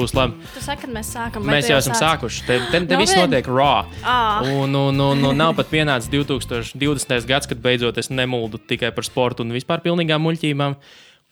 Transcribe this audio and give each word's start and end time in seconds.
būs 0.00 0.14
labi. 0.16 0.48
Tu 0.56 0.62
saki, 0.64 0.86
kad 0.86 0.94
mēs 0.96 1.12
sākam. 1.14 1.44
Mēs 1.46 1.68
jau 1.70 1.76
esam 1.78 1.94
sāc? 1.94 2.02
sākuši. 2.16 2.42
Te, 2.48 2.58
te, 2.72 2.80
te 2.80 2.96
Nu, 2.96 3.00
viss 3.02 3.14
vien. 3.14 3.26
notiek 3.28 3.46
raw. 3.52 3.84
Ā. 4.02 4.16
Un, 4.56 4.74
un, 4.74 5.00
un, 5.10 5.24
un 5.30 5.36
nav 5.38 5.54
pat 5.60 5.68
pienācis 5.70 6.10
2020. 6.12 7.26
gads, 7.28 7.46
kad 7.50 7.60
beidzot 7.62 7.98
es 8.00 8.10
nemuldu 8.10 8.58
tikai 8.70 8.90
par 8.96 9.04
sportu 9.06 9.44
un 9.46 9.52
vispār 9.54 9.82
pilnīgām 9.84 10.22
muļķībām. 10.26 10.76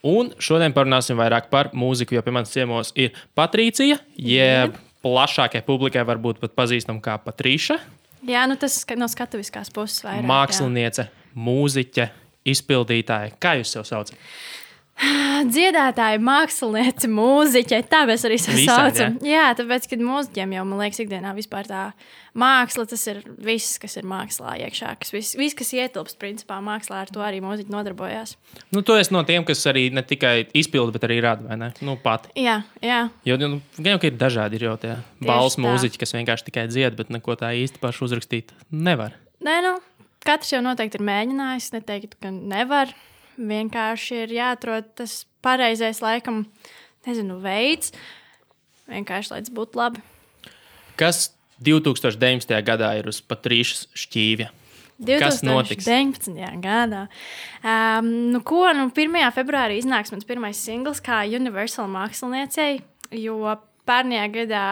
Un 0.09 0.31
šodien 0.39 0.71
parunāsim 0.77 1.19
vairāk 1.19 1.49
par 1.51 1.73
mūziku, 1.75 2.15
jo 2.15 2.23
pie 2.23 2.31
manis 2.37 2.53
ciemos 2.55 2.93
ir 2.95 3.17
Patricija, 3.35 3.97
jeb 4.15 4.77
plašākajai 5.03 5.65
publikai 5.67 6.05
varbūt 6.07 6.39
pat 6.43 6.55
pazīstama 6.59 7.03
kā 7.03 7.17
Patrīša. 7.25 7.79
Jā, 8.29 8.45
nu 8.51 8.55
tas 8.59 8.77
no 8.99 9.07
skatuviskās 9.11 9.73
puses 9.75 10.05
vairāk. 10.07 10.23
jā. 10.23 10.29
Māksliniece, 10.31 11.09
mūziķe, 11.39 12.09
izpildītāja. 12.51 13.35
Kā 13.43 13.57
jūs 13.59 13.75
sev 13.75 13.87
saucat? 13.89 14.15
Dziedātāja, 15.53 16.19
māksliniece, 16.23 17.09
mūziķe. 17.13 17.79
Tā 17.91 18.01
mēs 18.09 18.25
arī 18.27 18.39
saucam. 18.43 19.19
Jā, 19.27 19.51
tāpēc, 19.59 19.87
kad 19.93 20.03
mūziķiem 20.03 20.55
jau, 20.57 20.65
man 20.67 20.83
liekas, 20.83 21.01
ikdienā 21.05 21.35
vispār 21.37 21.69
tā 21.69 21.83
māksla, 22.39 22.87
tas 22.91 23.05
ir 23.11 23.21
viss, 23.45 23.79
kas 23.83 23.95
ir 24.01 24.09
mākslā 24.09 24.57
iekšā. 24.65 24.95
Kas 25.01 25.15
viss, 25.15 25.37
viss, 25.39 25.57
kas 25.59 25.71
ietilpst, 25.77 26.19
principā, 26.21 26.59
mākslā, 26.65 27.05
ar 27.05 27.13
to 27.15 27.23
arī 27.25 27.39
mūziķi 27.45 27.73
nodarbojās. 27.75 28.35
Nu, 28.75 28.83
tu 28.87 28.97
esi 28.99 29.15
no 29.15 29.23
tiem, 29.29 29.47
kas 29.49 29.63
arī 29.71 29.87
ne 29.95 30.03
tikai 30.07 30.49
izpilda, 30.59 30.95
bet 30.97 31.07
arī 31.09 31.21
rada, 31.25 31.47
vai 31.47 31.61
ne? 31.61 31.71
Nu, 31.87 31.95
pati. 32.03 32.33
Jā, 32.39 32.61
jā. 32.85 33.05
Jo 33.29 33.39
nu, 33.41 33.61
gan 33.79 33.95
jau 33.95 34.01
ir 34.11 34.19
dažādi, 34.19 34.59
ir 34.59 34.69
jau 34.71 34.79
tie 34.83 34.97
balss 35.23 35.61
mūziķi, 35.63 36.01
kas 36.03 36.17
vienkārši 36.19 36.51
tikai 36.51 36.67
dzied, 36.73 36.99
bet 36.99 37.15
neko 37.15 37.39
tā 37.39 37.53
īsti 37.59 37.83
pašu 37.83 38.09
uzrakstīt 38.09 38.51
nevar. 38.75 39.15
Nē, 39.47 39.61
nu, 39.63 39.77
katrs 40.27 40.57
jau 40.57 40.65
noteikti 40.65 40.99
ir 40.99 41.07
mēģinājis. 41.07 41.71
Neteiktu, 41.79 42.19
ka 42.23 42.35
nevar. 42.35 42.91
Vienkārši 43.39 44.23
ir 44.25 44.35
jāatrod 44.35 44.93
tas 44.99 45.23
pareizais, 45.45 46.03
laikam, 46.03 46.45
nezinu, 47.07 47.39
veids. 47.43 47.93
Vienkārši, 48.89 49.35
lai 49.35 49.43
tas 49.45 49.55
būtu 49.55 49.79
labi. 49.79 50.03
Kas 50.99 51.29
2019. 51.63 52.55
gadā 52.67 52.95
ir 52.99 53.11
uz 53.11 53.21
Patrīšas 53.23 53.87
šķīvja? 53.99 54.51
Kas 54.99 55.45
notiks? 55.47 55.87
2019. 55.87 56.59
gadā. 56.63 57.05
Um, 57.63 58.09
nu, 58.33 58.43
ko, 58.43 58.65
nu, 58.75 58.89
1. 58.91 59.15
februārī 59.37 59.79
iznāks 59.79 60.11
mans 60.11 60.27
pirmais 60.27 60.59
singls 60.59 60.99
kā 61.05 61.23
Universal 61.31 61.87
māksliniecei, 61.93 62.81
jo 63.15 63.55
pērnajā 63.87 64.25
gadā 64.35 64.65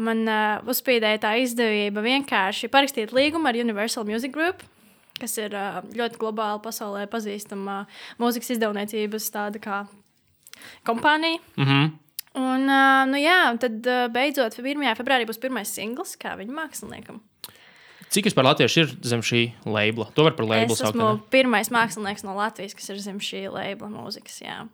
man 0.00 0.26
uh, 0.28 0.60
uzspīdēja 0.68 1.22
tā 1.24 1.32
izdevība 1.40 2.04
vienkārši 2.04 2.68
parakstīt 2.72 3.16
līgumu 3.16 3.48
ar 3.48 3.56
Universal 3.56 4.04
Music 4.08 4.34
Group. 4.36 4.60
Kas 5.20 5.36
ir 5.38 5.54
uh, 5.54 5.80
ļoti 5.96 6.18
globāli 6.20 6.62
pasaulē 6.64 7.06
pazīstama 7.12 7.80
uh, 7.84 7.98
mūzikas 8.22 8.54
izdevniecības 8.56 9.30
tāda 9.34 9.60
kā 9.62 9.80
kompānija. 10.88 11.38
Mm 11.56 11.64
-hmm. 11.66 11.90
Un, 12.40 12.62
uh, 12.70 13.06
nu 13.10 13.18
jā, 13.18 13.58
tad 13.58 13.86
uh, 13.86 14.06
beidzot 14.12 14.58
1. 14.58 14.94
februārī 14.96 15.26
būs 15.26 15.40
pirmais 15.42 15.68
singls 15.74 16.16
kā 16.16 16.36
viņa 16.38 16.52
māksliniekam. 16.54 17.20
Cik 18.10 18.24
vispār 18.26 18.44
latvieši 18.44 18.80
ir 18.80 18.88
zem 19.02 19.20
šī 19.20 19.52
labela? 19.66 20.08
To 20.14 20.22
var 20.24 20.32
par 20.34 20.46
labelu 20.46 20.72
Es 20.72 20.78
saukt. 20.78 20.94
esmu 20.96 21.12
ne? 21.12 21.20
pirmais 21.30 21.70
mākslinieks 21.70 22.24
no 22.24 22.34
Latvijas, 22.34 22.74
kas 22.74 22.88
ir 22.90 22.98
zem 22.98 23.18
šī 23.18 23.44
labela 23.52 23.90
mūzikas. 23.90 24.40
Jā. 24.42 24.66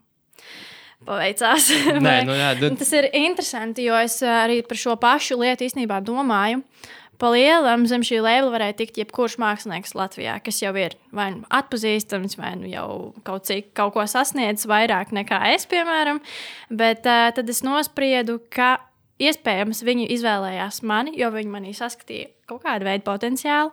Paveicās. 1.06 1.69
Nē, 2.00 2.14
nu 2.28 2.33
jā, 2.33 2.55
tad- 2.61 2.78
Tas 2.78 2.92
ir 2.97 3.11
interesanti, 3.12 3.84
jo 3.84 3.94
es 4.00 4.22
arī 4.22 4.62
par 4.67 4.77
šo 4.80 4.97
pašu 4.97 5.36
lietu 5.36 5.64
īstenībā 5.69 6.00
domāju. 6.05 6.62
Pa 7.20 7.31
lielam 7.33 7.86
zem 7.89 8.05
šī 8.05 8.19
labela 8.20 8.53
varēja 8.53 8.77
tikt 8.83 8.98
jebkurš 9.00 9.39
mākslinieks 9.41 9.95
Latvijā, 9.97 10.36
kas 10.45 10.61
jau 10.61 10.72
ir 10.77 10.98
vai 11.17 11.31
nu 11.36 11.47
atpazīstams, 11.55 12.36
vai 12.36 12.53
nu 12.61 12.69
jau 12.69 12.89
kaut, 13.27 13.47
cik, 13.48 13.70
kaut 13.77 13.95
ko 13.95 14.05
sasniedzis 14.11 14.69
vairāk 14.69 15.14
nekā 15.17 15.40
es, 15.55 15.64
piemēram. 15.70 16.20
Bet 16.68 17.08
uh, 17.08 17.30
tad 17.36 17.48
es 17.52 17.63
nospriedu, 17.64 18.39
ka 18.52 18.77
iespējams 19.23 19.80
viņi 19.86 20.11
izvēlējās 20.17 20.83
mani, 20.85 21.14
jo 21.17 21.30
viņi 21.33 21.52
manī 21.52 21.73
saskatīja 21.77 22.33
kaut 22.51 22.63
kādu 22.67 22.86
veidu 22.89 23.07
potenciālu. 23.07 23.73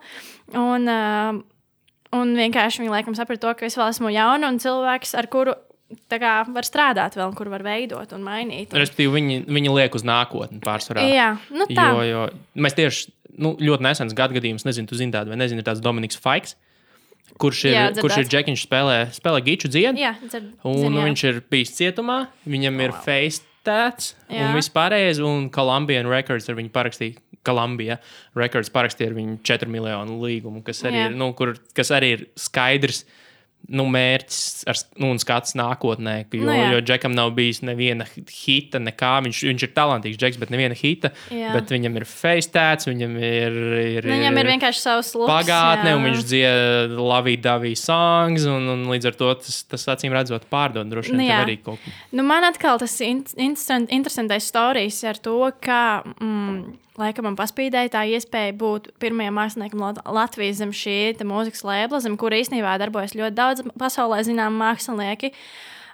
Un, 0.55 0.87
uh, 0.87 1.43
un 2.15 2.33
vienkārši 2.39 2.83
viņi 2.83 2.95
laikam 2.95 3.17
saprata 3.17 3.47
to, 3.49 3.53
ka 3.59 3.67
es 3.67 3.77
vēl 3.79 3.91
esmu 3.91 4.13
jauna 4.15 4.53
un 4.53 4.61
cilvēks, 4.63 5.15
ar 5.19 5.27
kuru 5.31 5.57
tā 6.09 6.19
kā, 6.21 6.33
var 6.53 6.67
strādāt 6.67 7.17
vēl, 7.19 7.33
kur 7.37 7.49
var 7.53 7.63
veidot 7.65 8.15
un 8.15 8.23
mainīt. 8.25 8.71
Un, 8.71 8.81
Respektīvi, 8.81 9.13
viņi, 9.17 9.41
viņi 9.51 9.73
liek 9.75 9.97
uz 9.97 10.05
nākotni 10.07 10.61
pārsvarā. 10.63 11.03
jā, 11.05 11.29
nu 11.53 11.67
tā. 11.69 11.89
Jo, 11.91 12.07
jo 12.07 12.23
mēs 12.65 12.77
tieši 12.79 13.12
nu, 13.37 13.55
ļoti 13.59 13.85
nesens 13.85 14.13
gadījums, 14.17 14.65
nezinu, 14.67 14.87
tu 14.89 14.95
zini 14.99 15.13
tādu 15.15 15.33
vai 15.33 15.37
nezini, 15.41 15.63
ir 15.63 15.67
tāds 15.67 15.81
Dominiks 15.83 16.19
Faiks, 16.19 16.55
kurš 17.41 17.63
ir, 17.69 17.73
Jā, 17.73 17.85
kurš 17.97 18.19
ir 18.23 18.29
džekiņš, 18.29 18.65
spēlē, 18.67 18.97
spēlē 19.15 19.41
giču 19.45 19.71
dziedu. 19.71 19.97
Jā, 19.97 20.13
dzird, 20.21 20.51
Un 20.63 20.77
zinu, 20.77 20.99
jā. 20.99 21.05
viņš 21.09 21.23
ir 21.31 21.41
bijis 21.49 21.73
cietumā, 21.79 22.27
viņam 22.45 22.81
ir 22.83 22.91
Wow. 22.93 23.01
face 23.05 23.41
Jā. 24.29 24.49
un 24.49 24.53
viss 24.57 24.69
pārējais. 24.69 25.21
Un 25.23 25.49
Columbia 25.49 26.03
Records 26.03 26.49
ar 26.49 26.55
viņu 26.55 26.69
parakstīja. 26.69 27.17
Columbia 27.43 27.97
Records 28.35 28.69
parakstīja 28.69 29.07
ar 29.11 29.15
viņu 29.17 29.37
4 29.43 29.67
miljonu 29.67 30.19
līgumu, 30.21 30.63
kas 30.63 30.83
arī, 30.83 30.93
Jā. 30.99 31.09
ir, 31.09 31.15
nu, 31.19 31.33
kur, 31.33 31.55
kas 31.75 31.89
arī 31.91 32.11
ir 32.17 32.27
skaidrs. 32.35 33.05
Nu, 33.71 33.85
mērķis 33.87 34.65
ar, 34.67 34.75
nu, 34.99 35.13
un 35.13 35.19
skats 35.23 35.53
nākotnē, 35.55 36.25
jo, 36.35 36.41
Nu, 36.43 36.51
jā. 36.51 36.65
jo 36.73 36.81
Džekam 36.83 37.13
nav 37.15 37.29
bijis 37.37 37.61
neviena 37.63 38.03
hita, 38.11 38.81
nekā. 38.83 39.11
Viņš, 39.23 39.39
viņš 39.47 39.63
ir 39.63 39.71
talantīgs, 39.77 40.17
Džeks, 40.19 40.39
bet 40.41 40.51
neviena 40.51 40.75
hita. 40.75 41.13
Jā. 41.31 41.53
Bet 41.55 41.71
viņam 41.71 41.95
ir 42.01 42.05
face 42.09 42.51
tats, 42.51 42.89
viņam 42.89 43.15
ir. 43.23 43.55
ir 43.95 44.09
Nu, 44.09 44.17
Viņam 44.17 44.41
ir 44.41 44.49
vienkārši 44.51 44.83
savs 44.83 45.13
looks. 45.15 45.31
pagātne, 45.31 45.93
jā. 45.93 45.95
un 45.95 46.09
viņš 46.09 46.25
dzied 46.27 46.97
Lavija 46.99 47.43
Davija 47.47 47.79
songs, 47.79 48.49
un, 48.51 48.67
un 48.75 48.83
līdz 48.91 49.09
ar 49.13 49.17
to 49.23 49.31
tas, 49.45 49.61
tas 49.71 49.87
acīm 49.95 50.11
redzot, 50.13 50.49
pārdod 50.51 50.91
droši 50.91 51.15
vien 51.15 51.23
Nu, 51.23 51.31
arī 51.39 51.57
kaut 51.63 51.79
ko. 51.79 51.95
Nu, 52.11 52.27
man 52.27 52.43
atkal 52.49 52.83
tas 52.83 52.99
in 53.01 53.23
interesant, 53.37 53.87
interesantais 53.95 54.51
stāstījis 54.51 55.03
ar 55.07 55.23
to, 55.23 55.39
ka 55.63 55.81
mm, 56.19 56.59
laikam 56.97 57.25
man 57.25 57.35
paspīdēja 57.39 57.89
tā 57.95 58.03
iespēja 58.13 58.53
būt 58.59 58.91
pirmajam 59.01 59.33
māksliniekam 59.39 59.81
Lat- 59.81 60.01
Latvijas 60.05 60.59
zem 60.61 60.71
šī 60.71 61.15
mūzikas 61.25 61.63
lēbla, 61.65 61.99
zem 62.05 62.17
kura 62.17 62.37
īstenībā 62.37 62.75
darbojas 62.81 63.15
ļoti 63.17 63.33
daudz 63.37 63.63
pasaulē 63.79 64.21
zināmu 64.27 64.59
mākslinieki. 64.61 65.31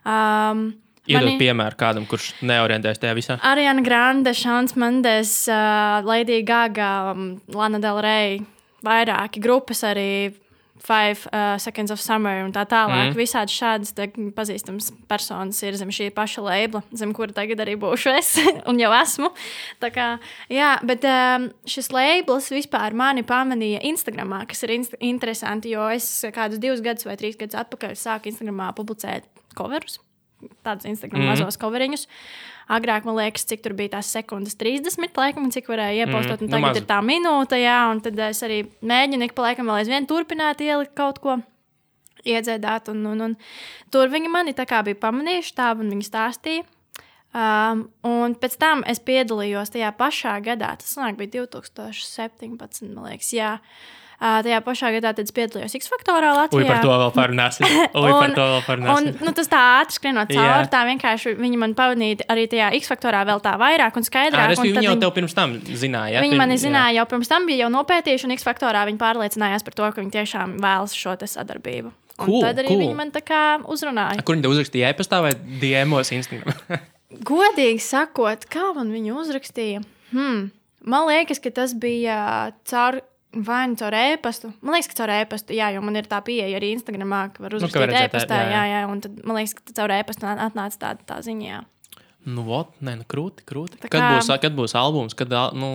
Um, 0.06 0.74
Iedod 1.10 1.24
mani- 1.26 1.40
piemēru 1.40 1.76
kādam, 1.80 2.06
kurš 2.06 2.34
neorientējas 2.46 3.00
tajā 3.02 3.16
visā. 3.18 3.40
Ariana 3.42 3.82
Grande, 3.84 4.30
Šāns 4.36 4.76
Mendes, 4.76 5.48
uh, 5.50 6.02
Lady 6.06 6.44
Gaga, 6.44 7.12
um, 7.16 7.42
Lana 7.48 7.80
Del 7.80 8.02
Rey, 8.02 8.42
vairāki 8.86 9.42
grupas 9.42 9.82
arī. 9.84 10.34
Five 10.80 11.28
uh, 11.34 11.58
Seconds 11.60 11.92
of 11.92 12.00
Summer 12.02 12.46
un 12.46 12.54
tā 12.56 12.64
tālāk. 12.70 13.12
Mm. 13.12 13.18
Visādi 13.20 13.54
šādas 13.54 13.94
pazīstamas 14.38 14.90
personas 15.12 15.60
ir 15.68 15.78
zem 15.80 15.92
šī 15.94 16.10
paša 16.16 16.44
labela, 16.46 16.84
zem 16.96 17.14
kura 17.16 17.36
tagad 17.36 17.60
arī 17.66 17.76
būšu 17.80 18.14
es, 18.16 18.34
un 18.70 18.80
jau 18.80 18.92
esmu. 18.96 19.32
Tā 19.84 19.92
kā, 19.94 20.10
jā, 20.52 20.74
bet 20.88 21.08
um, 21.10 21.50
šis 21.70 21.92
labels 21.96 22.52
vispār 22.56 22.96
mani 22.98 23.26
pamanīja 23.28 23.84
Instagram, 23.92 24.40
kas 24.50 24.64
ir 24.68 24.78
inst 24.80 24.96
interesanti, 25.04 25.76
jo 25.76 25.90
es 25.94 26.08
kādus 26.36 26.64
divus 26.64 26.84
gadus 26.86 27.08
vai 27.08 27.20
trīs 27.20 27.40
gadus 27.40 27.60
atpakaļ 27.60 27.98
sāku 28.00 28.32
Instagramā 28.32 28.72
publicēt 28.78 29.28
coverus 29.58 30.00
tādus 30.64 30.88
Instagram 30.90 31.24
mm. 31.24 31.34
mazos 31.34 31.60
coveriņus. 31.60 32.08
Agrāk, 32.70 33.06
man 33.08 33.18
liekas, 33.18 33.48
cik 33.50 33.64
tur 33.66 33.74
bija 33.78 33.96
tās 33.98 34.12
sekundes 34.14 34.58
30, 34.60 35.10
laikam, 35.18 35.48
cik 35.54 35.70
varēja 35.72 36.06
iepostot. 36.06 36.38
Mm. 36.38 36.46
nu, 36.46 36.54
Tagad 36.54 36.68
maz. 36.68 36.82
ir 36.82 36.88
tā 36.90 37.00
minūte, 37.06 37.58
jā, 37.58 37.78
un 37.90 38.02
tad 38.06 38.20
es 38.28 38.42
arī 38.46 38.60
mēģinu 38.86 39.26
ik 39.26 39.38
pa 39.38 39.48
laikam 39.48 39.72
vēl 39.72 39.82
aizvien 39.82 40.10
turpināt 40.10 40.62
ielikt 40.62 40.94
kaut 40.98 41.22
ko. 41.24 41.40
Iedzēdāt, 42.28 42.92
un, 42.92 43.06
un, 43.08 43.22
un 43.30 43.38
tur 43.94 44.12
viņi 44.12 44.30
mani 44.30 44.54
tā 44.54 44.68
kā 44.70 44.84
bija 44.86 45.00
pamanījuši, 45.02 45.56
tā 45.56 45.72
viņi 45.80 46.06
stāstīja. 46.06 46.66
Um, 47.30 47.86
un 48.10 48.34
pēc 48.42 48.58
tam 48.60 48.82
es 48.90 49.00
piedalījos 49.06 49.72
tajā 49.74 49.90
pašā 49.98 50.34
gadā, 50.44 50.74
tas 50.82 50.98
nāk, 50.98 51.18
bija 51.18 51.46
2017, 51.46 52.90
man 52.90 53.12
liekas, 53.12 53.34
jā. 53.38 53.56
Uh, 53.60 54.00
tajā 54.20 54.60
pašā 54.66 54.90
gadā 54.96 55.14
es 55.24 55.32
piedalījos 55.32 55.76
X 55.80 55.88
faktorā 55.92 56.34
Ui, 56.34 56.38
Latvijā. 56.42 56.68
par 56.68 56.82
to 56.84 56.96
vēl 57.02 57.12
parunāsim. 57.16 57.66
Ui, 58.04 58.12
par 58.12 58.34
to 58.36 58.48
vēl 58.54 58.64
parunāsim. 58.68 59.12
Un, 59.16 59.28
nu, 59.30 59.34
tas 59.38 59.48
tā 59.52 59.62
ātri 59.80 59.96
skrienot 59.96 60.34
Jā. 60.36 60.44
cauri, 60.44 60.72
tā 60.74 60.82
vienkārši 60.90 61.36
viņi 61.40 61.62
man 61.62 61.76
pamanīja 61.78 62.28
arī 62.34 62.48
tajā 62.52 62.72
X 62.82 62.92
faktorā 62.92 63.24
vēl 63.30 63.40
tā 63.46 63.56
vairāk 63.62 63.96
un 63.96 64.04
Jā, 64.04 64.10
skaidrāk. 64.12 64.52
un 64.52 64.60
tad 64.60 64.68
viņi 64.80 64.90
jau 64.90 64.98
tev 65.06 65.16
pirms 65.16 65.38
tam 65.38 65.56
zināja. 65.64 66.18
ja? 66.18 66.22
Viņi 66.26 66.36
Pirms- 66.36 66.44
mani 66.44 66.60
jā. 66.60 66.64
zināja 66.68 66.98
jau 67.00 67.08
pirms 67.14 67.32
tam, 67.32 67.48
bija 67.48 67.64
jau 67.66 67.72
nopētījuši, 67.78 68.28
un 68.28 68.36
X 68.36 68.44
faktorā 68.48 68.84
viņi 68.92 69.00
pārliecinājās 69.00 69.64
par 69.64 69.74
to, 69.80 69.90
ka 69.96 70.04
viņi 70.04 70.16
tiešām 70.20 70.60
vēlas 70.60 70.96
šo 70.96 71.16
sadarbību. 71.24 71.92
Un 72.20 72.26
Cool, 72.28 72.42
tad 72.44 72.58
arī 72.60 72.68
cool. 72.74 72.82
viņi 72.84 72.96
man 73.00 73.12
tā 73.16 73.22
kā 73.24 73.42
uzrunāja. 73.64 74.20
Kur 74.28 74.36
viņi 74.36 74.50
uzrakstīja 74.52 74.92
e-pastā 74.92 75.22
vai 75.24 75.32
DMOs 75.62 76.12
Instagram? 76.12 76.52
Godīgi 77.30 77.80
sakot, 77.82 78.44
kā 78.52 78.74
man 78.76 78.92
viņu 78.92 79.16
uzrakstīja? 79.24 79.84
Hmm. 80.12 80.50
Man 80.84 81.08
liekas, 81.10 81.40
ka 81.44 81.52
tas 81.56 81.74
bija 81.78 82.52
caur. 82.70 83.00
Vai 83.32 83.68
nu 83.70 83.76
caur 83.78 83.94
e-pastu? 83.94 84.50
Man 84.66 84.74
liekas, 84.74 84.88
ka 84.90 85.04
caur 85.04 85.12
e-pastu, 85.14 85.54
jā, 85.54 85.68
jo 85.76 85.82
man 85.86 85.96
ir 86.00 86.08
tā 86.10 86.18
pieeja 86.26 86.58
arī 86.58 86.72
Instagram, 86.74 87.12
ka 87.34 87.44
var 87.46 87.54
Nu, 87.54 87.60
uzrakstīt 87.60 87.92
nu, 87.92 88.00
e-pastā. 88.02 88.40
jā, 88.42 88.54
Jā, 88.56 88.64
jā. 88.74 88.80
un 88.90 89.02
tad 89.06 89.20
man 89.24 89.38
liekas, 89.38 89.54
ka 89.54 89.76
caur 89.78 89.92
e-pastu 89.94 90.26
atnāca 90.26 90.80
tāda 90.82 91.06
tā 91.06 91.20
ziņa. 91.22 91.46
Jā. 91.52 91.60
nu, 92.30 92.44
vot, 92.46 92.74
nē, 92.84 92.96
nu, 93.00 93.06
krūti, 93.10 93.42
krūti. 93.48 93.78
Tā 93.80 93.88
Kad, 93.90 94.02
kā- 94.02 94.10
būs, 94.18 94.28
kad 94.42 94.54
būs 94.58 94.74
albums, 94.78 95.14
kad 95.18 95.30
nu, 95.56 95.70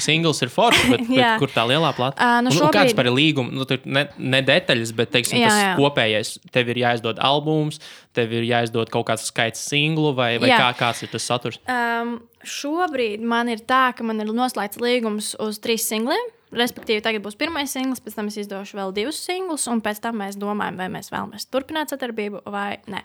singls 0.00 0.40
ir 0.42 0.48
foršs, 0.50 0.86
bet, 0.90 1.02
bet 1.18 1.38
kur 1.42 1.50
tā 1.52 1.66
lielā 1.68 1.90
plata? 1.94 2.16
Ā, 2.18 2.40
nu, 2.42 2.50
un, 2.50 2.56
un 2.66 2.72
kāds 2.72 2.90
šobrīd- 2.90 2.96
par 2.96 3.10
līgumu? 3.10 3.52
Nu, 3.52 3.66
ne, 3.84 4.06
ne 4.18 4.40
detaļas, 4.42 4.94
bet 4.96 5.10
teiksim, 5.12 5.38
Jā, 5.42 5.50
tas 5.50 5.60
jā. 5.60 5.74
kopējais. 5.82 6.32
Tev 6.50 6.70
ir 6.72 6.80
jāizdod 6.82 7.18
albums, 7.20 7.78
tev 8.16 8.32
ir 8.32 8.42
jāizdod 8.48 8.90
kaut 8.90 9.06
kāds 9.10 9.26
skaits 9.30 9.60
singlu 9.70 10.14
vai, 10.14 10.38
vai 10.38 10.48
Jā. 10.54 10.58
kā, 10.62 10.72
kāds 10.86 11.02
ir 11.04 11.10
tas 11.12 11.22
saturs. 11.26 11.58
Um, 11.68 12.16
šobrīd 12.42 13.20
man 13.22 13.48
ir 13.52 13.58
tā, 13.66 13.90
ka 13.94 14.02
man 14.06 14.18
ir 14.24 14.30
noslēgts 14.34 14.78
līgums 14.82 15.34
uz 15.38 15.58
trīs 15.62 15.86
singliem. 15.90 16.30
Respektīvi, 16.50 16.98
tagad 17.04 17.22
būs 17.22 17.36
pirmais 17.38 17.70
singls, 17.70 18.00
pēc 18.02 18.16
tam 18.18 18.26
es 18.26 18.36
izdošu 18.42 18.74
vēl 18.74 18.94
divus 18.94 19.20
singlus, 19.22 19.68
un 19.70 19.78
pēc 19.84 20.00
tam 20.02 20.18
mēs 20.18 20.38
domājam, 20.40 20.80
vai 20.80 20.88
mēs 20.90 21.12
vēlamies 21.12 21.46
turpināt 21.46 21.92
sadarbību 21.92 22.42
vai 22.50 22.80
nē. 22.90 23.04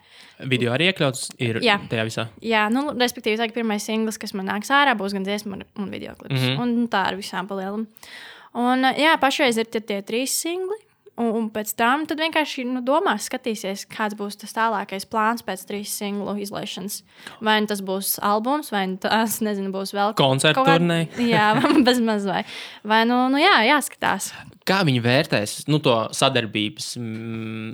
Video 0.49 0.73
arī 0.73 0.89
iekļauts 0.89 1.35
ir 1.45 1.59
Jā. 1.65 1.77
tajā 1.91 2.07
visā. 2.07 2.25
Jā, 2.41 2.63
nu, 2.73 2.87
respektīvi, 2.97 3.37
tagad 3.37 3.53
pirmais 3.53 3.85
singls, 3.85 4.17
kas 4.21 4.33
man 4.33 4.49
nāks 4.49 4.73
ārā, 4.73 4.97
būs 4.97 5.13
gan 5.13 5.27
dziesma, 5.27 5.61
un 5.61 5.93
video 5.93 6.15
klips. 6.17 6.41
Mm. 6.41 6.47
-hmm. 6.47 6.61
Un 6.63 6.89
tā 6.89 7.05
ar 7.11 7.19
visām 7.19 7.45
palielam. 7.47 7.85
Un, 8.55 8.89
jā, 8.97 9.13
pašreiz 9.21 9.57
ir 9.61 9.69
tie, 9.69 9.81
tie 9.81 10.01
trīs 10.01 10.33
singli. 10.33 10.81
Un, 11.15 11.29
un 11.31 11.45
pēc 11.47 11.71
tam 11.79 12.03
vienkārši 12.09 12.65
nu, 12.67 12.81
domās, 12.83 13.29
skatīsies, 13.29 13.85
kāds 13.91 14.17
būs 14.19 14.35
tas 14.41 14.51
tālākais 14.55 15.07
plāns 15.07 15.45
pēc 15.47 15.63
trīs 15.69 15.93
singlu 15.95 16.33
izlaišanas. 16.43 16.99
Vai 17.39 17.61
nu 17.63 17.71
tas 17.71 17.79
būs 17.85 18.17
albums, 18.19 18.73
vai 18.75 18.83
nu 18.91 18.99
tas 18.99 19.39
nezinu, 19.45 19.71
būs 19.75 19.95
vēl 19.95 20.15
kāda- 20.19 20.75
turnē. 20.75 20.99
Jā, 21.35 21.53
bez 21.87 22.03
maz 22.03 22.27
vai. 22.27 22.43
Vai 22.83 23.05
nu, 23.07 23.25
nu 23.31 23.39
jā, 23.39 23.55
jāskatās. 23.69 24.33
Kā 24.67 24.83
viņi 24.83 25.03
vērtēs 25.05 25.57
nu, 25.71 25.79
to 25.79 25.95
sadarbības 26.15 26.95
mm, 26.99 27.73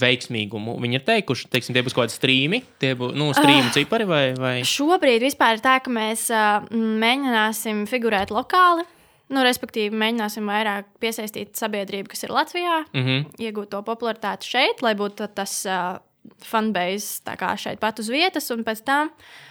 veiksmīgumu? 0.00 0.78
Viņi 0.80 1.00
ir 1.00 1.04
teikuši, 1.04 1.48
teiksim, 1.52 1.76
tie 1.76 1.84
būs 1.84 1.96
kaut 1.96 2.06
kādi 2.06 2.16
strīmi, 2.16 2.62
tie 2.80 2.94
būs 2.96 3.12
nu, 3.18 3.28
strīmu 3.36 3.72
cipari 3.76 4.08
vai. 4.08 4.26
vai... 4.38 4.58
Šobrīd 4.64 5.28
vispār 5.28 5.58
ir 5.58 5.64
tā, 5.64 5.76
ka 5.84 5.92
mēs 5.92 6.28
uh, 6.32 6.64
mēģināsim 6.72 7.84
figurēt 7.90 8.32
lokāli. 8.32 8.88
Nu, 9.28 9.42
respektīvi, 9.44 9.92
mēģināsim 9.92 10.46
vairāk 10.48 10.86
piesaistīt 11.02 11.58
sabiedrību, 11.60 12.08
kas 12.08 12.24
ir 12.24 12.32
Latvijā, 12.32 12.78
mm. 12.94 13.02
-hmm. 13.04 13.24
iegūt 13.44 13.68
to 13.74 13.82
popularitāti 13.84 14.48
šeit, 14.48 14.82
lai 14.82 14.94
būtu 14.96 15.16
ta- 15.20 15.28
tas 15.42 15.66
uh, 15.68 15.98
fanbase 16.44 17.22
šeit 17.56 17.80
pat 17.80 17.98
uz 17.98 18.08
vietas, 18.08 18.50
un 18.50 18.64
pēc 18.64 18.84
tam 18.84 19.10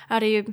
arī 0.10 0.46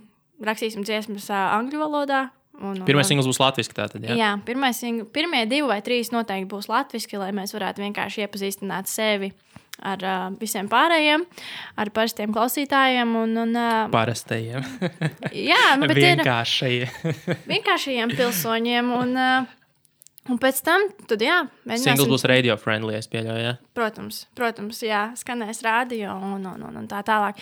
rakstīsim 0.44 0.84
dziesmas 0.84 1.30
uh, 1.30 1.36
angļu 1.58 1.78
valodā. 1.80 2.28
Un, 2.60 2.76
un, 2.78 2.84
Pirmais 2.86 3.06
un- 3.06 3.08
singls 3.08 3.26
būs 3.26 3.40
latviešu. 3.40 3.72
Jā. 3.74 3.88
Jā, 4.10 4.14
jā 4.14 4.30
pirmais, 4.44 4.78
sing- 4.78 5.06
pirmie 5.10 5.46
divi 5.46 5.66
vai 5.66 5.80
trīs 5.82 6.12
noteikti 6.12 6.50
būs 6.52 6.68
latviešu, 6.68 7.18
lai 7.18 7.32
mēs 7.32 7.54
varētu 7.56 7.82
vienkārši 7.82 8.26
iepazīstināt 8.26 8.86
sevi 8.86 9.32
ar 9.82 10.04
uh, 10.06 10.22
visiem 10.38 10.68
pārējiem, 10.70 11.24
ar 11.80 11.90
parastiem 11.94 12.32
klausītājiem. 12.34 13.10
Un, 13.24 13.34
un, 13.42 13.52
uh, 13.58 13.74
Parastajiem. 13.92 14.64
jā, 15.50 15.62
nu, 15.80 15.88
bet 15.90 16.00
ir 16.00 16.08
Vienkārši. 16.22 16.72
vienkāršiem 17.50 18.14
pilsoņiem. 18.14 18.90
Un, 18.96 19.14
uh, 19.18 19.54
un 20.30 20.40
pēc 20.40 20.60
tam, 20.64 20.86
tad, 21.10 21.22
jā, 21.24 21.42
Singls 21.44 21.70
mēģināsim. 21.72 22.12
būs 22.14 22.26
radio 22.30 22.58
friendly, 22.60 22.96
es 23.00 23.10
pieļauju. 23.12 23.46
Jā. 23.48 23.54
Protams, 23.76 24.24
protams, 24.38 24.82
jā, 24.86 25.06
skanēs 25.20 25.64
radio 25.66 26.14
un, 26.16 26.38
un, 26.52 26.66
un, 26.68 26.82
un 26.84 26.90
tā 26.90 27.02
tālāk. 27.06 27.40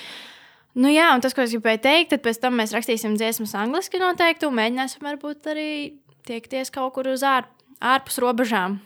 Nu, 0.73 0.89
jā, 0.89 1.11
un 1.13 1.21
tas, 1.21 1.35
ko 1.37 1.45
es 1.45 1.53
gribēju 1.53 1.83
teikt, 1.85 2.15
tad 2.15 2.23
pēc 2.25 2.39
tam 2.41 2.57
mēs 2.57 2.73
rakstīsim 2.73 3.19
dziesmas 3.21 3.53
angliski 3.61 4.01
noteikti 4.01 4.49
un 4.49 4.57
mēģināsim 4.57 5.05
varbūt 5.05 5.51
arī 5.53 5.69
tiekties 6.25 6.73
kaut 6.73 6.95
kur 6.97 7.11
uz 7.13 7.21
ār, 7.29 7.45
ārpus 7.83 8.17
robežām. 8.23 8.79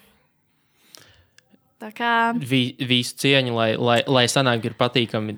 Tā 1.83 1.91
kā 1.93 2.13
Vi, 2.41 2.71
visu 2.89 3.19
cieņu, 3.21 3.53
lai, 3.57 3.71
lai, 3.77 4.01
lai 4.09 4.25
sanāk, 4.33 4.65
ir 4.65 4.77
patīkami, 4.79 5.37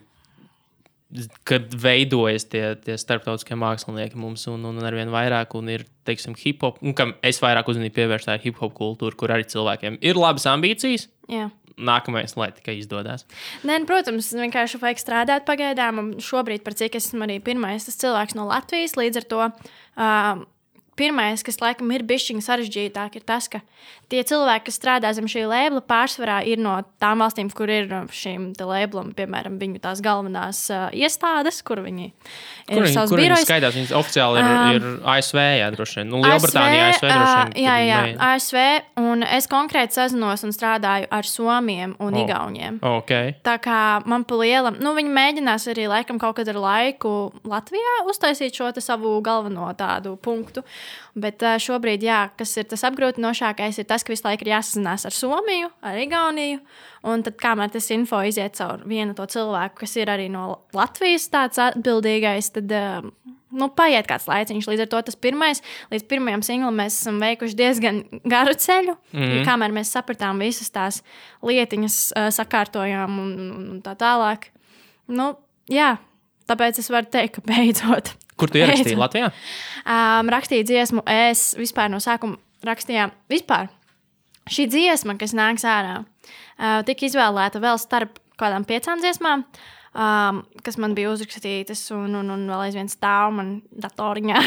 kad 1.49 1.73
veidojas 1.73 2.45
tie, 2.53 2.63
tie 2.85 2.99
starptautiskie 3.01 3.57
mākslinieki 3.59 4.19
mums, 4.21 4.45
un, 4.51 4.67
un 4.69 4.83
ar 4.85 4.95
vien 4.95 5.11
vairāk, 5.11 5.57
un 5.59 5.71
ir, 5.73 5.87
teiksim, 6.07 6.37
hip 6.39 6.63
hop, 6.63 6.83
un 6.85 6.95
kam 6.97 7.15
es 7.27 7.41
vairāk 7.43 7.71
uzmanību 7.73 7.97
pievērstu, 7.97 8.29
tā 8.29 8.37
ir 8.37 8.45
hip 8.45 8.61
hop 8.63 8.77
kultūra, 8.77 9.17
kur 9.19 9.33
arī 9.35 9.49
cilvēkiem 9.49 9.99
ir 10.05 10.21
labas 10.21 10.47
ambīcijas. 10.51 11.09
jā. 11.33 11.49
Nākamais, 11.79 12.33
lai 12.35 12.49
tikai 12.51 12.73
izdodas. 12.81 13.23
Nē, 13.63 13.77
nu, 13.79 13.87
protams, 13.87 14.33
vienkārši 14.35 14.81
vajag 14.83 14.99
strādāt 14.99 15.45
pagaidām. 15.47 16.01
Un 16.03 16.09
Šobrīd, 16.19 16.65
par 16.67 16.75
cik 16.75 16.97
esmu 16.99 17.23
arī 17.23 17.37
pirmais 17.39 17.87
cilvēks 17.87 18.35
no 18.35 18.49
Latvijas, 18.49 18.97
līdz 18.99 19.21
ar 19.21 19.27
to 19.31 19.45
uh, 19.47 20.41
pirmais, 20.99 21.45
kas 21.47 21.61
laikam 21.63 21.91
ir 21.95 22.03
bijis 22.09 22.27
sarežģītāk, 22.45 23.17
ir 23.21 23.25
tas, 23.29 23.47
ka 23.53 23.61
tie 24.11 24.23
cilvēki, 24.27 24.67
kas 24.69 24.79
strādā 24.81 25.13
zem 25.17 25.29
šī 25.31 25.45
lēbla, 25.49 25.83
pārsvarā 25.89 26.41
ir 26.49 26.61
no 26.63 26.75
tām 27.01 27.23
valstīm, 27.23 27.49
kur 27.55 27.71
ir 27.73 27.87
uh, 27.93 28.09
šīm 28.11 28.51
lēblam, 28.59 29.13
piemēram, 29.17 29.59
viņu 29.61 29.81
tās 29.85 30.03
galvenās 30.05 30.65
uh, 30.75 30.89
iestādes, 30.97 31.63
kur 31.67 31.83
viņi 31.85 32.11
Kur 32.69 32.83
ir 32.83 32.87
viņi, 32.89 32.95
savs 32.97 33.13
kur 33.13 33.21
viņi 33.23 33.29
birojs. 33.29 33.47
skaidrs? 33.47 33.77
Viņas 33.79 33.95
oficiāli 34.03 34.43
ir, 34.43 34.49
Um, 34.49 34.75
ir 34.75 34.87
ASV, 35.15 35.39
jā, 35.61 35.69
droši 35.75 36.01
vien. 36.01 36.09
Nu, 36.11 36.21
Lielbritānija, 36.25 36.89
ASV, 36.89 37.05
droši 37.07 37.35
vien. 37.39 37.53
ā, 37.55 37.63
Jā, 37.63 37.77
jā, 37.85 38.01
ne- 38.07 38.17
ASV. 38.29 38.59
Un 39.05 39.23
es 39.23 39.47
konkrēti 39.51 39.97
sazinos 39.99 40.43
un 40.45 40.51
strādāju 40.57 41.07
ar 41.15 41.29
Somiem 41.29 41.95
un 42.01 42.15
oh. 42.15 42.21
Igauniem. 42.25 42.79
Ok. 42.83 43.13
Tā 43.45 43.59
kā 43.63 43.79
man 44.09 44.25
pa 44.29 44.39
lielam, 44.41 44.79
nu, 44.83 44.95
viņi 44.97 45.13
mēģinās 45.15 45.69
arī 45.73 45.87
laikam 45.91 46.19
kaut 46.19 46.37
kad 46.41 46.49
ar 46.49 46.59
laiku 46.61 47.13
Latvijā 47.45 47.95
uztaisīt 48.11 48.57
šo 48.59 48.73
savu 48.81 49.21
galveno 49.25 49.69
tādu 49.79 50.17
punktu. 50.17 50.65
Bet 51.19 51.43
ā, 51.43 51.57
šobrīd, 51.63 52.05
jā, 52.07 52.21
kas 52.39 52.57
ir 52.61 52.69
tas 52.71 52.85
apgrūtinošākais, 52.89 53.81
ir 53.81 53.89
tas, 53.89 54.05
ka 54.05 54.13
visu 54.13 54.27
laiku 54.27 54.47
ir 54.47 54.53
jāsazinās 54.55 55.07
ar 55.09 55.15
Somiju, 55.15 55.71
ar 55.83 55.99
Igauniju. 55.99 56.61
Un 57.09 57.23
tad, 57.27 57.39
kamēr 57.41 57.73
tas 57.75 57.91
info 57.95 58.21
iziet 58.27 58.59
caur 58.59 58.83
vienu 58.89 59.15
to 59.19 59.27
cilvēku, 59.31 59.81
kas 59.85 59.97
ir 59.97 60.11
arī 60.11 60.29
no 60.33 60.65
Latvijas 60.77 61.29
tāds 61.33 61.61
atbildīgais, 61.63 62.53
tad 62.57 62.75
ā, 62.75 62.85
nu, 63.55 63.69
paiet 63.73 64.09
kāds 64.09 64.29
laiciņš. 64.29 64.69
Līdz 64.69 64.85
ar 64.85 64.91
to 64.93 65.03
tas 65.09 65.19
pirmais, 65.19 65.63
līdz 65.93 66.07
pirmajam 66.11 66.45
singlam 66.47 66.79
mēs 66.79 67.01
esam 67.01 67.21
veikuši 67.23 67.59
diezgan 67.59 68.03
garu 68.29 68.55
ceļu. 68.55 68.97
Mm 69.13 69.23
-hmm. 69.23 69.45
Kamēr 69.49 69.75
mēs 69.81 69.95
sapratām 69.95 70.39
visas 70.43 70.71
tās 70.71 71.03
lietiņas, 71.43 71.99
uh, 72.13 72.29
sakārtojām 72.35 73.19
un, 73.19 73.33
un 73.73 73.83
tā 73.83 73.97
tālāk. 73.97 74.51
Nu, 75.09 75.35
jā, 75.71 75.97
tāpēc 76.49 76.79
es 76.79 76.91
varu 76.91 77.07
teikt, 77.11 77.35
ka 77.35 77.43
beidzot. 77.47 78.15
Kur 78.39 78.53
tu 78.53 78.61
ierakstīji? 78.61 78.95
Beidzot. 78.95 79.03
Latvijā? 79.03 79.31
Um, 79.83 80.31
rakstīju 80.33 80.67
dziesmu, 80.69 81.03
es 81.11 81.51
vispār 81.59 81.91
no 81.91 81.99
sākuma 82.03 82.39
rakstījām, 82.67 83.13
vispār 83.31 83.71
šī 84.53 84.69
dziesma, 84.71 85.17
kas 85.21 85.35
nāks 85.37 85.67
ārā, 85.69 86.01
uh, 86.03 86.79
tika 86.87 87.09
izvēlēta 87.09 87.63
vēl 87.63 87.81
starp 87.83 88.21
kādām 88.39 88.67
piecām 88.69 89.03
dziesmām, 89.03 89.45
um, 89.99 90.43
kas 90.65 90.79
man 90.81 90.95
bija 90.99 91.11
uzrakstītas, 91.13 91.83
un, 91.97 92.15
un, 92.21 92.31
un 92.35 92.47
vēl 92.51 92.69
aizvien 92.69 92.91
stāv 92.93 93.35
man 93.39 93.57
datoriņā. 93.75 94.43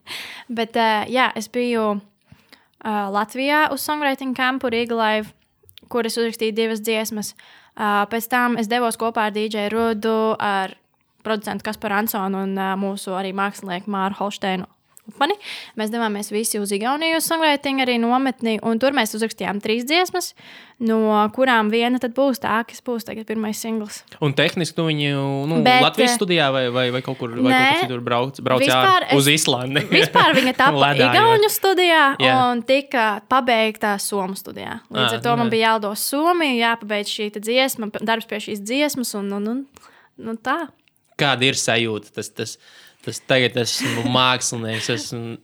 Bet, 0.58 0.76
uh, 0.76 1.08
jā, 1.10 1.30
es 1.38 1.48
biju 1.52 1.86
uh, 1.96 3.06
Latvijā 3.14 3.68
uz 3.74 3.84
songwriting 3.86 4.36
kampu 4.36 4.72
Riga 4.72 4.98
Live, 4.98 5.32
kur 5.90 6.06
es 6.06 6.18
uzrakstīju 6.20 6.56
divas 6.56 6.84
dziesmas. 6.84 7.34
Uh, 7.80 8.04
pēc 8.12 8.28
tam 8.28 8.58
es 8.60 8.68
devos 8.68 8.98
kopā 9.00 9.30
ar 9.30 9.34
DJ 9.34 9.70
Rudu, 9.72 10.34
ar 10.36 10.76
producentu 11.24 11.66
Kasparu 11.66 12.00
Ansonu 12.02 12.44
un 12.46 12.58
uh, 12.58 12.74
mūsu 12.80 13.16
arī 13.18 13.32
mākslinieku 13.36 13.90
Māru 13.92 14.18
Holsteinu. 14.20 14.68
Mani. 15.18 15.34
Mēs 15.78 15.90
devāmies 15.92 16.30
visi 16.30 16.60
uz 16.60 16.70
Igauniju, 16.74 17.18
uz 17.18 17.26
songwriting 17.26 17.82
arī 17.82 17.96
nometni, 18.00 18.58
un 18.66 18.78
tur 18.82 18.94
mēs 18.96 19.14
uzrakstījām 19.16 19.60
trīs 19.62 19.86
dziesmas, 19.88 20.32
no 20.86 21.16
kurām 21.34 21.70
viena 21.72 22.00
tad 22.02 22.14
būs 22.16 22.42
tā, 22.42 22.60
kas 22.68 22.82
būs 22.84 23.08
tagad 23.08 23.26
pirmais 23.28 23.58
singls. 23.58 24.02
Un 24.22 24.34
tehniski 24.36 24.76
tu 24.76 24.86
viņu 24.86 25.24
nu, 25.50 25.60
Bet, 25.66 25.82
Latvijas 25.84 26.16
studijā 26.18 26.50
vai, 26.54 26.64
vai, 26.74 26.86
vai 26.94 27.02
kaut 27.06 27.18
kur, 27.20 27.34
vai 27.38 27.52
nē, 27.52 27.58
kaut 27.58 27.80
kur 27.80 27.86
citur 27.86 28.04
brauc, 28.06 28.40
brauc 28.46 28.64
vispār 28.64 28.90
ārā 29.08 29.18
uz 29.18 29.30
Islandi. 29.32 29.84
Vispār 29.90 30.36
viņa 30.38 30.56
tapa 30.62 30.92
jā. 30.94 31.10
Igaunijas 31.10 31.58
studijā 31.60 32.02
Jā. 32.20 32.34
un 32.50 32.64
tika 32.68 33.06
pabeigta 33.30 33.96
Somu 34.02 34.38
studijā. 34.38 34.80
Līdz 34.90 35.06
Ah, 35.06 35.16
ar 35.16 35.24
to 35.24 35.36
man 35.36 35.48
nu, 35.48 35.54
bija 35.54 35.74
jādodas 35.74 36.04
Somijā, 36.12 36.58
jāpabeidz 36.60 37.14
šī 37.16 37.30
dziesma, 37.40 37.90
darbs 38.04 38.28
pie 38.30 38.42
šīs 38.42 38.62
dziesmas, 38.62 39.14
un, 39.18 39.32
un, 39.40 39.48
un, 39.54 39.64
un 40.28 40.38
tā. 40.38 40.60
Kāda 41.20 41.50
ir 41.50 41.58
sajūta? 41.60 42.14
Tas, 42.16 42.30
tas, 42.34 42.56
tas 43.04 43.20
tagad 43.28 43.58
esmu 43.60 44.06
mākslinieks, 44.10 44.90
esmu 44.96 45.36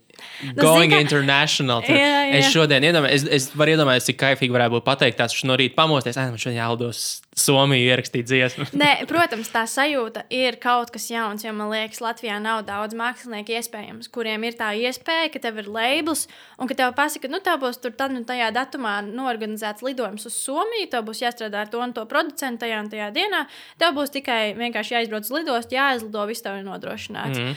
going 0.56 0.90
zini 0.90 0.94
kā- 0.94 1.00
international. 1.04 1.82
Tur. 1.87 1.96
Jā, 1.96 2.16
jā. 2.30 2.40
Es 2.40 2.50
šodien 2.54 2.85
iedomājos, 2.87 3.26
es, 3.26 3.28
es 3.37 3.56
varu 3.56 3.76
iedomāties, 3.76 4.08
cik 4.11 4.18
kaifīgi 4.20 4.54
varētu 4.54 4.76
būt 4.78 4.87
pateikt, 4.87 5.18
tās 5.20 5.37
no 5.44 5.56
rīta 5.58 5.76
pamosties, 5.78 6.18
ah, 6.20 6.30
man 6.32 6.40
šodien 6.42 6.61
jālidos 6.62 7.04
Somiju 7.37 7.85
ierakstīt 7.85 8.25
dziesmu. 8.30 8.64
Nē, 8.80 9.04
protams, 9.11 9.50
tā 9.52 9.66
sajūta 9.68 10.23
ir 10.32 10.56
kaut 10.62 10.88
kas 10.94 11.11
jauns, 11.12 11.44
jo 11.44 11.52
man 11.52 11.68
liekas, 11.68 12.00
Latvijā 12.00 12.38
nav 12.40 12.62
daudz 12.64 12.96
mākslinieku 12.96 13.52
iespējams, 13.58 14.08
kuriem 14.08 14.46
ir 14.49 14.56
tā 14.56 14.70
iespēja, 14.80 15.28
ka 15.35 15.42
tev 15.44 15.61
ir 15.61 15.68
labels 15.68 16.25
un 16.56 16.70
ka 16.70 16.78
tev 16.78 16.94
pasaka, 16.96 17.28
nu, 17.28 17.42
tev 17.44 17.61
būs 17.61 17.82
tur 17.82 17.92
tad 17.92 18.16
un 18.16 18.25
tajā 18.25 18.49
datumā 18.56 19.02
norganizēts 19.04 19.85
lidojums 19.85 20.25
uz 20.30 20.40
Somiju, 20.46 20.88
tev 20.94 21.04
būs 21.11 21.20
jāstrādā 21.26 21.66
ar 21.66 21.68
to 21.68 21.85
un 21.85 21.92
to 21.92 22.06
producentu 22.08 22.64
tajā 22.64 22.80
un 22.80 22.88
tajā 22.92 23.12
dienā. 23.12 23.44
Tev 23.76 23.92
būs 24.00 24.16
tikai 24.16 24.54
vienkārši 24.56 24.96
jāizbrauc 24.96 25.28
uz 25.28 25.37
lidostu, 25.37 25.76
jāizlido, 25.76 26.25
viss 26.32 26.44
tev 26.44 26.56
ir 26.62 26.64
nodrošināts. 26.64 27.37
Mm. 27.37 27.56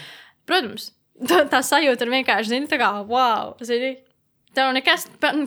Protams, 0.50 0.92
tā, 1.30 1.44
tā 1.52 1.64
sajūta 1.66 2.06
ir 2.06 2.14
vienkārši, 2.20 2.56
zini, 2.56 2.70
tā 2.70 2.80
kā, 2.82 2.94
wow, 3.08 3.58
zini. 3.66 3.98
Tev 4.50 4.72
nekas, 4.74 5.04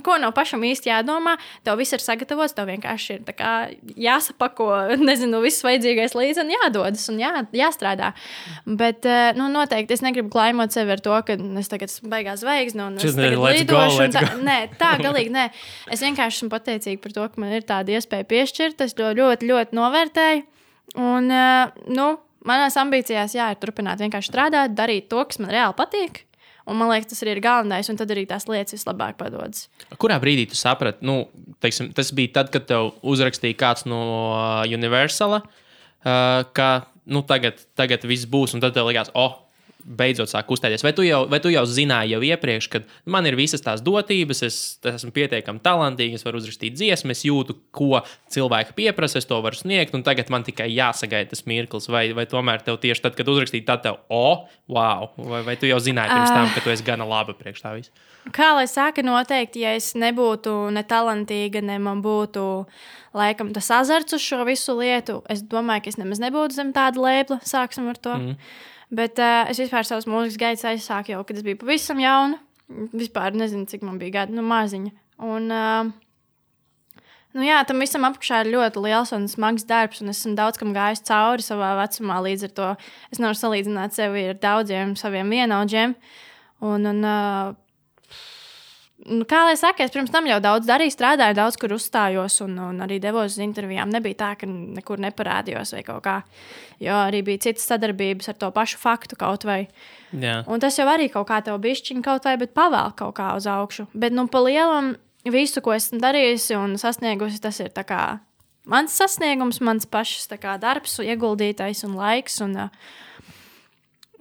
ko 0.07 0.14
nav 0.23 0.31
pašam 0.37 0.62
īsti 0.62 0.87
jādomā. 0.87 1.33
Tev 1.67 1.81
viss 1.81 1.91
ir 1.91 2.02
sagatavots, 2.05 2.55
tev 2.55 2.69
vienkārši 2.71 3.17
ir 3.17 3.33
kā 3.35 3.55
jāsapako, 3.99 4.69
nezinu, 5.09 5.41
viss 5.43 5.64
vajadzīgais 5.67 6.14
līdzi 6.14 6.45
un 6.45 6.52
jādodas 6.55 7.09
un 7.11 7.19
jā, 7.19 7.33
jāstrādā. 7.59 8.12
Bet, 8.62 9.02
eh, 9.11 9.33
nu, 9.35 9.49
noteikti 9.50 9.99
es 9.99 10.05
negribu 10.07 10.31
klaimot 10.31 10.75
sevi 10.75 10.95
ar 10.95 11.02
to, 11.02 11.19
ka 11.26 11.35
es 11.35 11.73
tagad 11.73 11.91
esmu 11.91 12.12
baigās 12.14 12.45
zvaigznes 12.45 12.87
un 12.87 13.00
es 13.02 13.19
tagad 13.19 13.43
lidošu. 13.43 14.07
Tā, 14.14 14.26
nē, 14.38 14.59
tā 14.79 14.95
galīgi 15.09 15.35
nē. 15.35 15.49
Es 15.91 16.07
vienkārši 16.07 16.45
esmu 16.45 16.52
pateicīga 16.55 17.02
par 17.02 17.19
to, 17.19 17.26
ka 17.33 17.43
man 17.43 17.57
ir 17.59 17.67
tāda 17.67 17.99
iespēja 17.99 18.29
piešķirt. 18.31 18.87
Es 18.87 18.95
to 18.95 19.11
ļoti, 19.19 19.50
ļoti 19.50 19.83
novērtēju. 19.83 20.47
Un, 21.02 21.26
eh, 21.35 21.83
nu, 21.91 22.12
Manās 22.49 22.76
ambīcijās, 22.80 23.37
jā, 23.37 23.49
ir 23.52 23.61
turpināt 23.62 24.02
vienkārši 24.02 24.32
strādāt, 24.32 24.76
darīt 24.78 25.08
to, 25.12 25.22
kas 25.28 25.38
man 25.42 25.52
reāli 25.54 25.76
patīk. 25.78 26.25
Un 26.66 26.78
man 26.78 26.92
liekas, 26.92 27.11
tas 27.11 27.22
arī 27.25 27.37
ir 27.37 27.42
galvenais, 27.42 27.88
un 27.90 27.99
tad 27.99 28.11
arī 28.14 28.22
tās 28.30 28.46
lietas 28.46 28.76
vislabāk 28.76 29.16
padodas. 29.18 29.66
Kurā 29.99 30.18
brīdī 30.22 30.46
tu 30.50 30.58
saprati, 30.58 31.02
nu, 31.06 31.25
teiksim, 31.62 31.90
tas 31.96 32.12
bija 32.14 32.37
tad, 32.38 32.52
kad 32.54 32.68
tev 32.70 32.92
uzrakstīja 33.02 33.58
kāds 33.58 33.87
no 33.90 34.02
uh, 34.30 34.62
Universala, 34.70 35.42
uh, 35.42 36.42
ka 36.54 36.68
nu, 37.11 37.25
tagad, 37.26 37.58
tagad 37.78 38.06
viss 38.06 38.30
būs, 38.30 38.54
un 38.54 38.62
tad 38.62 38.76
tev 38.76 38.87
likās, 38.90 39.11
oh, 39.18 39.40
beidzot 39.85 40.31
sāk 40.31 40.47
kustēties. 40.49 40.85
Vai 40.85 40.93
tu 40.97 41.05
jau, 41.07 41.23
vai 41.31 41.41
tu 41.43 41.51
jau 41.53 41.62
zināji 41.69 42.15
jau 42.15 42.21
iepriekš, 42.27 42.69
ka 42.73 42.83
man 43.11 43.27
ir 43.29 43.37
visas 43.39 43.65
tās 43.65 43.83
dotības, 43.85 44.43
es 44.47 44.59
esmu 44.93 45.12
pietiekami 45.15 45.62
talantīgs, 45.65 46.21
es 46.21 46.27
varu 46.27 46.41
uzrakstīt 46.43 46.77
dziesmu, 46.79 47.15
es 47.15 47.25
jūtu, 47.27 47.57
ko 47.75 48.03
cilvēki 48.33 48.77
pieprasa, 48.79 49.21
es 49.21 49.29
to 49.29 49.39
varu 49.45 49.59
sniegt, 49.59 49.95
un 49.97 50.05
tagad 50.07 50.33
man 50.33 50.47
tikai 50.47 50.69
jāsagaida 50.73 51.33
tas 51.33 51.45
mirklis. 51.51 51.91
Vai, 51.93 52.09
vai 52.17 52.27
tomēr 52.31 52.65
tev 52.67 52.81
tieši 52.83 53.07
tad, 53.07 53.19
kad 53.19 53.29
uzrakstīji, 53.33 53.67
tad 53.69 53.85
tev, 53.87 54.01
oh, 54.12 54.47
wow, 54.73 55.11
vai, 55.19 55.45
vai 55.51 55.59
tu 55.61 55.71
jau 55.71 55.81
zināji 55.83 56.15
pirms 56.15 56.35
tam, 56.35 56.51
ka 56.55 56.65
tu 56.65 56.75
esi 56.75 56.87
gana 56.87 57.09
laba 57.09 57.37
priekš 57.39 57.65
tā 57.65 57.77
visa? 57.77 57.95
Kā 58.31 58.53
lai 58.55 58.69
saka, 58.71 59.03
noteikti, 59.03 59.65
ja 59.65 59.75
es 59.75 59.93
nebūtu 59.99 60.55
ne 60.75 60.85
talantīga, 60.87 61.62
ne 61.65 61.81
man 61.83 62.05
būtu 62.05 62.45
laikam 63.19 63.51
tas 63.55 63.71
azarts 63.75 64.15
uz 64.15 64.23
šo 64.23 64.45
visu 64.47 64.77
lietu, 64.79 65.21
es 65.33 65.43
domāju, 65.43 65.85
ka 65.85 65.91
es 65.91 65.99
nemaz 65.99 66.23
nebūtu 66.23 66.55
zem 66.55 66.71
tāda 66.77 67.03
lēpla. 67.03 67.41
Sāksim 67.47 67.91
ar 67.91 67.99
to. 67.99 68.15
Mm. 68.15 68.37
Bet 68.92 69.20
uh, 69.22 69.49
es 69.49 69.56
vispār 69.61 69.87
savus 69.88 70.04
mūzikas 70.11 70.38
gaitas 70.40 70.66
aizsāku 70.68 71.14
jau, 71.14 71.22
kad 71.25 71.38
es 71.38 71.44
biju 71.46 71.62
pavisam 71.62 72.00
jauna. 72.02 72.40
Vispār 72.92 73.32
nezinu, 73.37 73.64
cik 73.68 73.84
man 73.84 73.96
bija 74.00 74.18
gadi, 74.20 74.37
nu, 74.37 74.44
maziņa. 74.44 74.92
Un, 75.25 75.49
uh, 75.49 77.00
nu, 77.32 77.46
jā, 77.46 77.62
tam 77.68 77.80
visam 77.80 78.04
apakšā 78.08 78.42
ir 78.44 78.52
ļoti 78.52 78.82
liels 78.84 79.14
un 79.16 79.25
smags 79.32 79.64
darbs, 79.68 80.02
un 80.04 80.12
esmu 80.12 80.34
daudz 80.37 80.61
kam 80.61 80.75
gājis 80.76 81.04
cauri 81.08 81.44
savā 81.44 81.72
vecumā. 81.80 82.20
Līdz 82.28 82.49
ar 82.50 82.54
to 82.58 82.68
es 83.08 83.22
nevaru 83.22 83.40
salīdzināt 83.40 83.96
sevi 83.96 84.28
ar 84.34 84.40
daudziem 84.44 84.92
saviem 85.00 85.32
vienaudžiem. 85.32 85.96
Un, 86.62 86.88
un, 86.92 87.02
uh, 87.08 87.56
nu, 89.09 89.25
kā 89.28 89.42
lai 89.49 89.54
saka, 89.59 89.85
es 89.85 89.92
pirms 89.94 90.12
tam 90.12 90.26
jau 90.28 90.38
daudz 90.42 90.68
darīju, 90.68 90.94
strādāju, 90.94 91.37
daudz 91.38 91.59
kur 91.61 91.75
uzstājos 91.76 92.38
un, 92.44 92.56
un 92.71 92.82
arī 92.85 92.99
devos 93.02 93.35
uz 93.35 93.42
intervijām. 93.42 93.90
Nebija 93.92 94.18
tā, 94.23 94.30
ka 94.40 94.49
nekur 94.49 95.02
neparādījos 95.02 95.75
vai 95.76 95.82
kaut 95.87 96.02
kā. 96.06 96.16
Jo 96.82 96.99
arī 97.04 97.23
bija 97.26 97.44
citas 97.49 97.66
sadarbības 97.71 98.32
ar 98.32 98.38
to 98.40 98.50
pašu 98.54 98.80
faktu 98.82 99.18
kaut 99.21 99.47
vai. 99.49 99.61
Jā. 100.12 100.40
Un 100.50 100.62
tas 100.62 100.78
jau 100.78 100.88
arī 100.90 101.09
kaut 101.12 101.28
kā 101.30 101.40
tev 101.44 101.61
bišķiņa 101.62 102.04
kaut 102.06 102.28
vai, 102.28 102.37
bet 102.40 102.54
pavēl 102.56 102.94
kaut 102.99 103.16
kā 103.18 103.32
uz 103.38 103.49
augšu. 103.50 103.88
Bet, 103.94 104.14
nu, 104.14 104.26
pa 104.30 104.42
lielam 104.44 104.94
visu, 105.28 105.62
ko 105.64 105.75
esmu 105.76 106.02
darījusi 106.02 106.59
un 106.59 106.76
sasniegusi, 106.80 107.42
tas 107.42 107.62
ir 107.62 107.73
tā 107.75 107.87
kā 107.88 108.02
mans 108.68 108.94
sasniegums, 108.94 109.62
mans 109.64 109.88
pašs 109.90 110.28
kā, 110.38 110.59
darbs, 110.62 111.00
ieguldītais 111.02 111.82
un 111.88 111.97
laiks. 111.99 112.40
Un, 112.44 112.59
uh, 112.66 113.00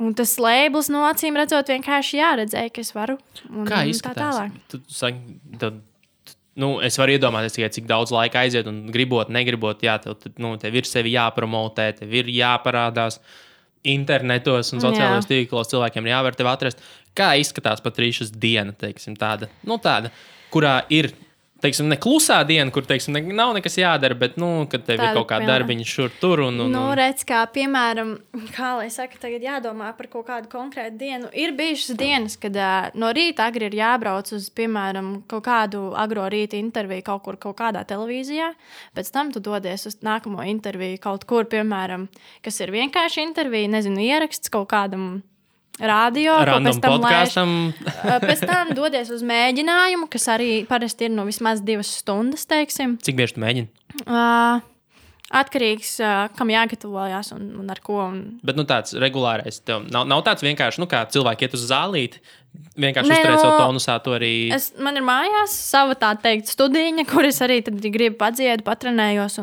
Un 0.02 0.16
tas 0.18 0.34
labels, 0.42 0.90
no 0.90 1.04
acīm 1.06 1.38
redzot, 1.38 1.70
vienkārši 1.70 2.18
jāredzēja, 2.18 2.74
ka 2.74 2.82
es 2.82 2.92
varu. 2.96 3.20
Un, 3.52 3.66
Kā 3.70 3.84
izskatās? 3.90 4.18
Tā 4.18 4.48
tālāk. 4.48 4.56
Tu, 4.72 4.80
saki, 4.90 5.38
tad, 5.62 5.78
nu, 6.62 6.72
es 6.86 6.98
varu 6.98 7.16
iedomāties, 7.16 7.56
tikai, 7.58 7.70
cik 7.76 7.88
daudz 7.90 8.14
laika 8.16 8.42
aiziet, 8.42 8.70
un 8.72 8.84
gribot, 8.94 9.30
negribot, 9.34 9.84
jā, 9.86 10.00
tev, 10.02 10.18
nu, 10.42 10.56
tev 10.62 10.80
ir 10.82 10.90
sevi 10.90 11.14
jāpromotē, 11.14 11.92
tev 12.02 12.16
ir 12.18 12.32
jāparādās 12.34 13.20
internetos 13.88 14.74
un 14.76 14.82
sociālajos 14.84 15.30
tīklos. 15.30 15.70
Cilvēkiem 15.72 16.10
jāvar 16.10 16.38
tevi 16.38 16.52
atrast. 16.52 16.82
Kā 17.18 17.34
izskatās 17.42 17.82
Patrīšas 17.84 18.34
diena, 18.34 18.74
teiksim, 18.78 19.18
tāda, 19.20 19.50
nu, 19.68 19.78
tāda 19.82 20.14
kurā 20.54 20.80
ir. 20.94 21.14
Teiksim, 21.62 21.92
ne 21.92 21.98
klusā 22.02 22.40
diena, 22.50 22.72
kur 22.74 22.86
teiksim, 22.90 23.14
ne, 23.14 23.22
nav 23.38 23.52
nekas 23.54 23.76
jādara, 23.78 24.16
bet, 24.18 24.38
nu, 24.42 24.66
kad 24.72 24.82
tev 24.88 24.98
Tāda, 24.98 25.12
ir 25.12 25.18
kaut 25.20 25.28
kāda 25.30 25.46
darbiņa 25.46 25.86
šur 25.86 26.10
tur 26.22 26.42
un, 26.48 26.58
un, 26.64 26.72
Nu, 26.74 26.88
un 26.90 26.96
redz, 26.98 27.22
kā 27.28 27.44
piemēram, 27.54 28.16
kā 28.58 28.72
lai 28.80 28.88
saka, 28.94 29.20
tagad 29.22 29.46
jādomā 29.46 29.92
par 29.98 30.10
kaut 30.10 30.26
kādu 30.32 30.50
konkrētu 30.50 30.98
dienu. 30.98 31.30
Ir 31.38 31.54
bijušas 31.58 31.98
dienas, 32.00 32.38
kad 32.42 32.58
uh, 32.58 32.90
no 32.98 33.12
rīta 33.14 33.46
agri 33.52 33.70
ir 33.70 33.78
jābrauc 33.78 34.34
uz, 34.34 34.50
piemēram, 34.58 35.14
kaut 35.30 35.46
kādu 35.46 35.92
agro 36.02 36.26
rīta 36.34 36.58
interviju 36.58 37.06
kaut 37.12 37.26
kur, 37.28 37.38
kaut 37.42 37.60
kādā 37.62 37.86
televīzijā. 37.86 38.52
Pēc 38.98 39.14
tam 39.14 39.30
tu 39.36 39.44
dodies 39.44 39.86
uz 39.86 40.00
nākamo 40.02 40.42
interviju 40.50 40.98
kaut 41.04 41.30
kur, 41.30 41.46
piemēram, 41.52 42.10
kas 42.42 42.58
ir 42.66 42.74
vienkārši 42.74 43.28
intervija, 43.30 43.70
nezinu, 43.78 44.02
ieraksts 44.02 44.50
kaut 44.50 44.72
kādam. 44.74 45.22
Radio, 45.80 46.36
pēc 46.44 46.82
tam 46.84 46.98
laiž. 46.98 47.06
podkāstam. 47.06 47.54
Uh, 47.72 48.18
Pēc 48.22 48.44
tam 48.44 48.74
dodies 48.76 49.10
uz 49.14 49.24
mēģinājumu, 49.26 50.10
kas 50.12 50.28
arī 50.34 50.50
parasti 50.70 51.08
ir 51.08 51.14
no 51.16 51.24
vismaz 51.26 51.64
divas 51.66 51.90
stundas, 52.02 52.44
teiksim. 52.50 52.98
Cik 53.02 53.18
bieži 53.18 53.38
tu 53.38 53.42
mēģini? 53.42 53.70
Uh, 54.04 54.60
atkarīgs, 55.32 55.96
uh, 56.04 56.28
kam 56.38 56.52
jāgatavojas 56.54 57.32
un, 57.38 57.48
un 57.64 57.72
ar 57.72 57.82
ko. 57.84 57.98
Un... 58.04 58.20
Bet 58.46 58.60
nu, 58.60 58.66
tāds 58.70 58.94
regulārais. 59.00 59.62
Nav, 59.90 60.06
nav 60.12 60.24
tāds 60.28 60.46
vienkārši, 60.46 60.84
nu, 60.84 60.90
kā 60.92 61.06
cilvēki 61.14 61.48
iet 61.48 61.58
uz 61.58 61.66
zālīti. 61.72 62.22
Vienkārši 62.82 63.08
uzturēt 63.08 63.38
nu, 63.38 63.44
savu 63.46 63.60
tonusā, 63.64 63.96
to 64.04 64.14
arī. 64.18 64.34
Es, 64.54 64.74
man 64.84 65.00
ir 65.00 65.06
mājās 65.08 65.56
sava 65.56 65.96
tā 66.00 66.12
teikt, 66.20 66.52
studija, 66.52 66.92
kur 67.12 67.26
es 67.26 67.40
arī 67.42 67.62
gribu 67.64 68.20
padziedāt, 68.22 68.66
patrenējos. 68.68 69.40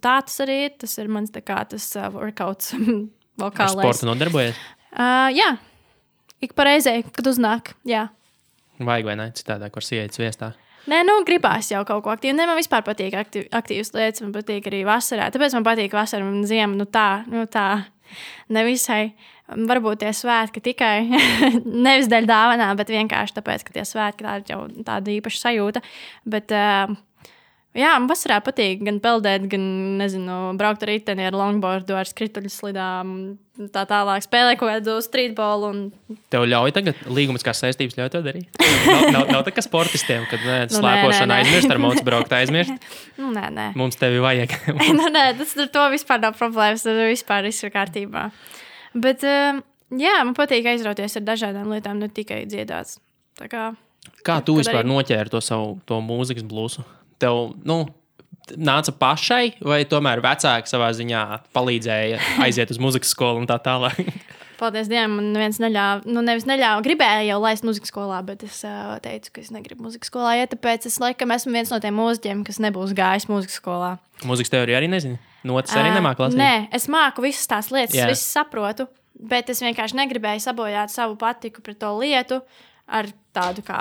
Tā 0.00 0.16
tas 0.24 0.40
arī 0.46 0.62
ir. 0.70 0.74
Tas 0.80 0.96
ir 0.98 1.12
mans 1.12 1.36
kā 1.36 1.60
tas 1.68 1.92
uh, 2.00 2.08
workouts, 2.16 2.72
Ar 2.76 2.96
vokālais. 3.44 3.84
sportu 3.84 4.08
nodarbojies. 4.08 4.64
Uh, 4.96 5.28
jā, 5.36 5.50
ik 6.40 6.54
pa 6.56 6.64
reizei, 6.68 7.02
kad 7.12 7.26
uznāk. 7.28 7.74
Jā. 7.88 8.06
Vajag 8.80 9.08
vai 9.08 9.16
ne? 9.20 9.26
Citādi, 9.36 9.68
kur 9.72 9.84
sieviete 9.84 10.22
viestā. 10.22 10.54
Nē, 10.86 11.00
nu, 11.02 11.18
gribās 11.26 11.68
jau 11.72 11.82
kaut 11.86 12.04
ko 12.04 12.12
aktīvu. 12.12 12.36
Nē, 12.38 12.46
man 12.46 12.58
vispār 12.58 12.84
patīk 12.86 13.16
aktīv, 13.18 13.48
aktīvas 13.58 13.90
lietas, 13.96 14.22
man 14.22 14.34
patīk 14.36 14.68
arī 14.70 14.84
vasarā. 14.86 15.26
Tāpēc 15.34 15.56
man 15.58 15.66
patīk 15.66 15.96
vasara 15.96 16.26
un 16.26 16.44
ziema. 16.46 16.76
Nu, 16.78 16.86
tā, 16.86 17.24
nu, 17.32 17.42
tā. 17.50 17.66
Nevisai. 18.54 19.16
Varbūt 19.46 20.00
tie 20.02 20.12
svētki 20.14 20.62
tikai 20.62 20.94
nevis 21.86 22.08
dēļ 22.10 22.28
dāvanā, 22.30 22.70
bet 22.78 22.90
vienkārši 22.94 23.34
tāpēc, 23.36 23.66
ka 23.66 23.74
tie 23.74 23.84
svētki 23.86 24.26
tā 24.26 24.38
ir 24.40 24.48
jau 24.50 24.60
tāda 24.86 25.12
īpaša 25.12 25.42
sajūta. 25.42 25.82
Bet, 26.26 26.54
uh, 26.54 26.94
jā, 27.76 27.92
man 28.00 28.08
vasarā 28.10 28.38
patīk 28.44 28.80
gan 28.86 28.96
peldēt, 29.04 29.44
gan, 29.52 29.64
nezinu, 30.00 30.36
braukt 30.58 30.82
ar 30.86 30.90
riteni, 30.90 31.26
ar 31.28 31.36
longboardu, 31.36 31.94
ar 31.96 32.08
skrituļu 32.08 32.50
slidām, 32.52 33.10
tā 33.72 33.84
tālāk 33.88 34.24
spēlēt 34.24 34.58
kaut 34.60 34.72
kādu 34.72 34.96
streetbolu. 35.04 35.68
Un... 35.70 36.16
Tev 36.32 36.44
ļauj 36.48 36.74
tagad 36.76 37.04
līgumiskās 37.08 37.62
saistības 37.62 37.96
ļauj 38.00 38.10
to 38.16 38.22
darīt. 38.26 38.60
Nav, 38.86 39.06
nav, 39.12 39.30
nav 39.34 39.44
tā 39.46 39.52
kā 39.56 39.62
sportistiem, 39.64 40.26
kad 40.30 40.42
nē, 40.42 40.58
Nu, 40.70 40.78
nē, 40.78 40.80
slēpošana 40.80 41.26
nē, 41.26 41.32
nē. 41.32 41.38
aizmirst, 41.44 41.70
ar 41.74 41.80
mums 41.82 42.02
braukt 42.06 42.34
aizmirst. 42.36 42.84
Nu, 43.20 43.30
nē, 43.34 43.46
nē. 43.54 43.68
Mums 43.78 43.96
tevi 43.98 44.20
vajag. 44.22 44.52
nu, 44.98 45.08
nē, 45.14 45.24
tas 45.40 45.56
ar 45.62 45.70
to 45.74 45.86
vispār 45.94 46.20
nav 46.22 46.36
problēmas. 46.38 46.84
Tas 46.86 47.00
vispār 47.10 47.46
viss 47.48 47.64
ir 47.66 47.72
kārtībā. 47.74 48.28
Bet, 48.96 49.24
uh, 49.26 49.58
jā, 49.96 50.14
man 50.22 50.36
patīk 50.38 50.68
aizrauties 50.70 51.16
ar 51.18 51.24
dažādām 51.26 51.72
lietām, 51.74 51.98
ne 52.00 52.08
tikai 52.12 52.44
dziedāt. 52.48 52.96
Tā 53.40 53.48
kā, 53.52 53.64
Kā 54.26 54.38
tu 54.46 54.54
vispār 54.60 54.84
arī- 54.84 54.92
noķēri 54.92 55.32
to 55.32 55.40
savu 55.42 55.80
to 55.88 55.98
mūzikas 56.04 56.44
blūzu? 56.46 56.84
Tev, 57.22 57.54
nu, 57.66 57.80
nāca 58.54 58.94
pašai, 58.94 59.56
vai 59.64 59.82
tomēr 59.88 60.22
vecāki 60.24 60.70
savā 60.70 60.90
ziņā 60.96 61.22
palīdzēja 61.56 62.20
aiziet 62.44 62.74
uz 62.74 62.80
muzikas 62.82 63.14
skolu 63.16 63.42
un 63.42 63.48
tā 63.50 63.58
tālāk? 63.62 64.02
paldies 64.56 64.88
Dievam, 64.90 65.18
man 65.18 65.30
neviens 65.34 65.58
neļāva, 65.60 66.04
nu, 66.08 66.22
nevis 66.24 66.46
neļāva, 66.48 66.82
gribēja 66.84 67.24
jau 67.28 67.38
laist 67.42 67.64
muzikas 67.66 67.92
skolā, 67.92 68.20
bet 68.26 68.44
es 68.46 68.62
uh, 68.66 68.96
teicu, 69.04 69.32
ka 69.34 69.42
es 69.44 69.52
negribu 69.54 69.86
muzikas 69.86 70.10
skolā 70.10 70.36
iet, 70.40 70.52
tāpēc 70.54 70.88
es 70.88 70.98
laikam 71.02 71.34
esmu 71.36 71.54
viens 71.54 71.72
no 71.72 71.80
tiem 71.82 71.96
mūziķiem, 72.00 72.44
kas 72.46 72.60
nebūs 72.64 72.94
gājis 72.96 73.28
muzikas 73.30 73.58
skolā. 73.60 73.96
Muzikas 74.26 74.52
teorija 74.54 74.80
arī 74.80 74.90
nezinu. 74.92 75.20
Notis 75.46 75.76
arī 75.78 75.92
Ā, 75.92 75.96
nemāku 76.00 76.24
lasīt. 76.24 76.40
Nē, 76.40 76.52
es 76.74 76.88
māku 76.90 77.22
visas 77.22 77.46
tās 77.50 77.68
lietas, 77.70 77.94
es 77.94 78.16
visas 78.16 78.38
saprotu, 78.38 78.88
bet 79.14 79.52
es 79.52 79.62
vienkārši 79.62 80.00
negribēju 80.00 80.42
sabojāt 80.42 80.90
savu 80.94 81.18
patiku 81.20 81.62
pret 81.64 81.78
to 81.82 81.92
lietu 82.00 82.40
ar 82.86 83.10
tādu 83.36 83.62
kā 83.66 83.80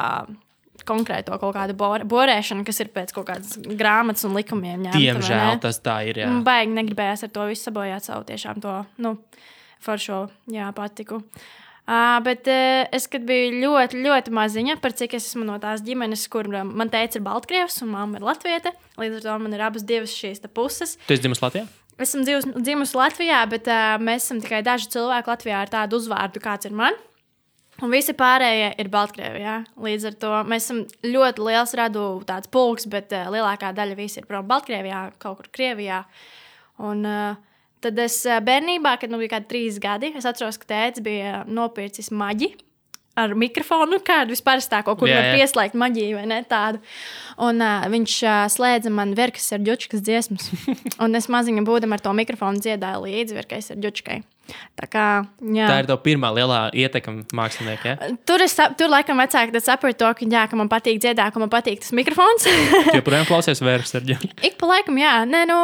konkrēto 0.88 1.38
kaut 1.41 1.55
kādu 1.55 1.75
bor 1.77 2.03
borēšanu, 2.10 2.65
kas 2.67 2.82
ir 2.84 2.91
pēc 2.96 3.13
kaut 3.15 3.29
kādas 3.29 3.58
grāmatas 3.79 4.25
un 4.27 4.36
likumiem. 4.38 4.88
ņemta, 4.88 4.98
vai 4.98 5.03
Diemžēl 5.03 5.60
tas 5.63 5.79
tā 5.84 6.00
ir. 6.10 6.24
Jā. 6.24 6.32
Man 6.32 6.44
baigi 6.48 6.75
negribējās 6.75 7.27
ar 7.27 7.36
to 7.36 7.46
visu 7.51 7.70
sabojāt 7.70 8.08
savu 8.08 8.25
tiešām 8.27 8.60
to 8.63 8.79
nu, 9.03 9.15
foršo 9.86 10.25
jā, 10.51 10.72
patiku. 10.75 11.22
Uh, 11.86 12.17
bet 12.25 12.48
uh, 12.50 12.88
es, 12.98 13.05
kad 13.05 13.22
biju 13.29 13.60
ļoti, 13.62 14.00
ļoti 14.01 14.32
maziņa, 14.34 14.79
par 14.82 14.96
cik 14.98 15.13
es 15.20 15.27
esmu 15.29 15.46
no 15.46 15.60
tās 15.62 15.84
ģimenes, 15.86 16.24
kur 16.34 16.50
man 16.50 16.89
teica, 16.89 17.20
ir 17.20 17.25
Baltkrievs 17.27 17.77
un 17.86 17.91
mamma 17.94 18.17
ir 18.17 18.25
Latvieta. 18.25 18.74
Līdz 18.98 19.20
ar 19.20 19.25
to 19.27 19.36
man 19.44 19.53
ir 19.53 19.62
abas 19.67 19.86
divas 19.86 20.15
šīs 20.17 20.41
puses. 20.50 20.96
Tu 21.05 21.13
esi 21.13 21.27
dzimis 21.27 21.44
Latvijā? 21.46 21.67
Esmu 22.01 22.25
dzimusi 22.58 22.98
Latvijā, 22.98 23.44
bet 23.48 23.70
uh, 23.70 23.94
mēs 24.01 24.25
esam 24.25 24.41
tikai 24.44 24.63
daži 24.65 24.89
cilvēki 24.98 25.32
Latvijā 25.32 25.62
ar 25.62 25.70
tādu 25.72 26.01
uzvārdu, 26.01 26.41
kāds 26.44 26.67
ir 26.67 26.74
man. 26.75 26.98
Un 27.84 27.91
visi 27.91 28.13
pārējie 28.15 28.70
ir 28.79 28.89
Baltkrievijā. 28.91 29.55
Līdz 29.84 30.08
ar 30.08 30.13
to 30.20 30.32
mēs 30.48 30.67
esam 30.67 30.84
ļoti 31.03 31.44
liels 31.44 31.74
radu 31.75 32.05
tāds 32.27 32.48
pulks, 32.51 32.88
bet 32.88 33.12
uh, 33.12 33.27
lielākā 33.34 33.74
daļa 33.75 33.98
visi 34.00 34.22
ir 34.22 34.29
prom 34.29 34.48
Baltkrievijā, 34.48 35.01
kaut 35.20 35.41
kur 35.41 35.50
Krievijā. 35.58 36.05
Un, 36.88 37.03
uh, 37.03 37.58
tad 37.84 38.00
es 38.00 38.22
uh, 38.29 38.39
bērnībā, 38.46 38.96
kad 39.01 39.12
man 39.12 39.20
bija 39.20 39.34
kaut 39.34 39.44
kādi 39.44 39.51
trīs 39.51 39.82
gadi, 39.84 40.13
es 40.15 40.27
atceros, 40.27 40.60
ka 40.62 40.72
tēvs 40.72 41.03
bija 41.03 41.41
nopircis 41.51 42.13
maģi. 42.15 42.53
Ar 43.15 43.34
mikrofonu, 43.39 44.00
kādu 44.03 44.36
vispārstāko, 44.36 44.95
kur 45.00 45.10
Jā, 45.10 45.19
var 45.19 45.29
jā. 45.29 45.39
pieslēgt 45.39 45.79
maģiju 45.79 46.19
vai 46.19 46.27
ne 46.29 46.41
tādu. 46.48 46.81
Un 47.48 47.63
uh, 47.63 47.88
viņš 47.91 48.15
uh, 48.27 48.43
slēdza 48.51 48.91
man 48.93 49.15
verkas 49.15 49.48
ar 49.55 49.63
ģučkas 49.63 50.03
dziesmas. 50.03 50.50
un 51.03 51.15
es 51.15 51.29
maziņa 51.31 51.63
būdam 51.67 51.95
ar 51.95 52.03
to 52.03 52.12
mikrofonu 52.15 52.63
dziedāju 52.63 53.05
līdzi 53.07 53.38
verkas 53.38 53.72
ar 53.72 53.79
ģučkai. 53.84 54.22
Tā 54.77 54.86
kā, 54.91 55.05
jā. 55.41 55.65
Tā 55.65 55.77
ir 55.81 55.88
tā 55.89 55.95
pirmā 56.03 56.29
lielā 56.36 56.60
ietekme 56.77 57.24
māksliniekam. 57.34 57.95
Ja? 57.95 58.10
Tur, 58.29 58.43
es, 58.45 58.53
tur 58.77 58.91
laikam 58.91 59.17
vecāki 59.24 59.62
saprata 59.63 59.98
to, 60.03 60.12
ka, 60.19 60.27
jā, 60.36 60.43
ka 60.51 60.60
man 60.60 60.69
patīk 60.69 61.00
dziedāt, 61.01 61.34
ka 61.34 61.41
man 61.41 61.50
patīk 61.50 61.81
tas 61.81 61.95
mikrofons. 61.98 62.45
Tu 62.45 62.98
joprojām 63.00 63.25
klausies 63.29 63.63
vērsts 63.65 63.98
ar 63.98 64.05
ģēmu. 64.12 64.29
Ik 64.45 64.60
pa 64.62 64.69
laikam, 64.69 65.00
jā, 65.01 65.15
Nē, 65.25 65.45
nu, 65.50 65.57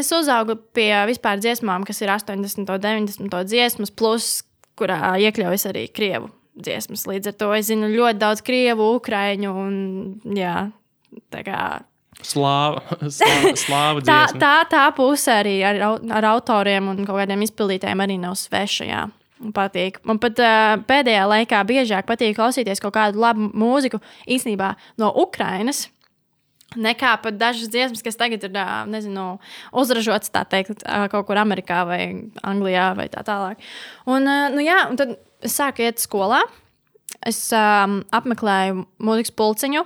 es 0.00 0.10
uzaugu 0.16 0.58
pie 0.74 0.90
vispār 1.12 1.38
dziesmām, 1.44 1.86
kas 1.86 2.02
ir 2.02 2.10
80, 2.16 2.66
90 2.66 3.38
dziesmas, 3.46 3.94
plus, 3.94 4.32
kurā 4.76 5.14
iekļaujas 5.22 5.68
arī 5.70 5.86
krievu 5.94 6.32
dziesmas. 6.56 7.06
Līdz 7.08 7.32
ar 7.32 7.36
to 7.40 7.50
es 7.56 7.68
zinu 7.70 7.90
ļoti 7.92 8.20
daudz 8.22 8.42
krievu, 8.46 8.94
ukrāņu 8.98 9.52
un 9.66 9.76
jā. 10.36 10.56
Tā, 11.32 11.40
kā, 11.46 11.60
Slāva, 12.24 12.80
slāva, 13.12 13.52
slāva 13.60 14.02
tā, 14.04 14.22
tā, 14.40 14.54
tā 14.70 14.84
puse 14.96 15.28
arī 15.32 15.58
ar, 15.68 15.82
ar 16.16 16.26
autoriem 16.32 16.88
un 16.94 17.02
kaut 17.04 17.20
kādiem 17.20 17.44
izpildītājiem 17.44 18.02
arī 18.02 18.16
nav 18.22 18.38
sveša. 18.40 18.86
Jā. 18.88 19.02
Man 19.36 19.52
Patīk. 19.52 20.00
Man 20.08 20.20
pat 20.20 20.40
uh, 20.40 20.78
pēdējā 20.88 21.26
laikā 21.28 21.60
biežāk 21.68 22.08
patīk 22.08 22.38
klausīties 22.38 22.80
kaut 22.80 22.94
kādu 22.96 23.20
labu 23.20 23.50
mūziku 23.52 24.00
īstenībā 24.32 24.72
no 25.02 25.12
Ukrainas. 25.26 25.90
Nekā 26.76 27.12
pat 27.22 27.36
dažas 27.38 27.68
dziesmas, 27.70 28.02
kas 28.04 28.16
tagad 28.18 28.42
ir 28.48 28.56
nezinu, 28.90 29.36
uzražotas 29.76 30.32
teikt, 30.50 30.82
kaut 31.12 31.28
kur 31.28 31.38
Amerikā 31.38 31.84
vai 31.88 32.00
Anglijā 32.44 32.88
vai 32.98 33.06
tā 33.12 33.22
tālāk. 33.24 33.60
Un, 34.10 34.26
nu, 34.52 34.64
jā, 34.64 34.82
un 34.90 34.98
tad 34.98 35.14
es 35.44 35.58
sāku 35.58 35.84
iet 35.86 36.00
skolā. 36.02 36.42
Es 37.26 37.38
um, 37.54 38.00
apmeklēju 38.14 38.82
mūzikas 39.02 39.32
pulciņu, 39.38 39.82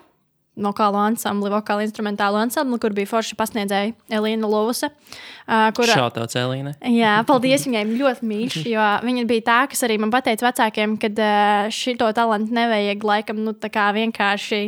vokālu 0.60 0.98
ansambli, 1.00 1.50
vokālu 1.52 1.84
instrumentālu 1.84 2.40
ansambli, 2.40 2.78
kur 2.82 2.94
bija 2.96 3.08
forša 3.08 3.36
pasniedzēja 3.38 3.92
Elīna 4.18 4.48
Lūsa. 4.50 4.90
Uh, 4.90 5.68
kura, 5.76 5.94
Šautā 5.96 6.26
cēlīne. 6.32 6.74
Jā, 6.90 7.20
paldies 7.28 7.64
viņai 7.68 7.84
ļoti 7.92 8.28
mīļš. 8.32 8.58
Jo 8.74 8.88
viņa 9.06 9.24
bija 9.30 9.46
tā, 9.46 9.60
kas 9.70 9.84
arī 9.86 10.00
man 10.02 10.12
teica 10.12 10.48
vecākiem, 10.48 10.98
ka 11.00 11.12
uh, 11.12 11.70
šito 11.74 12.10
talantu 12.16 12.56
nevajag 12.56 13.08
laikam 13.12 13.40
nu, 13.46 13.54
tā 13.56 13.70
kā 13.72 13.88
vienkārši 13.96 14.62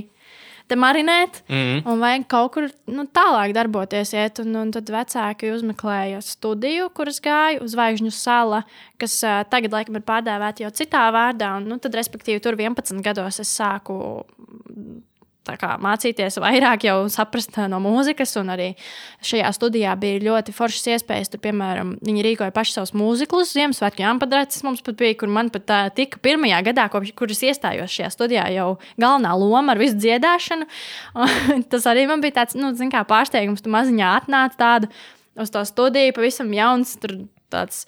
te 0.73 0.79
marinēt. 0.81 1.43
Mm. 1.51 1.83
Un 1.89 2.03
vajag 2.03 2.27
kaut 2.33 2.53
kur 2.57 2.69
nu, 2.91 3.05
tālāk 3.13 3.55
darboties. 3.57 4.15
Iet, 4.17 4.41
un, 4.43 4.57
un 4.63 4.73
tad 4.75 4.89
vecāki 4.93 5.53
uzmeklēja 5.53 6.23
studiju, 6.25 6.89
kuras 6.97 7.21
gāja 7.25 7.61
uz 7.63 7.77
Zvaigžņu 7.77 8.13
sala, 8.17 8.63
kas 9.01 9.19
uh, 9.27 9.43
tagad 9.53 9.77
laikam 9.77 9.99
ir 9.99 10.07
pārdēvēta 10.09 10.67
jau 10.67 10.73
citā 10.83 11.07
vārdā. 11.15 11.55
Un, 11.61 11.69
nu, 11.73 11.81
tad, 11.83 11.97
respektīvi, 11.99 12.43
tur 12.45 12.59
11 12.59 13.05
gados 13.05 13.43
es 13.43 13.53
sāku 13.53 14.25
kā, 15.47 15.73
mācīties 15.83 16.39
vairāk, 16.43 16.87
jau 16.87 16.97
saprast 17.13 17.57
no 17.71 17.81
mūzikas. 17.83 18.35
Un 18.41 18.53
arī 18.55 18.69
šajā 19.25 19.51
studijā 19.57 19.95
bija 20.01 20.21
ļoti 20.27 20.55
foršas 20.57 20.89
iespējas. 20.95 21.33
Tur, 21.33 21.43
piemēram, 21.45 21.97
viņi 22.05 22.25
rīkoja 22.29 22.55
paši 22.55 22.77
savus 22.77 22.95
mūziklus. 22.99 23.55
Ziemassvētku 23.57 24.05
jāmpadrats 24.05 24.63
mums 24.67 24.85
pat 24.87 24.99
bija, 25.01 25.19
kur 25.21 25.33
man 25.33 25.51
pat 25.55 25.67
tā, 25.69 25.81
tika 25.97 26.23
pirmajā 26.23 26.63
gadā, 26.71 26.87
kopš 26.93 27.15
kuras 27.19 27.43
iestājos 27.49 27.93
šajā 27.93 28.13
studijā, 28.15 28.47
jau 28.55 28.69
galvenā 29.01 29.35
loma 29.39 29.75
ar 29.75 29.83
visu 29.83 29.99
dziedāšanu. 30.01 30.69
Tas 31.73 31.91
arī 31.91 32.07
man 32.11 32.25
bija 32.25 32.43
tāds, 32.43 32.59
nu, 32.59 32.73
kā 32.93 33.05
pārsteigums. 33.09 33.65
Tu 33.65 33.73
maziņā 33.73 34.17
atnāc 34.23 34.59
tādu 34.61 34.91
uz 35.39 35.53
to 35.53 35.65
studiju, 35.67 36.15
pavisam 36.17 36.53
jauns. 36.55 36.97
Tur 37.03 37.23
tāds 37.53 37.87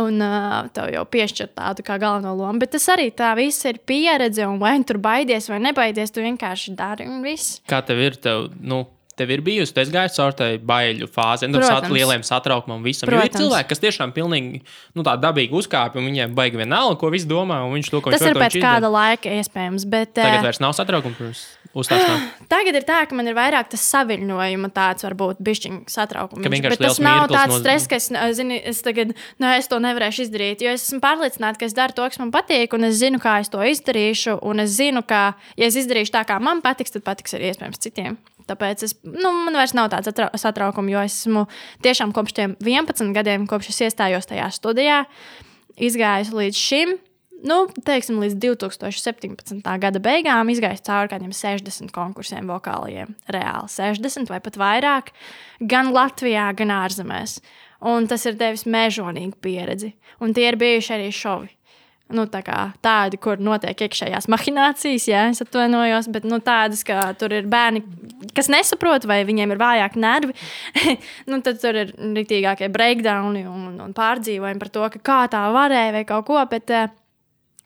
Un 0.00 0.18
uh, 0.24 0.64
tev 0.74 0.90
jau 0.94 1.04
piešķir 1.06 1.52
tādu 1.54 1.84
kā 1.86 1.98
galveno 2.02 2.34
lomu. 2.38 2.58
Bet 2.62 2.72
tas 2.74 2.88
arī 2.94 3.10
tā 3.14 3.30
viss 3.38 3.64
ir 3.68 3.78
pieredze. 3.86 4.46
Un 4.48 4.58
vai 4.62 4.74
nu 4.80 4.88
tur 4.88 4.98
baidies 5.02 5.46
vai 5.52 5.60
nebaidies, 5.62 6.10
tu 6.14 6.24
vienkārši 6.24 6.74
dari 6.78 7.06
un 7.10 7.22
viss. 7.24 7.60
Kā 7.70 7.78
tev 7.86 8.02
ir? 8.02 8.16
Tev, 8.24 8.48
nu, 8.60 8.84
tev 9.14 9.30
ir 9.30 9.42
bijusi, 9.46 9.70
tu 9.74 9.82
esi 9.82 9.92
gājis 9.94 10.16
caur 10.18 10.34
tai 10.34 10.48
baiļu 10.58 11.06
fāzei, 11.14 11.46
nu, 11.50 11.60
Protams. 11.60 11.84
sat, 11.86 11.92
lieliem 11.94 12.24
satraukumam, 12.26 12.82
visam. 12.82 13.10
Ir 13.14 13.30
cilvēki, 13.30 13.68
kas 13.70 13.82
tiešām 13.82 14.14
pilnīgi 14.16 14.62
nu, 14.94 15.04
tā 15.06 15.14
dabīgi 15.22 15.54
uzkāpj, 15.60 16.00
un 16.00 16.08
viņiem 16.10 16.34
baigi 16.34 16.58
vienalga, 16.58 16.98
ko 16.98 17.12
viņi 17.14 17.30
domā, 17.30 17.60
viņš 17.76 17.92
to, 17.94 18.00
ko 18.02 18.14
Tas 18.14 18.24
viņš 18.24 18.32
ir 18.34 18.40
pēc 18.42 18.56
viņš 18.58 18.64
kāda 18.66 18.82
izdara. 18.82 18.94
laika 18.98 19.36
iespējams. 19.38 19.86
Bet, 19.94 20.16
Tagad 20.18 20.48
vairs 20.48 20.62
nav 20.64 20.74
satraukuma 20.74 21.14
pirms 21.20 21.44
uzstāšanās. 21.78 22.24
Tagad 22.52 22.78
ir 22.78 22.86
tā, 22.88 23.00
ka 23.08 23.16
man 23.18 23.28
ir 23.30 23.36
vairāk 23.36 23.70
tas 23.72 23.84
saviņojuma, 23.92 24.70
tāds 24.74 25.06
varbūt 25.06 25.40
bišķiņa 25.44 25.94
satraukums. 25.94 26.48
Bet 26.48 26.78
tas 26.82 27.00
nav 27.02 27.28
tāds 27.32 27.54
no- 27.54 27.60
stress, 27.62 27.88
ka 27.90 27.98
es, 28.00 28.10
zini, 28.38 28.60
es 28.72 28.82
tagad, 28.84 29.14
nu, 29.42 29.48
es 29.54 29.70
to 29.70 29.80
nevarēšu 29.82 30.26
izdarīt. 30.26 30.64
Jo 30.64 30.74
es 30.74 30.86
esmu 30.88 31.00
pārliecināta, 31.04 31.60
ka 31.60 31.68
es 31.68 31.76
daru 31.76 31.96
to, 31.96 32.06
kas 32.10 32.20
man 32.22 32.34
patīk, 32.34 32.76
un 32.76 32.90
es 32.90 33.00
zinu, 33.00 33.20
kā 33.22 33.38
es 33.44 33.50
to 33.52 33.62
izdarīšu. 33.64 34.38
Un 34.44 34.62
es 34.64 34.76
zinu, 34.76 35.04
ka, 35.06 35.24
ja 35.60 35.70
es 35.70 35.78
izdarīšu 35.80 36.14
tā, 36.14 36.24
kā 36.28 36.38
man 36.42 36.62
patiks, 36.64 36.94
tad 36.94 37.06
patiks 37.06 37.36
arī 37.38 37.52
iespējams 37.52 37.82
citiem. 37.82 38.20
Tāpēc 38.44 38.84
es, 38.84 38.92
nu, 39.08 39.30
man 39.46 39.56
vairs 39.56 39.72
nav 39.76 39.88
tāds 39.92 40.10
satra- 40.10 40.28
satraukums, 40.36 40.92
jo 40.92 41.00
es 41.00 41.14
esmu 41.22 41.46
tiešām 41.84 42.12
kopš 42.16 42.34
tiem 42.36 42.56
11 42.60 43.14
gadiem, 43.16 43.46
kopš 43.48 43.70
es 43.72 43.80
iestājos 43.86 44.28
tajā 44.28 44.50
studijā, 44.52 45.04
izgājis 45.80 46.32
līdz 46.34 46.60
šim. 46.60 46.98
Nu, 47.44 47.66
teiksim, 47.84 48.22
līdz 48.22 48.38
2017. 48.40 49.58
gada 49.82 50.00
beigām 50.00 50.48
izgājis 50.48 50.80
cauri 50.86 51.10
kādiem 51.12 51.34
60 51.36 51.92
konkursiem 51.92 52.48
vokālajiem. 52.48 53.12
Reāli 53.28 53.68
60 53.68 54.32
vai 54.32 54.38
pat 54.40 54.56
vairāk, 54.60 55.10
gan 55.60 55.92
Latvijā, 55.92 56.46
gan 56.56 56.72
ārzemēs. 56.72 57.42
Un 57.84 58.08
tas 58.08 58.24
ir 58.24 58.38
devis 58.40 58.64
mežonīgu 58.64 59.36
pieredzi. 59.44 59.92
Un 60.24 60.32
tie 60.32 60.48
ir 60.48 60.56
bijuši 60.56 60.96
arī 60.96 61.10
šovi. 61.12 61.52
Nu, 62.14 62.24
tā 62.28 62.40
kā 62.44 62.58
tādi, 62.84 63.16
kur 63.20 63.40
notiek 63.40 63.86
iekšējās 63.86 64.28
mahinācijas, 64.32 65.06
jā, 65.08 65.22
es 65.32 65.40
atvainojos, 65.44 66.08
bet 66.12 66.26
nu, 66.28 66.36
tādas, 66.44 66.82
ka 66.84 67.10
tur 67.20 67.32
ir 67.32 67.48
bērni, 67.50 67.80
kas 68.36 68.50
nesaprot, 68.52 69.04
vai 69.08 69.22
viņiem 69.24 69.52
ir 69.52 69.60
vājāki 69.60 70.00
nervi. 70.00 70.36
nu, 71.30 71.40
tad 71.44 71.60
tur 71.60 71.80
ir 71.80 71.94
rītīgākie 71.96 72.68
breakdowni 72.72 73.46
un, 73.48 73.80
un 73.84 73.96
pārdzīvojumi 73.96 74.60
par 74.60 74.76
to, 74.76 74.90
kā 75.04 75.22
tā 75.32 75.46
varēja 75.56 75.96
vai 75.96 76.04
kaut 76.08 76.28
ko. 76.28 76.44
Bet, 76.52 76.72
eh, 76.72 76.92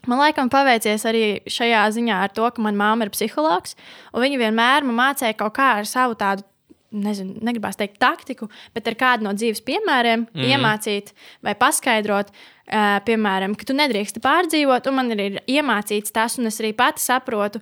Man 0.09 0.23
laikam 0.23 0.51
paveicies 0.53 1.05
arī 1.09 1.25
šajā 1.51 1.83
ziņā 1.99 2.21
ar 2.25 2.33
to, 2.35 2.47
ka 2.55 2.63
manā 2.65 2.93
māte 2.97 3.09
ir 3.09 3.15
psihologs. 3.15 3.77
un 4.13 4.25
Viņa 4.25 4.39
vienmēr 4.41 4.87
man 4.89 4.97
mācīja 5.03 5.37
kaut 5.37 5.57
kā 5.59 5.75
ar 5.81 5.89
savu 5.89 6.17
tādu, 6.19 6.47
nezinu, 6.93 7.37
negribās 7.45 7.77
teikt, 7.77 7.99
taktiku, 8.01 8.49
bet 8.75 8.89
ar 8.89 8.97
kādu 8.97 9.27
no 9.27 9.35
dzīves 9.37 9.61
piemēriem 9.67 10.25
mm. 10.25 10.47
iemācīt 10.49 11.13
vai 11.45 11.53
paskaidrot, 11.61 12.33
uh, 12.33 12.97
piemēram, 13.05 13.57
ka 13.59 13.69
tu 13.69 13.77
nedrīkst 13.77 14.23
pārdzīvot, 14.25 14.89
un 14.89 14.97
man 14.97 15.13
ir 15.13 15.43
iemācīts 15.45 16.15
tas, 16.15 16.39
un 16.41 16.49
es 16.49 16.61
arī 16.63 16.73
pati 16.77 17.05
saprotu. 17.05 17.61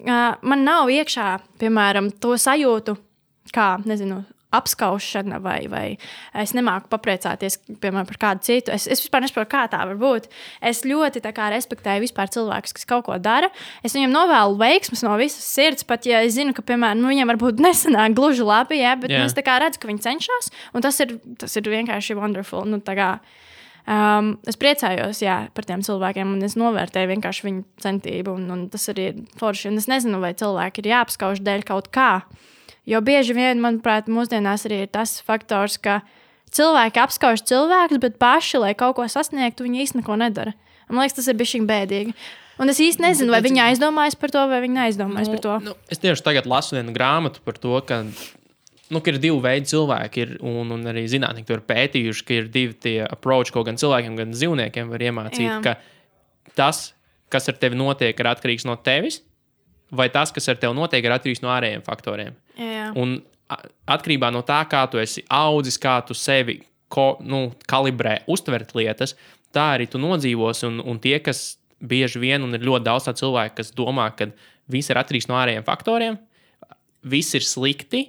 Uh, 0.00 0.38
man 0.46 0.62
nav 0.62 0.92
iekšā, 0.94 1.32
piemēram, 1.58 2.12
to 2.22 2.36
sajūtu, 2.38 2.94
kā, 3.50 3.72
nezinu, 3.90 4.22
apskaušana, 4.56 5.38
vai, 5.42 5.58
vai 5.70 5.84
es 6.42 6.54
nemāku 6.56 6.90
papriecāties 6.90 7.58
piemēram, 7.68 8.08
par 8.08 8.18
kādu 8.24 8.46
citu. 8.48 8.74
Es, 8.74 8.88
es 8.90 9.02
vispār 9.04 9.24
nesaprotu, 9.24 9.50
kā 9.52 9.64
tā 9.70 9.82
var 9.86 9.98
būt. 10.00 10.30
Es 10.72 10.82
ļoti 10.88 11.22
kā, 11.26 11.50
respektēju 11.54 12.04
cilvēkus, 12.34 12.74
kas 12.76 12.88
kaut 12.90 13.06
ko 13.06 13.18
dara. 13.22 13.50
Es 13.86 13.94
viņiem 13.96 14.14
novēlu 14.14 14.58
veiksmus 14.60 15.04
no 15.06 15.14
visas 15.20 15.46
sirds, 15.46 15.86
pat 15.86 16.08
ja 16.08 16.24
es 16.26 16.34
zinu, 16.38 16.54
ka 16.56 16.64
piemēram, 16.66 17.02
nu, 17.02 17.12
viņiem 17.12 17.30
varbūt 17.34 17.62
nesanāk 17.66 18.16
gluži 18.18 18.46
labi, 18.46 18.80
ja, 18.82 18.96
bet 19.00 19.14
yeah. 19.14 19.28
es 19.28 19.36
redzu, 19.62 19.82
ka 19.82 19.90
viņi 19.90 20.04
cenšas, 20.06 20.50
un 20.74 20.86
tas 20.86 20.98
ir, 21.04 21.18
tas 21.38 21.54
ir 21.56 21.70
vienkārši 21.70 22.18
wonderful. 22.18 22.66
Nu, 22.68 22.82
Um, 23.90 24.34
es 24.46 24.58
priecājos 24.60 25.22
jā, 25.24 25.48
par 25.56 25.66
tiem 25.66 25.80
cilvēkiem, 25.82 26.36
un 26.36 26.44
es 26.46 26.54
novērtēju 26.60 27.10
viņu 27.46 27.62
centību. 27.82 28.36
Un, 28.38 28.46
un 28.54 28.62
tas 28.70 28.84
arī 28.92 29.06
ir 29.10 29.22
forši. 29.40 29.70
Un 29.72 29.80
es 29.80 29.88
nezinu, 29.90 30.20
vai 30.22 30.30
cilvēki 30.38 30.84
ir 30.84 30.90
jāapskauž 30.92 31.40
dēļ 31.46 31.64
kaut 31.66 31.88
kā. 31.94 32.10
Jo 32.90 32.98
bieži 33.06 33.36
vien, 33.36 33.60
manuprāt, 33.62 34.10
mūsdienās 34.10 34.66
arī 34.66 34.82
ir 34.84 34.90
tas 34.90 35.20
faktors, 35.22 35.78
ka 35.78 36.00
cilvēki 36.54 36.98
apskauž 37.04 37.44
cilvēkus, 37.46 38.00
bet 38.02 38.18
paši, 38.18 38.58
lai 38.64 38.72
kaut 38.78 38.96
ko 38.98 39.06
sasniegtu, 39.06 39.66
viņi 39.68 39.84
īstenībā 39.84 40.02
neko 40.02 40.18
nedara. 40.18 40.56
Man 40.90 41.04
liekas, 41.04 41.20
tas 41.20 41.30
ir 41.30 41.38
bijis 41.38 41.62
bēdīgi. 41.68 42.16
Un 42.60 42.68
es 42.68 42.80
īsti 42.82 43.00
nezinu, 43.00 43.32
vai 43.32 43.40
viņi 43.44 43.62
aizdomājas 43.70 44.18
par 44.20 44.32
to, 44.34 44.42
vai 44.50 44.58
viņi 44.60 44.76
neaizdomājas 44.76 45.30
par 45.32 45.42
to. 45.44 45.54
Nu, 45.64 45.76
es 45.88 46.02
tieši 46.02 46.24
tagad 46.26 46.48
lasu 46.50 46.76
vienu 46.76 46.92
grāmatu 46.92 47.40
par 47.46 47.56
to, 47.56 47.72
ka, 47.88 48.02
nu, 48.92 49.00
ka 49.00 49.14
ir 49.14 49.20
divi 49.22 49.38
veidi 49.40 49.70
cilvēki, 49.70 50.26
ir, 50.26 50.34
un, 50.44 50.74
un 50.74 50.90
arī 50.90 51.06
zinātnīgi 51.08 51.48
to 51.48 51.56
ir 51.56 51.64
pētījuši, 51.70 52.26
ka 52.26 52.36
ir 52.36 52.50
divi 52.52 52.76
tie 52.76 52.98
approach, 53.06 53.54
ko 53.54 53.64
gan 53.64 53.80
cilvēkiem, 53.80 54.18
gan 54.18 54.34
dzīvniekiem 54.34 54.92
var 54.92 55.06
iemācīt. 55.06 55.46
Jā. 55.46 55.56
Ka 55.64 56.52
tas, 56.58 56.90
kas 57.32 57.48
ar 57.48 57.56
tevi 57.62 57.80
notiek, 57.80 58.12
ir 58.12 58.32
atkarīgs 58.34 58.68
no 58.68 58.76
tevis, 58.76 59.22
vai 59.88 60.10
tas, 60.12 60.34
kas 60.34 60.50
ar 60.52 60.60
tevi 60.60 60.76
notiek, 60.76 61.06
ir 61.06 61.16
atkarīgs 61.16 61.40
no 61.46 61.54
ārējiem 61.54 61.86
faktoriem. 61.86 62.36
Jā, 62.60 62.70
jā. 62.70 62.88
Un 63.00 63.18
atkarībā 63.90 64.30
no 64.30 64.44
tā, 64.46 64.60
kā 64.70 64.84
tu 64.90 65.00
esi 65.02 65.24
audzis, 65.26 65.78
kā 65.80 65.98
tu 66.06 66.14
sevi 66.14 66.60
ko, 66.92 67.14
nu, 67.22 67.48
kalibrē, 67.70 68.20
uztvert 68.30 68.74
lietas, 68.78 69.16
tā 69.54 69.72
arī 69.76 69.88
tu 69.90 70.00
nodzīvos. 70.02 70.64
Un, 70.68 70.80
un 70.84 71.00
tie, 71.02 71.16
kas 71.24 71.56
bieži 71.80 72.22
vien, 72.22 72.44
un 72.44 72.54
ir 72.56 72.66
ļoti 72.66 72.86
daudz 72.86 73.10
cilvēku, 73.20 73.58
kas 73.60 73.74
domā, 73.76 74.10
ka 74.16 74.30
viss 74.70 74.92
ir 74.92 75.00
atkarīgs 75.00 75.30
no 75.30 75.38
ārējiem 75.40 75.66
faktoriem, 75.66 76.18
viss 77.00 77.34
ir 77.38 77.46
slikti, 77.46 78.04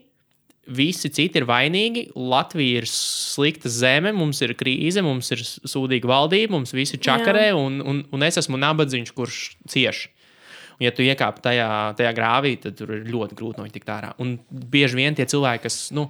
visi 0.72 1.10
citi 1.14 1.42
ir 1.42 1.48
vainīgi. 1.50 2.10
Latvija 2.16 2.82
ir 2.82 2.90
slikta 2.90 3.72
zeme, 3.72 4.14
mums 4.16 4.42
ir 4.46 4.54
krīze, 4.60 5.04
mums 5.06 5.32
ir 5.34 5.44
sūdīga 5.46 6.10
valdība, 6.10 6.54
mums 6.58 6.76
visi 6.76 7.00
čakarē, 7.02 7.52
un, 7.58 7.80
un, 7.82 8.04
un 8.12 8.28
es 8.28 8.38
esmu 8.42 8.60
nabadzīgs, 8.62 9.14
kurš 9.16 9.44
cieš. 9.72 10.06
Ja 10.82 10.92
tu 10.96 11.06
iekāp 11.06 11.42
tajā, 11.46 11.70
tajā 11.98 12.12
grāvī, 12.18 12.56
tad 12.62 12.78
tur 12.80 12.96
ir 12.96 13.10
ļoti 13.12 13.38
grūti 13.38 13.60
no 13.60 13.66
viņa 13.68 13.76
tikt 13.76 13.92
ārā. 13.94 14.14
Un 14.24 14.36
bieži 14.50 14.98
vien 14.98 15.18
tie 15.18 15.28
cilvēki, 15.30 15.64
kas, 15.68 15.78
nu, 15.94 16.08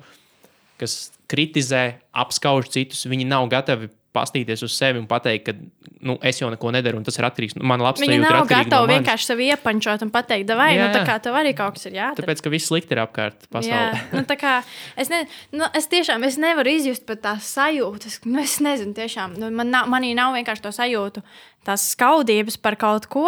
kas 0.80 0.96
kritizē, 1.32 1.84
apskauž 2.24 2.72
citus, 2.72 3.04
viņi 3.12 3.28
nav 3.28 3.50
gatavi 3.52 3.92
pastīties 4.16 4.64
uz 4.66 4.74
sevi 4.76 5.00
un 5.00 5.06
pateikt, 5.08 5.48
ka 5.48 5.92
nu, 6.04 6.18
es 6.28 6.40
jau 6.42 6.50
neko 6.52 6.72
nedaru, 6.76 7.00
un 7.00 7.06
tas 7.08 7.16
ir 7.16 7.28
atkarīgs 7.28 7.56
no 7.56 7.64
manas 7.68 7.88
labsajūtas. 7.88 8.12
Viņi 8.12 8.24
nav 8.26 8.48
gatavi 8.50 8.72
no 8.74 8.82
no 8.82 8.92
vienkārši 8.92 9.30
sevi 9.30 9.48
iepančot 9.54 10.04
un 10.06 10.12
pateikt, 10.14 10.52
vai 10.60 10.74
nu, 10.80 10.88
tā 10.92 11.04
kā 11.08 11.16
tev 11.24 11.38
arī 11.40 11.54
kaut 11.58 11.78
kas 11.78 11.88
ir 11.88 11.96
jādara. 11.96 12.26
Tāpēc, 12.26 12.44
ka 12.44 12.52
viss 12.54 12.68
slikti 12.72 12.96
ir 12.98 13.04
apkārt 13.06 13.48
pasaulē. 13.54 14.02
nu, 14.18 14.26
kā 14.42 14.58
es, 15.00 15.12
ne, 15.14 15.24
nu, 15.56 15.70
es 15.78 15.88
tiešām 15.92 16.28
es 16.28 16.40
nevaru 16.42 16.76
izjust 16.76 17.08
pat 17.08 17.24
tās 17.24 17.48
sajūtas. 17.56 18.20
Nu, 18.28 18.42
es 18.44 18.58
nezinu, 18.64 18.96
tiešām 18.98 19.40
nu, 19.40 19.52
man 19.56 19.72
nav, 19.72 19.88
manī 19.92 20.12
nav 20.18 20.36
vienkārši 20.36 20.66
to 20.68 20.74
sajūtu, 20.76 21.24
tās 21.68 21.88
skaudības 21.94 22.58
par 22.62 22.76
kaut 22.82 23.08
ko. 23.12 23.26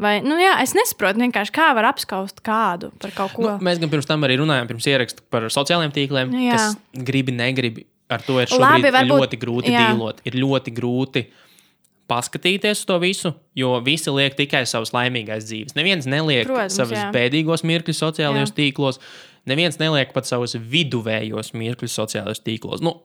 Vai, 0.00 0.16
nu, 0.24 0.38
jā, 0.40 0.56
es 0.64 0.72
nesaprotu 0.78 1.20
vienkārši, 1.22 1.54
kā 1.54 1.72
var 1.76 1.90
apskaust 1.92 2.40
kādu 2.46 2.92
par 3.02 3.12
kaut 3.16 3.36
ko. 3.36 3.46
Nu, 3.50 3.56
mēs 3.68 3.82
gan 3.82 3.92
pirms 3.92 4.08
tam 4.08 4.24
arī 4.24 4.40
runājām, 4.40 4.70
pirms 4.70 4.88
ieraksta 4.88 5.24
par 5.32 5.50
sociālajiem 5.52 5.94
tīkliem, 5.96 6.32
Nu, 6.32 6.44
jā. 6.46 6.56
kas 6.56 7.02
gribi, 7.04 7.34
negribi. 7.36 7.86
Ar 8.12 8.22
to 8.26 8.38
ir 8.42 8.46
Labi, 8.52 8.82
šobrīd 8.84 8.94
varbūt- 8.98 9.22
ļoti 9.24 9.38
grūti 9.42 9.72
jā. 9.74 9.86
dīlot. 9.90 10.20
Ir 10.28 10.36
ļoti 10.42 10.74
grūti 10.76 11.24
paskatīties 12.10 12.82
uz 12.82 12.88
to 12.88 12.98
visu, 13.00 13.30
jo 13.56 13.76
visi 13.84 14.12
liek 14.12 14.34
tikai 14.36 14.64
savas 14.68 14.92
laimīgās 14.92 15.46
dzīves. 15.48 15.76
Neviens 15.78 16.08
neliek 16.10 16.46
Protams, 16.50 16.76
savus 16.76 16.98
jā. 16.98 17.06
bēdīgos 17.14 17.64
mirkļus 17.68 18.02
sociālajos 18.02 18.52
Jā. 18.52 18.56
tīklos, 18.58 18.98
neviens 19.48 19.78
neliek 19.80 20.12
pat 20.12 20.28
savus 20.28 20.54
viduvējos 20.58 21.54
mirkļus 21.56 21.96
sociālajos 22.00 22.44
tīklos. 22.44 22.84
Nu, 22.84 22.98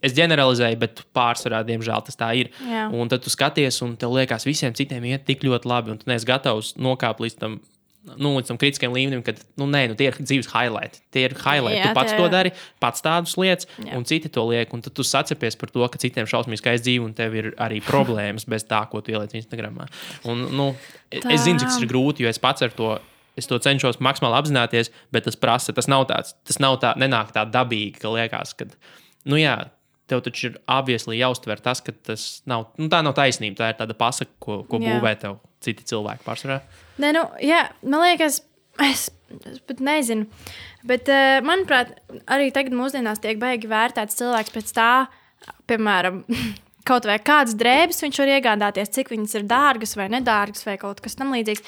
Es 0.00 0.12
ģeneralizēju, 0.14 0.76
bet 0.78 1.00
pārsvarā, 1.12 1.64
diemžēl, 1.66 2.04
tas 2.06 2.14
tā 2.14 2.28
ir. 2.38 2.50
Jā. 2.62 2.84
Un 2.94 3.08
tad 3.10 3.24
tu 3.24 3.30
skaties, 3.34 3.80
un 3.82 3.96
tev 3.98 4.12
liekas, 4.14 4.44
visiem 4.46 4.70
citiem 4.78 5.02
iet 5.10 5.24
tik 5.26 5.40
ļoti 5.42 5.66
labi, 5.66 5.90
un 5.90 5.98
tu 5.98 6.06
neesi 6.06 6.24
gatavs 6.28 6.76
nokāpt 6.78 7.18
līdz 7.18 7.34
tam, 7.40 7.56
nu, 8.02 8.32
līdz 8.36 8.50
tam 8.50 8.58
kritiskam 8.58 8.94
līmenim, 8.94 9.22
kad, 9.22 9.38
nu, 9.60 9.66
nē, 9.70 9.84
nu, 9.92 9.94
tie 9.98 10.08
ir 10.10 10.16
dzīves 10.18 10.48
highlight. 10.50 10.98
Tie 11.14 11.22
ir 11.28 11.34
highlight. 11.38 11.78
Jā, 11.78 11.90
tu 11.90 11.94
pats 11.94 12.10
tie- 12.12 12.18
to 12.18 12.28
dari, 12.32 12.50
pats 12.82 13.04
tādus 13.04 13.36
lietas, 13.38 13.68
Jā. 13.78 13.92
Jā. 13.92 13.96
un 14.00 14.04
citi 14.04 14.28
to 14.32 14.42
liek. 14.48 14.72
Un 14.74 14.82
tad 14.82 14.94
tu 14.94 15.02
sacepies 15.06 15.56
par 15.58 15.70
to, 15.70 15.86
ka 15.88 15.98
citiem 16.02 16.26
šausmīgi 16.26 16.58
skaisti 16.62 16.84
dzīve, 16.88 17.04
un 17.06 17.14
tev 17.14 17.34
ir 17.38 17.52
arī 17.62 17.78
problēmas 17.82 18.46
bez 18.48 18.64
tā, 18.64 18.82
ko 18.90 19.00
tu 19.00 19.12
ieliec 19.14 19.34
Instagram. 19.38 19.86
Un, 20.24 20.48
nu, 20.50 20.76
tā. 21.10 21.30
Es 21.32 21.46
zinu, 21.46 21.58
cik 21.62 21.68
tas 21.68 21.80
ir 21.82 21.88
grūti, 21.88 22.26
jo 22.26 22.28
es 22.28 22.38
pats 22.42 22.62
ar 22.62 22.70
to. 22.70 22.98
Es 23.34 23.46
to 23.48 23.56
cenšos 23.58 23.96
maksimāli 23.96 24.36
apzināties, 24.36 24.90
bet 25.10 25.24
tas 25.24 25.36
prasa. 25.36 25.72
Tas 25.72 25.86
nav 25.88 26.04
tāds, 26.10 26.34
tas 26.44 26.58
nav 26.60 26.76
tā, 26.82 26.90
nenāk 27.00 27.30
tā 27.32 27.46
dabīgi, 27.48 27.96
ka 28.02 28.10
liekas, 28.12 28.52
ka, 28.52 28.66
nu 29.24 29.36
jā, 29.40 29.70
tev 30.06 30.20
taču 30.20 30.50
ir 30.50 30.58
obviously 30.68 31.16
jāuztver 31.16 31.62
tas, 31.62 31.80
ka 31.80 31.92
tas 31.92 32.42
nav, 32.44 32.66
nu, 32.76 32.90
tā 32.92 33.00
nav 33.02 33.14
taisnība. 33.14 33.56
Tā 33.56 33.70
ir 33.72 33.78
tāda 33.78 33.96
pasaka, 33.96 34.28
ko, 34.38 34.58
ko 34.68 34.76
Jā. 34.82 34.98
būvē 35.00 35.14
tev 35.22 35.38
citi 35.64 35.86
cilvēki 35.88 36.26
pārsvarā. 36.26 36.60
Nē, 37.02 37.12
nu, 37.16 37.24
jā, 37.44 37.64
man 37.82 38.04
liekas, 38.04 38.40
es, 38.88 39.06
es 39.48 39.62
pat 39.68 39.82
nezinu. 39.84 40.28
Bet, 40.88 41.08
uh, 41.12 41.38
manuprāt, 41.46 41.94
arī 42.26 42.50
tagad 42.54 42.74
mūsdienās 42.76 43.22
tiek 43.22 43.40
baigi 43.42 43.70
vērtēts 43.70 44.18
cilvēks 44.18 44.54
pēc 44.54 44.74
tā, 44.76 44.90
piemēram, 45.70 46.22
kaut 46.88 47.06
vai 47.08 47.18
kādas 47.22 47.56
drēbes 47.58 48.02
viņš 48.02 48.20
var 48.22 48.30
iegādāties, 48.36 48.92
cik 48.96 49.12
viņas 49.12 49.36
ir 49.38 49.48
dārgas 49.50 49.96
vai 49.98 50.08
nedārgas 50.12 50.66
vai 50.66 50.78
kaut 50.80 51.02
kas 51.04 51.18
tamlīdzīgs. 51.18 51.64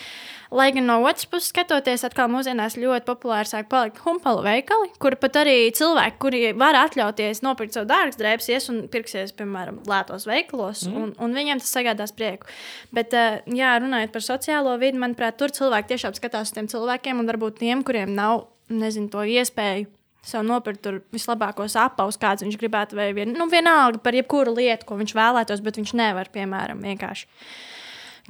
Lai 0.55 0.69
gan 0.75 0.87
no 0.87 1.01
otras 1.03 1.27
puses 1.27 1.49
skatoties, 1.51 2.05
atkal 2.07 2.29
mūsdienās 2.31 2.77
ļoti 2.79 3.07
populāri 3.09 3.51
sāk 3.51 3.67
palikt 3.73 3.99
humpalu 4.05 4.45
veikali, 4.45 4.93
kur 5.03 5.17
pat 5.19 5.41
arī 5.41 5.57
cilvēki, 5.75 6.21
kuri 6.23 6.43
var 6.59 6.79
atļauties 6.79 7.43
nopirkt 7.43 7.75
savu 7.75 7.89
dārgas 7.91 8.21
drēbes, 8.21 8.51
ies 8.53 8.71
un 8.71 8.85
pirksies, 8.93 9.35
piemēram, 9.39 9.81
lētos 9.91 10.29
veikalos, 10.31 10.85
mm. 10.87 11.01
un, 11.01 11.17
un 11.27 11.35
viņiem 11.35 11.63
tas 11.63 11.75
sagādās 11.75 12.15
prieku. 12.15 12.47
Bet, 12.95 13.17
eh, 13.19 13.41
jā, 13.51 13.75
runājot 13.83 14.15
par 14.15 14.27
sociālo 14.29 14.77
vidi, 14.79 15.01
manuprāt, 15.03 15.41
tur 15.41 15.55
cilvēki 15.55 15.95
tiešām 15.95 16.15
skatās 16.21 16.53
uz 16.53 16.55
tiem 16.55 16.71
cilvēkiem, 16.71 17.19
un 17.19 17.35
varbūt 17.35 17.59
tiem, 17.65 17.83
kuriem 17.87 18.15
nav, 18.15 18.47
nezinu, 18.71 19.11
to 19.11 19.27
iespēju. 19.27 19.91
Sev 20.25 20.41
nopirkt 20.47 20.87
vislabākos 21.13 21.75
apavus, 21.77 22.17
kāds 22.21 22.45
viņš 22.47 22.57
gribētu, 22.57 22.97
vai 22.97 23.11
vien, 23.17 23.35
nu, 23.37 23.45
vienalga 23.53 24.01
par 24.01 24.17
jebkuru 24.17 24.55
lietu, 24.57 24.87
ko 24.89 24.97
viņš 24.97 25.13
vēlētos, 25.19 25.61
bet 25.65 25.77
viņš 25.81 25.93
nevar, 26.01 26.31
piemēram, 26.33 26.81
vienkārši 26.81 27.29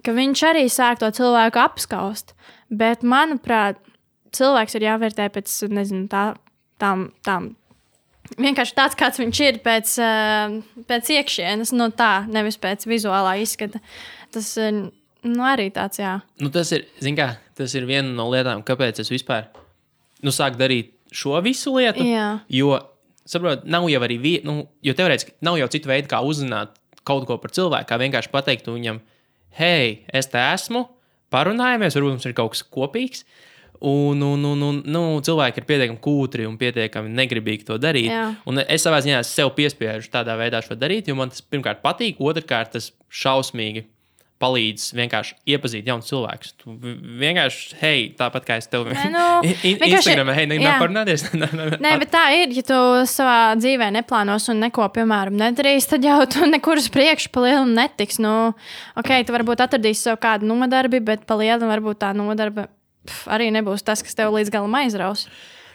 ka 0.03 0.15
viņš 0.15 0.43
arī 0.49 0.65
sāk 0.73 1.03
to 1.03 1.11
cilvēku 1.15 1.61
apskaust. 1.63 2.33
Bet, 2.73 3.05
manuprāt, 3.07 3.79
cilvēks 4.35 4.79
ir 4.79 4.89
jāvērtē 4.89 5.29
pēc 5.35 5.53
nezinu, 5.71 6.09
tā, 6.11 6.25
tām, 6.83 7.11
tām. 7.27 7.53
Vienkārši 8.41 8.75
tāds, 8.75 8.99
kāds 8.99 9.21
viņš 9.21 9.41
ir 9.45 9.61
pēc, 9.63 9.95
eh, 10.03 10.59
pēc 10.89 11.11
iekšienes, 11.19 11.75
no 11.77 11.91
tā, 11.93 12.27
nevis 12.27 12.57
pēc 12.59 12.89
vizuālā 12.89 13.37
izskata. 13.43 13.83
Tas 14.33 14.57
ir 14.57 14.73
nu, 15.23 15.43
arī 15.45 15.71
tāds, 15.71 16.01
jā. 16.01 16.17
Nu, 16.41 16.51
tas, 16.51 16.73
ir, 16.73 16.89
kā, 17.15 17.37
tas 17.55 17.75
ir 17.75 17.87
viena 17.87 18.09
no 18.09 18.31
lietām, 18.33 18.65
kāpēc 18.65 19.01
es 19.01 19.13
vispār 19.13 19.47
nu, 20.25 20.33
sāku 20.33 20.59
darīt 20.59 20.94
šo 21.15 21.39
visu 21.45 21.75
lietu. 21.79 22.05
Jā. 22.07 22.29
Jo, 22.53 22.79
saprot, 23.29 23.65
nav 23.71 23.87
jau 23.91 24.03
arī, 24.05 24.19
vie, 24.21 24.37
nu, 24.47 24.65
jo 24.85 24.97
teorētiski 24.97 25.37
nav 25.45 25.59
jau 25.61 25.71
citu 25.73 25.91
veidu, 25.91 26.11
kā 26.11 26.21
uzzināt 26.27 26.77
kaut 27.05 27.27
ko 27.29 27.39
par 27.41 27.53
cilvēku, 27.55 27.89
kā 27.91 28.01
vienkārši 28.01 28.33
pateikt 28.33 28.69
viņam, 28.71 29.01
hei, 29.59 30.05
es 30.13 30.31
te 30.33 30.41
esmu, 30.41 30.87
parunājamies, 31.35 31.97
varbūt 31.97 32.17
mums 32.17 32.29
ir 32.29 32.37
kaut 32.37 32.55
kas 32.55 32.65
kopīgs. 32.75 33.27
Un, 33.85 34.23
un, 34.23 34.45
un, 34.49 34.61
un 34.65 34.77
nu, 34.89 35.01
cilvēki 35.27 35.61
ir 35.61 35.67
pietiekami 35.69 36.01
kūtri 36.01 36.47
un 36.49 36.55
pietiekami 36.57 37.11
negribīgi 37.19 37.67
to 37.69 37.77
darīt. 37.77 38.09
Es 38.71 38.87
savā 38.87 39.03
ziņā 39.05 39.19
sev 39.29 39.51
piespiežu 39.57 40.09
tādā 40.13 40.39
veidā 40.41 40.63
šo 40.65 40.79
darīt, 40.79 41.11
jo 41.11 41.19
man 41.19 41.33
tas 41.35 41.43
pirmkārt 41.45 41.83
patīk, 41.85 42.23
otrkārt 42.23 42.73
tas 42.79 42.93
šausmīgi 43.13 43.85
palīdz 44.45 44.91
vienkārši 44.99 45.39
iepazīt 45.55 45.89
jaunus 45.89 46.11
cilvēkus. 46.13 46.53
Tu 46.61 46.75
vi- 46.83 46.95
vienkārši, 47.25 47.79
hei, 47.81 48.03
tāpat 48.19 48.45
kā 48.45 48.59
es 48.61 48.69
tev 48.69 48.85
nu, 48.91 48.93
vienkārši- 48.93 49.73
Instagramā, 49.97 50.35
hei, 50.37 50.45
jā. 50.45 50.51
negribam 50.53 50.83
parunāties. 50.85 51.25
Nē, 51.85 51.95
bet 52.05 52.13
tā 52.13 52.27
ir. 52.37 52.53
Ja 52.59 52.67
tu 52.69 52.79
savā 53.11 53.39
dzīvē 53.59 53.89
neplānos 53.97 54.51
un 54.53 54.61
neko, 54.67 54.87
piemēram, 54.99 55.35
nedarīsi, 55.41 55.91
tad 55.97 56.05
jau 56.07 56.21
tu 56.37 56.45
nekur 56.53 56.79
uz 56.83 56.91
priekšu 56.93 57.33
pa 57.35 57.47
lielu 57.49 57.65
netiks. 57.73 58.21
Nu, 58.23 58.53
ok, 59.01 59.11
tu 59.25 59.35
varbūt 59.35 59.65
atradīsi 59.65 60.05
sev 60.11 60.21
kādu 60.23 60.47
nodarbi, 60.53 61.01
bet 61.05 61.25
pa 61.27 61.41
lielu 61.41 61.67
varbūt 61.73 62.03
tā 62.05 62.13
nodarbe 62.17 62.69
pf, 63.09 63.25
arī 63.35 63.49
nebūs 63.57 63.83
tas, 63.87 64.05
kas 64.05 64.15
tev 64.19 64.35
līdz 64.37 64.53
galam 64.55 64.77
aizraus. 64.85 65.27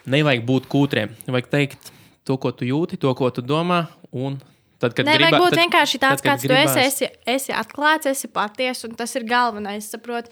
Nevajag 0.10 0.46
būt 0.48 0.70
kūtriem. 0.72 1.12
Vajag 1.30 1.50
teikt 1.52 1.90
to, 2.26 2.38
ko 2.42 2.54
tu 2.56 2.66
jūti, 2.70 2.98
to, 3.02 3.12
ko 3.18 3.28
tu 3.34 3.42
domā. 3.46 3.88
Un 4.16 4.40
tad, 4.80 4.96
kad 4.96 5.06
Nē, 5.06 5.18
vajag 5.18 5.28
gribā- 5.30 5.42
būt 5.44 5.50
tad- 5.54 5.60
vienkārši 5.64 6.00
tāds, 6.00 6.22
tad, 6.24 6.28
kāds 6.32 6.48
tu 6.48 6.54
esi, 6.54 6.64
gribās- 6.66 6.88
esi. 6.88 7.10
Esi 7.28 7.52
atklāts, 7.54 8.06
esi 8.10 8.28
patiesa, 8.28 8.90
un 8.90 8.96
tas 8.96 9.16
ir 9.16 9.24
galvenais. 9.30 9.90
Saprot, 9.92 10.28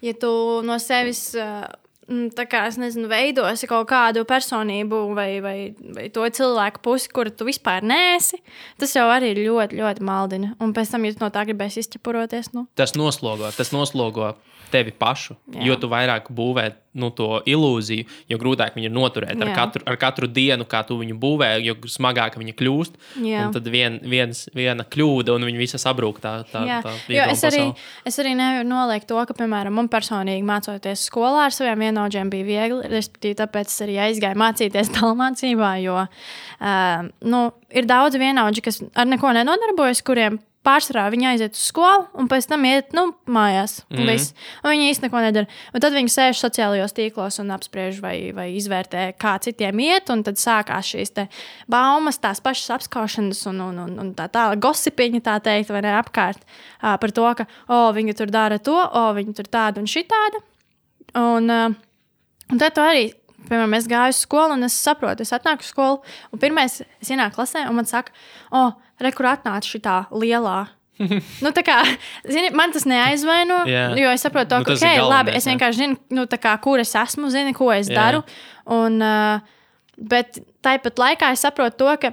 ja 0.00 0.12
tu 0.14 0.62
no 0.62 0.78
sevis. 0.78 1.34
Mm, 2.08 2.30
Tā 2.32 2.46
kā 2.48 2.62
es 2.66 2.78
nezinu, 2.80 3.04
veidosi 3.06 3.66
kaut 3.68 3.86
kādu 3.90 4.22
personību 4.24 5.14
vai, 5.14 5.40
vai, 5.44 5.74
vai 5.92 6.06
to 6.08 6.22
cilvēku 6.24 6.80
pusi, 6.80 7.10
kuru 7.12 7.28
tu 7.28 7.44
vispār 7.44 7.82
neesi. 7.84 8.38
Tas 8.80 8.94
jau 8.96 9.04
arī 9.12 9.34
ļoti, 9.36 9.76
ļoti 9.76 10.00
maldina. 10.00 10.54
Un 10.58 10.72
pēc 10.72 10.88
tam, 10.94 11.04
ja 11.04 11.12
no 11.20 11.28
tā 11.28 11.44
gribēsi 11.44 11.82
izķepuroties, 11.84 12.54
nu, 12.54 12.66
tas 12.74 12.94
noslogo, 12.96 13.52
tas 13.54 13.72
noslogo 13.76 14.30
tevi 14.72 14.90
pašu. 14.90 15.36
Jā. 15.52 15.66
Jo 15.66 15.76
tu 15.76 15.88
vairāk 15.92 16.32
būvē 16.32 16.72
nu, 16.98 17.10
to 17.14 17.42
ilūziju, 17.48 18.06
jo 18.30 18.38
grūtāk 18.40 18.76
viņu 18.78 18.90
noturēt. 18.92 19.36
Ar 19.44 19.52
katru, 19.56 19.84
ar 19.88 19.98
katru 20.00 20.28
dienu, 20.30 20.66
kā 20.68 20.80
tu 20.88 20.96
viņu 21.00 21.16
būvē, 21.20 21.50
jo 21.64 21.76
smagāk 21.90 22.38
viņa 22.40 22.54
kļūst. 22.58 22.98
Tad 23.54 23.68
vien, 23.72 23.98
viens, 24.08 24.46
viena 24.56 24.86
kļūda, 24.88 25.36
un 25.36 25.46
viņa 25.48 25.60
visa 25.60 25.80
sabrūk. 25.82 26.20
Tā, 26.24 26.34
tā, 26.48 26.64
Jā, 26.68 26.80
tā 26.84 26.94
es 27.28 27.44
arī, 27.46 27.62
pasaule. 27.68 27.86
es 28.08 28.18
arī 28.22 28.34
nevaru 28.38 28.66
noliegt 28.68 29.08
to, 29.10 29.20
ka, 29.28 29.36
piemēram, 29.38 29.76
man 29.78 29.90
personīgi 29.92 30.46
mācoties 30.48 31.06
skolā 31.10 31.46
ar 31.48 31.54
saviem 31.54 31.86
vienaudžiem 31.88 32.32
bija 32.32 32.48
viegli. 32.48 32.90
Respektīvi, 32.92 33.38
tāpēc 33.42 33.70
es 33.70 33.86
arī 33.86 34.00
aizgāju 34.08 34.40
mācīties 34.40 34.92
tālmācībā, 34.98 35.72
jo 35.84 36.02
uh, 36.04 37.08
nu, 37.28 37.44
ir 37.70 37.88
daudz 37.88 38.18
vienaudži, 38.20 38.64
kas 38.64 38.82
ar 38.96 39.08
neko 39.10 39.34
nenodarbojas, 39.36 40.02
kuriem 40.06 40.40
pārsvarā 40.68 41.08
viņi 41.12 41.30
aiziet 41.32 41.58
uz 41.58 41.64
skolu 41.72 42.06
un 42.20 42.28
pēc 42.30 42.48
tam 42.52 42.68
iet 42.68 42.94
nu, 42.96 43.08
mājās. 43.26 43.80
Mm 43.88 43.98
Mhm. 43.98 44.08
-hmm. 44.08 44.34
Un 44.64 44.70
viņi 44.70 44.90
īstenībā 44.90 45.08
neko 45.08 45.20
nedara. 45.24 45.46
Un 45.74 45.80
tad 45.80 45.92
viņi 45.92 46.12
sēž 46.12 46.40
sociālajos 46.42 46.94
tīklos 46.94 47.40
un 47.40 47.50
apspriež 47.50 48.00
vai, 48.00 48.32
vai 48.32 48.48
izvērtē, 48.56 49.12
kā 49.18 49.38
citiem 49.40 49.80
iet. 49.80 50.10
Un 50.10 50.22
tad 50.22 50.36
sākās 50.36 50.92
šīs 50.92 51.28
baumas, 51.68 52.18
tās 52.18 52.40
pašas 52.40 52.70
apskaušanas 52.78 53.46
un, 53.46 53.60
un, 53.60 53.78
un, 53.78 53.98
un 53.98 54.14
tā 54.14 54.28
tālāk, 54.28 54.60
gosipiņa, 54.60 55.20
tā 55.20 55.38
teikt, 55.40 55.70
vai 55.70 55.82
ne 55.82 55.94
apkārt 55.98 56.40
ā, 56.82 56.98
par 56.98 57.10
to, 57.10 57.34
ka 57.34 57.46
o, 57.68 57.92
viņi 57.92 58.16
tur 58.16 58.26
dara 58.26 58.58
to, 58.58 58.76
o, 58.76 59.12
viņi 59.14 59.34
tur 59.34 59.44
tāda 59.44 59.78
un 59.78 59.86
šitāda. 59.86 60.42
Un, 61.14 61.48
ā, 61.48 61.74
un 62.52 62.58
tad 62.58 62.74
tu 62.74 62.84
arī. 62.84 63.14
Piemēram, 63.48 63.74
es 63.78 63.86
gāju 63.88 64.12
uz 64.12 64.18
skolu, 64.26 64.52
un 64.58 64.66
es 64.66 64.74
saprotu, 64.76 65.22
es 65.22 65.32
atnāku 65.32 65.62
uz 65.64 65.70
skolu, 65.70 66.02
un 66.32 66.38
pirmais 66.38 66.82
es 66.82 67.08
ienāku 67.08 67.38
klasē, 67.38 67.62
un 67.68 67.76
man 67.76 67.86
saka, 67.86 68.12
oh, 68.52 68.74
re, 69.00 69.12
kur 69.14 69.30
atnāca 69.30 69.66
šī 69.68 69.82
lielā. 70.22 70.58
nu, 71.44 71.52
kā, 71.62 71.76
zini, 72.26 72.48
man 72.58 72.72
tas 72.74 72.82
neaizvaino, 72.90 73.60
Jā. 73.70 73.84
jo 73.94 74.10
es 74.10 74.24
saprotu, 74.26 74.50
to, 74.50 74.64
Nu, 74.64 74.66
ka, 74.66 74.74
ir 74.74 74.82
okay, 74.82 75.04
labi, 75.06 75.36
es 75.38 75.46
vienkārši 75.46 75.84
zinu, 75.84 76.00
nu, 76.10 76.24
kā, 76.26 76.56
kur 76.62 76.82
es 76.82 76.90
esmu, 76.98 77.30
zinu, 77.30 77.54
ko 77.54 77.70
es 77.70 77.86
Jā. 77.86 78.00
daru. 78.00 78.24
Un, 78.66 78.98
uh, 78.98 79.54
Bet 79.98 80.38
tāpat 80.62 81.00
laikā 81.00 81.32
es 81.34 81.42
saprotu 81.42 81.82
to, 81.82 81.90
ka 81.98 82.12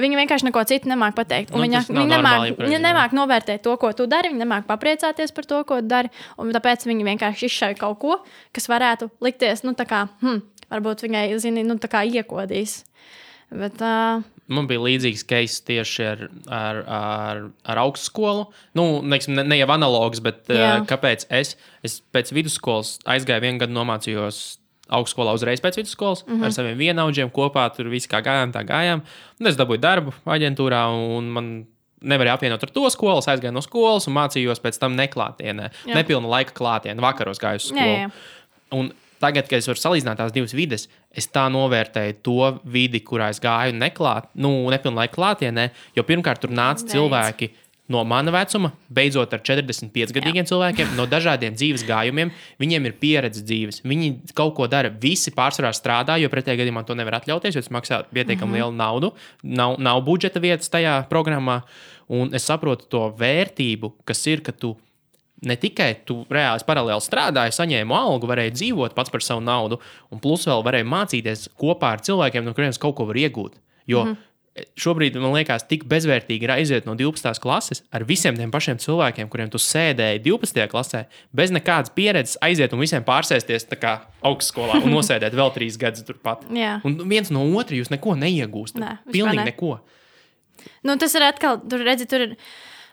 viņi 0.00 0.16
vienkārši 0.22 0.46
neko 0.48 0.62
citu 0.68 0.88
nemāķi 0.88 1.16
pateikt. 1.18 1.52
Nu, 1.52 1.60
viņa 1.60 1.82
viņa 1.90 2.06
nemāķi 2.14 2.70
nemāk 2.80 3.14
novērtēt 3.16 3.64
to, 3.66 3.74
ko 3.80 3.90
tu 3.96 4.06
dari. 4.08 4.30
Viņa 4.32 4.44
nemāķi 4.46 4.68
papriecāties 4.70 5.34
par 5.36 5.48
to, 5.50 5.60
ko 5.68 5.82
dari. 5.84 6.08
Tāpēc 6.38 6.86
viņi 6.88 7.08
vienkārši 7.10 7.50
izšauja 7.50 7.76
kaut 7.80 8.00
ko, 8.00 8.16
kas 8.56 8.70
varētu 8.72 9.10
likties, 9.24 9.64
nu, 9.66 9.76
tā 9.76 9.84
kā, 9.90 10.06
hm, 10.24 10.40
varbūt 10.72 11.04
viņai, 11.04 11.26
zini, 11.42 11.66
nu, 11.68 11.76
tā 11.82 11.92
kā 11.92 12.06
iekodīs. 12.08 12.80
Bet, 13.52 13.82
uh, 13.84 14.24
Man 14.50 14.66
bija 14.70 14.82
līdzīgs 14.82 15.22
case 15.30 15.60
tieši 15.68 16.06
ar, 16.10 16.22
ar, 16.50 16.80
ar, 16.90 17.42
ar 17.70 17.80
augstskolu. 17.84 18.48
Nu, 18.74 18.86
neksim, 19.06 19.36
ne, 19.38 19.44
ne 19.46 19.60
jau 19.60 19.68
analogs, 19.70 20.22
bet 20.24 20.50
uh, 20.50 20.58
Jā. 20.58 20.72
kāpēc 20.90 21.28
es, 21.40 21.54
es 21.86 22.00
pēc 22.10 22.32
vidusskolas 22.34 22.96
aizgāju 23.08 23.46
vienu 23.46 23.62
gadu 23.62 23.76
nomācījos 23.76 24.40
augstskolā 24.90 25.34
uzreiz 25.38 25.62
pēc 25.62 25.78
vidusskolas 25.78 26.24
mm 26.26 26.32
-hmm. 26.32 26.44
ar 26.44 26.54
saviem 26.54 26.78
vienaudžiem 26.78 27.30
kopā. 27.30 27.68
Tur 27.76 27.88
viss 27.92 28.10
kā 28.10 28.22
gājām, 28.26 28.52
tā 28.52 28.64
gājām. 28.66 29.04
Un 29.40 29.46
es 29.46 29.58
dabūju 29.58 29.80
darbu 29.80 30.14
aģentūrā, 30.26 30.82
un 31.18 31.30
man 31.30 31.52
nevarēja 32.00 32.38
apvienot 32.38 32.62
ar 32.62 32.70
to 32.70 32.90
skolu. 32.90 33.18
Es 33.18 33.28
aizgāju 33.28 33.52
no 33.52 33.62
skolas 33.64 34.08
un 34.08 34.16
mācījos 34.16 34.62
pēc 34.62 34.80
tam 34.80 34.96
neklātienē. 34.98 35.70
Jā. 35.86 35.94
Nepilna 35.94 36.28
laika 36.28 36.56
klātienē, 36.56 37.00
vakaros 37.00 37.38
gāju 37.38 37.62
uz 37.62 37.70
jā, 37.70 37.76
skolu. 37.76 37.96
jā. 37.96 38.10
Un 38.72 38.92
tagad, 39.20 39.48
kad 39.50 39.60
es 39.60 39.68
varu 39.70 39.80
salīdzināt 39.80 40.20
tās 40.20 40.34
divas 40.34 40.54
vidas, 40.56 40.88
es 41.12 41.28
tā 41.30 41.46
novērtēju 41.52 42.20
to 42.26 42.52
vidi, 42.64 43.02
kurā 43.04 43.30
es 43.34 43.40
gāju 43.42 43.76
neklāt, 43.76 44.30
nu, 44.34 44.52
nepilnlaika 44.72 45.14
klātienē. 45.16 45.70
Jo 45.96 46.06
pirmkārt, 46.08 46.42
tur 46.42 46.54
nāca 46.54 46.84
Beidz. 46.84 46.94
cilvēki 46.94 47.50
no 47.90 48.04
mana 48.06 48.30
vecuma, 48.30 48.70
beidzot 48.94 49.32
ar 49.34 49.42
45 49.42 50.14
gadiem 50.14 50.46
cilvēkiem, 50.46 50.92
no 50.98 51.08
dažādiem 51.10 51.56
dzīves 51.58 51.82
gājumiem. 51.88 52.30
Viņiem 52.62 52.86
ir 52.86 52.94
pieredze 53.02 53.42
dzīves. 53.42 53.82
Viņi 53.82 54.12
kaut 54.38 54.54
ko 54.58 54.68
dara. 54.70 54.92
Visi 55.02 55.32
pārsvarā 55.34 55.72
strādā, 55.74 56.14
jo 56.22 56.30
pretējā 56.30 56.60
gadījumā 56.62 56.84
to 56.86 56.94
nevar 56.98 57.18
atļauties, 57.18 57.58
jo 57.58 57.64
tas 57.64 57.72
maksā 57.74 58.04
pietiekami 58.12 58.46
mm 58.46 58.52
-hmm. 58.52 58.60
lielu 58.60 58.76
naudu. 58.78 59.12
Nav, 59.42 59.74
nav 59.78 60.04
budžeta 60.06 60.40
vietas 60.40 60.70
tajā 60.70 61.02
programmā. 61.10 61.62
Un 62.08 62.34
es 62.34 62.46
saprotu 62.46 62.86
to 62.90 63.02
vērtību, 63.18 63.92
kas 64.04 64.26
ir, 64.26 64.40
ka 64.42 64.52
tu 64.52 64.76
ne 65.46 65.56
tikai 65.56 65.90
tu 66.08 66.20
reāli 66.32 66.64
paralēli 66.66 67.04
strādāji, 67.04 67.56
saņēmi 67.56 67.96
algu, 67.96 68.28
varēji 68.30 68.56
dzīvot 68.56 68.96
pats 68.96 69.12
par 69.12 69.24
savu 69.24 69.44
naudu, 69.44 69.80
un 70.12 70.22
plus 70.22 70.46
vēl 70.48 70.64
varēji 70.66 70.88
mācīties 70.88 71.46
kopā 71.60 71.94
ar 71.96 72.04
cilvēkiem, 72.06 72.46
no 72.46 72.56
kuriem 72.56 72.74
kaut 72.80 72.98
ko 72.98 73.08
var 73.08 73.20
iegūt. 73.20 73.56
Jo 73.90 74.04
mm 74.04 74.10
-hmm. 74.10 74.66
šobrīd 74.76 75.16
man 75.20 75.32
liekas, 75.34 75.64
tik 75.68 75.84
bezvērtīgi 75.88 76.44
ir 76.44 76.50
aiziet 76.50 76.86
no 76.86 76.94
12. 76.94 77.40
klases 77.40 77.82
ar 77.90 78.04
visiem 78.04 78.36
tiem 78.36 78.50
pašiem 78.50 78.78
cilvēkiem, 78.78 79.28
kuriem 79.28 79.50
tu 79.50 79.58
sēdēji 79.58 80.22
12. 80.22 80.68
klasē, 80.68 81.04
bez 81.32 81.50
nekādas 81.50 81.90
pieredzes, 81.94 82.36
aiziet 82.40 82.72
un 82.72 82.80
visiem 82.80 83.04
pārsēsties 83.04 83.66
augstskolā 84.22 84.82
un 84.84 84.90
nosēdēt 84.96 85.34
vēl 85.34 85.54
trīs 85.54 85.78
gadus 85.78 86.02
turpat. 86.02 86.44
Jā. 86.52 86.80
Un 86.84 87.08
viens 87.08 87.30
no 87.30 87.46
otra 87.58 87.76
jūs 87.76 87.90
neko 87.90 88.14
neiegūstat. 88.14 88.80
Nē, 88.80 88.96
Pilnīgi 89.12 89.36
ne. 89.36 89.44
neko. 89.44 89.80
Nu, 90.82 90.96
tas 90.96 91.14
ir 91.14 91.22
atkal, 91.22 91.60
tur 91.70 91.80
redzi, 91.84 92.06
tur 92.06 92.20
ir 92.20 92.36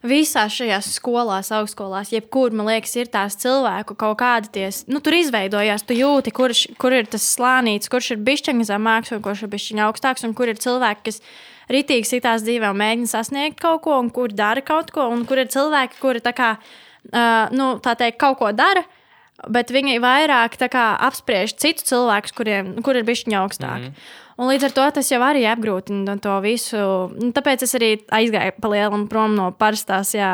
visās 0.05 0.53
šajās 0.53 0.89
skolās, 0.97 1.51
augstskolās, 1.55 2.11
jebkur, 2.13 2.53
man 2.55 2.69
liekas, 2.69 2.95
ir 2.99 3.09
tās 3.13 3.37
cilvēku 3.41 3.95
kaut 3.97 4.17
kādi 4.21 4.51
ties, 4.59 4.83
nu, 4.91 5.01
tur 5.03 5.17
izveidojās, 5.17 5.85
tu 5.87 5.97
jūti, 5.97 6.33
kurš, 6.35 6.63
kur 6.81 6.93
ir 6.93 7.09
tas 7.09 7.25
slānīts, 7.35 7.89
kurš 7.91 8.13
ir 8.15 8.23
bišķiņa 8.27 8.67
zemāks 8.71 9.13
un 9.15 9.23
kurš 9.25 9.45
ir 9.45 9.53
bišķiņa 9.53 9.87
augstāks, 9.87 10.27
un 10.27 10.35
kur 10.37 10.51
ir 10.51 10.61
cilvēki, 10.61 11.07
kas 11.09 11.21
ritīgi 11.73 12.11
sitās 12.11 12.45
dzīvē 12.45 12.73
mēģina 12.77 13.11
sasniegt 13.11 13.59
kaut 13.63 13.83
ko, 13.87 13.97
un 14.01 14.11
kur 14.13 14.33
dara 14.33 14.61
kaut 14.65 14.93
ko, 14.95 15.09
un 15.13 15.25
kur 15.27 15.41
ir 15.41 15.49
cilvēki, 15.53 15.99
kuri 16.03 16.23
tā 16.25 16.35
kā, 16.37 16.53
uh, 16.57 17.49
nu, 17.55 17.75
tā 17.83 17.97
teikt, 17.99 18.21
kaut 18.21 18.39
ko 18.43 18.53
dara. 18.55 18.85
Bet 19.53 19.69
viņi 19.69 19.99
vairāk 20.01 20.55
kā, 20.73 20.85
apspriež 21.05 21.53
citus 21.61 21.85
cilvēkus, 21.91 22.33
kuriem 22.33 22.71
kur 22.81 22.97
ir 22.97 23.05
bijuši 23.05 23.35
augstāki. 23.37 23.91
Mm 23.91 23.93
-hmm. 23.93 24.15
Un 24.37 24.51
līdz 24.51 24.67
ar 24.67 24.75
to 24.75 24.85
tas 24.99 25.09
jau 25.09 25.21
arī 25.25 25.47
apgrūtina 25.49 26.17
to 26.21 26.35
visu. 26.45 26.77
Un 26.77 27.33
Tāpēc 27.33 27.65
es 27.65 27.73
arī 27.77 27.95
aizgāju 28.13 28.57
pa 28.61 28.73
lielam 28.73 29.07
prom 29.09 29.33
no 29.37 29.49
parastās 29.57 30.13
jā, 30.13 30.33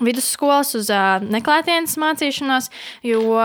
vidusskolas 0.00 0.72
uz 0.78 0.88
uh, 0.92 1.18
neklātienes 1.24 1.98
mācīšanos. 2.00 2.70
Jo 3.04 3.42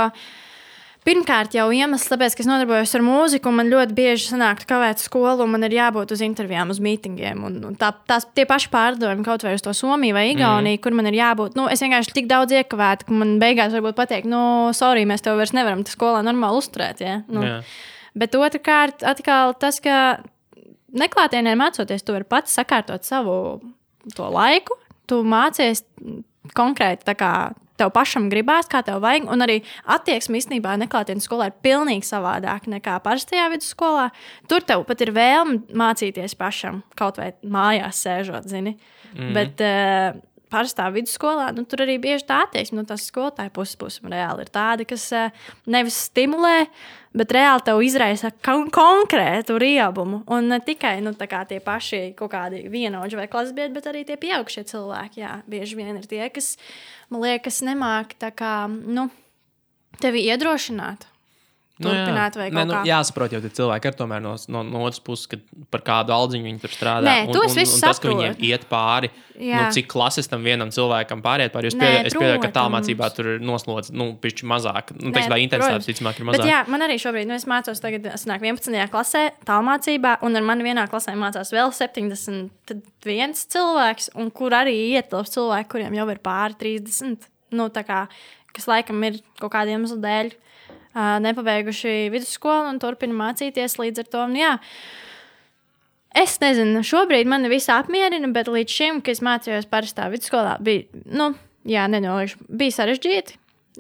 pirmkārt 1.04 1.56
jau 1.58 1.66
iemesls, 1.74 2.08
tāpēc, 2.12 2.36
ka 2.38 2.44
es 2.44 2.48
nodarbojos 2.50 2.94
ar 2.96 3.04
mūziku, 3.04 3.52
man 3.56 3.72
ļoti 3.72 3.96
bieži 3.98 4.30
sanāk 4.30 4.64
kavēt 4.70 5.02
skolu, 5.02 5.44
un 5.44 5.56
man 5.56 5.66
ir 5.66 5.76
jābūt 5.80 6.14
uz 6.16 6.22
intervijām, 6.24 6.72
uz 6.72 6.80
mītingiem. 6.84 7.44
Un, 7.48 7.58
un 7.72 7.78
tā, 7.80 7.90
tās 8.08 8.28
tie 8.38 8.46
paši 8.48 8.70
pārdevumi 8.72 9.26
kaut 9.26 9.44
vai 9.44 9.56
uz 9.58 9.66
to 9.66 9.74
Somiju 9.76 10.16
vai 10.16 10.28
Igauniju, 10.32 10.78
mm. 10.78 10.84
kur 10.84 10.96
man 10.96 11.10
ir 11.10 11.18
jābūt. 11.18 11.58
Nu, 11.60 11.66
es 11.74 11.82
vienkārši 11.84 12.16
tik 12.22 12.30
daudz 12.32 12.54
iekavēju, 12.62 13.08
ka 13.08 13.18
man 13.24 13.40
beigās 13.42 13.74
varbūt 13.76 13.98
pateikt, 13.98 14.30
no, 14.30 14.44
sorry, 14.78 15.08
mēs 15.10 15.26
tev 15.26 15.42
vairs 15.42 15.56
nevaram 15.58 15.84
skolā 15.90 16.22
normāli 16.28 16.62
uzturēt. 16.62 17.02
Ja? 17.04 17.24
Nu, 17.32 17.48
Jā. 17.48 17.58
Bet 18.18 18.36
otrkārt, 18.36 19.06
atkal 19.08 19.54
tas, 19.60 19.80
ka 19.84 20.22
neklātienē 20.92 21.56
mācoties, 21.60 22.04
tu 22.04 22.16
vari 22.16 22.28
pats 22.28 22.58
sakārtot 22.60 23.08
savu 23.08 23.36
laiku. 24.18 24.78
Tu 25.08 25.22
mācies 25.28 25.86
konkrēti 26.58 27.08
tā 27.08 27.16
kā 27.16 27.34
tev 27.82 27.92
pašam 27.96 28.28
gribās, 28.32 28.70
kā 28.70 28.84
tev 28.86 29.02
vajag. 29.04 29.28
Un 29.32 29.46
arī 29.46 29.60
attieksme 29.90 30.40
īstenībā 30.40 30.76
neklātienes 30.84 31.26
skolā 31.28 31.50
ir 31.50 31.58
pilnīgi 31.66 32.08
savādāka 32.08 32.72
nekā 32.72 32.98
parastajā 33.06 33.48
vidusskolā. 33.54 34.10
Tur 34.52 34.66
tev 34.68 34.86
pat 34.90 35.02
ir 35.02 35.14
vēlme 35.16 35.62
mācīties 35.78 36.38
pašam, 36.40 36.84
kaut 37.00 37.22
vai 37.22 37.32
mājās 37.42 38.04
sēžot, 38.06 38.50
zini. 38.52 38.76
Mm 39.12 39.22
-hmm. 39.22 39.34
Bet, 39.34 39.62
uh, 39.62 40.22
Parastā 40.52 40.90
vidusskolā, 40.92 41.50
nu, 41.56 41.64
tur 41.70 41.86
arī 41.86 41.96
bieži 42.02 42.26
tā 42.28 42.42
attieksme 42.46 42.82
no 42.82 42.86
tās 42.88 43.06
skolotāja 43.08 43.54
puses, 43.56 43.78
puses 43.80 44.04
reāli 44.04 44.44
ir 44.46 44.52
tāda, 44.52 44.86
kas 44.88 45.06
uh, 45.16 45.46
nevis 45.72 46.00
stimulē, 46.10 46.66
bet 47.16 47.32
reāli 47.36 47.64
tev 47.68 47.80
izraisa 47.86 48.34
kon 48.44 48.68
konkrētu 48.74 49.56
riebumu. 49.62 50.24
Un 50.32 50.52
ne 50.52 50.60
tikai 50.64 50.98
nu, 51.06 51.16
tie 51.16 51.62
paši 51.64 52.02
kaut 52.20 52.34
kādi 52.36 52.66
vienaudži 52.72 53.20
vai 53.20 53.30
klasbiedri, 53.32 53.76
bet 53.78 53.88
arī 53.92 54.04
tie 54.08 54.20
pieaugušie 54.20 54.66
cilvēki. 54.74 55.24
Jā, 55.24 55.38
bieži 55.48 55.80
vien 55.80 55.96
ir 55.96 56.10
tie, 56.12 56.26
kas 56.34 56.58
man 57.10 57.24
liekas, 57.24 57.64
nemāk 57.68 58.18
kā 58.20 58.56
nu, 58.68 59.10
tevi 60.04 60.28
iedrošināt. 60.28 61.11
Turpināt 61.86 62.38
vai 62.40 62.48
Nē, 62.50 62.56
kaut 62.62 62.70
nu, 62.70 62.76
kā. 62.76 62.82
jāsaprot, 62.88 63.34
jau 63.36 63.42
tie 63.44 63.52
cilvēki 63.58 63.90
ir 63.90 63.96
tomēr 63.98 64.22
no, 64.24 64.34
no, 64.54 64.62
no 64.68 64.84
otras 64.88 65.02
puses, 65.04 65.28
ka 65.32 65.40
par 65.74 65.84
kādu 65.88 66.14
aldziņu 66.16 66.48
viņi 66.48 66.62
tur 66.62 66.74
strādā. 66.74 67.06
Nē, 67.08 67.28
un, 67.28 67.34
to 67.36 67.44
es 67.46 67.56
un, 67.56 67.60
visu 67.62 67.78
un 67.78 67.84
tas, 67.86 68.02
ka 68.02 68.12
viņiem 68.12 68.36
iet 68.48 68.66
pāri, 68.70 69.10
Jā. 69.36 69.64
nu, 69.64 69.76
cik 69.76 69.88
klases 69.92 70.30
tam 70.32 70.46
vienam 70.46 70.72
cilvēkam 70.74 71.24
pāriet 71.26 71.54
pāri. 71.54 71.72
Nē, 71.74 71.80
pieļauju, 71.82 72.10
es 72.10 72.18
pieļauju 72.18 72.42
ka 72.42 72.44
protams. 72.46 72.58
tālmācībā 72.60 73.10
tur 73.16 73.30
ir 73.34 73.46
noslodzīts, 73.46 73.96
nu, 73.98 74.08
pišķi 74.22 74.50
mazāk. 74.52 74.94
Nu, 74.98 75.14
tā 75.16 75.40
intensitāte, 75.42 75.80
protams. 75.80 75.90
ticamāk, 75.90 76.20
ir 76.20 76.28
Bet 76.28 76.32
mazāk. 76.34 76.52
jā, 76.52 76.60
man 76.74 76.86
arī 76.88 77.00
šobrīd, 77.02 77.30
nu, 77.30 77.38
es 77.40 77.48
mācos 77.50 77.84
tagad, 77.84 78.12
es 78.12 78.28
nāku 78.30 78.50
11. 78.52 78.78
klasē, 78.94 79.24
tālmācībā, 79.48 80.18
un 80.28 80.38
ar 80.40 80.46
mani 80.52 80.68
vienā 80.70 80.86
klasē 80.92 81.16
mācās 81.20 81.54
vēl 81.56 81.74
71 81.76 83.42
cilvēks, 83.56 84.12
un 84.22 84.32
kur 84.36 84.56
arī 84.58 84.78
ietilpst 84.98 85.40
cilvēki, 85.40 85.72
kuriem 85.76 85.98
jau 85.98 86.08
ir 86.14 86.22
pāri 86.24 86.60
30. 86.62 87.28
Nu, 87.52 87.68
tā 87.74 87.84
kā, 87.88 88.06
kas 88.56 88.70
laikam 88.70 89.02
ir 89.04 89.20
kaut 89.42 89.52
kādiem 89.52 89.82
iemeslu 89.82 89.98
dēļ 90.04 90.32
uh, 90.32 90.51
nepabeiguši 90.96 92.10
vidusskolu 92.14 92.74
un 92.74 92.82
turpina 92.82 93.16
mācīties 93.16 93.78
līdz 93.80 94.04
ar 94.04 94.12
to. 94.12 94.26
Nu, 94.32 94.42
jā, 94.42 94.58
Es 96.12 96.34
nezinu, 96.44 96.82
šobrīd 96.84 97.30
man 97.32 97.48
viss 97.48 97.72
apmierina, 97.72 98.28
bet 98.36 98.50
līdz 98.52 98.74
šim, 98.76 98.98
kad 99.00 99.16
es 99.16 99.22
mācījos 99.24 99.68
parastā 99.72 100.10
vidusskolā, 100.12 100.58
bija, 100.60 100.84
nu, 101.08 101.30
jā, 101.64 101.86
nenoliekšu, 101.92 102.50
bija 102.52 102.82
sarežģīti. 102.82 103.38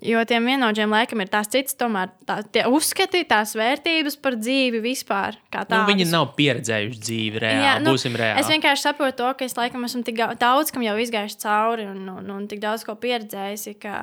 Jo 0.08 0.21
tiem 0.24 0.45
vienotiem 0.47 0.93
laikam 0.95 1.19
ir 1.19 1.28
tās 1.28 1.50
citas, 1.52 1.76
tomēr 1.76 2.13
tā, 2.24 2.38
uzskati, 2.71 3.26
tās 3.28 3.52
vērtības 3.60 4.15
par 4.24 4.38
dzīvi 4.39 4.80
vispār. 4.80 5.36
Nu, 5.52 5.82
viņi 5.89 6.08
nav 6.08 6.30
pieredzējuši 6.38 7.02
dzīvi 7.04 7.41
reāli. 7.43 7.65
Jā, 7.67 7.74
nu, 7.84 7.91
būsim 7.91 8.15
reāli. 8.15 8.39
Es 8.39 8.47
vienkārši 8.47 8.88
saprotu 8.88 9.19
to, 9.19 9.34
ka 9.36 9.50
es 9.50 9.58
laikam 9.60 9.84
esmu 9.84 10.06
tik 10.08 10.24
daudz, 10.39 10.71
kam 10.71 10.88
jau 10.88 10.95
izgājuši 11.04 11.39
cauri 11.43 11.89
un, 11.91 12.08
un, 12.08 12.32
un 12.38 12.47
tik 12.47 12.63
daudz 12.63 12.88
ko 12.88 12.95
pieredzējusi, 13.04 13.76
ka, 13.84 13.97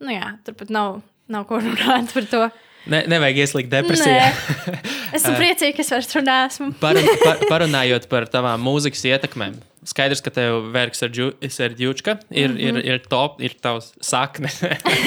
nu 0.00 0.16
jā, 0.16 0.32
turpat 0.48 0.72
nav, 0.72 1.02
nav 1.32 1.46
ko 1.48 1.60
runāt 1.62 2.14
par 2.14 2.26
to. 2.30 2.48
Ne, 2.88 3.02
nevajag 3.10 3.42
ieslīgt 3.44 3.72
depresijā. 3.72 4.28
Esmu 5.16 5.34
priecīga, 5.40 5.74
ka 5.76 5.84
es 5.84 5.90
vairs 5.92 6.10
tur 6.10 6.24
neesmu. 6.24 6.70
Parun, 6.80 7.08
par, 7.26 7.42
parunājot 7.50 8.06
par 8.10 8.28
tavām 8.32 8.62
mūzikas 8.64 9.04
ietekmēm. 9.10 9.58
Skaidrs, 9.88 10.20
ka 10.24 10.32
tev 10.34 10.66
vērks 10.74 11.04
ar 11.06 11.12
ģūčka 11.78 12.14
ir, 12.28 12.50
mm 12.50 12.56
-hmm. 12.56 12.62
ir, 12.66 12.78
ir 12.96 13.04
top, 13.08 13.38
ir 13.44 13.54
tavs 13.62 13.92
sakne. 14.04 14.50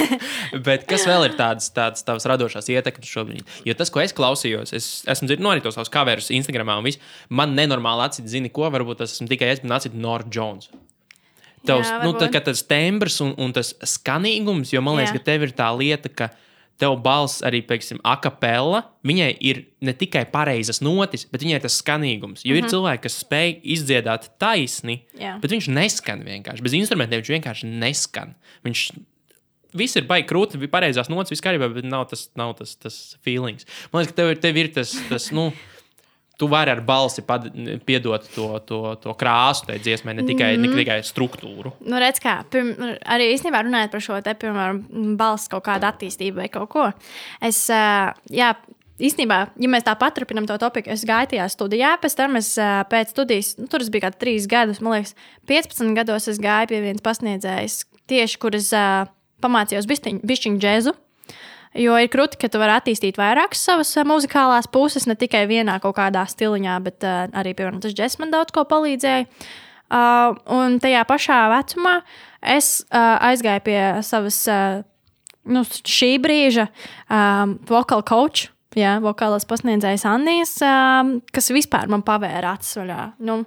Bet 0.67 0.87
kas 0.89 1.05
vēl 1.09 1.27
ir 1.27 1.35
tādas, 1.37 1.69
tādas 1.75 2.05
tavas 2.07 2.25
radošās 2.29 2.69
ietekmes 2.71 3.09
šobrīd? 3.09 3.43
Jo 3.67 3.75
tas, 3.77 3.91
ko 3.93 4.01
es 4.01 4.15
klausījos, 4.15 4.73
es 4.73 5.03
esmu 5.05 5.27
dzirdējis, 5.27 5.45
no 5.45 5.53
arī 5.53 5.65
tos 5.65 5.77
savus 5.77 5.91
coverus 5.93 6.31
Instagram 6.31 6.77
un 6.77 6.87
viss. 6.87 7.01
Man 7.29 7.53
nenormāli 7.57 8.07
acīt, 8.07 8.31
zini, 8.31 8.49
ko 8.49 8.69
varbūt 8.73 9.03
tas 9.03 9.13
esmu 9.17 9.27
tikai 9.27 9.51
es, 9.53 9.63
man 9.63 9.77
acīt 9.77 9.93
Nord 9.93 10.33
Jones. 10.33 10.69
Tavs, 11.67 11.89
Jā, 11.89 11.99
nu, 12.01 12.13
tā, 12.17 12.25
varbūt. 12.25 12.45
tas 12.47 12.63
tembrs 12.65 13.19
un, 13.21 13.35
un 13.37 13.51
tas 13.53 13.75
skanīgums, 13.85 14.71
jo 14.73 14.81
man 14.81 14.97
liekas, 14.97 15.13
Jā. 15.13 15.19
ka 15.19 15.27
tev 15.29 15.43
ir 15.45 15.51
tā 15.53 15.67
lieta, 15.77 16.09
ka 16.09 16.31
tev 16.81 16.95
balss 17.03 17.43
arī, 17.45 17.59
piemēram, 17.61 17.99
akapela, 18.09 18.79
viņai 19.05 19.29
ir 19.45 19.59
ne 19.85 19.93
tikai 19.93 20.23
pareizas 20.33 20.81
notis, 20.81 21.27
bet 21.29 21.43
viņai 21.45 21.59
ir 21.59 21.63
tas 21.67 21.77
skanīgums. 21.83 22.41
Jo 22.41 22.55
mm 22.55 22.57
-hmm. 22.57 22.65
ir 22.65 22.73
cilvēki, 22.73 23.03
kas 23.05 23.19
spēj 23.21 23.53
izdziedāt 23.75 24.29
taisni, 24.41 25.03
Jā. 25.19 25.35
bet 25.41 25.51
viņš 25.53 25.69
neskan 25.69 26.25
vienkārši. 26.25 26.65
Bez 26.65 26.73
instrumentiem 26.73 27.21
viņš 27.21 27.33
vienkārši 27.37 27.69
neskan. 27.69 28.33
Viņš 28.65 28.91
viss 29.73 29.95
ir 29.95 30.07
baigi 30.09 30.27
krūti, 30.27 30.57
bija 30.57 30.73
pareizās 30.73 31.09
nots, 31.09 31.29
viss 31.29 31.43
kārībā, 31.43 31.69
bet 31.73 31.85
nav 31.85 32.07
tas, 32.09 32.29
nav 32.35 32.55
tas, 32.57 32.75
tas 32.75 33.17
feelings. 33.21 33.65
Man 33.93 34.01
liekas, 34.01 34.15
ka 34.15 34.21
tev, 34.21 34.31
ir- 34.31 34.41
tev 34.41 34.57
ir 34.57 34.73
tas, 34.73 34.95
tas 35.09 35.31
nu, 35.31 35.51
tu 36.41 36.49
vari 36.49 36.73
ar 36.73 36.81
balsi 36.85 37.21
piedot 37.85 38.25
to, 38.33 38.47
to, 38.65 38.81
to 39.03 39.13
krāsu 39.19 39.69
tai 39.69 39.77
dziesmai, 39.83 40.17
ne 40.17 40.25
tikai, 40.25 40.55
mm 40.57 40.65
ne 40.65 40.81
tikai 40.81 40.99
struktūru. 41.05 41.75
Nu, 41.85 41.99
redz, 42.01 42.21
kā, 42.23 42.39
pirm, 42.49 42.73
arī 43.05 43.31
īstenībā 43.35 43.63
runājot 43.65 43.93
par 43.93 44.03
šo 44.03 44.19
te, 44.25 44.33
piemēram, 44.41 44.83
balss 45.19 45.51
kaut 45.51 45.65
kādu 45.67 45.89
attīstību 45.89 46.41
vai 46.41 46.49
kaut 46.53 46.69
ko. 46.73 46.87
Es, 47.43 47.63
jā, 47.69 48.51
īstenībā, 49.01 49.39
ja 49.61 49.71
mēs 49.71 49.85
tā 49.87 49.95
paturpinām 49.99 50.47
to 50.49 50.57
topiku, 50.61 50.93
es 50.93 51.05
gāju 51.07 51.33
tajā 51.33 51.47
studijā, 51.53 51.95
pēc 52.01 52.17
tam 52.17 52.37
es 52.39 52.53
pēc 52.91 53.13
studijas, 53.15 53.55
nu, 53.61 53.69
tur 53.71 53.85
es 53.85 53.91
biju 53.93 54.05
kā 54.05 54.13
trīs 54.15 54.49
gadus, 54.49 54.81
man 54.83 54.99
liekas, 54.99 55.15
15 55.49 55.97
gados 55.97 56.29
es 56.31 56.41
gāju 56.41 56.71
pie 56.71 56.83
vienas 56.85 57.05
pasniedzējas, 57.05 57.81
tieši 58.11 58.41
kur 58.41 58.57
es 58.57 58.71
uh, 58.75 59.09
pamācījos 59.43 59.89
bišķiņu 59.89 60.61
džēzu. 60.61 60.95
Jo 61.77 61.95
ir 61.95 62.09
krūti, 62.11 62.35
ka 62.41 62.49
tu 62.51 62.59
vari 62.59 62.73
attīstīt 62.75 63.19
vairākas 63.19 63.61
savas 63.63 63.93
uh, 63.95 64.03
muzikālās 64.07 64.67
puses, 64.71 65.07
ne 65.07 65.15
tikai 65.15 65.45
vienā 65.47 65.77
kaut 65.83 65.95
kādā 66.01 66.25
stiliņā, 66.27 66.77
bet 66.83 67.05
uh, 67.07 67.25
arī, 67.31 67.53
piemēram, 67.55 67.79
tas 67.83 67.95
džeks 67.95 68.19
man 68.19 68.33
daudz 68.33 68.51
ko 68.55 68.65
palīdzēja. 68.67 69.27
Uh, 69.91 70.37
un 70.51 70.79
tajā 70.83 71.03
pašā 71.07 71.37
vecumā 71.51 71.97
es 72.53 72.79
uh, 72.89 73.19
aizgāju 73.27 73.63
pie 73.65 73.79
savas 74.07 74.39
uh, 74.51 74.81
nu, 75.47 75.63
šī 75.65 76.15
brīža 76.23 76.67
um, 77.07 77.57
vokāla 77.69 78.05
coach. 78.07 78.49
Jā, 78.77 78.95
vokālās 79.03 79.43
pasniedzējas 79.49 80.05
Annijas, 80.07 80.53
um, 80.63 81.17
kas 81.35 81.51
vispār 81.51 81.89
man 81.91 82.05
pavēra 82.07 82.53
acis 82.55 82.77
vaļā. 82.79 82.99
Nu, 83.27 83.41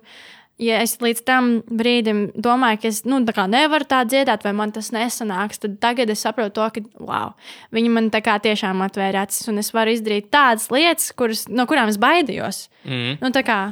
ja 0.62 0.81
es 0.85 0.97
līdz 1.03 1.23
tam 1.27 1.51
brīdim 1.67 2.27
domāju, 2.38 2.81
ka 2.83 2.90
es 2.90 3.03
nu, 3.09 3.21
tā 3.27 3.47
nevaru 3.51 3.87
tā 3.90 4.03
dziedāt, 4.09 4.45
vai 4.47 4.55
man 4.57 4.75
tas 4.75 4.93
nesanāks, 4.95 5.62
tad 5.62 5.79
tagad 5.83 6.12
es 6.14 6.25
saprotu, 6.25 6.55
to, 6.59 6.69
ka 6.77 7.05
wow, 7.05 7.33
viņi 7.75 7.95
man 7.95 8.11
tā 8.14 8.23
kā 8.25 8.37
tiešām 8.43 8.85
atvēra 8.87 9.25
acis, 9.27 9.49
un 9.51 9.62
es 9.62 9.73
varu 9.75 9.95
izdarīt 9.95 10.31
tādas 10.35 10.71
lietas, 10.75 11.11
kuras, 11.17 11.47
no 11.51 11.67
kurām 11.71 11.90
es 11.93 11.99
baidījos. 12.03 12.69
Mm. 12.85 13.19
Nu, 13.23 13.33
tā 13.35 13.47
kā 13.47 13.62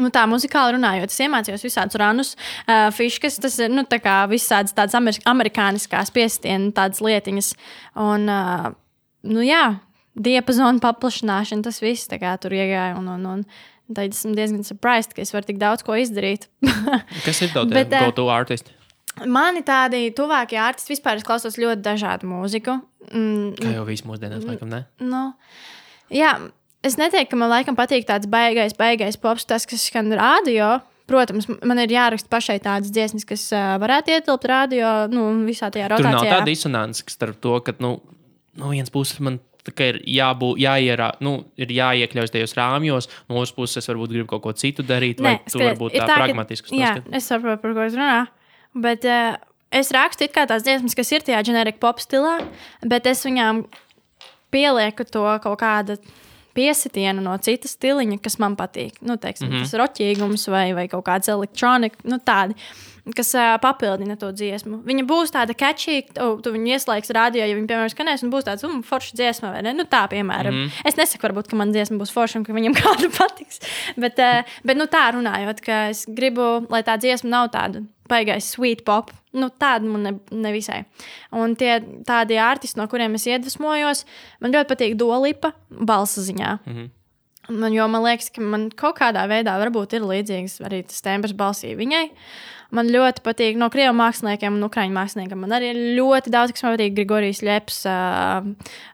Nu, 0.00 0.08
tā 0.08 0.22
muzikāli 0.24 0.78
runājot, 0.78 1.12
es 1.12 1.20
iemācījos 1.20 1.64
visādus 1.66 1.98
ranus, 2.00 2.30
uh, 2.64 2.86
fiškas, 2.96 3.36
tas 3.44 3.58
ir 3.60 3.68
nu, 3.68 3.84
tā 3.84 3.98
kā 4.00 4.22
visādas 4.30 4.72
tādas 4.72 4.96
amer 4.96 5.18
amerikāniskās 5.28 6.08
piestienas, 6.14 6.72
tādas 6.78 7.02
lietiņas. 7.04 7.50
Un, 8.00 8.24
uh, 8.32 8.70
nu, 9.28 9.42
jā, 9.44 9.66
diapazona 10.16 10.80
paplašināšana, 10.80 11.66
tas 11.68 11.82
viss 11.84 12.08
kā 12.08 12.32
tur 12.40 12.56
iegāja. 12.56 12.96
Un, 12.96 13.10
un, 13.18 13.28
un, 13.34 13.44
Tad 13.96 14.14
esmu 14.14 14.34
diezgan 14.38 14.62
surprised, 14.66 15.12
ka 15.16 15.22
es 15.24 15.32
varu 15.34 15.48
tik 15.48 15.58
daudz 15.60 15.84
ko 15.86 15.96
izdarīt. 15.98 16.48
Kas 17.26 17.42
ir 17.44 17.52
tavs 17.54 17.74
eh, 17.76 17.88
go-to 17.92 18.28
artists? 18.32 18.72
Mani 19.28 19.60
tādi 19.66 20.06
tuvākie 20.16 20.56
artisti 20.56 20.94
vispār 20.94 21.20
es 21.20 21.26
klausos 21.26 21.58
ļoti 21.60 21.82
dažādu 21.84 22.28
mūziku. 22.30 22.78
Mm, 23.12 23.50
Kā 23.58 23.74
jau 23.74 23.84
viss 23.84 24.06
mūsdienās, 24.08 24.46
laikam, 24.48 24.70
ne? 24.72 24.86
Nu, 25.04 25.26
jā, 26.08 26.30
es 26.86 26.96
neteiktu, 26.96 27.34
ka 27.34 27.40
man 27.42 27.52
laikam 27.52 27.76
patīk 27.76 28.08
tāds 28.08 28.30
baigais, 28.32 28.72
baigais 28.78 29.20
pops, 29.20 29.44
tas, 29.44 29.68
kas 29.68 29.84
skan 29.90 30.08
radio. 30.16 30.78
Protams, 31.10 31.48
man 31.66 31.80
ir 31.82 31.92
jāraksta 31.92 32.30
pašai 32.30 32.56
tādas 32.62 32.92
dziesmas, 32.94 33.26
kas 33.28 33.44
uh, 33.52 33.74
varētu 33.82 34.14
ietilpt 34.14 34.46
radio, 34.48 34.92
nu, 35.12 35.26
visā 35.44 35.68
tajā 35.74 35.90
Tur 35.90 36.06
nav 36.06 36.14
rotācijā. 36.22 36.38
tā 36.38 36.46
disonance 36.46 37.04
starp 37.12 37.40
to, 37.42 37.56
ka 37.66 37.74
nu, 37.82 37.96
no 38.56 38.70
vienas 38.72 38.92
puses 38.94 39.18
man 39.20 39.40
ir 39.92 40.00
jābūt, 40.10 40.58
jāierā, 40.62 41.12
nu, 41.22 41.36
ir 41.60 41.70
jāiekļaujas 41.70 42.34
tajos 42.34 42.56
rāmjos, 42.58 43.08
no 43.28 43.38
otras 43.38 43.54
puses 43.54 43.78
es 43.78 43.90
varbūt 43.90 44.14
gribu 44.14 44.28
kaut 44.32 44.42
ko 44.42 44.52
citu 44.58 44.82
darīt, 44.86 45.22
vai 45.22 45.36
tu 45.46 45.62
varbūt 45.62 45.94
ir 45.94 46.02
tā, 46.02 46.08
ka- 46.10 46.18
pragmatiski 46.18 46.80
Jā, 46.80 46.96
es 47.14 47.28
saprotu, 47.30 47.62
par 47.62 47.76
ko 47.76 47.86
es 47.86 47.94
runāju. 47.98 48.26
Bet 48.82 49.06
uh, 49.06 49.36
es 49.70 49.92
rakstu 49.94 50.26
tās 50.32 50.66
dziesmas, 50.66 50.96
kas 50.98 51.12
ir 51.12 51.22
tajā 51.22 51.44
ģenerika 51.50 51.78
pop 51.78 52.02
stilā, 52.02 52.40
bet 52.82 53.06
es 53.06 53.22
viņām 53.26 53.64
pielieku 54.52 55.06
to 55.08 55.24
kaut 55.44 55.60
kādu 55.60 55.98
piesitienu 56.56 57.22
no 57.24 57.34
citas 57.40 57.76
stiliņa, 57.78 58.18
kas 58.22 58.38
man 58.42 58.56
patīk. 58.58 58.98
Nu, 59.00 59.16
teiksim, 59.16 59.48
mm. 59.48 59.54
-hmm. 59.54 59.62
Tas 59.64 59.78
roķīgums 59.80 60.48
vai, 60.52 60.66
vai 60.76 60.88
kaut 60.88 61.04
kāds 61.06 61.30
elektronika, 61.32 61.96
nu, 62.04 62.18
tādi. 62.18 62.56
Kas 63.02 63.32
uh, 63.34 63.56
papildina 63.58 64.14
to 64.14 64.28
dziesmu. 64.30 64.76
Viņa 64.86 65.02
būs 65.10 65.32
tāda 65.34 65.56
catchy, 65.58 66.04
tu, 66.14 66.26
tu 66.38 66.52
viņu 66.54 66.76
ieslēgs 66.76 67.10
rādījā, 67.16 67.48
ja 67.50 67.56
viņa, 67.58 67.66
piemēram, 67.66 67.90
skanēs, 67.90 68.22
un 68.22 68.30
būs 68.30 68.46
tāds 68.46 68.62
um, 68.68 68.76
foršs 68.86 69.16
dziesma, 69.18 69.50
vai 69.56 69.64
ne? 69.66 69.72
Nu, 69.74 69.88
tā, 69.90 70.04
piemēram. 70.12 70.54
Mm 70.54 70.68
-hmm. 70.68 70.86
Es 70.86 70.98
nesaku, 71.00 71.26
varbūt, 71.26 71.50
ka 71.50 71.58
man 71.58 71.72
dziesma 71.74 71.98
būs 71.98 72.14
forša 72.14 72.38
un 72.38 72.44
ka 72.46 72.54
viņam 72.54 72.76
kāda 72.82 73.10
patiks. 73.16 73.58
Bet, 73.96 74.22
uh, 74.22 74.46
bet 74.62 74.78
nu, 74.78 74.86
tā 74.86 75.02
runājot, 75.18 75.64
ka 75.66 75.88
es 75.90 76.04
gribu, 76.06 76.66
lai 76.70 76.82
tā 76.86 76.94
dziesma 76.98 77.30
nav 77.30 77.50
tāda 77.50 77.82
baigais 78.08 78.52
sweet 78.54 78.84
pop. 78.84 79.10
Nu, 79.32 79.48
tāda 79.48 79.88
man 79.88 80.02
ne, 80.02 80.14
nevisai. 80.30 80.84
Un 81.32 81.56
tie 81.56 81.80
tādi 82.06 82.38
artisti, 82.38 82.78
no 82.78 82.86
kuriem 82.86 83.14
es 83.14 83.26
iedvesmojos, 83.26 84.04
man 84.40 84.52
ļoti 84.52 84.68
patīk 84.68 84.96
Dolipa 85.00 85.52
balss 85.70 86.18
ziņā. 86.18 86.58
Mm 86.66 86.74
-hmm. 86.76 86.90
Man, 87.48 87.72
jo 87.74 87.88
man 87.88 88.04
liekas, 88.04 88.30
ka 88.30 88.40
man 88.40 88.68
kaut 88.70 89.00
kādā 89.00 89.24
veidā 89.26 89.56
varbūt 89.58 89.96
ir 89.96 90.04
līdzīgs 90.06 90.60
arī 90.62 90.84
tas 90.86 91.02
tembrs 91.02 91.34
balsī 91.34 91.72
viņai. 91.74 92.10
Man 92.72 92.88
ļoti 92.88 93.20
patīk 93.20 93.58
no 93.60 93.68
krievu 93.72 93.92
māksliniekiem 93.98 94.56
un 94.56 94.64
ukrāņu 94.64 94.94
māksliniekiem. 94.96 95.40
Man 95.44 95.52
arī 95.52 95.72
ļoti 95.98 96.32
daudz, 96.32 96.54
kas 96.56 96.64
man 96.64 96.76
patīk. 96.78 96.94
Grigorijs 96.96 97.42
Leps, 97.44 97.82
uh, 97.84 98.46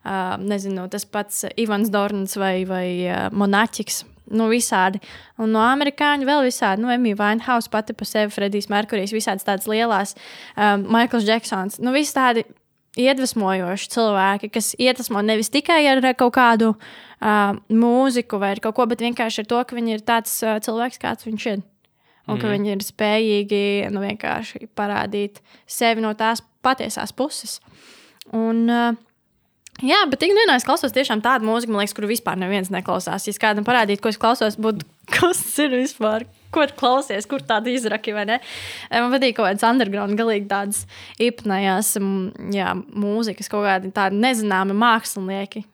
uh, 0.02 0.34
nezinu, 0.42 0.88
tas 0.90 1.06
pats 1.06 1.44
Ivans 1.54 1.92
Dorns 1.94 2.34
vai, 2.40 2.64
vai 2.66 2.86
uh, 3.06 3.28
Monaķis. 3.30 4.02
Nu, 4.34 4.48
visādi. 4.52 5.00
Un 5.40 5.54
no 5.54 5.62
amerikāņu 5.64 6.26
vēl 6.28 6.42
visādi. 6.48 6.82
Nu, 6.82 6.90
Emīļa 6.92 7.20
Vainhausa 7.20 7.70
pati 7.72 7.94
par 7.96 8.10
sevi, 8.10 8.34
Fredijs 8.34 8.68
Merkurijs, 8.72 9.14
visādas 9.14 9.46
tādas 9.46 9.70
lielas, 9.70 10.16
um, 10.52 10.84
Maikls 10.92 11.24
Džeksons. 11.24 11.78
Nu, 11.80 11.94
visi 11.96 12.12
tādi 12.18 12.44
iedvesmojoši 12.98 13.90
cilvēki, 13.94 14.50
kas 14.52 14.74
iedvesmo 14.74 15.22
nevis 15.24 15.52
tikai 15.54 15.80
ar 15.90 16.02
kaut 16.18 16.34
kādu 16.36 16.74
uh, 16.74 17.56
mūziku 17.70 18.42
vai 18.42 18.56
kaut 18.58 18.76
ko, 18.76 18.88
bet 18.90 19.06
vienkārši 19.06 19.44
ar 19.44 19.50
to, 19.54 19.64
ka 19.64 19.78
viņi 19.78 19.96
ir 19.96 20.06
tāds 20.06 20.34
uh, 20.42 20.58
cilvēks, 20.64 21.00
kāds 21.02 21.28
viņš 21.28 21.50
ir. 21.54 21.66
Un 22.28 22.36
mm. 22.36 22.40
ka 22.42 22.52
viņi 22.52 22.72
ir 22.74 22.84
spējīgi 22.84 23.60
nu, 23.94 24.02
vienkārši 24.04 24.68
parādīt 24.76 25.40
sevi 25.64 26.04
no 26.04 26.12
tās 26.18 26.42
patiesās 26.64 27.14
puses. 27.16 27.58
Un, 28.36 28.66
uh, 28.68 28.98
jā, 29.84 30.00
bet 30.10 30.26
ikdienā 30.26 30.58
es 30.58 30.66
klausos 30.68 30.92
tiešām 30.92 31.22
tādu 31.24 31.48
mūziku, 31.48 31.76
liekas, 31.78 31.94
kuru 31.96 32.10
vispār 32.10 32.36
neviens 32.40 32.68
neklausās. 32.74 33.28
Ja 33.28 33.36
kādam 33.40 33.66
parādītu, 33.66 34.02
ko 34.04 34.12
es 34.12 34.20
klausos, 34.20 34.58
būtu 34.60 34.84
kas 35.16 35.40
ir 35.64 35.72
vispār. 35.78 36.26
Ko 36.52 36.64
klausies, 36.78 37.26
kur 37.28 37.42
tāda 37.44 37.68
izraki 37.68 38.14
vai 38.16 38.24
ne? 38.28 38.38
Eh, 38.88 39.00
Man 39.02 39.12
patīk 39.12 39.36
kaut 39.36 39.50
kādas 39.50 39.66
underground, 39.68 40.16
galīgi 40.16 40.48
tādas 40.48 40.86
īpatnējās 41.20 41.94
mm, 42.00 42.52
jā, 42.56 42.70
mūzikas, 42.96 43.50
kaut 43.52 43.66
kādi 43.68 43.92
tādi 43.92 44.20
nezināmi 44.22 44.76
mākslinieki, 44.78 45.64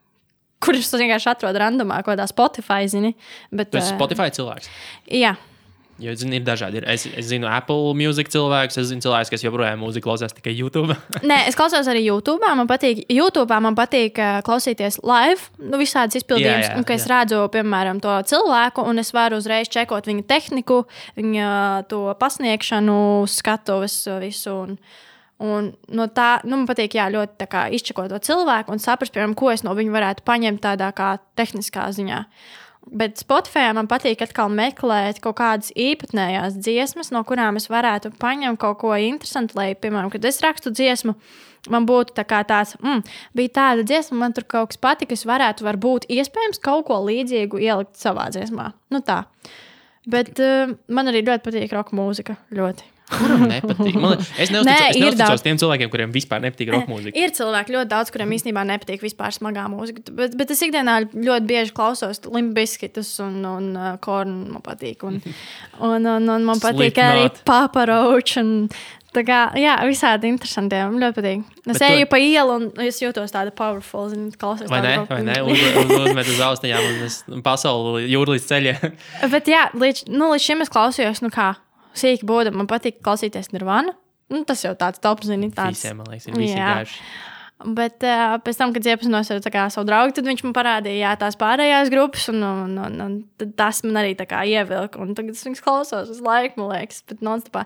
tu 0.90 0.98
vienkārši 0.98 1.30
atrod 1.30 1.58
randomā, 1.60 2.00
kaut 2.02 2.16
kādā 2.16 2.26
Spotify, 2.30 2.88
zini. 2.90 3.14
Bet, 3.54 3.70
Tu 3.70 3.78
esi 3.78 3.92
eh, 3.92 3.98
Spotify 3.98 4.30
cilvēks. 4.34 4.70
Jā, 5.14 5.36
Jo, 6.02 6.10
zini, 6.18 6.40
ir 6.40 6.44
dažādi. 6.46 6.80
Ir, 6.80 6.86
es, 6.90 7.04
es 7.06 7.28
zinu, 7.30 7.46
Apple 7.46 7.92
Music 7.94 8.30
cilvēks, 8.32 8.80
es 8.80 8.88
zinu, 8.90 9.04
cilvēks, 9.04 9.30
kas 9.30 9.44
joprojām 9.44 9.78
mūziku 9.78 10.08
klausās 10.08 10.34
tikai 10.34 10.54
YouTube. 10.56 10.96
Nē, 11.30 11.44
es 11.50 11.58
klausos 11.58 11.86
arī 11.90 12.02
YouTube. 12.08 12.42
Man 12.42 12.66
patīk, 12.70 13.04
YouTube 13.12 13.60
man 13.62 13.78
patīk 13.78 14.18
uh, 14.18 14.40
klausīties 14.46 14.98
live, 15.06 15.46
nu, 15.62 15.78
visādas 15.78 16.18
izpildījumus, 16.18 16.66
jā, 16.72 16.74
un 16.80 16.88
ka 16.88 16.96
es 16.98 17.06
jā. 17.06 17.12
redzu, 17.14 17.44
piemēram, 17.54 18.02
to 18.02 18.16
cilvēku, 18.32 18.82
un 18.90 19.02
es 19.04 19.14
varu 19.14 19.38
uzreiz 19.38 19.70
čekot 19.70 20.10
viņa 20.10 20.26
tehniku, 20.34 20.82
viņa 21.20 21.48
to 21.90 22.04
pasniegšanu, 22.18 23.00
skatuves, 23.30 24.02
visu. 24.24 24.60
Un, 24.66 24.78
Un 25.44 25.72
no 25.90 26.04
tā, 26.14 26.38
nu, 26.46 26.60
man 26.60 26.66
patīk, 26.68 26.94
jā, 26.94 27.08
ļoti 27.10 27.48
izčakot 27.74 28.06
to 28.12 28.20
cilvēku 28.22 28.70
un 28.70 28.78
saprast, 28.80 29.12
piemēram, 29.12 29.34
ko 29.34 29.50
es 29.50 29.64
no 29.66 29.74
viņa 29.74 29.90
varētu 29.92 30.22
paņemt 30.24 30.62
tādā 30.62 30.92
kā 30.94 31.16
tehniskā 31.36 31.88
ziņā. 31.92 32.20
Bet 32.92 33.16
Spotify 33.22 33.70
man 33.76 33.88
patīk 33.88 34.20
atkal 34.24 34.50
meklēt 34.52 35.20
kaut 35.24 35.38
kādas 35.38 35.72
īpatnējās 35.72 36.58
dziesmas, 36.60 37.10
no 37.14 37.22
kurām 37.24 37.56
es 37.56 37.70
varētu 37.72 38.12
paņemt 38.20 38.60
kaut 38.60 38.78
ko 38.82 38.92
interesantu. 39.00 39.56
Lai, 39.58 39.70
piemēram, 39.78 40.12
kad 40.12 40.24
es 40.28 40.42
rakstu 40.44 40.72
dziesmu, 40.74 41.14
man 41.72 41.88
būtu 41.88 42.16
tā 42.18 42.26
tāds, 42.28 42.76
mm, 42.80 43.04
bija 43.36 43.54
tāda 43.60 43.86
dziesma, 43.88 44.20
man 44.26 44.36
tur 44.36 44.44
kaut 44.44 44.74
kas 44.74 44.82
patika, 44.84 45.16
es 45.16 45.24
varētu, 45.28 45.64
varbūt, 45.64 46.08
iespējams, 46.12 46.60
kaut 46.60 46.86
ko 46.90 47.00
līdzīgu 47.08 47.62
ielikt 47.64 47.96
savā 48.00 48.28
dziesmā. 48.34 48.72
Nu, 48.92 49.00
tā. 49.00 49.24
Bet 50.04 50.36
uh, 50.44 50.76
man 50.92 51.08
arī 51.08 51.24
ļoti 51.24 51.46
patīk 51.46 51.72
roka 51.72 51.96
mūzika. 51.96 52.36
Ļoti. 52.52 52.93
Kuram 53.10 53.42
nepatīk? 53.50 53.96
Man, 54.00 54.16
es 54.40 54.48
neuzticos, 54.54 55.16
daudz. 55.18 55.42
tiem 55.44 55.58
cilvēkiem, 55.60 55.90
kuriem 55.92 56.12
vispār 56.14 56.40
nepatīk 56.40 56.70
roka 56.72 56.88
mūzika. 56.88 57.12
Ir 57.20 57.34
cilvēki 57.36 57.74
ļoti 57.76 57.90
daudz, 57.90 58.12
kuriem 58.14 58.32
īstenībā 58.38 58.62
nepatīk 58.70 59.04
vispār 59.04 59.34
smagā 59.36 59.66
mūzika. 59.68 60.06
Bet, 60.16 60.36
bet 60.40 60.54
es 60.54 60.62
ikdienā 60.64 60.96
ļoti 61.12 61.44
bieži 61.50 61.74
klausos 61.76 62.22
limbiskitus 62.24 63.12
un, 63.24 63.38
un 63.44 63.70
uh, 63.76 63.92
kornu. 64.04 64.54
Man 64.56 64.64
patīk. 64.64 65.04
Un, 65.04 65.20
un, 65.84 66.06
un, 66.16 66.28
un 66.38 66.44
man 66.48 66.62
patīk 66.64 66.96
arī 67.04 67.26
Slipknot. 67.28 67.44
paparauči. 67.48 68.44
Tā 69.14 69.22
kā, 69.22 69.40
jā, 69.54 69.76
visādi 69.86 70.26
interesanti. 70.32 70.74
Man 70.88 70.96
ļoti 70.98 71.14
patīk. 71.20 71.42
Es 71.68 71.76
Bet 71.78 71.84
eju 71.86 72.06
tu- 72.06 72.10
pa 72.10 72.18
ielu 72.18 72.56
un 72.56 72.64
es 72.82 72.96
jūtos 72.98 73.30
tāda 73.30 73.52
powerful. 73.54 74.08
Zinu, 74.10 74.32
klausos 74.40 74.66
Vai 74.72 74.80
ne? 74.82 74.96
Vai 75.06 75.20
ne? 75.22 75.36
Uz, 75.44 75.60
uz, 75.60 75.92
uzmet 76.08 76.26
uz 76.32 76.40
austiņām 76.48 77.36
un 77.36 77.44
pasauli 77.46 78.08
jūrlīs 78.10 78.48
ceļā. 78.48 78.74
Bet 79.30 79.46
jā, 79.52 79.68
līdz, 79.76 80.08
nu, 80.10 80.32
līdz 80.34 80.48
šim 80.48 80.64
es 80.66 80.72
klausījos, 80.72 81.22
nu 81.22 81.30
kā, 81.30 81.52
sīki 81.98 82.26
būda. 82.28 82.54
Man 82.54 82.70
patīk 82.70 83.00
klausīties 83.04 83.52
Nirvana. 83.54 83.94
Nu, 84.32 84.42
tas 84.48 84.64
jau 84.64 84.72
tāds 84.78 85.02
top, 85.04 85.22
zini, 85.26 85.50
tāds. 85.54 85.82
Visiem, 85.82 86.00
man 86.00 86.10
liekas, 86.10 86.28
ir 86.30 86.36
visi 86.40 86.58
gājuši. 86.58 87.00
Bet 87.64 88.02
uh, 88.04 88.34
pēc 88.44 88.58
tam, 88.58 88.72
kad 88.74 88.86
iepazinos 88.90 89.28
ar 89.30 89.38
kā 89.52 89.62
savu 89.72 89.86
draugu, 89.88 90.12
tad 90.16 90.26
viņš 90.26 90.42
man 90.44 90.52
parādīja 90.56 91.06
jā, 91.06 91.12
tās 91.20 91.36
pārējās 91.40 91.90
grupas, 91.92 92.26
un, 92.32 92.42
un, 92.44 92.72
un, 92.82 92.96
un 93.04 93.52
tas 93.56 93.78
man 93.86 94.00
arī 94.02 94.16
kā 94.18 94.42
ievilka. 94.50 94.98
Un 95.00 95.14
tagad 95.16 95.36
es 95.36 95.44
viņas 95.46 95.62
klausos 95.64 96.10
uz 96.12 96.18
laiku, 96.24 96.58
man 96.60 96.72
liekas, 96.74 97.04
bet 97.08 97.22
non-stopā. 97.24 97.62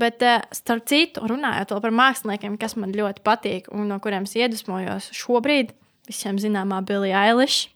Bet, 0.00 0.24
uh, 0.24 0.40
starp 0.56 0.88
citu, 0.90 1.22
runājot 1.28 1.76
par 1.84 1.94
māksliniekiem, 2.00 2.56
kas 2.58 2.74
man 2.80 2.96
ļoti 2.96 3.22
patīk 3.26 3.68
un 3.70 3.86
no 3.92 4.00
kuriem 4.02 4.26
es 4.26 4.34
iedvesmojos 4.38 5.12
šobrīd, 5.20 5.76
visiem 6.08 6.40
zināmā 6.40 6.80
Billie 6.88 7.14
Eilish. 7.14 7.68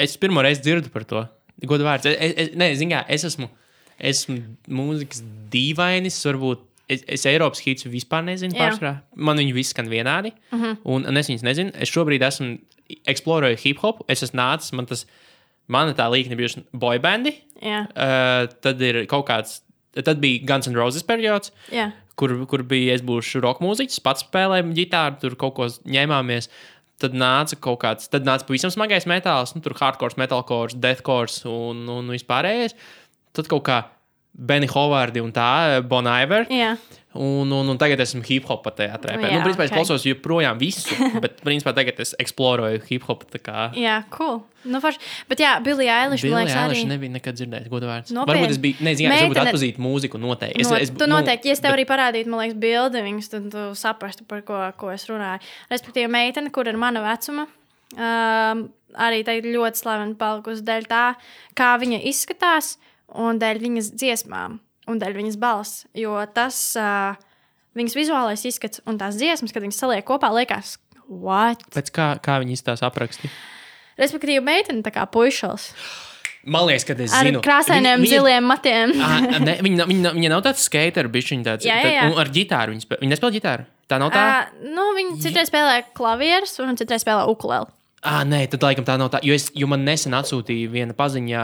Es 0.00 0.16
pirmo 0.18 0.42
reizi 0.42 0.64
dzirdu 0.64 0.90
par 0.90 1.04
to. 1.04 1.26
Godu 1.68 1.84
vārds. 1.84 2.08
Es, 2.08 2.16
es, 2.16 2.36
es, 2.40 2.52
ne, 2.58 2.72
zin 2.80 2.96
kā, 2.96 3.04
es 3.12 3.28
esmu, 3.28 3.50
esmu 4.00 4.38
mūzikas 4.68 5.22
dīvainis, 5.52 6.18
varbūt. 6.26 6.66
Es, 6.90 7.04
es 7.06 7.24
Eiropas 7.30 7.60
hītus 7.62 7.86
vispār 7.86 8.24
nezinu. 8.26 8.56
Pārsvarā. 8.58 8.96
Man 9.14 9.38
viņi 9.38 9.52
visi 9.54 9.70
skan 9.70 9.86
vienādi. 9.92 10.32
Uh 10.50 10.56
Mhm. 10.58 10.64
-huh. 10.64 10.76
un, 10.84 11.06
un 11.06 11.16
es 11.16 11.28
viņus 11.30 11.42
nezinu. 11.46 11.70
Es 11.74 11.90
šobrīd 11.90 12.22
esmu 12.26 12.58
eksplorējis 13.06 13.62
hip 13.62 13.78
hop. 13.84 14.02
Es 14.08 14.22
esmu 14.22 14.40
nācis, 14.40 14.72
man 14.72 14.86
tas, 14.86 15.06
mana 15.68 15.94
tā 15.94 16.08
līnija 16.10 16.36
bijusi 16.36 16.64
boybandi. 16.74 17.34
Jā, 17.62 17.86
Uh, 17.94 18.48
tad 18.60 18.80
ir 18.82 19.06
kaut 19.06 19.26
kāds, 19.28 19.60
tad 19.94 20.18
bija 20.20 20.40
Guns 20.46 20.66
N' 20.66 20.74
Roses 20.74 21.02
periods. 21.02 21.52
jā. 21.70 21.92
kur, 22.16 22.46
kur 22.46 22.62
bija 22.62 22.92
es 22.94 23.00
būšu 23.02 23.40
roka 23.40 23.64
mūziķis, 23.64 24.00
pats 24.02 24.24
spēlēju 24.24 24.74
ģitāru, 24.74 25.20
tur 25.20 25.34
kaut 25.36 25.54
ko 25.54 25.64
ņēmāmies. 25.86 26.48
Tad 27.00 27.14
nāca 27.14 27.56
kaut 27.58 27.80
kāds, 27.80 28.10
tad 28.10 28.24
nāca 28.24 28.44
pavisam 28.44 28.68
smagais 28.70 29.06
metāls, 29.06 29.54
nu, 29.54 29.62
tur 29.62 29.72
hardcore, 29.72 30.12
metalcore, 30.18 30.74
deathcore 30.76 31.32
un, 31.48 31.88
un 31.88 32.08
vispārējais. 32.12 32.74
Tad 33.32 33.46
kaut 33.50 33.62
kā 33.66 33.82
Benny 34.34 34.66
Hovardi 34.70 35.20
un 35.20 35.32
tā, 35.34 35.82
Bon 35.86 36.06
Iver. 36.06 36.46
jā. 36.50 36.76
Un, 37.18 37.50
un, 37.50 37.66
un 37.72 37.74
tagad 37.74 37.98
esmu 37.98 38.20
hip 38.22 38.44
hop 38.46 38.62
tajā 38.70 38.94
trepē. 39.02 39.26
Jā, 39.26 39.38
Nu, 39.40 39.42
principā 39.42 39.64
es 39.66 39.72
ok. 39.72 39.80
klausos 39.80 40.04
joprojām 40.06 40.60
visu, 40.60 40.94
bet 41.24 41.40
principā 41.42 41.72
tagad 41.74 41.98
es 41.98 42.12
eksplorēju 42.22 42.84
hip 42.86 43.02
hop. 43.08 43.24
tā 43.32 43.40
kā- 43.42 43.64
Jā, 43.74 43.96
cool. 44.14 44.44
Nu, 44.62 44.78
forši. 44.78 45.00
Bet 45.28 45.42
jā, 45.42 45.56
Billie 45.64 45.88
Eilish, 45.90 46.22
man 46.22 46.28
Billie 46.30 46.44
liekas, 46.44 46.60
Eilish 46.60 46.84
arī. 46.84 46.88
nebija 46.92 47.10
nekad 47.16 47.34
dzirdējis, 47.40 47.66
godu 47.72 47.88
vārds. 47.90 48.12
Nopietni? 48.14 48.44
Varbūt 48.44 48.54
es 48.54 48.60
biju, 48.62 48.86
nezinu, 48.86 49.10
es 49.16 49.24
varbūt 49.26 49.40
atpazītu 49.42 49.82
mūziku 49.82 50.20
noteikti. 50.22 50.60
Es, 50.62 50.70
no, 50.70 50.76
es, 50.86 50.90
tu 50.94 51.08
noteikti, 51.10 51.50
ja 51.50 51.56
es 51.58 51.62
tev 51.64 51.72
bet- 51.74 51.80
arī 51.80 51.86
parādītu, 51.90 52.30
man 52.30 52.44
liekas, 52.44 52.58
bildi 52.62 53.02
viņas, 53.08 53.30
tad 53.34 53.50
tu 53.56 53.64
saprastu, 53.82 54.28
par 54.30 54.42
ko, 54.46 54.60
ko 54.78 54.92
es 54.94 55.08
runāju. 55.10 55.42
Respektīvi, 55.74 56.06
meitene, 56.14 56.52
kur 56.54 56.70
ir 56.70 56.78
mana 56.78 57.02
vecuma, 57.02 57.48
um, 57.98 58.62
arī 58.94 59.24
tā 59.26 59.34
ir 59.40 59.50
ļoti 59.50 59.82
slavena 59.82 60.14
palikusi 60.14 60.62
dēļ 60.66 60.86
tā, 60.90 61.02
kā 61.58 61.72
viņa 61.82 62.00
izskatās 62.10 62.76
un 63.14 63.38
dēļ 63.42 63.60
viņas 63.64 63.92
dziesmām 63.96 64.58
un 64.90 65.00
dēļ 65.00 65.16
viņas 65.20 65.38
balss. 65.40 65.84
Jo 65.94 66.18
tas 66.34 66.58
uh, 66.80 67.14
viņas 67.78 67.96
vizuālais 67.98 68.44
izskats 68.48 68.82
un 68.90 68.98
tās 69.00 69.18
dziesmas, 69.20 69.52
kad 69.54 69.62
viņas 69.64 69.80
saliek 69.84 70.06
kopā, 70.08 70.30
liekas, 70.34 70.76
what? 71.06 71.62
Pēc 71.74 71.90
kā, 71.94 72.12
kā 72.22 72.38
viņi 72.42 72.58
izstāsta 72.58 72.88
apraksti? 72.90 73.30
Respektīvi, 74.00 74.40
meitene 74.44 74.82
tā 74.86 74.92
kā 74.94 75.04
puišals 75.10 75.72
Man 76.48 76.64
liekas, 76.64 76.86
ka 76.88 76.94
es 76.96 77.12
ar 77.12 77.26
zinu. 77.28 77.42
krāsainiem, 77.44 78.00
Viņa- 78.00 78.04
viņa- 78.06 78.16
ziliem 78.16 78.46
matiem. 78.48 78.92
Ah, 79.04 79.20
ne, 79.44 79.58
viņa, 79.60 79.76
nav- 79.82 79.90
viņa, 79.90 80.12
viņa 80.16 80.30
nav 80.32 80.40
tāds 80.46 80.62
skater, 80.64 81.08
bet 81.12 81.26
viņa 81.28 81.44
tāds. 81.44 81.66
Un 81.68 82.16
ar 82.22 82.30
ģitāru. 82.32 82.72
Viņa, 82.72 82.84
spēl, 82.86 83.00
viņa 83.02 83.12
nespēlē 83.12 83.34
ģitāru. 83.36 83.66
Tā 83.92 83.98
nav 84.00 84.08
tā. 84.14 84.22
Uh, 84.24 84.70
nu, 84.72 84.86
viņa 84.96 85.18
citreiz 85.20 85.50
spēlē 85.52 85.74
klavierus, 85.92 86.54
un 86.64 86.80
citreiz 86.80 87.04
spēlē 87.04 87.26
ukuleli. 87.28 87.68
Ah, 88.00 88.22
nē, 88.24 88.46
tad 88.48 88.64
laikam 88.64 88.86
tā 88.88 88.96
nav 88.96 89.10
tā. 89.12 89.20
Jo, 89.20 89.36
es, 89.36 89.50
jo 89.52 89.68
man 89.68 89.84
nesen 89.84 90.16
atsūtīja 90.16 90.70
viena 90.72 90.96
paziņa 90.96 91.42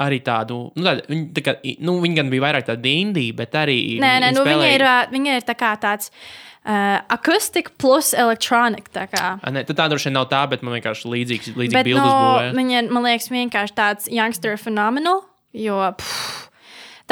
arī 0.00 0.20
tādu. 0.24 0.62
Nu, 0.76 0.86
tāda, 0.86 1.04
viņa, 1.10 1.26
tā 1.36 1.44
kā, 1.44 1.56
nu, 1.84 1.98
viņa 2.02 2.20
gan 2.20 2.32
bija 2.32 2.46
vairāk 2.46 2.68
tāda 2.70 2.94
indija, 3.02 3.36
bet 3.42 3.58
arī. 3.58 3.78
Nē, 4.02 4.14
nē, 4.24 4.32
nu, 4.36 4.46
viņa 4.46 4.70
ir, 4.76 4.86
viņa 5.12 5.36
ir 5.40 5.46
tā 5.48 5.56
kā 5.58 5.72
tāds 5.80 6.12
uh, 6.12 7.02
akustika 7.12 7.74
plus 7.80 8.12
elektronika. 8.16 8.92
tā 8.94 9.08
kā. 9.12 9.34
Nē, 9.52 9.66
tad 9.68 9.82
tā 9.82 9.88
droši 9.92 10.10
vien 10.10 10.18
nav 10.20 10.30
tā, 10.32 10.44
bet 10.50 10.64
man 10.64 10.78
vienkārši 10.78 11.12
līdzīgs, 11.12 11.52
līdzīgs 11.56 11.80
Bet 11.80 11.90
bildes 11.90 12.06
no, 12.06 12.22
būvēja. 12.22 12.54
viņa 12.60 12.86
man 12.92 13.10
liekas, 13.10 13.28
vienkārši 13.32 13.76
tāds 13.76 14.08
youngster 14.12 14.56
phenomenal, 14.60 15.24
jo 15.52 15.78
pff, 15.98 16.48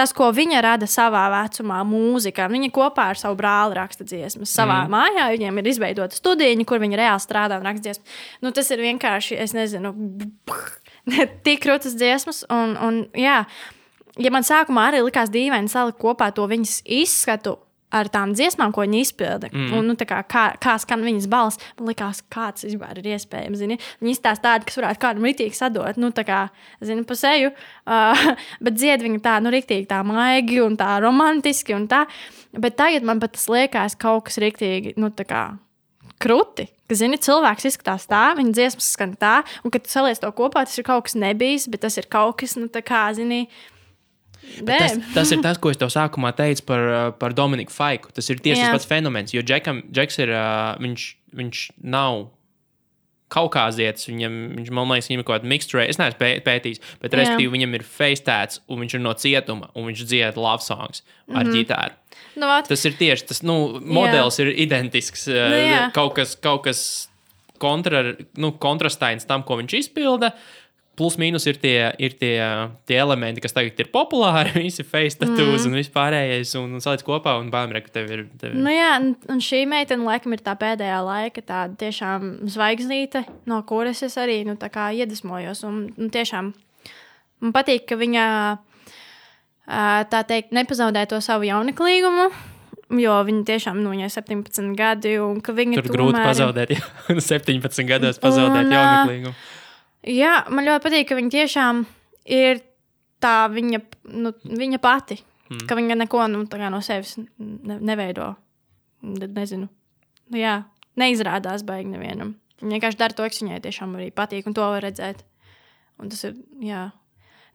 tas, 0.01 0.15
ko 0.17 0.31
viņa 0.35 0.63
rada 0.65 0.89
savā 0.89 1.27
vecumā, 1.35 1.83
mūzikā, 1.89 2.49
viņa 2.51 2.71
kopā 2.75 3.11
ar 3.13 3.21
savu 3.21 3.37
brāli 3.41 3.77
raksta 3.77 4.07
dziesmas. 4.09 4.53
Savā 4.55 4.85
mm. 4.85 4.95
mājā 4.95 5.27
viņiem 5.35 5.61
ir 5.61 5.71
izveidota 5.73 6.17
studija, 6.17 6.57
kur 6.69 6.81
viņi 6.83 7.01
reāli 7.01 7.25
strādā 7.25 7.59
un 7.61 7.69
raksta 7.69 7.91
dziesmas. 7.91 8.21
Nu, 8.45 8.55
tas 8.57 8.71
ir 8.73 8.83
vienkārši, 8.87 9.37
es 9.45 9.55
nezinu, 9.57 9.93
tik 11.47 11.65
krūtis 11.65 11.97
dziesmas. 11.99 12.45
Un, 12.53 12.77
un, 12.81 13.03
jā, 13.19 13.43
ja 14.21 14.33
man 14.35 14.47
sākumā 14.47 14.91
arī 14.91 15.03
likās 15.07 15.33
dīvaini 15.33 15.73
salikt 15.73 16.01
kopā 16.03 16.31
to 16.35 16.47
viņas 16.51 16.81
izskatu. 17.01 17.59
Ar 17.91 18.07
tām 18.07 18.31
dziesmām, 18.39 18.71
ko 18.71 18.85
viņi 18.85 19.01
izpilda. 19.03 19.49
Mm. 19.51 19.71
Un, 19.75 19.89
nu, 19.91 19.95
kā, 19.99 20.21
kā, 20.31 20.45
kā 20.63 20.77
skan 20.79 21.01
viņas 21.03 21.25
balss, 21.27 21.59
man 21.75 21.89
liekas, 21.91 22.21
kāds 22.31 22.63
vispār 22.63 23.01
ir 23.01 23.09
iespējams. 23.17 23.59
Zini? 23.59 23.81
Viņi 23.99 24.15
izstāsta 24.15 24.45
tādu, 24.45 24.69
kas 24.69 24.79
varētu 24.79 25.01
kādam 25.03 25.27
rītīgi 25.27 25.59
sadot, 25.59 25.99
nu, 25.99 26.13
tā 26.15 26.23
kā, 26.29 26.39
zini, 26.87 27.03
pa 27.03 27.17
seju. 27.19 27.51
Uh, 27.83 28.23
bet 28.69 28.77
dzied 28.79 29.03
viņa 29.03 29.19
tā, 29.25 29.33
nu, 29.43 29.51
rītīgi 29.51 29.89
tā 29.91 30.05
maigi 30.07 30.61
un 30.63 30.79
tā 30.79 30.93
romantiski 31.03 31.75
un 31.75 31.89
tā. 31.91 32.05
Bet 32.55 32.79
tagad 32.79 33.11
man 33.11 33.19
pat 33.19 33.35
tas 33.35 33.51
liekas 33.51 33.99
kaut 33.99 34.29
kas 34.29 34.39
rītīgi, 34.39 34.95
nu, 35.03 35.11
tā 35.11 35.27
kā 35.27 35.43
krūti. 36.23 36.69
Ka, 36.91 36.97
zini, 36.99 37.19
cilvēks 37.23 37.69
izskatās 37.71 38.07
tā, 38.11 38.31
viņa 38.39 38.55
dziesmas 38.57 38.93
skan 38.97 39.17
tā, 39.19 39.41
un 39.65 39.75
kad 39.75 39.85
tu 39.87 39.93
saliec 39.93 40.21
to 40.23 40.31
kopā, 40.37 40.65
tas 40.67 40.79
ir 40.81 40.87
kaut 40.87 41.07
kas 41.09 41.19
nebijis, 41.19 41.69
bet 41.71 41.85
tas 41.87 41.99
ir 42.01 42.09
kaut 42.11 42.41
kas, 42.43 42.57
nu, 42.59 42.71
tā 42.73 42.83
kā, 42.87 43.07
zini, 43.17 43.47
Tas, 44.65 44.97
tas 45.15 45.31
ir 45.35 45.43
tas, 45.45 45.59
ko 45.61 45.71
es 45.71 45.79
tev 45.79 45.91
sākumā 45.93 46.33
teicu 46.35 46.65
par, 46.67 46.81
uh, 46.89 47.11
par 47.15 47.35
Dominiku 47.37 47.75
Faiku. 47.75 48.11
Tas 48.17 48.27
ir 48.33 48.41
tieši 48.41 48.63
Jā. 48.63 48.71
tas 48.71 48.81
pats 48.81 48.89
fenomens. 48.89 49.35
Jo 49.37 49.45
Džekam, 49.47 49.83
Džeks 49.93 50.17
ir, 50.25 50.33
uh, 50.33 50.73
viņš, 50.81 51.05
viņš 51.39 51.61
nav 51.93 52.25
kaukāzietis. 53.31 54.09
Viņam, 54.11 54.37
viņš, 54.59 54.71
man 54.77 54.91
liekas, 54.91 55.09
viņam 55.11 55.23
ir 55.23 55.27
kaut 55.29 55.37
kāda 55.39 55.51
mikstura. 55.53 55.87
Es 55.89 56.01
neesmu 56.01 56.19
pē- 56.21 56.41
pētījis, 56.47 56.83
bet 57.03 57.13
Jā. 57.13 57.23
respektīvi 57.23 57.55
viņam 57.57 57.75
ir 57.79 57.87
feistēts, 57.87 58.61
un 58.69 58.83
viņš 58.85 58.95
ir 58.99 59.05
no 59.05 59.15
cietuma, 59.15 59.71
un 59.75 59.89
viņš 59.91 60.05
dzied 60.11 60.37
love 60.41 60.63
songs 60.67 61.03
ar 61.29 61.45
mm 61.45 61.51
-hmm. 61.51 61.55
ģitāru. 61.59 61.93
Nu, 62.37 62.47
vat, 62.47 62.69
Tas 62.69 62.85
ir 62.85 62.93
tieši 62.99 63.27
tas, 63.27 63.43
nu, 63.43 63.81
modelis 63.83 64.39
ir 64.39 64.49
identisks. 64.55 65.27
uh, 65.29 65.49
Nu, 65.51 65.57
jā. 65.57 65.93
kaut 65.93 66.15
kas, 66.15 66.37
kaut 66.37 66.63
kas 66.65 67.09
kontra, 67.59 68.15
nu, 68.37 68.53
kontrastains 68.53 69.27
tam, 69.29 69.43
ko 69.43 69.57
viņš 69.61 69.75
izpilda. 69.79 70.33
Plus 70.99 71.15
mīnus 71.17 71.47
ir 71.49 71.57
tie, 71.63 71.77
ir 72.03 72.17
tie, 72.21 72.35
tie 72.89 72.97
elementi, 73.01 73.41
kas 73.41 73.55
tagad 73.57 73.79
ir 73.81 73.89
populāri. 73.93 74.53
Visi 74.67 74.85
face 74.85 75.17
tattoos 75.21 75.65
mm. 75.65 75.71
un 75.71 75.79
vispārējais. 75.79 76.55
Un, 76.61 76.75
un 76.77 76.85
saliec 76.85 77.05
kopā, 77.07 77.37
un 77.41 77.49
bāzē, 77.53 77.81
ka 77.85 77.95
tev 77.95 78.11
ir. 78.13 78.25
Tev... 78.41 78.53
ir. 78.53 78.59
Nu, 78.61 78.73
jā, 78.75 78.91
un- 79.01 79.45
šī 79.45 79.63
meitene, 79.71 80.05
laikam, 80.05 80.35
ir 80.37 80.43
tā 80.45 80.57
pēdējā 80.61 80.99
laika, 81.07 81.45
tāda 81.47 81.79
tiešām 81.81 82.33
zvaigznīte, 82.51 83.25
no 83.49 83.63
kuras 83.69 84.03
es 84.07 84.19
arī 84.21 84.43
nu, 84.49 84.59
iedvesmojos. 84.61 85.65
Un, 85.69 85.87
un 85.97 86.13
tiešām 86.13 86.53
man 87.41 87.55
patīk, 87.57 87.87
ka 87.89 87.97
viņa 88.01 88.27
tā 90.11 90.25
teikt, 90.27 90.53
nepazaudē 90.57 91.07
to 91.09 91.21
savu 91.25 91.49
jauneklīgumu. 91.49 92.31
Jo 92.99 93.21
viņa 93.23 93.45
tiešām 93.47 93.79
nu, 93.85 93.93
viņai 93.95 94.09
ir 94.09 94.13
17 94.17 94.73
gadi, 94.75 95.15
un 95.23 95.39
ka 95.45 95.55
viņa 95.55 95.79
Tur 95.79 95.93
grūti 95.95 96.17
tomēr... 96.17 96.27
pazaudēt, 96.27 96.73
ja 96.75 97.17
17 97.31 97.87
gados 97.87 98.19
pazaudēt 98.19 98.67
jauneklīgumu. 98.67 99.35
Jā, 100.09 100.45
man 100.49 100.65
ļoti 100.65 100.85
patīk, 100.87 101.09
ka 101.11 101.19
viņa 101.19 101.33
tiešām 101.35 101.83
ir 102.33 102.63
tā 103.21 103.35
viņa, 103.53 103.81
nu, 104.17 104.33
viņa 104.45 104.81
pati. 104.81 105.19
Mm. 105.51 105.65
Ka 105.69 105.77
viņa 105.77 105.97
neko 105.99 106.27
nu, 106.31 106.45
no 106.47 106.81
sevis 106.85 107.17
ne, 107.19 107.77
neveido. 107.77 108.35
Ne- 109.03 109.29
Nezinu. 109.35 109.67
Nu, 110.31 110.39
jā, 110.39 110.61
neizrādās 111.01 111.65
baigi 111.67 111.91
nevienam. 111.91 112.37
Viņa 112.61 112.77
vienkārši 112.77 113.01
dara 113.01 113.17
to, 113.17 113.27
kas 113.27 113.43
viņai 113.43 113.61
tiešām 113.65 113.97
arī 113.99 114.11
patīk, 114.15 114.47
un 114.47 114.57
to 114.57 114.63
var 114.63 114.85
redzēt. 114.85 115.25
Un 116.01 116.09
tas 116.13 116.23
ir. 116.29 116.37
Jā. 116.65 116.91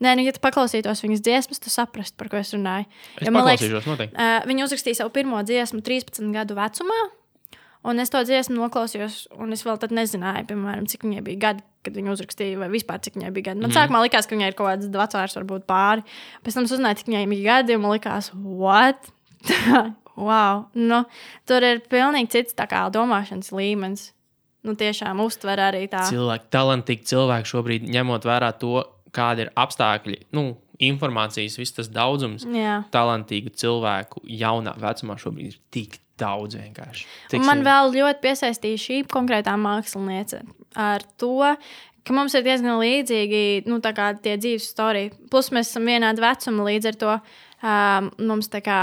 Nē, 0.03 0.11
nu, 0.17 0.25
ja 0.25 0.33
tu 0.35 0.41
klausītos 0.43 1.01
viņas 1.05 1.21
dziesmas, 1.23 1.61
tu 1.63 1.71
saprastu, 1.71 2.17
par 2.19 2.27
ko 2.29 2.39
es 2.41 2.51
runāju. 2.51 2.89
Es 3.15 3.29
Jo 3.29 3.31
man 3.31 3.47
liekas, 3.47 3.85
noteikti. 3.87 4.17
Uh, 4.17 4.41
viņa 4.49 4.65
uzrakstīja 4.67 4.99
savu 4.99 5.13
pirmo 5.15 5.39
dziesmu 5.45 5.79
13 5.85 6.33
gadu 6.35 6.57
vecumā. 6.57 6.97
Un 7.85 8.01
es 8.01 8.09
to 8.09 8.21
dziesmu 8.25 8.57
noklausījos, 8.57 9.25
un 9.37 9.53
es 9.53 9.61
vēl 9.65 9.77
tad 9.81 9.91
nezināju, 9.93 10.47
piemēram, 10.49 10.87
cik 10.89 11.05
viņai 11.05 11.21
bija 11.25 11.41
gadi, 11.43 11.65
kad 11.85 11.97
viņa 11.97 12.15
uzrakstīja, 12.15 12.57
vai 12.63 12.69
vispār 12.73 13.03
cik 13.05 13.19
viņai 13.19 13.29
bija 13.35 13.51
gadi. 13.51 13.61
Man 13.61 13.69
mm. 13.69 13.77
sākumā 13.77 14.01
likās, 14.07 14.25
ka 14.25 14.33
viņai 14.33 14.49
ir 14.49 14.57
kaut 14.57 14.71
kāds 14.71 14.89
vecāks, 14.89 15.37
varbūt 15.37 15.67
pāri. 15.69 16.05
Pēc 16.45 16.57
tam 16.57 16.65
es 16.65 16.73
uzzināju, 16.73 17.01
cik 17.01 17.11
viņai 17.11 17.27
bija 17.29 17.45
gadi, 17.51 17.77
un 17.77 17.83
man 17.85 17.93
likās, 17.93 18.31
what? 18.33 19.11
wow! 20.29 20.65
Nu, 20.73 21.03
tur 21.45 21.67
ir 21.67 21.83
pilnīgi 21.91 22.33
cits 22.39 22.57
kā 22.57 22.87
domāšanas 22.93 23.53
līmenis. 23.53 24.09
Nu, 24.65 24.73
tiešām 24.73 25.21
uztver 25.21 25.61
arī 25.61 25.83
tā. 25.91 26.07
cilvēki, 26.09 26.49
talantīgi 26.49 27.05
cilvēki 27.11 27.51
šobrīd, 27.51 27.83
ņemot 27.93 28.25
vērā 28.25 28.49
to, 28.57 28.79
kāda 29.13 29.45
ir 29.45 29.51
apstākļi, 29.61 30.23
nu, 30.33 30.55
informācijas, 30.81 31.59
viss 31.59 31.75
tas 31.77 31.91
daudzums, 31.93 32.47
Jā. 32.49 32.81
talantīgu 32.91 33.53
cilvēku 33.55 34.25
jaunā 34.25 34.73
vecumā 34.81 35.19
šobrīd 35.21 35.53
ir 35.53 35.61
tik 35.71 35.99
daudz 36.21 36.57
vienkārši. 36.59 37.07
Un 37.37 37.47
man 37.47 37.63
vēl 37.65 37.91
ļoti 37.95 38.23
piesaistīja 38.23 38.81
šī 38.81 39.01
konkrētā 39.11 39.55
māksliniece 39.59 40.43
ar 40.79 41.03
to, 41.19 41.55
ka 42.05 42.15
mums 42.15 42.35
ir 42.37 42.45
diezgan 42.45 42.79
līdzīgi 42.81 43.65
nu, 43.69 43.81
tie 43.81 44.37
dzīves 44.37 44.69
stāsti. 44.73 45.09
Plus 45.31 45.51
mēs 45.55 45.71
esam 45.71 45.89
vienādi 45.89 46.23
vecuma 46.23 46.69
līdz 46.69 46.91
ar 46.91 47.01
to. 47.01 47.17
Um, 47.65 48.11
mums 48.29 48.51
tā 48.53 48.61
kā 48.61 48.79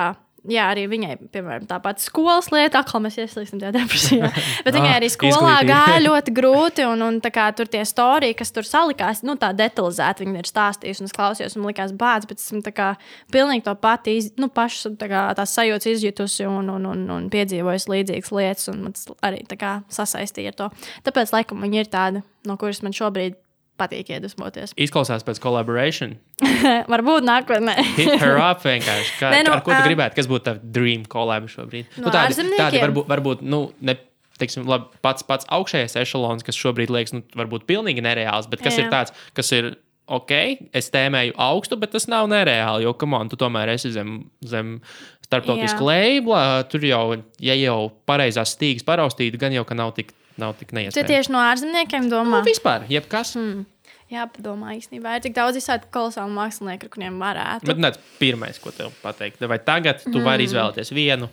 jā, 0.49 0.69
arī 0.71 0.87
viņai, 0.91 1.17
piemēram, 1.35 1.67
tā 1.71 1.79
pati 1.83 2.05
skolas 2.05 2.51
lieta, 2.55 2.83
atkal 2.83 3.03
mēs 3.05 3.19
ieslīgsim 3.23 3.61
tajā 3.63 3.75
depresijā. 3.77 4.31
Bet 4.67 4.77
viņai 4.77 4.93
Ah, 4.93 4.99
arī 5.01 5.09
skolā 5.13 5.55
gāja 5.67 6.01
ļoti 6.03 6.35
grūti, 6.37 6.85
un, 6.89 7.05
un 7.07 7.21
kā 7.23 7.47
tur 7.57 7.71
tie 7.71 7.83
storiji, 7.89 8.37
kas 8.39 8.53
tur 8.55 8.67
salikās, 8.69 9.23
nu 9.27 9.37
tā 9.41 9.53
detalizēti 9.57 10.27
viņi 10.27 10.43
ir 10.43 10.51
stāstījuši, 10.51 11.03
un 11.03 11.11
es 11.11 11.17
klausījos, 11.17 11.57
un 11.57 11.69
likās 11.69 11.95
bāds, 11.97 12.29
bet 12.29 12.43
esmu 12.43 12.63
kā 12.75 12.93
pilnīgi 13.33 13.65
to 13.69 13.75
pati, 13.81 14.17
iz, 14.21 14.33
nu, 14.41 14.51
pašas 14.53 14.99
tā 15.01 15.09
kā 15.13 15.25
tās 15.39 15.55
sajūtas 15.57 15.93
izjutusi 15.95 16.49
un, 16.51 16.69
un, 16.75 16.89
un, 16.93 17.07
un 17.17 17.31
piedzīvojusi 17.33 17.95
līdzīgas 17.95 18.35
lietas, 18.37 18.69
un 18.73 18.91
tas 18.91 19.09
arī 19.25 19.45
kā 19.57 19.79
sasaistīja 19.93 20.53
ar 20.53 20.59
to. 20.59 20.69
Tāpēc, 21.07 21.33
laikam, 21.35 21.63
viņi 21.65 21.85
ir 21.85 21.93
tādi, 21.93 22.27
no 22.49 22.59
kuras 22.61 22.83
man 22.85 22.97
šobrīd 22.97 23.39
patīk 23.81 24.13
iedvesmoties. 24.15 24.75
Izklausās 24.81 25.25
pēc 25.27 25.41
collaboration. 25.43 26.17
Varbūt 26.93 27.27
nākotnē. 27.27 27.77
Hit 27.97 28.15
her 28.21 28.39
up 28.39 28.63
vienkārši. 28.67 29.15
Kā, 29.19 29.33
Nē, 29.35 29.43
nu, 29.47 29.55
ar 29.57 29.63
ko 29.65 29.73
tu 29.73 29.81
ā. 29.81 29.85
gribētu? 29.87 30.19
Kas 30.19 30.29
būtu 30.31 30.47
tavs 30.49 30.65
dream 30.75 31.07
collab 31.11 31.49
šobrīd? 31.53 31.89
No 31.99 32.11
tādi, 32.13 32.33
ārzemniekiem? 32.33 32.61
tādi 32.61 32.83
varbūt, 32.83 33.09
varbūt 33.11 33.47
nu, 33.47 33.63
ne, 33.85 33.97
teiksim, 34.41 34.67
labi, 34.69 34.91
pats, 35.05 35.25
pats 35.27 35.49
augšējais 35.53 35.97
ešalons, 36.03 36.45
kas 36.47 36.59
šobrīd 36.59 36.93
liekas, 36.93 37.17
nu, 37.17 37.25
varbūt 37.39 37.67
pilnīgi 37.71 38.05
nereāls, 38.05 38.51
bet 38.51 38.65
kas 38.65 38.79
Jā. 38.79 38.87
ir 38.87 38.93
tāds, 38.95 39.17
kas 39.39 39.55
ir. 39.57 39.75
Ok, 40.13 40.33
es 40.75 40.89
tēmēju 40.93 41.33
augstu, 41.41 41.77
bet 41.79 41.93
tas 41.95 42.05
nav 42.11 42.27
nereāli. 42.29 42.83
Jo, 42.85 42.91
kam 42.99 43.15
on, 43.17 43.31
tu 43.31 43.39
tomēr 43.39 43.71
esi 43.73 43.93
zem, 43.95 44.17
zem 44.45 44.75
starptautiskā 45.23 45.87
labela. 45.87 46.41
Tur 46.69 46.85
jau, 46.85 47.05
ja 47.41 47.55
jau 47.57 47.77
pareizās 48.11 48.53
stīgas 48.57 48.85
paraustīta, 48.85 49.39
gan 49.41 49.55
jau, 49.55 49.63
ka 49.65 49.79
nav 49.79 49.95
tik, 49.97 50.11
nav 50.41 50.57
tik 50.61 50.73
neiespējami. 50.77 51.09
tieši 51.11 51.35
no 51.35 51.43
ārzemniekiem 51.43 52.09
domā? 52.13 52.41
Nu, 52.41 52.49
vispār, 52.49 52.87
jebkas. 52.91 53.35
Mm. 53.39 53.67
Jā, 54.13 54.27
padomā, 54.29 54.75
īstenībā 54.77 55.17
ir 55.17 55.25
tik 55.25 55.37
daudz 55.37 55.57
visādi 55.57 55.89
kolosāli 55.93 56.35
mākslinieki, 56.37 56.91
kuriem 56.93 57.17
varētu. 57.23 57.69
Bet 57.71 57.81
nē, 57.81 57.95
pirmais, 58.21 58.59
ko 58.61 58.73
tev 58.75 58.93
pateikt, 59.01 59.41
vai 59.49 59.57
tagad 59.63 60.03
tu 60.05 60.19
mm. 60.19 60.27
vari 60.27 60.49
izvēlēties 60.49 60.93
vienu 60.93 61.31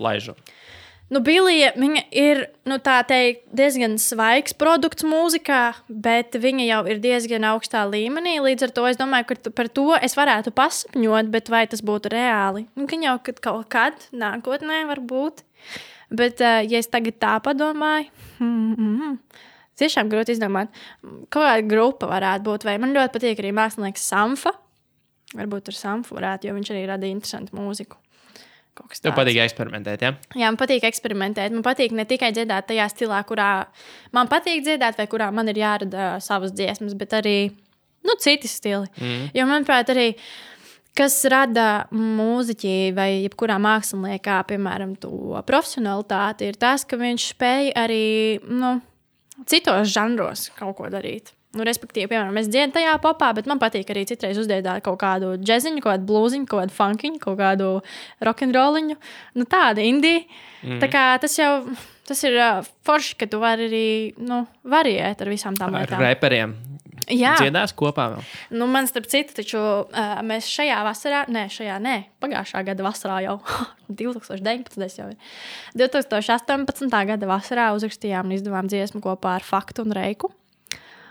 laižu? 0.00 0.36
Nu, 1.10 1.18
Bilija, 1.26 1.72
viņa 1.74 2.02
ir 2.14 2.44
nu, 2.70 2.76
teikt, 2.78 3.48
diezgan 3.56 3.96
svaigs 3.98 4.54
produkts 4.54 5.02
mūzikā, 5.02 5.62
bet 5.90 6.36
viņa 6.38 6.66
jau 6.68 6.82
ir 6.92 7.00
diezgan 7.02 7.48
augstā 7.48 7.82
līmenī. 7.90 8.36
Līdz 8.44 8.68
ar 8.68 8.74
to 8.76 8.84
es 8.86 9.00
domāju, 9.00 9.32
ka 9.32 9.50
par 9.56 9.72
to 9.74 9.88
es 9.98 10.14
varētu 10.14 10.52
pasapņot, 10.54 11.32
bet 11.34 11.50
vai 11.50 11.64
tas 11.72 11.82
būtu 11.82 12.12
reāli? 12.14 12.68
Nu, 12.78 12.86
Viņa 12.90 13.08
jau 13.08 13.16
kad, 13.26 13.42
kaut 13.42 13.66
kad 13.74 14.06
nākotnē 14.14 14.84
var 14.86 15.02
būt. 15.02 15.42
Bet, 16.10 16.42
uh, 16.42 16.60
ja 16.66 16.80
es 16.82 16.90
tagad 16.90 17.20
tā 17.22 17.36
padomāju, 17.44 18.10
mm, 18.42 18.74
mm, 18.74 19.16
tiešām 19.80 20.10
grūti 20.12 20.34
izdomāt, 20.34 20.74
kāda 21.32 21.62
grupa 21.68 22.10
varētu 22.10 22.46
būt. 22.48 22.66
Vai 22.68 22.76
man 22.82 22.94
ļoti 22.96 23.14
patīk 23.16 23.42
arī 23.42 23.54
mākslinieks 23.56 24.10
Samfa. 24.10 24.54
Varbūt 25.38 25.70
ar 25.70 25.78
Samfu 25.78 26.18
varētu, 26.18 26.48
jo 26.48 26.56
viņš 26.56 26.72
arī 26.74 26.86
rada 26.90 27.06
interesantu 27.06 27.54
mūziku. 27.58 28.00
Tev 28.80 29.12
patīk 29.12 29.36
eksperimentēt, 29.42 30.02
ja? 30.04 30.12
Jā, 30.32 30.48
man 30.48 30.56
patīk 30.60 30.84
eksperimentēt. 30.88 31.52
Man 31.52 31.64
patīk 31.66 31.92
ne 31.96 32.06
tikai 32.08 32.30
dziedāt 32.32 32.70
tajā 32.70 32.86
stilā, 32.92 33.18
kurā 33.28 33.50
man 34.16 34.30
patīk 34.30 34.62
dziedāt, 34.64 34.96
vai 34.96 35.06
kurā 35.10 35.28
man 35.34 35.50
ir 35.52 35.60
jārada 35.60 36.14
savas 36.24 36.54
dziesmas, 36.56 36.94
bet 36.98 37.12
arī 37.18 37.34
nu, 38.06 38.16
citi 38.22 38.48
stili. 38.48 38.88
Mm. 38.96 39.26
Jo, 39.36 39.46
manuprāt, 39.50 39.92
arī 39.92 40.06
kas 41.00 41.16
rada 41.32 41.66
mūziķi 41.94 42.92
vai 42.96 43.08
jebkurā 43.24 43.56
māksliniekā, 43.62 44.38
piemēram, 44.50 44.94
to 45.00 45.40
profesionalitāti, 45.48 46.50
ir 46.52 46.60
tas, 46.60 46.84
ka 46.84 47.00
viņš 47.00 47.28
spēj 47.34 47.74
arī 47.80 48.06
nu, 48.46 48.78
citos 49.48 49.88
žanros 49.92 50.50
kaut 50.58 50.76
ko 50.78 50.90
darīt. 50.92 51.32
Nu, 51.50 51.64
respektīvi, 51.66 52.06
piemēram, 52.12 52.36
es 52.38 52.46
dziedu 52.46 52.76
tajā 52.76 52.92
popā, 53.02 53.32
bet 53.34 53.48
man 53.50 53.58
patīk 53.58 53.88
arī 53.90 54.04
citreiz 54.06 54.38
uzdziedāt 54.38 54.84
kaut 54.86 55.00
kādu 55.00 55.32
džeksiņu, 55.40 55.80
kaut 55.82 55.96
kādu 55.96 56.06
blūziņu, 56.06 56.46
kaut 56.46 56.62
kādu 56.62 56.76
funkiņu, 56.76 57.18
kaut 57.24 57.40
kādu 57.40 57.70
rokenroliņu. 58.22 58.98
Nu, 59.34 59.46
tāda 59.50 59.82
indija. 59.82 60.22
Mm. 60.62 60.78
Tā 60.84 60.90
kā 60.92 61.06
tas 61.18 61.34
jau 61.40 61.50
tas 62.06 62.22
ir 62.26 62.38
uh, 62.38 62.66
forši, 62.86 63.16
ka 63.18 63.26
tu 63.30 63.40
vari 63.42 63.66
arī 63.66 63.86
nu, 64.22 64.44
variēt 64.66 65.22
ar 65.22 65.30
visām 65.30 65.58
tām 65.58 65.74
Ar 65.74 65.88
lietām. 65.88 66.02
reperiem. 66.06 66.54
Jā, 67.10 67.34
Dziedās 67.40 67.72
kopā 67.76 68.06
vēl. 68.14 68.24
nu, 68.60 68.66
man 68.70 68.86
starp 68.90 69.06
citu, 69.10 69.34
taču 69.40 69.58
uh, 69.58 70.20
mēs 70.26 70.46
šajā 70.50 70.78
vasarā, 70.86 71.24
nē, 71.32 71.46
šajā 71.50 71.76
nē, 71.82 71.96
pagājušā 72.22 72.62
gada 72.70 72.86
vasarā 72.86 73.20
jau 73.26 73.36
2019. 74.00 74.98
jau 75.00 75.08
ir. 75.10 75.16
2018. 75.80 76.88
gada 77.12 77.26
vasarā 77.30 77.70
uzrakstījām 77.76 78.28
un 78.30 78.36
izdevām 78.38 78.68
dziesmu 78.70 79.02
kopā 79.04 79.36
ar 79.40 79.46
Faktu 79.46 79.84
un 79.86 79.94
Reiku. 79.96 80.30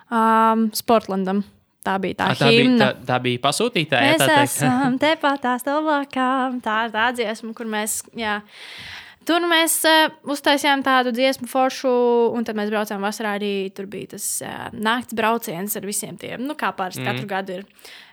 Um, 0.10 0.70
Sportlandam. 0.74 1.44
Tā 1.86 1.94
bija 2.04 2.18
tā 2.20 2.26
Ah, 2.34 2.36
tā, 2.36 2.48
bija, 2.52 2.64
himna. 2.66 2.88
tā, 2.92 3.06
tā 3.08 3.18
bija 3.24 3.40
pasūtītāja. 3.46 4.08
Mēs 4.12 4.20
tā 4.20 4.26
teikt. 4.34 4.56
esam 4.58 4.98
tepat 5.04 5.44
tās 5.46 5.64
labākām. 5.64 6.58
Tā 6.66 6.74
ir 6.88 6.92
tā 6.96 7.06
dziesma, 7.16 7.54
kur 7.56 7.70
mēs. 7.72 8.02
Jā. 8.20 8.40
Tur 9.30 9.44
mēs 9.46 9.76
uh, 9.86 10.10
uztaisījām 10.34 10.82
tādu 10.82 11.12
dziesmu 11.14 11.46
foršu, 11.52 11.90
un 12.34 12.46
tad 12.48 12.58
mēs 12.58 12.72
braucām 12.72 13.04
vasarā 13.06 13.36
arī. 13.38 13.70
Tur 13.78 13.86
bija 13.92 14.16
tas 14.16 14.26
uh, 14.42 14.70
nakts 14.74 15.14
brauciens 15.18 15.78
ar 15.78 15.86
visiem 15.86 16.18
tiem, 16.18 16.42
nu, 16.48 16.56
kā 16.58 16.72
pāris 16.78 16.98
mm. 16.98 17.06
katru 17.06 17.30
gadu 17.30 17.60
ir. 17.60 17.68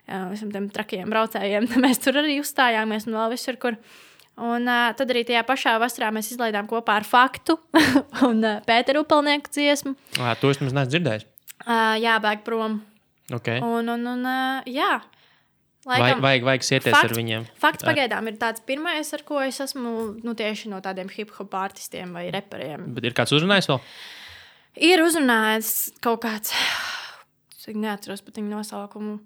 Uh, 0.04 0.26
visam 0.34 0.50
tiem 0.52 0.68
trakajiem 0.74 1.08
braucējiem. 1.12 1.70
Mēs 1.84 2.02
tur 2.04 2.20
arī 2.20 2.36
uzstājāmies 2.42 3.08
un 3.08 3.16
vēl 3.16 3.32
visur, 3.32 3.56
kur. 3.62 3.80
Un 4.36 4.68
uh, 4.68 4.90
tad 4.92 5.08
arī 5.14 5.24
tajā 5.24 5.40
pašā 5.48 5.78
vasarā 5.80 6.10
mēs 6.12 6.28
izlaidām 6.34 6.66
kopā 6.68 6.98
ar 7.00 7.08
Faktu 7.08 7.56
un 8.28 8.44
uh, 8.44 8.58
Pēteru 8.68 9.06
Upelnieku 9.06 9.48
dziesmu. 9.56 9.94
Ā, 10.20 10.36
To 10.42 10.52
es 10.52 10.60
nemaz 10.60 10.76
neesmu 10.76 10.92
dzirdējis. 10.92 11.28
Uh, 11.64 11.96
jābēg 12.04 12.44
prom. 12.44 12.82
Okay. 13.32 13.64
Un, 13.64 13.88
un, 13.88 14.04
un 14.12 14.28
uh, 14.28 14.68
jā. 14.68 14.98
Vajag, 15.86 16.18
vajag, 16.18 16.42
vajag 16.42 16.64
sieties 16.66 16.94
Fakts- 16.96 17.12
ar 17.12 17.14
viņiem. 17.14 17.44
Fakts 17.62 17.86
pagaidām 17.86 18.26
ir 18.26 18.38
tāds 18.40 18.62
pirmais, 18.66 19.12
ar 19.14 19.22
ko 19.22 19.38
es 19.44 19.60
esmu 19.62 19.92
nu, 20.24 20.34
tieši 20.34 20.68
no 20.72 20.80
tādiem 20.82 21.10
hip 21.14 21.30
hop 21.38 21.54
artistiem 21.54 22.12
vai 22.12 22.26
reperiem. 22.34 22.88
Bet 22.96 23.04
ir 23.06 23.14
kāds 23.14 23.30
uzrunājis 23.36 23.70
vēl? 23.70 23.80
Ir 24.90 25.02
uzrunājis 25.04 25.70
kaut 26.02 26.24
kāds, 26.26 26.50
es 27.56 27.68
neatceros 27.70 28.24
pat 28.26 28.34
viņa 28.34 28.50
nosaukumu. 28.58 29.20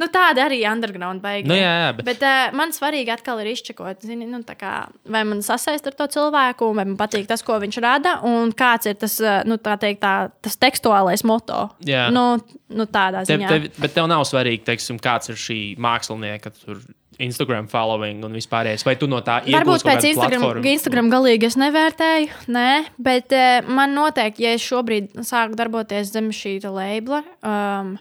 Nu, 0.00 0.08
tāda 0.12 0.46
arī 0.46 0.60
underground 0.68 1.22
beigas. 1.24 1.48
Nu, 1.50 1.56
jā, 1.58 1.72
jā, 1.82 1.88
bet, 1.98 2.06
Bet 2.10 2.24
uh, 2.24 2.54
man 2.56 2.74
svarīgi 2.74 3.12
atkal 3.14 3.40
ir 3.42 3.50
izčakot, 3.52 4.04
zini, 4.06 4.28
nu, 4.30 4.42
kā, 4.60 4.74
vai 5.10 5.24
man 5.28 5.42
sasaist 5.44 5.88
ar 5.90 5.96
to 5.98 6.08
cilvēku, 6.16 6.70
vai 6.76 6.86
man 6.86 6.96
patīk 7.00 7.28
tas, 7.30 7.44
ko 7.46 7.58
viņš 7.62 7.80
rada, 7.84 8.16
un 8.26 8.54
kāds 8.56 8.90
ir 8.90 8.96
tas, 9.00 9.18
uh, 9.24 9.40
nu, 9.48 9.60
tā 9.62 9.76
teikt, 9.80 10.02
tā, 10.04 10.14
tas 10.44 10.56
tekstuālais 10.60 11.24
moto. 11.28 11.68
Jā. 11.86 12.08
Nu, 12.14 12.38
nu, 12.72 12.88
tādā 12.88 13.24
tev, 13.24 13.36
ziņā. 13.36 13.52
tev, 13.52 13.68
bet 13.82 13.96
tev 13.98 14.08
nav 14.10 14.24
svarīgi, 14.28 14.64
teiksim, 14.68 15.00
kāds 15.02 15.32
ir 15.32 15.40
šī 15.40 15.60
mākslinieka 15.80 16.54
tur 16.62 16.80
Instagram 17.20 17.68
following 17.70 18.24
un 18.24 18.36
vispārējais. 18.36 18.84
Vai 18.86 18.96
tu 18.98 19.08
no 19.10 19.20
tā 19.24 19.40
Varbūt 19.44 19.52
iegūsi 19.52 19.84
kaut 19.84 19.90
pēc 19.90 20.06
Instagram, 20.10 20.44
platformu? 20.44 20.70
Instagram 20.72 21.10
galīgi 21.12 21.48
es 21.50 21.56
nevērtēju, 21.60 22.44
nē, 22.56 22.68
bet 23.02 23.34
uh, 23.36 23.72
man 23.80 23.94
noteikti, 23.96 24.46
ja 24.46 24.54
es 24.56 24.64
šobrīd 24.64 25.20
sāku 25.26 25.58
darboties 25.60 26.14
zem 26.14 26.30
šī 26.34 26.58
labela, 26.64 27.22
um, 27.44 27.98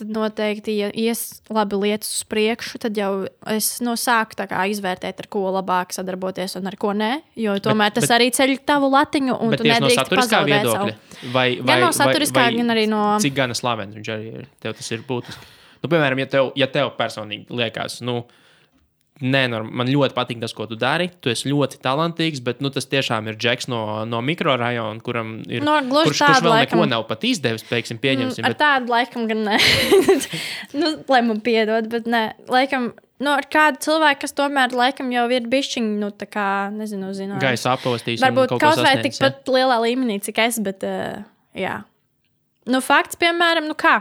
tad 0.00 0.10
noteikti, 0.14 0.74
ja 0.80 0.88
ies 0.96 1.42
labi 1.52 1.78
lietas 1.80 2.10
uz 2.18 2.24
priekšu, 2.30 2.80
tad 2.82 2.96
jau 2.98 3.26
es 3.52 3.68
no 3.84 3.94
sāku 4.00 4.34
izvērtēt, 4.40 5.22
ar 5.22 5.28
ko 5.32 5.44
labāk 5.54 5.92
sadarboties 5.96 6.56
un 6.60 6.66
ar 6.70 6.76
ko 6.80 6.92
nē. 6.96 7.12
Jo 7.36 7.54
tomēr 7.62 7.92
tas 7.94 8.08
bet- 8.08 8.16
arī 8.18 8.30
ceļ 8.34 8.56
tavu 8.66 8.90
latiņu, 8.90 9.36
un 9.40 9.50
Bet 9.54 9.60
tu 9.62 9.68
no 9.68 9.74
nedrīkst 9.74 10.02
saturiskā 10.02 10.40
pazaudēt 10.42 10.64
viedokļa. 10.64 10.96
savu. 10.98 11.32
Vai, 11.32 11.48
vai, 11.60 11.66
Gan 11.74 11.80
no 11.86 11.92
saturiskā, 11.92 12.44
vai, 12.48 12.56
gan 12.56 12.74
arī 12.76 12.88
no- 12.88 13.18
Cik 13.20 13.34
gan 13.34 13.50
slavens 13.54 13.94
viņš 13.94 14.08
arī 14.16 14.34
ir? 14.40 14.46
Tev 14.60 14.74
tas 14.74 14.90
ir 14.90 15.02
būtiski. 15.06 15.44
Nu, 15.82 15.88
piemēram, 15.88 16.18
ja 16.18 16.26
tev, 16.26 16.52
ja 16.56 16.66
tev 16.66 16.90
personīgi 16.98 17.46
liekas, 17.48 18.00
nu, 18.02 18.18
nē, 18.20 18.39
norm- 19.20 19.68
man 19.76 19.88
ļoti 19.90 20.16
patīk 20.16 20.40
tas, 20.40 20.54
ko 20.56 20.66
tu 20.70 20.76
dari. 20.80 21.10
Tu 21.20 21.32
esi 21.32 21.50
ļoti 21.50 21.80
talantīgs, 21.84 22.40
bet 22.44 22.62
nu, 22.64 22.70
tas 22.72 22.88
tiešām 22.88 23.28
ir 23.28 23.36
džeks 23.40 23.68
no, 23.68 24.04
no 24.08 24.22
mikrorajona, 24.24 25.00
kuram 25.04 25.34
ir. 25.48 25.64
No, 25.66 25.76
gluži 25.84 26.12
kurš, 26.12 26.22
kurš 26.24 26.42
vēl 26.46 26.54
laikam. 26.54 26.80
neko 26.80 26.88
nav 26.88 27.04
pat 27.10 27.26
izdevis, 27.28 27.66
teiksim, 27.68 28.00
pieņemsim. 28.00 28.44
Ar 28.44 28.54
Bet, 28.54 28.60
tādu 28.62 28.94
laikam 28.94 29.28
gan 29.30 29.44
nē. 29.50 29.58
nu, 30.80 30.94
lai 31.12 31.20
man 31.26 31.42
piedod, 31.44 31.90
bet 31.92 32.08
nē, 32.10 32.24
laikam. 32.50 32.92
Nu, 33.20 33.34
ar 33.36 33.44
kādu 33.52 33.82
cilvēku, 33.84 34.22
kas 34.22 34.32
tomēr 34.32 34.72
laikam 34.72 35.10
jau 35.12 35.26
ir 35.28 35.44
bišķiņš, 35.52 35.90
nu, 36.00 36.08
tā 36.16 36.24
kā, 36.24 36.46
nezinu, 36.72 37.10
zinājums. 37.12 37.42
Gaisa 37.44 37.74
apostīs. 37.76 38.22
Varbūt 38.24 38.54
kaut 38.54 38.62
kaut 38.64 38.80
vai 38.80 38.94
tikpat 39.04 39.44
lielā 39.52 39.76
līmenī, 39.84 40.16
cik 40.24 40.40
es, 40.46 40.56
bet, 40.64 40.86
uh, 40.88 41.20
jā. 41.52 41.82
Nu, 42.70 42.80
fakts, 42.80 43.20
piemēram, 43.20 43.68
nu 43.68 43.76
kā. 43.76 43.98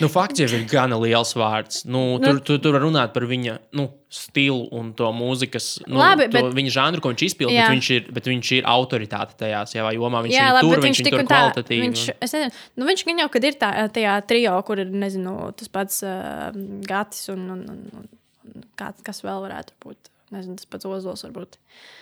Nu, 0.00 0.08
fakts 0.12 0.40
jau 0.40 0.48
ir 0.54 0.64
gana 0.70 0.96
liels 1.00 1.32
vārds. 1.34 1.84
Nu, 1.86 2.18
Nu- 2.18 2.24
tur, 2.24 2.40
tur, 2.40 2.58
tur 2.62 2.72
var 2.76 2.82
runāt 2.84 3.12
par 3.14 3.22
viņa 3.26 3.58
nu, 3.78 3.88
stilu 4.08 4.68
un 4.72 4.92
to 4.96 5.08
mūzikas, 5.12 5.80
nu, 5.86 5.98
Labi, 5.98 6.28
to 6.30 6.38
bet- 6.38 6.54
viņa 6.56 6.72
žanru, 6.76 7.00
ko 7.04 7.10
viņš 7.12 7.24
izpildīja. 7.28 7.66
Bet, 7.68 7.74
viņš 7.76 7.90
ir- 7.96 8.12
bet 8.12 8.24
viņš 8.30 8.52
ir 8.58 8.62
autoritāte 8.64 9.36
tajā 9.42 9.62
jomā. 9.98 10.22
Viņš 10.24 10.36
jā, 10.36 10.46
ir 10.48 10.54
labi, 10.58 10.68
tur, 10.68 10.82
viņš 10.86 11.02
viņš 11.02 11.10
tur 11.10 11.24
kvalitatīvi. 11.28 11.80
Viņš, 11.88 12.04
es 12.20 12.32
nezinu, 12.32 12.52
nu, 12.76 12.86
viņš 12.86 13.04
gan 13.10 13.18
jau, 13.24 13.28
kad 13.36 13.44
ir 13.44 13.52
tā, 13.60 13.72
tajā 13.92 14.14
trijā, 14.26 14.54
kur 14.64 14.78
ir, 14.78 14.86
nezinu, 14.86 15.34
tas 15.56 15.68
pats 15.68 16.02
uh, 16.02 16.52
Gatis 16.88 17.28
un, 17.34 17.50
un, 17.50 17.64
un, 17.68 18.08
un 18.54 18.64
kā, 18.78 18.92
kas 19.04 19.20
vēl 19.22 19.42
varētu 19.48 19.76
būt. 19.84 19.96
Nezinu, 20.34 20.58
tas 20.60 20.68
pats 20.68 20.84
Ozols 20.84 21.24
varbūt. 21.24 21.56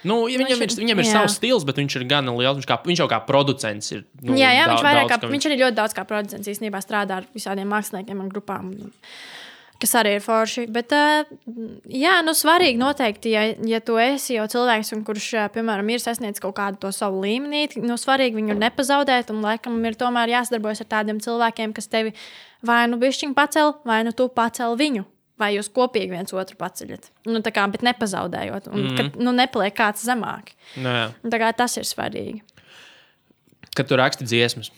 Nu, 0.09 0.25
ja 0.27 0.41
viņam, 0.41 0.59
viņš 0.65 0.75
ir, 0.75 0.83
viņam 0.83 1.03
ir 1.03 1.07
jā. 1.07 1.15
savs 1.15 1.37
stils, 1.39 1.67
bet 1.69 1.79
viņš 1.79 1.99
ir 2.01 2.05
gan 2.11 2.27
liels. 2.35 2.59
Viņš, 2.59 2.67
kā, 2.67 2.81
viņš 2.83 3.03
jau 3.05 3.09
kā 3.13 3.21
producents 3.29 3.93
ir. 3.95 4.03
Nu, 4.19 4.35
jā, 4.35 4.51
jā 4.51 4.67
daudz- 4.67 4.83
viņš, 4.83 4.99
daudz, 4.99 5.13
kā, 5.13 5.19
ka 5.23 5.31
viņš 5.31 5.49
arī 5.49 5.59
ļoti 5.63 5.79
daudz 5.79 5.95
kā 5.95 6.07
producents 6.09 6.51
īstenībā 6.51 6.83
strādā 6.83 7.21
ar 7.23 7.29
visādiem 7.37 7.71
māksliniekiem 7.71 8.23
un 8.25 8.33
grupām. 8.33 8.73
kas 9.81 9.93
arī 10.01 10.15
ir 10.17 10.23
forši. 10.25 10.67
Bet, 10.73 10.93
uh, 10.97 11.29
jā, 11.93 12.15
nu, 12.25 12.33
svarīgi 12.37 12.81
noteikti, 12.81 13.33
ja, 13.35 13.43
ja 13.69 13.81
tu 13.85 13.99
esi 14.01 14.39
jau 14.39 14.47
cilvēks, 14.49 14.95
kurš, 15.07 15.27
uh, 15.37 15.49
piemēram, 15.53 15.91
ir 15.93 16.03
sasniedzis 16.03 16.43
kaut 16.43 16.57
kādu 16.57 16.81
to 16.87 16.93
savu 16.97 17.21
līmeni, 17.25 17.69
nu, 17.85 17.99
svarīgi 18.01 18.41
viņu 18.41 18.57
nepazaudēt. 18.59 19.35
Un, 19.35 19.43
laikam, 19.45 19.77
ir 19.85 19.99
tomēr 20.01 20.33
jāsadarbojas 20.33 20.83
ar 20.83 20.91
tādiem 20.99 21.21
cilvēkiem, 21.21 21.77
kas 21.77 21.93
tevi 21.93 22.15
vai 22.67 22.87
nu 22.91 22.99
bišķiņi 23.01 23.37
pacel, 23.37 23.77
vai 23.87 24.03
nu 24.07 24.17
tu 24.17 24.31
pacel 24.33 24.79
viņu. 24.81 25.05
Vai 25.37 25.51
jūs 25.53 25.69
kopīgi 25.69 26.15
viens 26.15 26.33
otru 26.33 26.57
paceļat? 26.57 27.11
Nu, 27.29 27.43
tā 27.45 27.53
kā, 27.53 27.67
bet 27.69 27.83
nepazaudējot, 27.85 28.71
un 28.71 28.79
mm 28.79 28.87
-hmm. 28.87 28.97
kad 28.97 29.19
nu, 29.21 29.35
nepaliek 29.37 29.75
kāds 29.77 30.07
zemāk. 30.07 30.55
Tā 30.77 31.41
kā 31.43 31.53
tas 31.57 31.77
ir 31.77 31.85
svarīgi. 31.85 32.41
Kad 33.77 33.89
tu 33.89 33.97
raksti 33.97 34.25
dziesmas 34.25 34.73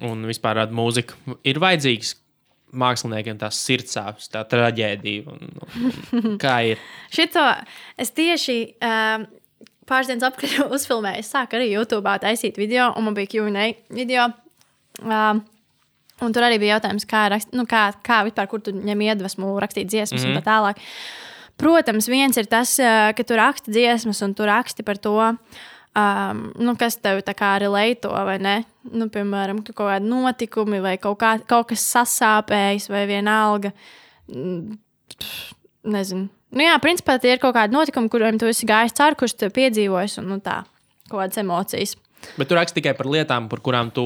un 0.00 0.26
vispār 0.26 0.58
tādu 0.58 0.74
mūziku, 0.74 1.14
ir 1.44 1.60
vajadzīgs 1.62 2.16
māksliniekiem 2.72 3.38
tās 3.38 3.60
sirdsāpes, 3.66 4.30
tā 4.32 4.42
traģēdija. 4.48 5.22
Un, 5.28 5.38
un, 6.16 6.36
kā 6.44 6.56
ir? 6.72 6.82
Šito 7.12 7.44
es 8.00 8.10
tieši 8.10 8.58
um, 8.80 9.26
pāris 9.88 10.10
dienas 10.10 10.30
atpakaļ 10.30 10.72
uzfilmēju. 10.76 11.22
Es 11.24 11.32
sāku 11.34 11.58
arī 11.58 11.72
YouTube 11.74 12.18
taisīt 12.24 12.60
video, 12.60 12.92
un 12.96 13.08
man 13.08 13.18
bija 13.18 13.34
QA 13.34 13.72
video. 13.92 14.30
Um, 15.02 15.44
un 16.20 16.32
tur 16.32 16.44
arī 16.46 16.60
bija 16.62 16.76
jautājums, 16.76 17.06
kā, 17.08 17.26
rakst, 17.32 17.52
nu, 17.56 17.64
kā, 17.68 17.88
kā 18.04 18.22
vispār, 18.26 18.48
kur 18.50 18.60
tu 18.60 18.74
ņem 18.76 19.04
iedvesmu 19.08 19.54
rakstīt 19.62 19.88
dziesmas 19.88 20.22
mm 20.22 20.28
-hmm. 20.28 20.36
un 20.36 20.42
tā 20.42 20.44
tālāk. 20.50 20.76
Protams, 21.56 22.08
viens 22.08 22.36
ir 22.36 22.46
tas, 22.46 22.76
ka 23.16 23.24
tu 23.24 23.36
raksti 23.36 23.70
dziesmas 23.70 24.22
un 24.22 24.34
tu 24.34 24.44
raksti 24.44 24.82
par 24.82 24.98
to, 24.98 25.36
um, 25.96 26.52
nu, 26.58 26.74
kas 26.78 26.96
tev 26.96 27.22
tā 27.26 27.34
kā 27.36 27.52
relēto, 27.62 28.10
vai 28.26 28.38
ne? 28.38 28.64
Nu, 28.90 29.08
piemēram, 29.12 29.62
kaut 29.64 29.86
kādi 29.86 30.08
notikumi, 30.08 30.80
vai 30.80 30.96
kaut, 30.98 31.18
kā, 31.20 31.38
kaut 31.46 31.68
kas 31.68 31.84
sasāpējis, 31.94 32.88
vai 32.92 33.06
vienalga. 33.06 33.72
Mm, 34.28 34.78
nezinu. 35.84 36.28
Nu, 36.52 36.64
jā, 36.66 36.76
principā 36.84 37.16
tie 37.20 37.32
ir 37.32 37.40
kaut 37.42 37.54
kādi 37.56 37.72
notikumi, 37.72 38.10
kuriem 38.12 38.38
tu 38.40 38.48
esi 38.50 38.68
gājis 38.68 38.96
cauri, 38.96 39.16
kurus 39.16 39.36
tu 39.38 39.48
piedzīvojis, 39.52 40.18
un 40.20 40.34
nu, 40.34 40.40
tā, 40.44 40.62
kaut 41.08 41.22
kādas 41.22 41.40
emocijas. 41.40 41.96
Bet 42.38 42.48
tu 42.48 42.56
raksti 42.56 42.80
tikai 42.80 42.94
par 42.96 43.08
lietām, 43.10 43.48
par 43.50 43.60
kurām 43.64 43.90
tu, 43.94 44.04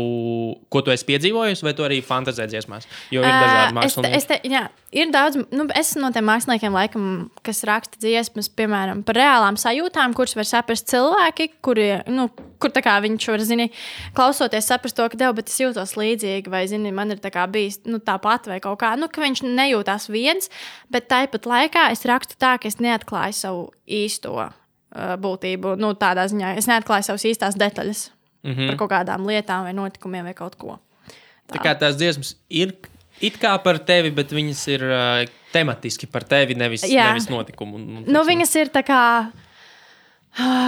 tu 0.72 0.92
esi 0.94 1.06
piedzīvojis, 1.08 1.62
vai 1.66 1.74
tu 1.76 1.84
arī 1.86 2.00
fantāzē 2.04 2.48
dziesmās? 2.50 2.88
Jo 3.14 3.22
ir 3.22 3.28
dažādi 3.28 3.76
mākslinieki. 3.76 4.16
Es 4.16 4.26
te, 4.26 4.38
es 4.38 4.42
te, 4.42 4.50
jā, 4.50 4.62
ir 4.96 5.12
daudz, 5.14 5.38
nu, 5.54 5.66
es 5.76 5.92
no 6.00 6.10
tiem 6.14 6.26
māksliniekiem, 6.28 6.74
laikam, 6.76 7.06
kas 7.46 7.62
raksta 7.68 8.00
dziesmas, 8.02 8.50
piemēram, 8.58 9.04
par 9.06 9.18
reālām 9.20 9.58
sajūtām, 9.60 10.16
kuras 10.16 10.36
var 10.38 10.48
saprast 10.48 10.90
cilvēki, 10.92 11.48
kuri, 11.64 11.88
nu, 12.12 12.28
kur 12.62 12.74
viņš 12.74 13.28
var, 13.32 13.46
zini, 13.46 13.70
klausoties, 14.16 14.68
saprast 14.68 14.98
to, 14.98 15.08
ka, 15.12 15.20
Dev, 15.20 15.36
bet 15.38 15.52
es 15.52 15.60
jūtos 15.60 15.96
līdzīgi, 16.00 16.52
vai, 16.52 16.66
zini, 16.70 16.92
man 16.94 17.14
ir 17.14 17.22
tā 17.22 17.32
bijis 17.52 17.80
nu, 17.86 18.00
tāpat, 18.02 18.50
vai 18.50 18.60
kaut 18.64 18.80
kā, 18.82 18.94
nu, 18.98 19.10
ka 19.12 19.24
viņš 19.24 19.44
nejūtās 19.46 20.10
viens, 20.12 20.52
bet 20.92 21.08
tāpat 21.12 21.46
laikā 21.48 21.90
es 21.94 22.06
rakstu 22.08 22.38
tā, 22.40 22.56
ka 22.60 22.70
es 22.70 22.80
neatklāju 22.82 23.36
savu 23.36 23.66
īsto 23.86 24.50
būtību. 24.94 25.76
Nu, 25.80 25.92
tādā 25.98 26.26
ziņā 26.30 26.56
es 26.60 26.68
neatklāju 26.70 27.08
savas 27.08 27.24
īstās 27.28 27.56
detaļas 27.58 28.10
mm 28.42 28.52
-hmm. 28.52 28.68
par 28.68 28.76
kaut 28.82 28.90
kādām 28.90 29.26
lietām, 29.26 29.64
vai 29.64 29.72
notikumiem, 29.76 30.24
vai 30.24 30.34
kaut 30.34 30.56
ko. 30.56 30.78
Tā, 31.46 31.56
tā 31.56 31.62
kā 31.62 31.74
tās 31.78 31.96
dziesmas 31.98 32.36
ir 32.50 32.74
it 33.20 33.38
kā 33.40 33.54
par 33.62 33.78
tevi, 33.78 34.10
bet 34.10 34.32
viņas 34.32 34.62
ir 34.68 34.84
uh, 34.84 35.24
tematiski 35.52 36.06
par 36.06 36.24
tevi, 36.24 36.54
nevis, 36.54 36.84
Jā. 36.84 37.10
nevis 37.10 37.28
notikumu. 37.32 37.76
Un, 37.76 38.04
nu, 38.06 38.24
viņas 38.26 38.56
ir 38.60 38.72
tā 38.74 38.84
kā. 38.86 39.02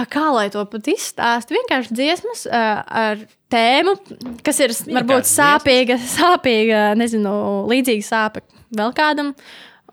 Kā 0.09 0.23
lai 0.33 0.47
to 0.49 0.63
pat 0.65 0.87
izstāstītu? 0.89 1.59
Vienkārši 1.59 1.93
dziesmas 1.93 2.47
uh, 2.49 2.79
ar 2.89 3.19
tēmu, 3.53 3.93
kas 4.41 4.59
ir 4.65 4.73
varbūt 4.87 5.29
sāpīga, 5.29 5.99
sāpīga, 6.17 6.95
nezinu, 6.97 7.33
līdzīga 7.69 8.07
sāpe 8.07 8.41
vēl 8.73 8.95
kādam. 8.97 9.35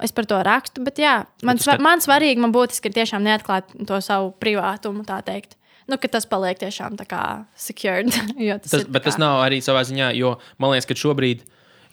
Es 0.04 0.12
par 0.12 0.26
to 0.28 0.38
rakstu, 0.44 0.82
bet 0.84 0.98
jā, 1.00 1.18
man, 1.46 1.60
svar, 1.62 1.80
man 1.82 2.02
svarīgi, 2.04 2.42
man 2.42 2.52
būtiski 2.52 2.90
ir 2.90 2.96
tiešām 2.98 3.24
neatklāt 3.24 3.70
to 3.88 4.00
savu 4.04 4.34
privātumu, 4.42 5.06
tā 5.08 5.22
teikt. 5.24 5.56
Nu, 5.86 5.96
tas 5.96 6.26
paliek 6.26 6.58
tiešām 6.58 6.98
tā 6.98 7.06
kā 7.08 7.22
secured. 7.58 8.10
tas 8.64 8.72
tas, 8.72 8.84
bet 8.84 9.04
kā... 9.04 9.06
tas 9.08 9.20
nav 9.22 9.44
arī 9.44 9.62
savā 9.64 9.84
ziņā, 9.86 10.10
jo 10.18 10.34
man 10.62 10.74
liekas, 10.74 10.88
ka 10.90 10.98
šobrīd 10.98 11.46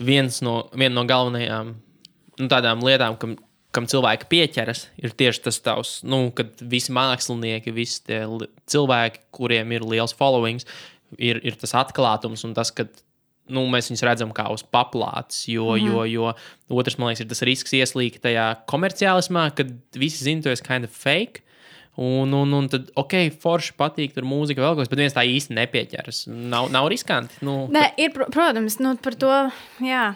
viens 0.04 0.42
no, 0.46 0.64
viena 0.74 0.98
no 0.98 1.06
galvenajām 1.08 1.74
nu, 2.42 2.48
tādām 2.50 2.82
lietām, 2.86 3.16
kam, 3.22 3.38
kam 3.74 3.88
cilvēki 3.90 4.30
pieķeras, 4.32 4.88
ir 5.02 5.14
tieši 5.18 5.46
tas 5.48 5.62
tavs, 5.64 5.94
nu, 6.08 6.26
kad 6.36 6.58
visi 6.60 6.94
mākslinieki, 6.96 7.76
visi 7.76 8.20
cilvēki, 8.74 9.28
kuriem 9.36 9.76
ir 9.78 9.86
liels 9.94 10.16
followings, 10.18 10.68
ir, 11.18 11.40
ir 11.46 11.58
tas 11.62 11.76
atklātums 11.84 12.46
un 12.48 12.58
tas, 12.58 12.74
ka 12.74 12.88
nu, 13.52 13.66
mēs 13.72 13.90
viņus 13.92 14.06
redzam 14.08 14.34
kā 14.36 14.48
uz 14.54 14.64
paplātes. 14.64 15.46
Jo, 15.52 15.74
mm 15.76 15.88
jo, 15.88 16.04
jo 16.70 16.78
otrs, 16.80 16.98
man 17.00 17.12
liekas, 17.12 17.24
ir 17.26 17.32
tas 17.32 17.44
risks 17.48 17.76
ieslīgt 17.76 18.22
tajā 18.24 18.50
komerciālismā, 18.70 19.50
kad 19.58 19.74
visi 20.00 20.24
zina, 20.28 20.46
tu 20.46 20.54
esi 20.54 20.66
kind 20.66 20.88
of 20.88 20.96
fake. 20.96 21.44
Un, 21.94 22.32
un, 22.34 22.54
un 22.58 22.68
tad, 22.74 22.88
ok, 22.98 23.14
forši 23.38 23.76
patīk, 23.78 24.16
tur 24.16 24.26
mūzika 24.26 24.64
vēl 24.64 24.72
kaut 24.74 24.82
kas, 24.82 24.90
bet 24.90 25.02
viens 25.04 25.14
tā 25.14 25.22
īsti 25.30 25.54
nepieķeras. 25.54 26.24
Nav, 26.26 26.72
nav 26.74 26.88
riskanti. 26.90 27.38
Nu, 27.46 27.68
Nē, 27.74 27.92
ir, 28.02 28.16
protams, 28.34 28.80
nu, 28.82 28.96
par 28.98 29.14
to, 29.22 29.34
jā, 29.86 30.08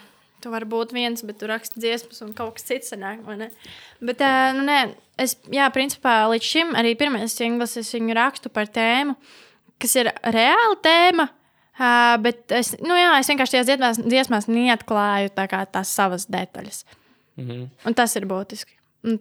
tu 0.42 0.54
vari 0.54 0.66
būt 0.70 0.96
viens, 0.98 1.22
bet 1.28 1.38
tu 1.38 1.50
raksti 1.52 1.84
dziesmas 1.84 2.24
un 2.26 2.34
kaut 2.38 2.58
kas 2.58 2.66
cits 2.66 2.98
ne? 2.98 3.14
Bet, 4.02 4.26
nu, 4.58 4.66
nē, 4.66 4.80
es, 5.22 5.38
jā, 5.54 5.70
principā 5.76 6.24
līdz 6.32 6.50
šim 6.50 6.74
arī 6.82 6.96
pirmais 6.98 7.38
singls 7.38 7.78
es 7.78 7.94
viņu 7.94 8.18
rakstu 8.18 8.50
par 8.54 8.74
tēmu, 8.74 9.14
kas 9.78 9.94
ir 10.02 10.10
reāla 10.26 10.82
tēma, 10.82 11.30
Uh, 11.78 12.16
bet 12.24 12.52
es, 12.58 12.74
nu 12.82 12.98
jā, 12.98 13.12
es 13.22 13.30
vienkārši 13.30 13.58
tajās 13.58 13.70
dziesmās, 13.70 14.02
dziesmās 14.02 14.50
neatklāju 14.50 15.30
tā 15.38 15.48
tās 15.48 15.94
savas 15.94 16.26
detaļas. 16.26 16.84
Mm 17.38 17.48
-hmm. 17.48 17.70
Un 17.86 17.94
tas 17.94 18.16
ir 18.16 18.26
būtiski. 18.26 18.74
Un, 19.04 19.20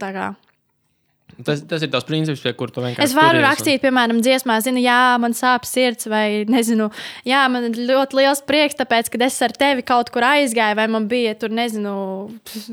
Tas, 1.45 1.61
tas 1.69 1.83
ir 1.85 1.91
tas 1.93 2.05
princips, 2.07 2.41
pie 2.41 2.53
kura 2.57 2.73
tu 2.73 2.81
vienkārši. 2.81 3.11
Es 3.11 3.13
varu 3.17 3.43
rakstīt, 3.45 3.77
un... 3.77 3.83
piemēram, 3.83 4.21
dziesmā, 4.25 4.55
zinu, 4.65 4.81
jā, 4.81 5.19
man 5.21 5.35
sāp 5.37 5.67
sirds, 5.69 6.07
vai 6.09 6.47
nezinu, 6.49 6.87
jā, 7.29 7.43
man 7.53 7.67
ir 7.69 7.77
ļoti 7.91 8.17
liels 8.17 8.41
prieks, 8.47 8.79
tāpēc, 8.79 9.11
ka 9.13 9.21
es 9.27 9.37
ar 9.45 9.53
tevi 9.53 9.85
kaut 9.85 10.09
kur 10.15 10.25
aizgāju, 10.25 10.79
vai 10.79 10.87
man 10.89 11.11
bija 11.11 11.35
tur, 11.37 11.53
nezinu, 11.53 11.93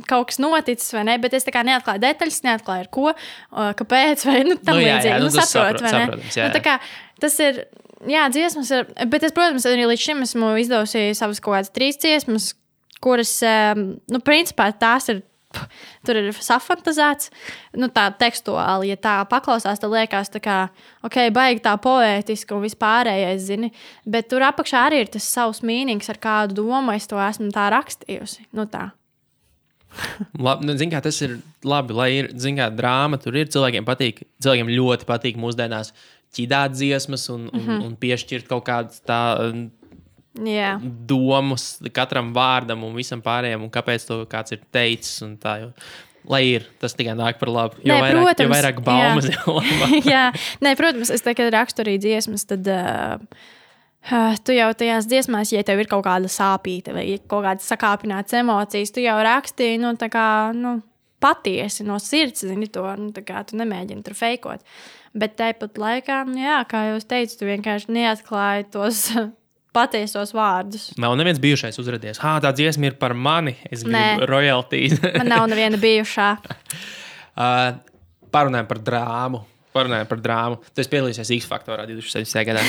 kaut 0.07 0.29
kas 0.31 0.39
noticis, 0.39 0.93
vai 0.95 1.03
ne. 1.09 1.17
Bet 1.19 1.35
es 1.35 1.43
tā 1.43 1.51
kā 1.51 1.65
neatklāju 1.67 2.05
detaļas, 2.05 2.41
neatklāju 2.47 2.85
ar 2.85 2.91
ko, 2.99 3.11
kāpēc, 3.83 4.23
vai 4.29 4.39
nu, 4.47 4.55
tam 4.55 4.79
nu, 4.79 4.85
līdzīgi. 4.85 5.11
Jā, 5.11 5.17
jā, 5.17 5.19
nu, 5.19 5.27
nu, 5.27 5.35
saprot, 5.35 5.51
saprot, 5.51 5.89
saprotams, 5.89 6.37
jā, 6.37 6.47
jā. 6.47 6.53
Nu, 6.53 6.63
kā, 6.63 6.79
tas 7.25 7.39
ir 7.43 7.65
jā, 8.09 8.27
dziesmas 8.33 8.71
ir. 8.73 8.87
Bet 9.11 9.25
es, 9.27 9.35
protams, 9.35 9.67
arī 9.69 9.87
līdz 9.89 10.05
šim 10.05 10.23
esmu 10.25 10.53
izdevusi 10.61 11.11
savas 11.17 11.41
kaut 11.43 11.57
kādas 11.57 11.73
trīs 11.75 11.99
dziesmas, 12.01 12.53
kuras, 13.03 13.37
nu, 13.77 14.23
principā 14.25 14.71
tās 14.77 15.11
ir. 15.13 15.23
Tur 16.01 16.17
ir 16.17 16.31
safantazēts, 16.33 17.27
nu, 17.77 17.85
tā 17.93 18.07
tekstuāli. 18.17 18.87
Ja 18.89 18.95
tā 18.97 19.11
paklausās, 19.29 19.77
tad 19.77 19.93
liekas, 19.93 20.31
tā 20.33 20.41
kā, 20.41 20.55
ok, 21.05 21.19
baigi 21.35 21.61
tā 21.67 21.75
poētiski 21.77 22.57
un 22.57 22.63
vispārējais, 22.65 23.45
zini. 23.51 23.69
Bet 24.01 24.31
tur 24.33 24.47
apakšā 24.47 24.81
arī 24.87 25.03
ir 25.03 25.13
tas 25.13 25.29
savs 25.29 25.61
mīnings, 25.61 26.09
ar 26.09 26.17
kādu 26.17 26.57
domu 26.63 26.97
es 26.97 27.05
to 27.05 27.21
esmu 27.21 27.53
tā 27.53 27.67
rakstījusi. 27.75 28.47
Nu, 28.57 28.65
tā. 28.65 28.87
Labi, 30.45 30.67
nu, 30.67 30.75
kā, 30.91 31.01
tas 31.03 31.19
ir 31.25 31.37
labi, 31.65 31.95
lai 31.97 32.09
ir 32.17 32.29
kā, 32.33 32.67
drāma. 32.73 33.19
Tur 33.21 33.37
ir 33.37 33.51
cilvēkiem 33.53 33.85
patīk. 33.87 34.23
Cilvēkiem 34.43 34.71
ļoti 34.73 35.07
patīk 35.09 35.39
mūsdienās 35.41 35.93
ķidāt 36.33 36.75
dziesmas 36.77 37.29
un, 37.29 37.47
un, 37.47 37.59
mm 37.59 37.67
-hmm. 37.67 37.85
un 37.87 37.95
piešķirt 37.99 38.47
kaut 38.49 38.65
kādas 38.67 39.01
tādas 39.05 39.69
yeah. 40.39 40.81
domas 40.81 41.77
katram 41.93 42.33
vārdam 42.33 42.83
un 42.83 42.95
visam 42.95 43.21
pārējiem, 43.21 43.61
un 43.61 43.71
kāpēc 43.73 44.07
to 44.07 44.23
kāds 44.29 44.55
ir 44.55 44.63
teicis. 44.71 45.23
Tā, 45.41 45.57
jo, 45.61 45.71
lai 46.29 46.43
ir, 46.55 46.67
tas 46.79 46.95
tikai 46.97 47.15
nāk 47.19 47.39
par 47.39 47.49
labu. 47.49 47.81
Jo, 47.83 47.93
Nē, 47.93 47.99
vairāk, 48.01 48.21
protams, 48.21 48.45
jo 48.45 48.53
vairāk 48.55 48.79
baumas, 48.85 49.25
jā. 49.31 49.41
jo 49.41 49.57
labāk. 49.59 50.07
jā, 50.13 50.23
Nē, 50.61 50.75
protams, 50.79 51.11
es 51.13 51.25
tikai 51.25 51.49
rakstu 51.53 51.85
arī 51.85 51.99
dziesmas. 52.01 52.47
Tad, 52.49 52.71
uh, 52.71 53.51
Uh, 54.03 54.33
tu 54.43 54.51
jau 54.51 54.65
tajās 54.75 55.05
dziesmās, 55.07 55.53
ja 55.55 55.61
tev 55.63 55.79
ir 55.79 55.87
kaut 55.87 56.01
kāda 56.03 56.27
sāpīga 56.27 56.91
vai 56.91 57.05
kaut 57.23 57.45
kādas 57.45 57.69
sakāpinātas 57.71 58.35
emocijas, 58.35 58.91
tu 58.91 58.99
jau 58.99 59.13
rakstīji 59.23 59.77
nu, 59.79 59.93
kā, 60.11 60.25
nu, 60.51 60.73
patiesi 61.23 61.85
no 61.87 61.95
sirds, 62.03 62.43
zini, 62.43 62.67
to 62.67 62.83
nu, 62.99 63.13
kā, 63.23 63.45
tu 63.47 63.55
nemēģini 63.61 64.03
tur 64.03 64.17
feikot. 64.19 64.65
Bet 65.13 65.35
tāpat 65.37 65.77
laikā, 65.77 66.23
nu, 66.25 66.39
jā, 66.41 66.57
kā 66.65 66.87
jau 66.87 66.97
teicu, 67.05 67.35
tu 67.37 67.45
vienkārši 67.45 67.93
neatklāji 67.93 68.65
tos 68.73 69.05
patiesos 69.77 70.33
vārdus. 70.33 70.87
Nav 71.01 71.13
neviens 71.19 71.41
bijušais 71.41 71.77
uzrādījis, 71.81 72.21
ah, 72.25 72.39
tā 72.41 72.53
dziesma 72.57 72.89
ir 72.89 72.97
par 73.01 73.13
mani. 73.13 73.53
Es 73.69 73.85
gribu 73.85 74.27
royalties. 74.29 74.97
Man 75.19 75.29
nav 75.29 75.45
neviena 75.51 75.77
bijušā. 75.81 76.29
uh, 77.37 77.75
parunājam 78.33 78.69
par 78.71 78.81
drāmu. 78.89 79.43
Parunājam 79.73 80.09
par 80.09 80.19
drāmu. 80.21 80.59
Tu 80.73 80.81
esi 80.81 80.89
piedalījies 80.91 81.31
X 81.37 81.47
Factorā 81.49 81.85
2017. 81.89 82.43
gadā. 82.49 82.65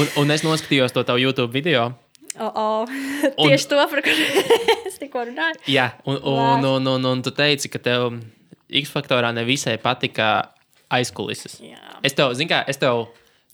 un, 0.00 0.10
un 0.24 0.32
es 0.34 0.44
noskatījos 0.44 0.96
to 0.96 1.04
tavu 1.08 1.20
YouTube 1.24 1.52
video. 1.52 1.90
Oh, 2.36 2.52
oh. 2.52 2.96
Tieši 3.36 3.64
un, 3.64 3.70
to, 3.70 3.84
par 3.92 4.04
ko 4.04 4.16
es 4.88 4.98
tikko 5.00 5.28
runāju. 5.28 5.62
Jā, 5.72 5.90
un, 6.04 6.20
un, 6.20 6.40
un, 6.40 6.68
un, 6.72 6.90
un, 6.96 7.08
un 7.12 7.24
tu 7.24 7.32
teici, 7.36 7.72
ka 7.72 7.80
tev 7.80 8.10
X 8.68 8.92
Factorā 8.92 9.32
nevisai 9.32 9.78
patika 9.80 10.55
aizkulises. 10.92 11.58
Jā. 11.64 11.80
Es 12.06 12.16
tev, 12.16 12.34
zinu, 12.38 12.50
kā 12.52 12.64
es 12.70 12.80
tev. 12.82 13.06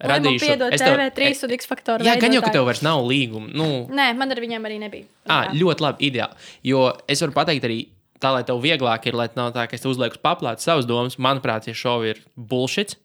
Radīšu, 0.03 0.43
piedod, 0.43 0.73
es 0.75 0.83
tev 0.83 0.97
TV3 0.99 1.47
un 1.47 1.53
X 1.55 1.69
faktoru. 1.71 2.07
Jā, 2.07 2.17
gan 2.19 2.33
jau, 2.35 2.41
ka 2.43 2.51
tev 2.51 2.65
vairs 2.67 2.81
nav 2.83 3.05
līguma. 3.07 3.47
Nu, 3.55 3.67
Nē, 3.93 4.09
man 4.19 4.35
ar 4.35 4.41
viņiem 4.43 4.65
arī 4.67 4.81
nebija. 4.83 5.07
À, 5.31 5.45
ļoti 5.55 5.85
labi, 5.85 6.09
ideāli. 6.09 6.49
Jo 6.67 6.89
es 7.07 7.23
varu 7.23 7.37
pateikt 7.37 7.69
arī 7.69 7.77
tā, 8.23 8.33
lai 8.35 8.43
tev 8.47 8.59
vieglāk 8.65 9.07
ir, 9.07 9.19
lai 9.19 9.29
nav 9.39 9.53
tā, 9.55 9.69
ka 9.71 9.79
es 9.79 9.87
uzlieku 9.87 10.19
uz 10.19 10.25
paplātes 10.25 10.67
savas 10.67 10.89
domas, 10.89 11.19
manuprāt, 11.23 11.69
šie 11.69 11.77
šovi 11.79 12.13
ir 12.17 12.25
bullshit. 12.35 12.97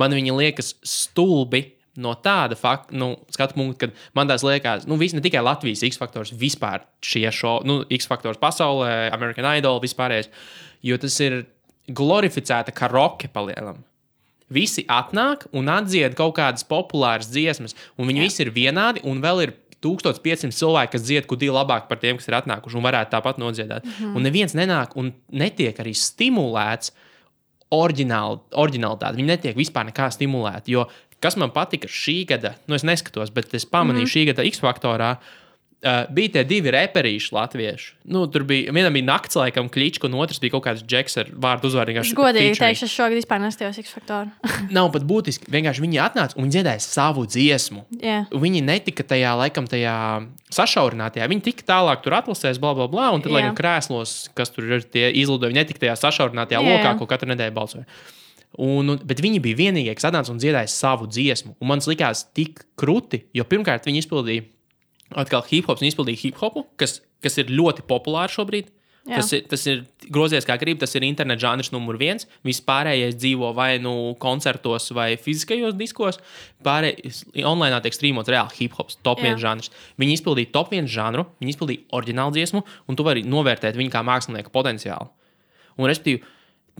Man 0.00 0.16
viņi 0.16 0.34
liekas 0.34 0.74
stulbi. 0.82 1.68
No 1.94 2.16
tāda 2.18 2.56
fakta, 2.58 2.90
nu, 2.98 3.12
skatu 3.30 3.54
punkta, 3.54 3.86
kad 3.86 4.16
man 4.18 4.26
tās 4.26 4.42
liekas, 4.42 4.82
nu, 4.90 4.96
vis, 4.98 5.12
ne 5.14 5.20
tikai 5.22 5.44
Latvijas 5.46 5.84
X 5.86 6.00
faktors, 6.00 6.32
vispār 6.34 6.82
šie 7.06 7.28
šovi, 7.30 7.68
nu, 7.70 7.76
X 7.94 8.10
faktors 8.10 8.40
pasaulē, 8.42 9.12
American 9.14 9.46
Idol, 9.46 9.78
vispārējais, 9.84 10.26
jo 10.82 10.98
tas 10.98 11.20
ir 11.22 11.44
glorificēta 11.88 12.72
karaoke 12.74 13.28
palielam. 13.28 13.82
Visi 14.52 14.84
atnāk 14.88 15.46
un 15.56 15.70
atdzied 15.72 16.16
kaut 16.18 16.36
kādas 16.38 16.66
populāras 16.68 17.30
dziesmas, 17.32 17.74
un 17.98 18.08
viņi 18.08 18.20
Jā. 18.20 18.26
visi 18.28 18.42
ir 18.44 18.52
vienādi, 18.54 19.02
un 19.08 19.22
vēl 19.24 19.42
ir 19.46 19.54
1500 19.84 20.54
cilvēki, 20.56 20.92
kas 20.94 21.04
dzied 21.04 21.26
kudī 21.28 21.50
labāk 21.52 21.88
par 21.88 22.00
tiem, 22.00 22.16
kas 22.20 22.28
ir 22.28 22.38
atnākuši 22.38 22.78
un 22.78 22.86
varētu 22.86 23.12
tāpat 23.12 23.40
nodziedāt. 23.40 23.84
Mm 23.84 23.90
-hmm. 23.90 24.16
Un 24.16 24.22
neviens 24.22 24.54
nenāk 24.54 24.96
un 24.96 25.12
netiek 25.32 25.76
arī 25.76 25.92
stimulēts 25.92 26.92
oriģināli, 27.70 28.40
oriģinālitāte. 28.52 29.16
Viņi 29.16 29.32
netiek 29.32 29.56
vispār 29.56 29.84
nekā 29.90 30.10
stimulēti. 30.10 30.70
Jo 30.70 30.88
kas 31.20 31.36
man 31.36 31.50
patika 31.50 31.88
šī 31.88 32.26
gada, 32.26 32.54
nu 32.66 32.74
es 32.74 32.82
neskatos, 32.82 33.30
bet 33.30 33.54
es 33.54 33.66
pamanīju 33.66 34.04
mm 34.04 34.06
-hmm. 34.06 34.16
šī 34.16 34.26
gada 34.26 34.42
X 34.44 34.60
faktorā, 34.60 35.16
Uh, 35.16 35.43
bija 36.14 36.32
tie 36.38 36.42
divi 36.48 36.72
reperīši 36.72 37.32
latvieši. 37.34 37.90
Nu, 38.14 38.24
tur 38.32 38.46
bija 38.48 38.72
vienam 38.72 38.94
bija 38.96 39.06
nakts, 39.06 39.36
laikam, 39.36 39.68
klička, 39.72 40.08
un 40.08 40.16
otrs 40.20 40.40
bija 40.40 40.54
kaut 40.54 40.64
kāds 40.64 40.84
džeks 40.88 41.18
ar 41.20 41.30
vārdu 41.44 41.68
uzvārdu. 41.68 41.96
Es 42.00 42.14
godīgi 42.16 42.54
teikšu, 42.56 42.88
es 42.88 42.94
šogad 42.94 43.18
vispār 43.18 43.42
nestījos 43.42 43.80
X 43.82 43.92
faktoru. 43.96 44.32
Nav 44.76 44.90
pat 44.94 45.04
būtiski. 45.08 45.50
Vienkārši 45.52 45.84
viņi 45.84 46.00
atnāca 46.04 46.40
un 46.40 46.48
dziedāja 46.52 46.80
savu 46.84 47.26
dziesmu. 47.28 47.84
Yeah. 48.00 48.24
Viņi 48.32 48.64
netika 48.64 49.06
tajā, 49.14 49.36
laikam, 49.40 49.68
tajā 49.70 49.94
sašaurinātajā. 50.54 51.28
Viņi 51.30 51.46
tika 51.50 51.68
tālāk 51.74 52.04
tur 52.04 52.16
atlasēs, 52.16 52.60
bla, 52.62 52.74
bla, 52.78 52.88
bla. 52.90 53.10
Un 53.14 53.24
tad, 53.24 53.32
yeah. 53.32 53.42
laikam, 53.42 53.58
krēslos, 53.60 54.16
kas 54.38 54.54
tur 54.54 54.68
ir 54.78 54.88
tie 54.88 55.10
izlidojumi, 55.12 55.52
viņi 55.52 55.64
netika 55.64 55.86
tajā 55.86 56.00
sašaurinātajā 56.06 56.64
yeah. 56.64 56.78
lokā, 56.78 56.96
ko 57.00 57.10
katru 57.10 57.32
nedēļu 57.34 57.56
balsoja. 57.56 57.88
Un, 58.54 58.86
un, 58.92 58.98
bet 59.02 59.18
viņi 59.22 59.40
bija 59.42 59.58
vienīgie, 59.58 59.94
kas 59.98 60.06
atnāca 60.10 60.30
un 60.30 60.38
dziedāja 60.38 60.70
savu 60.70 61.08
dziesmu. 61.10 61.56
Un 61.58 61.70
man 61.72 61.82
likās 61.90 62.22
tik 62.36 62.62
krūti, 62.78 63.24
jo 63.34 63.46
pirmkārt 63.50 63.88
viņi 63.88 64.04
izpildīja 64.04 64.46
atkal 65.20 65.44
hip 65.48 65.68
hops 65.70 65.84
un 65.84 65.90
izpildīja 65.90 66.26
hip 66.26 66.40
hopu, 66.42 66.64
kas, 66.80 67.00
kas 67.24 67.38
ir 67.42 67.52
ļoti 67.52 67.86
populārs 67.88 68.34
šobrīd. 68.36 68.72
Jā. 69.04 69.18
Tas 69.18 69.34
ir, 69.36 69.42
tas 69.44 69.60
ir 69.68 69.82
grozies 70.08 70.46
kā 70.48 70.54
grib, 70.56 70.78
tas 70.80 70.94
ir 70.96 71.04
interneta 71.04 71.42
žanrs 71.42 71.68
numur 71.74 71.98
viens. 72.00 72.24
Vispārējais 72.46 73.18
dzīvo 73.18 73.50
vai 73.56 73.74
nu 73.82 74.14
koncertos, 74.20 74.86
vai 74.96 75.10
fiziskajos 75.20 75.76
diskos. 75.76 76.18
Pārējais 76.64 77.20
online 77.44 77.82
tiek 77.84 77.96
strīmots 77.96 78.32
reāli 78.32 78.62
hip 78.62 78.78
hops, 78.78 78.96
top 79.04 79.20
viens 79.20 79.42
žanrs. 79.42 79.68
Viņi 80.00 80.16
izpildīja 80.16 80.54
top 80.56 80.72
viens 80.72 80.88
žanru, 80.88 81.26
viņi 81.42 81.52
izpildīja 81.52 81.84
oriģinālu 82.00 82.32
dziesmu, 82.38 82.64
un 82.88 82.96
tu 82.96 83.04
vari 83.04 83.26
novērtēt 83.28 83.76
viņu 83.76 83.92
kā 83.92 84.00
mākslinieka 84.08 84.54
potenciālu. 84.54 85.12
Un, 85.76 85.90
respektīvi, 85.90 86.24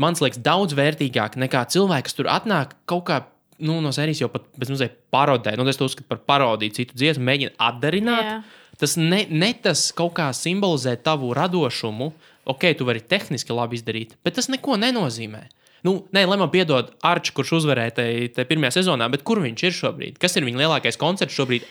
man 0.01 0.17
liekas, 0.17 0.41
daudz 0.41 0.79
vērtīgāk 0.79 1.37
nekā 1.45 1.67
cilvēki, 1.77 2.09
kas 2.09 2.17
tur 2.17 2.33
atnāk 2.33 2.73
kaut 2.89 3.05
kā 3.11 3.21
nu, 3.65 3.81
no 3.85 3.93
sērijas 3.95 4.23
jau 4.25 4.31
pat 4.33 4.47
pēc 4.59 4.71
mazliet 4.75 5.01
parodē. 5.15 5.57
Nu, 5.59 5.67
es 5.71 5.81
to 5.81 5.89
uzskatu 5.89 6.09
par 6.11 6.23
parodiju, 6.29 6.77
citu 6.77 6.97
dziesmu, 6.99 7.25
mēģina 7.29 7.57
atdarināt. 7.71 8.31
Jā. 8.31 8.39
Tas 8.81 8.97
ne, 8.99 9.23
ne 9.31 9.51
tas 9.65 9.87
kaut 9.97 10.17
kā 10.17 10.29
simbolizē 10.35 10.97
tavu 11.03 11.33
radošumu. 11.37 12.13
Ok, 12.51 12.67
tu 12.77 12.87
vari 12.89 13.01
tehniski 13.01 13.55
labi 13.57 13.79
izdarīt, 13.79 14.19
bet 14.27 14.37
tas 14.37 14.51
neko 14.53 14.77
nenozīmē. 14.81 15.47
Nu, 15.85 15.99
nē, 16.17 16.25
lai 16.29 16.37
man 16.41 16.49
piedod 16.53 16.95
Arčs, 17.05 17.33
kurš 17.37 17.59
uzvarēja 17.59 17.93
tajā 17.99 18.47
pirmajā 18.49 18.79
sezonā, 18.79 19.09
bet 19.13 19.25
kur 19.29 19.41
viņš 19.45 19.65
ir 19.67 19.75
šobrīd? 19.77 20.21
Kas 20.21 20.37
ir 20.37 20.47
viņa 20.47 20.63
lielākais 20.63 21.01
koncerts 21.01 21.37
šobrīd? 21.37 21.67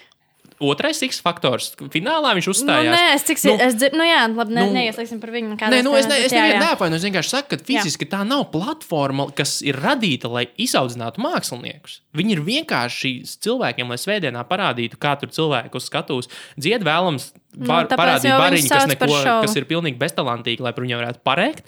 Otrais 0.61 0.99
X 1.05 1.21
faktors. 1.23 1.71
Finālā 1.93 2.33
viņš 2.37 2.49
uzstājās. 2.53 2.89
Nu, 2.89 2.95
nē, 2.97 3.13
es, 3.15 3.25
cik, 3.27 3.41
nu, 3.47 3.55
es 3.65 3.77
dzirdu, 3.77 3.99
nu, 3.99 4.07
jā, 4.07 4.21
labi, 4.33 4.55
ne, 4.57 4.65
nu, 4.65 4.75
neieslēgsim 4.77 5.21
par 5.21 5.33
viņu. 5.33 5.55
Nē, 5.57 5.81
nu, 5.85 5.95
es, 5.97 6.07
ne, 6.09 6.19
es 6.27 6.35
nevienu 6.35 6.61
neapvainu. 6.63 6.99
Es 6.99 7.07
vienkārši 7.07 7.33
saku, 7.35 7.49
ka 7.53 7.59
fiziski 7.69 8.07
jā. 8.07 8.11
tā 8.15 8.21
nav 8.27 8.45
platforma, 8.53 9.27
kas 9.37 9.57
ir 9.65 9.79
radīta, 9.83 10.31
lai 10.31 10.45
izaudzinātu 10.61 11.23
māksliniekus. 11.23 11.99
Viņi 12.17 12.37
ir 12.37 12.43
vienkārši 12.45 13.13
cilvēkiem, 13.45 13.91
lai 13.93 13.99
svētdienā 14.01 14.45
parādītu, 14.49 14.99
kā 15.01 15.15
tur 15.21 15.33
cilvēku 15.33 15.81
uz 15.81 15.89
skatuves 15.89 16.31
dzied 16.57 16.85
vēlams, 16.85 17.31
var, 17.57 17.89
nu, 17.89 17.97
parādīt 17.97 18.31
bariņu, 18.31 18.71
kas, 18.71 18.87
neko, 18.93 19.11
kas 19.45 19.59
ir 19.59 19.69
pilnīgi 19.69 19.99
beztalantīgi, 20.01 20.63
lai 20.63 20.73
par 20.75 20.85
viņu 20.87 21.01
varētu 21.01 21.23
parēkt. 21.25 21.67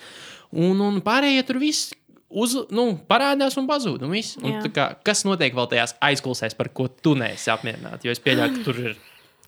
Un, 0.55 0.79
un 0.79 1.01
pārējie 1.03 1.43
tur 1.47 1.59
viss 1.59 1.93
uz, 2.35 2.55
nu, 2.75 2.87
parādās 3.09 3.57
un 3.59 3.67
pazūd. 3.69 4.05
Un 4.05 4.13
viss. 4.15 4.37
un 4.41 4.59
kā, 4.75 4.91
kas 5.05 5.25
notiek 5.27 5.55
vēl 5.55 5.69
tajās 5.71 5.95
aizklausēs, 6.03 6.57
par 6.59 6.71
ko 6.75 6.87
tu 6.89 7.15
neesi 7.19 7.51
apmierināts? 7.53 8.05
Jo 8.05 8.15
es 8.15 8.23
pieļauju, 8.23 8.57
ka 8.57 8.65
tur 8.67 8.81
ir 8.83 8.97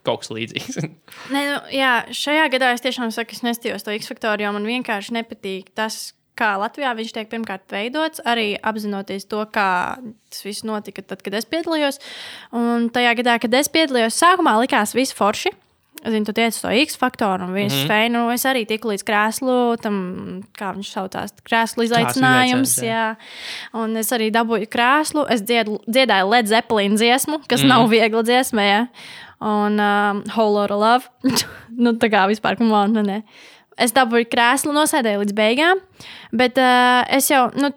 kaut 0.07 0.23
kas 0.23 0.31
līdzīgs. 0.33 0.79
Nē, 1.33 1.41
nu, 1.51 1.57
jā, 1.75 1.93
šajā 2.15 2.45
gadā 2.53 2.71
es 2.75 2.85
tiešām 2.85 3.11
saku, 3.15 3.35
es 3.35 3.43
nestījos 3.45 3.85
to 3.85 3.95
X 3.95 4.11
faktoru, 4.11 4.45
jo 4.45 4.53
man 4.55 4.69
vienkārši 4.69 5.19
nepatīk 5.19 5.73
tas. 5.77 6.13
Kā 6.37 6.51
Latvijā 6.61 6.91
viņš 6.93 7.15
tiek 7.15 7.29
pirmkārt 7.31 7.63
veidots, 7.73 8.21
arī 8.21 8.51
apzinoties 8.61 9.23
to, 9.25 9.39
kā 9.49 9.97
tas 10.29 10.43
viss 10.45 10.61
notika, 10.69 11.01
tad, 11.01 11.23
kad 11.25 11.33
es 11.33 11.47
piedalījos. 11.49 11.97
Un 12.53 12.91
tajā 12.93 13.15
gadā, 13.17 13.39
kad 13.41 13.57
es 13.57 13.71
piedalījos, 13.73 14.19
sākumā 14.21 14.53
likās 14.61 14.93
viss 14.93 15.17
forši. 15.17 15.49
Zinu, 16.05 16.25
tu 16.27 16.33
tiec 16.35 16.53
uz 16.53 16.61
to 16.61 16.69
X 16.69 16.97
faktoru 16.99 17.47
un 17.47 17.53
visu 17.53 17.75
mm 17.75 17.81
-hmm. 17.81 17.87
spēju. 17.87 18.09
Nu, 18.11 18.29
es 18.31 18.45
arī 18.45 18.65
tiku 18.65 18.89
līdz 18.91 19.03
krēslu, 19.03 19.77
tam, 19.81 19.95
kā 20.59 20.73
viņš 20.75 20.91
saucās, 20.91 21.33
krēslu 21.43 21.83
izaicinājums. 21.83 22.77
Jā. 22.83 22.87
jā. 22.87 23.15
Un 23.73 23.97
es 23.97 24.11
arī 24.11 24.31
dabūju 24.31 24.67
krēslu. 24.67 25.25
Es 25.29 25.41
dzied, 25.41 25.67
dziedāju 25.87 26.29
Led 26.29 26.47
Zeppelin 26.47 26.95
dziesmu, 26.95 27.39
kas 27.47 27.63
mm 27.63 27.65
-hmm. 27.65 27.69
nav 27.69 27.89
viegla 27.89 28.23
dziesma. 28.23 28.61
Jā. 28.61 28.87
Un 29.39 29.79
um, 29.79 30.23
Whole 30.35 30.53
Lotta 30.53 30.75
Love. 30.75 31.05
nu, 31.83 31.91
tā 31.91 32.09
kā 32.09 32.27
vispār, 32.27 32.59
man, 32.59 32.93
nu, 32.93 33.01
ne. 33.01 33.23
Es 33.77 33.91
dabūju 33.93 34.25
krēslu, 34.25 34.73
nosēdēju 34.73 35.19
līdz 35.19 35.33
beigām. 35.33 35.77
Bet 36.31 36.57
uh, 36.57 37.03
es 37.09 37.29
jau. 37.29 37.51
Nu, 37.55 37.69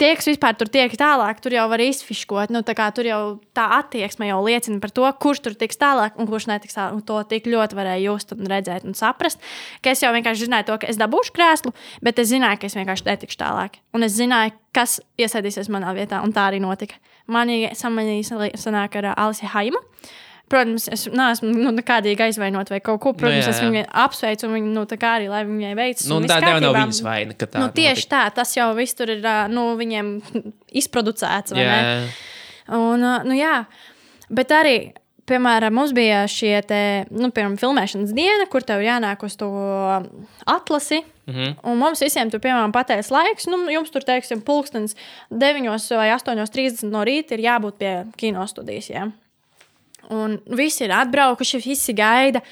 tie, 0.00 0.10
kas 0.16 0.28
vispār 0.28 0.56
tur 0.58 0.70
tiek 0.72 0.92
tālāk, 0.98 1.40
tur 1.42 1.54
jau 1.54 1.64
var 1.70 1.82
izfiškot. 1.82 2.52
Nu, 2.54 2.62
tur 2.64 3.08
jau 3.08 3.20
tā 3.56 3.66
attieksme 3.78 4.28
jau 4.28 4.40
liecina 4.46 4.80
par 4.82 4.92
to, 4.94 5.06
kurš 5.22 5.44
tur 5.44 5.56
tiks 5.58 5.78
tālāk 5.80 6.18
un 6.18 6.28
kurš 6.30 6.48
netiks 6.50 6.76
tālāk. 6.76 6.98
Un 6.98 7.04
to 7.06 7.20
tik 7.30 7.48
ļoti 7.50 7.78
varēja 7.78 8.02
just 8.04 8.34
un 8.34 8.50
redzēt 8.50 8.86
un 8.88 8.98
saprast. 8.98 9.42
Ka 9.84 9.94
es 9.94 10.02
jau 10.02 10.12
vienkārši 10.14 10.48
zināju 10.48 10.68
to, 10.70 10.80
ka 10.82 10.90
es 10.90 11.00
dabūšu 11.00 11.34
krēslu, 11.36 11.74
bet 12.04 12.20
es 12.22 12.30
zināju, 12.32 12.60
ka 12.60 12.70
es 12.70 12.78
vienkārši 12.78 13.08
netikšu 13.10 13.40
tālāk. 13.40 13.80
Un 13.94 14.06
es 14.06 14.18
zināju, 14.18 14.56
kas 14.74 14.98
iesaistīsies 15.20 15.70
manā 15.72 15.94
vietā, 15.96 16.22
un 16.24 16.34
tā 16.34 16.48
arī 16.50 16.60
notika. 16.62 16.98
Manī 17.30 17.64
samanīja 17.78 18.50
sanāk 18.60 18.98
ar 19.00 19.14
Alisi 19.14 19.48
Haimu. 19.48 19.80
Protams, 20.52 20.88
es 20.92 21.06
neesmu 21.08 21.48
nu, 21.56 21.70
nekādīgi 21.78 22.26
aizvainot 22.26 22.68
vai 22.70 22.80
kaut 22.84 23.00
ko. 23.00 23.14
Nu, 23.14 23.18
Protams, 23.22 23.38
nu, 23.38 23.40
jā, 23.40 23.46
jā. 23.48 23.54
es 23.54 23.62
viņu 23.64 23.84
apsveicu, 24.04 24.48
un 24.48 24.56
viņa 24.58 24.72
nu, 24.74 24.82
arī 25.10 25.30
lai 25.32 25.44
viņai 25.48 25.72
veicas. 25.78 26.08
Nu, 26.10 26.18
tā 26.28 26.40
jau 26.44 26.58
nav 26.60 26.76
viņas 26.76 27.00
vaina. 27.06 27.36
Nu, 27.62 27.70
tieši 27.72 28.04
notika. 28.04 28.10
tā, 28.12 28.24
tas 28.40 28.52
jau 28.56 28.68
viss 28.76 28.98
tur 28.98 29.14
ir 29.14 29.24
nu, 29.52 29.70
viņiem 29.80 30.12
izproducēts. 30.82 31.56
Un, 32.74 33.08
nu, 33.24 33.38
jā. 33.38 33.56
Bet 34.34 34.52
arī 34.56 34.76
piemēram, 35.28 35.74
mums 35.74 35.94
bija 35.96 36.24
šie 36.30 36.52
te, 36.68 36.80
nu, 37.12 37.30
piemēram, 37.34 37.56
filmēšanas 37.60 38.12
diena, 38.16 38.46
kur 38.50 38.64
tev 38.66 38.84
jānāk 38.84 39.24
uz 39.26 39.36
to 39.40 39.48
atlasi. 40.44 41.02
Mm 41.24 41.34
-hmm. 41.34 41.54
Un 41.62 41.78
mums 41.78 42.00
visiem 42.00 42.30
tur, 42.30 42.40
piemēram, 42.40 42.72
pateicis 42.72 43.10
laiks, 43.10 43.46
nu, 43.46 43.64
jums 43.70 43.90
tur, 43.90 44.04
teiksim, 44.04 44.40
pulkstenis 44.40 44.96
9 45.30 45.96
vai 45.96 46.10
8.30 46.12 46.90
no 46.90 47.04
rīta 47.04 47.32
ir 47.32 47.40
jābūt 47.40 47.78
pie 47.78 48.04
kinostudijas. 48.16 48.90
Ja? 48.90 49.10
Un 50.12 50.38
visi 50.58 50.84
ir 50.86 50.94
atbraukuši, 50.96 51.60
visi 51.64 51.94
gaida. 51.96 52.42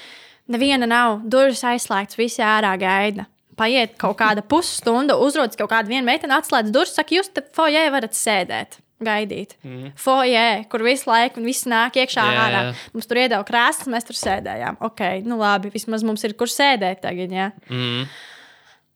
Neviena 0.51 0.87
nav, 0.89 1.21
durvis 1.23 1.63
aizslēgts, 1.67 2.19
visi 2.19 2.43
ārā 2.43 2.73
gaida. 2.79 3.27
Paiet 3.57 3.93
kaut 4.01 4.17
kāda 4.19 4.41
pusstunda, 4.41 5.15
uzrodas 5.21 5.59
kaut 5.59 5.69
kāda 5.71 5.91
viena 5.91 6.05
meitene, 6.07 6.35
atslēdz 6.39 6.73
durvis, 6.73 6.95
saka, 6.97 7.15
jūs 7.19 7.29
te 7.33 7.43
fojē 7.55 7.85
varat 7.93 8.17
sēdēt. 8.17 8.79
Gaidīt. 9.03 9.55
Mm. 9.67 9.93
Fojē, 9.99 10.47
kur 10.71 10.83
visu 10.85 11.09
laiku 11.09 11.43
viss 11.43 11.67
nāk 11.69 11.97
iekšā 11.99 12.23
yeah, 12.23 12.43
ārā. 12.45 12.59
Yeah. 12.69 12.83
Mums 12.95 13.09
tur 13.09 13.19
iedeva 13.19 13.43
krēsls, 13.47 13.89
mēs 13.91 14.07
tur 14.07 14.17
sēdējām. 14.17 14.79
Ok, 14.87 15.01
nu 15.27 15.37
labi, 15.41 15.73
vismaz 15.73 16.05
mums 16.07 16.23
ir 16.23 16.35
kur 16.39 16.51
sēdēt 16.51 17.03
tagad. 17.03 17.33
Ja? 17.35 17.49
Mm. 17.69 18.05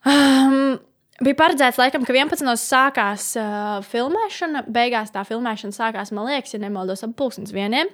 Um, 0.08 0.78
Bija 1.18 1.34
paredzēts, 1.34 1.80
laikam, 1.82 2.04
ka 2.06 2.14
11. 2.14 2.46
sākās 2.62 3.32
uh, 3.42 3.80
filmēšana. 3.90 4.68
Beigās 4.70 5.10
tā 5.14 5.24
filmēšana 5.26 5.74
sākās, 5.74 6.12
man 6.14 6.30
liekas, 6.30 6.54
ja 6.54 6.62
nemaldos, 6.62 7.02
ap 7.08 7.16
pusdienas 7.18 7.56
vieniem. 7.56 7.90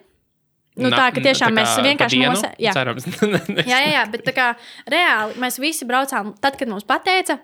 Nu, 0.79 0.89
tā 0.89 1.07
ka 1.13 1.21
tiešām 1.21 1.53
tā 1.53 1.61
mēs 1.61 1.73
vienkārši 1.85 2.19
nosaucām. 2.23 2.59
Jā. 2.61 2.73
jā, 3.71 3.77
jā, 3.77 3.89
jā, 3.93 4.03
bet 4.09 4.23
tā 4.25 4.33
kā 4.33 4.51
reāli 4.89 5.41
mēs 5.41 5.59
visi 5.61 5.85
braucām, 5.85 6.33
tad, 6.41 6.57
kad 6.57 6.71
mums 6.71 6.87
pateica, 6.89 7.37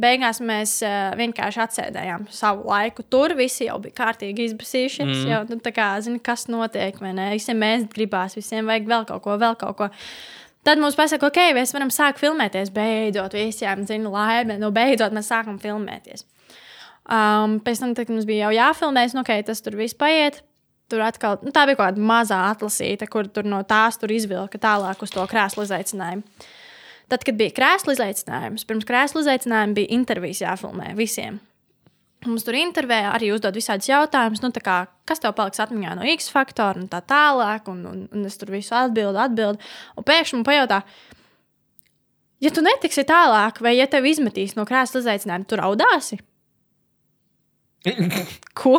beigās 0.00 0.40
mēs 0.44 0.76
uh, 0.86 1.10
vienkārši 1.18 1.62
atsēdējām 1.64 2.26
savu 2.34 2.68
laiku. 2.70 3.04
Tur 3.10 3.34
visi 3.38 3.66
jau 3.66 3.78
bija 3.82 3.96
kārtīgi 4.00 4.50
izbasījušies. 4.50 5.06
Mm. 5.08 5.30
Jau, 5.32 5.40
nu, 5.50 5.72
kā, 5.74 5.88
zini, 6.04 6.20
kas 6.24 6.46
notiek, 6.52 7.00
vai 7.02 7.14
ne? 7.16 7.30
Visiem 7.34 7.58
mēs 7.60 7.88
gribās, 7.92 8.36
visiem 8.38 8.70
vajag 8.70 8.90
vēl 8.90 9.08
kaut 9.10 9.24
ko, 9.26 9.38
vēl 9.40 9.58
kaut 9.60 9.78
ko. 9.80 9.90
Tad 10.66 10.80
mums 10.80 10.96
pasaka, 10.96 11.30
ok, 11.30 11.40
mēs 11.56 11.72
varam 11.72 11.92
sākt 11.92 12.20
filmēties. 12.20 12.72
Beidzot, 12.74 13.34
visiem 13.36 13.86
zina 13.88 14.12
laime, 14.12 14.58
nu 14.60 14.68
beidzot 14.76 15.14
mēs 15.16 15.32
sākam 15.32 15.56
filmēties. 15.60 16.26
Um, 17.10 17.58
pēc 17.64 17.80
tam, 17.80 17.96
kad 17.96 18.12
mums 18.12 18.28
bija 18.28 18.46
jau 18.46 18.58
jāfilmēs, 18.58 19.16
nu, 19.16 19.24
ok, 19.24 19.32
tas 19.48 19.64
tur 19.64 19.78
viss 19.80 19.96
paiet. 19.98 20.42
Tur 20.90 21.04
atkal 21.06 21.38
nu, 21.44 21.52
tā 21.54 21.66
bija 21.68 21.78
kaut 21.78 21.92
kāda 21.92 22.02
mazā 22.02 22.40
atlasīta, 22.50 23.06
kur 23.10 23.28
tur 23.30 23.46
no 23.46 23.60
tās 23.68 24.00
tur 24.00 24.10
izvilka 24.10 24.58
tālāk 24.58 25.04
uz 25.04 25.12
to 25.14 25.26
krēslu 25.30 25.66
izaicinājumu. 25.68 26.24
Tad, 27.10 27.24
kad 27.26 27.38
bija 27.38 27.54
krēsla 27.54 27.94
izaicinājums, 27.96 28.66
pirms 28.66 28.86
krēsla 28.86 29.24
izaicinājuma 29.24 29.78
bija 29.78 29.90
intervijas 29.96 30.42
jāfilmē 30.44 30.92
visiem. 30.98 31.40
Mums 32.26 32.44
tur 32.44 32.56
intervijā 32.58 33.14
arī 33.14 33.30
uzdod 33.32 33.56
visādus 33.56 33.88
jautājumus, 33.88 34.42
nu, 34.44 34.50
kā, 34.60 34.82
kas 35.08 35.22
tev 35.22 35.32
paliks 35.38 35.62
atmiņā 35.62 35.94
no 35.96 36.04
X 36.12 36.28
faktora 36.28 36.82
un 36.82 36.90
tā 36.92 37.00
tālāk. 37.00 37.70
Un, 37.72 37.80
un, 37.88 38.02
un 38.12 38.26
es 38.28 38.36
tur 38.38 38.52
visu 38.52 38.74
atbildu, 38.76 39.16
atbildu. 39.22 39.70
Un 39.96 40.06
pēkšņi 40.06 40.36
man 40.36 40.46
pajautā, 40.46 40.82
ja 42.44 42.52
tu 42.52 42.64
netiksi 42.66 43.06
tālāk, 43.08 43.62
vai 43.64 43.78
ja 43.78 43.88
tev 43.90 44.10
izmetīs 44.10 44.52
no 44.58 44.66
krēsla 44.68 45.00
izaicinājuma, 45.00 45.48
tu 45.48 45.60
raudāsi? 45.62 46.20
Ko? 48.60 48.76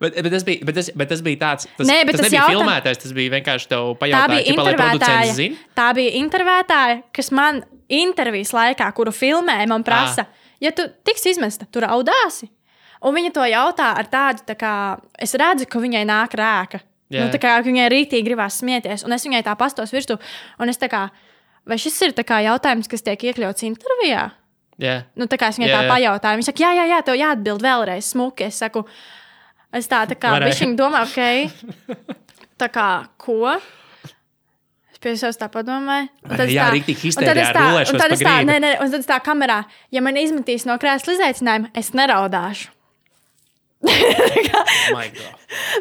Bet, 0.00 0.16
bet, 0.22 0.32
tas 0.32 0.44
bija, 0.44 0.64
bet, 0.68 0.74
tas, 0.76 0.90
bet 0.92 1.08
tas 1.08 1.22
bija 1.24 1.38
tāds, 1.40 1.68
tas, 1.78 1.86
Nē, 1.88 2.02
tas 2.04 2.18
tas 2.18 2.26
nebija 2.26 2.42
jautā- 2.42 2.52
filmētais. 2.52 2.98
Tas 3.02 3.12
bija 3.16 3.32
vienkārši 3.36 3.68
tev 3.70 3.94
Tā 3.94 3.98
pajautāja, 4.02 4.28
bija 4.34 4.52
intervētāja. 4.52 5.46
Tā 5.78 5.86
bija 5.96 6.10
intervētāja, 6.20 6.98
kas 7.16 7.30
man 7.32 7.62
intervijas 7.88 8.52
laikā, 8.52 8.90
kuru 8.96 9.14
filmēja, 9.14 9.68
man 9.70 9.84
prasa, 9.86 10.26
ja 10.60 10.72
tu 10.76 10.84
tiks 11.06 11.24
izmesta, 11.32 11.66
tu 11.70 11.80
raudāsi. 11.80 12.50
Un 13.06 13.14
viņa 13.14 13.32
to 13.32 13.44
jautā 13.48 13.92
ar 14.00 14.08
tādu, 14.10 14.44
tā 14.48 14.56
kā 14.58 14.72
es 15.20 15.34
redzu, 15.34 15.66
ka 15.68 15.78
viņai 15.78 16.04
nāk 16.08 16.36
rēka. 16.36 16.80
Jā. 17.12 17.22
Nu, 17.22 17.30
tā 17.30 17.38
kā 17.38 17.52
viņai 17.62 17.86
rītīgi 17.92 18.24
gribās 18.26 18.56
smieties, 18.58 19.04
un 19.06 19.12
es 19.14 19.22
viņai 19.24 19.44
tā 19.46 19.54
pastos 19.56 19.92
virsū. 19.94 20.16
Un 20.58 20.68
es 20.72 20.80
tā 20.80 20.88
kā, 20.90 21.04
vai 21.64 21.76
šis 21.78 22.00
ir 22.02 22.16
tā 22.16 22.24
kā 22.26 22.40
jautājums, 22.42 22.88
kas 22.90 23.04
tiek 23.06 23.28
iekļauts 23.30 23.62
intervijā? 23.68 24.32
Jā. 24.82 24.96
Nu, 25.16 25.28
tā 25.30 25.38
kā 25.40 25.48
es 25.52 25.56
viņai 25.60 25.70
Jā, 25.70 25.76
tā 25.76 25.84
jā. 25.84 25.92
pajautāju, 25.92 26.40
viņa 26.40 26.48
saka, 26.50 26.64
jā, 26.64 26.70
jā, 26.76 26.84
jā, 26.90 26.98
tev 27.06 27.14
jāatbild 27.16 27.62
vēlreiz 27.64 28.10
smuki. 28.12 28.48
Es 28.50 28.58
saku, 28.60 28.82
es 29.78 29.88
tā, 29.90 30.04
tā 30.10 30.16
kā 30.20 30.36
viņa 30.42 30.76
domā, 30.78 31.02
ok, 31.06 31.18
tā 32.62 32.68
kā 32.72 32.86
ko? 33.20 33.56
Es 34.92 35.00
pie 35.02 35.12
sevis 35.20 35.36
tā 35.36 35.48
padomāju. 35.52 36.08
Tad 36.24 36.48
Jā, 36.48 36.68
tā- 36.70 36.74
riktīgi 36.78 37.12
un 37.12 37.26
tad 37.28 37.36
es 37.42 37.50
tā- 37.52 37.66
un 37.92 38.00
tad 38.00 38.14
es 38.16 38.22
tā, 38.24 38.36
nē, 38.48 38.56
nē, 38.64 38.70
un 38.80 38.90
tad 38.94 39.00
es 39.04 39.08
tā 39.10 39.18
kamerā, 39.20 39.58
ja 39.92 40.00
man 40.00 40.16
izmetīs 40.16 40.64
no 40.68 40.78
krēsla 40.80 41.18
izaicinājumu, 41.18 41.70
es 41.76 41.92
neraudāšu. 41.92 42.72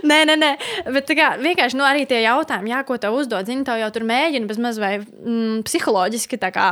Nē, 0.06 0.18
nē, 0.30 0.36
nē, 0.38 0.50
bet 0.94 1.10
kā, 1.18 1.30
vienkārši 1.42 1.78
nu, 1.80 1.86
arī 1.88 2.04
tie 2.10 2.20
jautājumi, 2.26 2.70
jā, 2.74 2.82
ko 2.86 2.98
tev 3.02 3.16
uzdod, 3.18 3.48
zini, 3.48 3.64
tev 3.66 3.80
jau 3.82 3.88
tur 3.96 4.04
mēģina 4.06 4.50
bez 4.50 4.60
maz 4.62 4.78
vai 4.82 4.98
mm, 5.00 5.64
psiholoģiski 5.66 6.38
tā 6.42 6.52
kā 6.54 6.68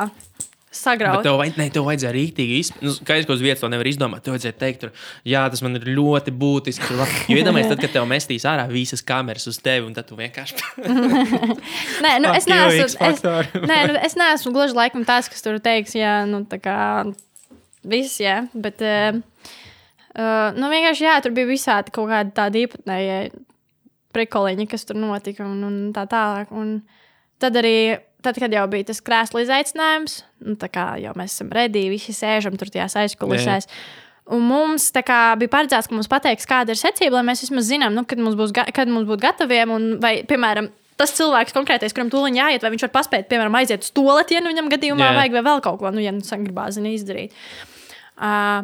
Bet 0.74 0.80
sagraut. 0.82 1.22
tev, 1.22 1.36
vajag, 1.38 1.58
ne, 1.62 1.68
tev 1.70 1.86
vajadzēja 1.86 2.12
rīktīgi 2.16 2.56
izpētīt. 2.64 2.86
Nu, 2.88 2.94
ka 3.06 3.34
uz 3.36 3.44
vietas 3.44 3.62
to 3.62 3.70
nevar 3.70 3.90
izdomāt. 3.90 4.24
Tev 4.26 4.34
vajadzēja 4.34 4.56
teikt, 4.58 4.80
tur, 4.82 4.94
jā, 5.30 5.44
tas 5.54 5.62
man 5.62 5.78
ir 5.78 5.86
ļoti 5.94 6.34
būtiski. 6.34 6.98
Jo 7.30 7.38
iedomājieties, 7.38 7.70
tad, 7.76 7.84
kad 7.84 7.94
tev 7.94 8.08
mestīs 8.10 8.48
ārā 8.50 8.66
visas 8.72 9.06
kameras 9.06 9.46
uz 9.52 9.60
tevi, 9.62 9.86
un 9.86 9.94
tad 9.94 10.10
tu 10.10 10.18
vienkārši. 10.18 10.58
Nē, 12.04 12.16
nu, 12.24 12.34
es 12.34 12.50
neesmu, 12.50 12.90
es, 12.90 13.22
nē, 13.72 13.78
nu, 13.92 14.00
es 14.02 14.18
neesmu 14.18 14.54
gluži 14.56 14.78
laikam 14.78 15.06
tāds, 15.08 15.30
kas 15.30 15.46
tur 15.46 15.62
teiks, 15.64 15.94
jā, 15.98 16.24
nu, 16.30 16.42
tā 16.50 16.58
kā 16.64 16.78
viss, 17.86 18.18
jā, 18.24 18.40
bet, 18.58 18.82
uh, 18.82 19.22
uh, 20.18 20.50
nu, 20.58 20.74
vienkārši, 20.74 21.06
jā, 21.06 21.20
tur 21.22 21.36
bija 21.38 21.52
visādi 21.54 21.94
kaut 21.94 22.10
kādi 22.10 22.34
tādi 22.38 22.66
īpatnēji 22.66 23.34
prekoliņi, 24.14 24.68
kas 24.72 24.88
tur 24.90 24.98
notika 25.02 25.46
un, 25.46 25.62
un 25.68 25.78
tā 25.96 26.06
tālāk. 26.10 26.52
Un 26.54 26.80
tad 27.42 27.58
arī, 27.60 28.00
tad, 28.24 28.40
kad 28.42 28.54
jau 28.54 28.64
bija 28.72 28.90
tas 28.90 29.02
krēsla 29.06 29.44
izaicinājums, 29.46 30.22
nu, 30.48 30.56
tā 30.60 30.70
kā 30.72 30.88
jau 31.02 31.14
mēs 31.20 31.36
esam 31.36 31.52
redī, 31.54 31.86
visi 31.92 32.16
sēžam 32.16 32.58
tur 32.60 32.72
tajās 32.74 32.98
aizkulisēs. 33.04 33.70
Un 34.34 34.46
mums 34.48 34.86
kā, 35.04 35.20
bija 35.40 35.52
paredzēts, 35.52 35.90
ka 35.90 35.98
mums 35.98 36.08
pateiks, 36.12 36.48
kāda 36.48 36.72
ir 36.72 36.80
secība, 36.80 37.18
lai 37.18 37.26
mēs 37.28 37.44
vismaz 37.44 37.68
zinām, 37.68 37.96
nu, 37.96 38.06
kad 38.08 38.22
mums 38.24 38.38
būs, 38.40 38.56
kad 38.56 38.92
mums 38.92 39.10
būt 39.10 39.24
gataviem. 39.26 39.74
Un, 39.76 39.90
vai, 40.04 40.14
piemēram, 40.30 40.70
tas 41.00 41.12
cilvēks 41.18 41.56
konkrētais, 41.56 41.96
kuram 41.96 42.12
tūlīt 42.14 42.40
jāiet, 42.40 42.64
vai 42.64 42.72
viņš 42.74 42.88
var 42.88 42.94
paspēt, 42.96 43.28
piemēram, 43.32 43.60
aiziet 43.60 43.84
uz 43.84 43.92
toaleti, 43.96 44.38
ja 44.38 44.44
nu 44.44 44.54
viņam 44.54 44.72
gadījumā 44.72 45.10
Jā. 45.10 45.18
vajag, 45.20 45.36
vai 45.36 45.44
vēl 45.50 45.64
kaut 45.66 45.82
ko, 45.82 45.92
nu, 45.92 46.00
ja 46.04 46.16
nu 46.16 46.24
sagribās 46.24 46.78
zini, 46.78 46.96
izdarīt. 46.96 47.36
Uh, 48.14 48.64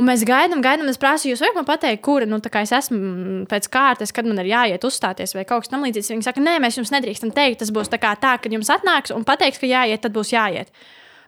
Un 0.00 0.08
mēs 0.08 0.22
gaidām, 0.24 0.62
gaidām. 0.64 0.88
Es 0.88 1.00
prasu, 1.00 1.28
jūs 1.28 1.42
varat 1.44 1.58
man 1.58 1.66
pateikt, 1.68 2.00
kura 2.06 2.28
nu, 2.28 2.38
es 2.40 2.72
esmu 2.76 2.96
mm, 2.96 3.42
pēc 3.50 3.68
kārtas, 3.72 4.14
kad 4.16 4.28
man 4.28 4.40
ir 4.40 4.48
jāiet 4.54 4.86
uzstāties 4.88 5.36
vai 5.36 5.44
kaut 5.48 5.66
kas 5.66 5.74
tamlīdzīgs. 5.74 6.14
Viņi 6.14 6.24
saka, 6.24 6.40
nē, 6.44 6.56
mēs 6.64 6.80
jums 6.80 6.94
nedrīkstam 6.94 7.34
teikt. 7.36 7.60
Tas 7.60 7.74
būs 7.74 7.92
tā, 7.92 8.00
tā 8.00 8.32
kad 8.40 8.48
jums 8.48 8.72
atnāks 8.72 9.12
un 9.12 9.28
pateiks, 9.28 9.60
ka 9.60 9.68
jāiet, 9.68 10.00
tad 10.00 10.16
būs 10.16 10.32
jāiet. 10.32 10.72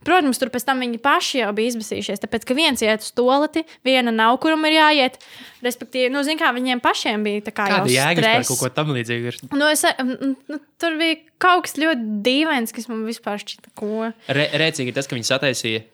Protams, 0.02 0.40
tur 0.40 0.50
pēc 0.50 0.64
tam 0.66 0.80
viņi 0.82 0.98
paši 1.02 1.42
jau 1.42 1.52
bija 1.54 1.70
izbēsījušies. 1.70 2.22
Tāpēc, 2.24 2.46
ka 2.48 2.56
viens 2.58 2.80
iet 2.82 3.04
uz 3.04 3.12
toleti, 3.14 3.62
viena 3.86 4.10
nav, 4.14 4.34
kuram 4.42 4.64
ir 4.66 4.74
jāiet. 4.74 5.20
Respektīvi, 5.62 6.08
nu, 6.10 6.24
zin, 6.26 6.40
kā, 6.40 6.50
viņiem 6.56 6.82
pašiem 6.82 7.22
bija 7.22 7.44
tā 7.46 7.54
kā 7.54 7.68
Kāda 7.70 7.92
jau 7.92 8.08
stress. 8.16 8.50
kaut 8.50 8.64
ko 8.64 8.72
tamlīdzīgu? 8.80 9.30
ir? 9.30 9.38
Nu, 9.54 9.68
es, 9.70 9.84
mm, 9.86 10.34
nu, 10.50 10.58
tur 10.82 10.98
bija 10.98 11.20
kaut 11.42 11.68
kas 11.68 11.78
ļoti 11.78 12.18
dīvains, 12.26 12.74
kas 12.74 12.90
man 12.90 13.06
vispār 13.06 13.38
šķita, 13.44 13.76
ko. 13.78 14.10
Re, 14.26 14.48
rēcīgi 14.64 14.90
ir 14.90 14.98
tas, 14.98 15.06
ka 15.06 15.14
viņi 15.14 15.30
sataisīja 15.30 15.86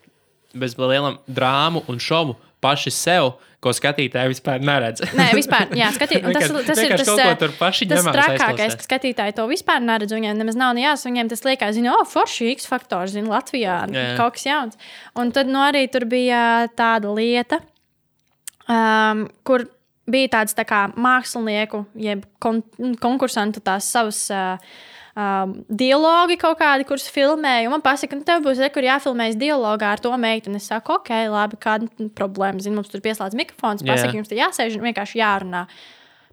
bez 0.57 0.77
lielām 0.79 1.19
drāmu 1.27 1.85
un 1.89 2.01
šovu 2.03 2.37
paši 2.63 2.91
sev, 2.95 3.37
ko 3.63 3.73
skatītāji 3.75 4.31
vispār 4.31 4.63
neredz. 4.63 5.03
Nē, 5.19 5.29
vispār, 5.35 5.71
jā, 5.79 5.91
skatīt, 5.95 6.27
tas, 6.35 6.51
tas 6.67 6.81
ir 6.83 6.95
tas, 6.95 7.09
ko 7.09 7.17
eh, 7.19 7.81
ņemās 7.91 8.15
trakākais, 8.15 8.77
ka 8.79 8.87
skatītāji 8.87 9.35
to 9.39 9.47
vispār 9.51 9.83
neredz. 9.83 10.15
Viņiem 10.15 10.39
nemaz 10.39 10.59
nav 10.59 10.79
jāsaka, 10.79 11.11
viņiem 11.11 11.31
tas 11.33 11.43
liekas, 11.47 11.75
zina, 11.79 11.95
oh, 11.97 12.05
forši 12.07 12.53
X 12.55 12.69
faktors, 12.71 13.17
zina, 13.17 13.33
Latvijā 13.35 13.81
Jā. 13.91 14.05
kaut 14.19 14.39
kas 14.39 14.47
jauns. 14.47 14.79
Un 15.19 15.33
tad 15.35 15.51
nu, 15.51 15.59
arī 15.63 15.87
tur 15.91 16.07
bija 16.11 16.43
tāda 16.79 17.11
lieta, 17.15 17.61
um, 18.71 19.27
kur 19.47 19.67
bija 20.09 20.37
tāds 20.39 20.55
tā 20.59 20.67
kā 20.67 20.87
mākslinieku, 20.95 21.83
jeb 21.99 22.23
kon 22.43 22.63
konkursantu 23.03 23.63
tās 23.65 23.91
savas. 23.91 24.23
Uh, 24.31 24.87
Um, 25.19 25.57
dialogi 25.67 26.37
kaut 26.39 26.61
kādi, 26.61 26.85
kurus 26.87 27.09
filmēju. 27.11 27.67
un 27.67 27.73
Man 27.75 27.83
pasaka, 27.83 28.21
ka 28.21 28.27
tev 28.27 28.45
būs 28.45 28.61
re, 28.63 28.69
kur 28.71 28.85
jāfilmējas 28.87 29.39
dialogā 29.41 29.91
ar 29.97 30.03
to 30.03 30.13
meiteni. 30.15 30.61
Es 30.61 30.69
saku, 30.71 30.95
ok, 31.01 31.11
labi, 31.33 31.59
kāda 31.59 31.89
problēma. 32.15 32.63
Zinu, 32.63 32.77
mums 32.79 32.93
tur 32.93 33.03
pieslēdz 33.03 33.35
mikrofons, 33.39 33.83
pasaka, 33.83 34.15
jums 34.15 34.31
tur 34.31 34.39
jāsēž 34.39 34.77
un 34.79 34.87
vienkārši 34.87 35.19
jārunā. 35.19 35.65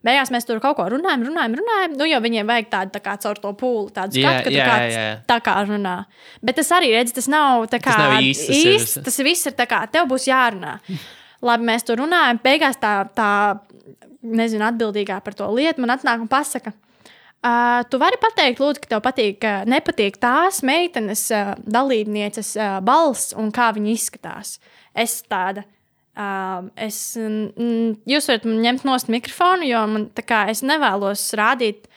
Beigās 0.05 0.29
mēs 0.29 0.45
tur 0.45 0.61
kaut 0.61 0.77
ko 0.77 0.85
runājam, 0.93 1.23
runājam, 1.31 1.57
runājam. 1.57 1.97
Nu, 1.97 2.05
jo 2.05 2.21
viņiem 2.21 2.51
vajag 2.51 2.69
tādu 2.75 2.93
tā 2.93 3.01
kā 3.01 3.17
caur 3.23 3.41
to 3.41 3.55
pūli, 3.57 3.89
tādu 3.95 4.21
skatu, 4.21 4.45
ka 4.45 4.53
jā, 4.53 4.67
tur 4.67 4.69
kāds 4.69 4.93
jā. 4.99 5.09
tā 5.33 5.39
kā 5.47 5.57
runā. 5.65 5.95
Bet 6.45 6.61
tas 6.61 6.69
arī 6.77 6.93
redz, 6.93 7.15
tas 7.15 7.31
nav 7.31 7.65
tā 7.73 7.81
kā 7.81 7.97
nav 7.97 8.19
īsts, 8.21 8.45
tas 8.51 8.61
īsts. 8.69 9.01
Tas 9.07 9.21
viss 9.25 9.49
ir 9.49 9.57
tā 9.57 9.65
kā 9.71 9.81
tev 9.89 10.05
būs 10.13 10.29
jārunā. 10.29 10.77
Labi, 11.49 11.71
mēs 11.73 11.89
tur 11.89 12.03
runājam. 12.03 12.37
Beigās 12.45 12.77
tā, 12.77 12.99
tā 13.17 13.31
nezinu, 14.21 14.67
atbildīgā 14.69 15.17
par 15.25 15.41
to 15.41 15.49
lietu 15.57 15.81
man 15.81 15.97
atnāk 15.97 16.21
un 16.21 16.29
pasaka. 16.29 16.77
Uh, 17.45 17.83
tu 17.91 17.99
vari 18.01 18.17
pateikt, 18.17 18.57
lūdzu, 18.57 18.81
ka 18.81 18.89
tev 18.95 19.01
patīk, 19.05 19.43
uh, 19.45 19.65
nepatīk 19.69 20.17
tās 20.21 20.63
meitenes 20.65 21.27
uh, 21.29 21.53
dalībnieces 21.61 22.55
uh, 22.57 22.77
balss 22.85 23.35
un 23.37 23.51
kā 23.53 23.69
viņa 23.75 23.91
izskatās. 23.93 24.55
Es 24.97 25.19
tāda. 25.29 25.61
Uh, 26.15 26.71
es, 26.79 26.97
mm, 27.19 27.99
jūs 28.07 28.29
varat 28.31 28.47
ņemt 28.47 28.85
nost 28.87 29.11
mikrofonu, 29.11 29.67
jo 29.67 29.81
man, 29.91 30.07
kā, 30.25 30.45
es 30.49 30.63
nevēlos 30.65 31.27
rādīt 31.37 31.89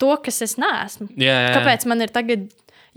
to, 0.00 0.14
kas 0.24 0.40
es 0.46 0.56
neesmu. 0.58 1.10
Jā, 1.14 1.30
jā, 1.30 1.42
jā. 1.44 1.52
Kāpēc 1.58 1.86
man 1.90 2.02
ir 2.02 2.14
tagad 2.14 2.48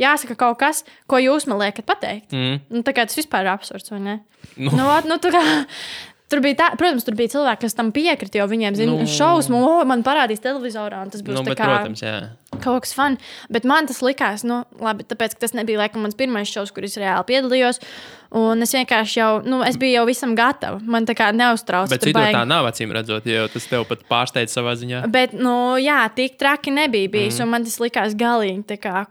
jāsaka 0.01 0.37
kaut 0.39 0.57
kas, 0.61 0.81
ko 1.11 1.19
jūs 1.21 1.45
man 1.49 1.61
liekat 1.61 1.85
pateikt? 1.85 2.33
Mm. 2.33 2.61
Nu, 2.71 2.85
tā 2.87 2.95
kā 2.97 3.05
tas 3.05 3.19
vispār 3.19 3.45
ir 3.45 3.53
absurds, 3.53 3.91
vai 3.93 4.01
ne? 4.01 4.17
Nu. 4.55 4.71
Nu, 4.73 4.87
ot, 4.89 5.05
nu, 5.09 5.19
kā, 5.21 5.43
tur 6.31 6.41
bija 6.43 6.57
tā, 6.63 6.67
protams, 6.79 7.05
tur 7.07 7.15
bija 7.19 7.33
cilvēki, 7.35 7.61
kas 7.65 7.75
tam 7.77 7.91
piekrita, 7.95 8.39
jo 8.41 8.47
viņiem 8.51 8.77
zina, 8.79 8.95
Nu. 8.97 9.07
šausmu, 9.09 9.59
oh, 9.67 9.81
man 9.87 10.03
parādīs 10.07 10.41
televizorā, 10.43 11.03
un 11.05 11.11
tas 11.13 11.23
būs 11.25 11.35
Nu, 11.37 11.43
bet, 11.47 11.57
kā 11.59 11.67
protams, 11.69 12.01
jā. 12.03 12.15
kaut 12.63 12.85
kas 12.85 12.95
fun. 12.97 13.17
Bet 13.51 13.67
man 13.67 13.87
tas 13.89 14.01
likās, 14.05 14.45
nu, 14.47 14.63
labi, 14.81 15.05
tāpēc, 15.07 15.35
ka 15.35 15.45
tas 15.45 15.55
nebija 15.57 15.83
laikam 15.83 16.03
mans 16.05 16.17
pirmais 16.19 16.49
šovs, 16.51 16.73
kur 16.75 16.87
es 16.87 16.97
reāli 16.99 17.27
piedalījos. 17.29 17.81
Un 18.31 18.63
es 18.63 18.71
vienkārši 18.71 19.17
jau, 19.19 19.31
nu, 19.43 19.59
es 19.67 19.75
biju 19.75 19.97
jau 19.97 20.05
visam 20.07 20.35
gatava. 20.39 20.79
Man 20.79 21.03
tā 21.03 21.11
kā 21.19 21.33
neuztrauc. 21.35 21.89
Bet 21.91 21.99
tur 21.99 22.13
citur 22.13 22.29
tā 22.31 22.45
nav 22.47 22.69
acīm 22.69 22.93
redzot, 22.95 23.25
jo 23.27 23.47
tas 23.51 23.65
tev 23.67 23.83
pat 23.89 24.05
pārsteidz 24.07 24.55
savā 24.55 24.77
ziņā. 24.79 25.01
Bet, 25.11 25.33
nu, 25.35 25.75
jā, 25.83 26.05
tik 26.15 26.37
traki 26.39 26.71
nebija 26.71 27.11
bijis. 27.11 27.41
Mm. 27.41 27.43
Un 27.43 27.51
man 27.57 27.67
tas 27.67 27.75
likās 27.83 28.15
galīgi. 28.15 28.63
tā 28.71 28.79
Kā, 28.79 29.03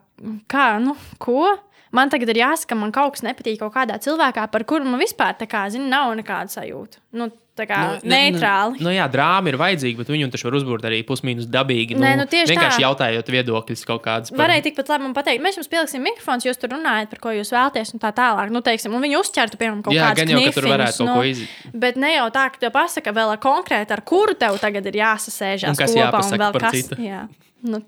kā, 0.48 0.70
nu, 0.80 0.96
ko? 1.20 1.50
Man 1.92 2.08
tagad 2.08 2.28
ir 2.30 2.38
jāsaka, 2.38 2.76
man 2.78 2.92
kaut 2.94 3.16
kas 3.16 3.22
nepatīk 3.26 3.58
kaut 3.58 3.74
kādā 3.74 3.96
cilvēkā, 3.98 4.44
par 4.52 4.62
kuru 4.64 4.84
man 4.86 5.00
vispār, 5.00 5.34
tā 5.40 5.48
kā, 5.50 5.64
zini, 5.74 5.88
nav 5.90 6.12
nekāda 6.14 6.46
sajūta. 6.52 7.00
Nu, 7.18 7.26
tā 7.58 7.66
kā 7.66 7.78
nu, 7.82 7.96
ne- 8.04 8.30
neitrāli. 8.30 8.78
Nu, 8.78 8.86
nu, 8.86 8.90
jā, 8.94 9.08
drāma 9.10 9.50
ir 9.50 9.56
vajadzīga, 9.58 9.98
bet 9.98 10.06
viņu 10.14 10.28
taču 10.30 10.46
var 10.46 10.54
uzbūvēt 10.60 10.86
arī 10.86 11.00
pusmīnus 11.04 11.48
dabīgi. 11.50 11.96
Nē, 11.98 12.12
nu, 12.20 12.26
tieši 12.30 12.54
vienkārši 12.54 12.78
tā. 12.78 12.84
jautājot 12.86 13.26
viedokļus 13.34 13.82
kaut 13.90 14.04
kādus. 14.06 14.30
par- 14.30 14.46
Varēja 14.46 14.62
tikpat 14.68 14.88
labi 14.94 15.02
man 15.08 15.14
pateikt, 15.18 15.42
mēs 15.42 15.58
jums 15.58 15.68
pieliksim 15.68 16.00
mikrofons, 16.06 16.46
jūs 16.46 16.56
tur 16.62 16.70
runājat, 16.76 17.10
par 17.10 17.18
ko 17.18 17.28
jūs 17.34 17.50
vēlaties, 17.50 17.92
un 17.92 17.98
tā 18.06 18.14
tālāk. 18.14 18.50
Nu, 18.54 18.62
teiksim, 18.62 18.94
un 18.94 19.02
viņi 19.02 19.18
uzķertu, 19.18 19.58
piemēram, 19.58 19.82
kaut 19.82 19.92
kādu 19.98 20.30
jau, 20.30 20.46
ka 20.46 20.60
tur 20.60 20.70
varētu 20.70 20.96
kaut 21.02 21.14
ko 21.18 21.22
iz- 21.26 21.44
Bet 21.74 21.96
ne 21.96 22.14
jau 22.14 22.30
tā, 22.30 22.46
ka 22.54 22.58
tev 22.62 22.70
pasaka 22.70 23.12
vēl 23.12 23.36
konkrēti, 23.42 23.90
ar 23.90 24.00
kuru 24.06 24.34
tev 24.38 24.56
tagad 24.62 24.86
ir 24.86 24.92
jāsasēžās 25.02 25.68
Un 25.68 25.74
kas 25.74 25.90
kopā, 25.90 26.06
jāpasaka 26.06 26.52
par 26.52 26.60
kas. 26.70 26.72
citu. 26.86 26.96
Jā, 27.02 27.28
nu, 27.64 27.82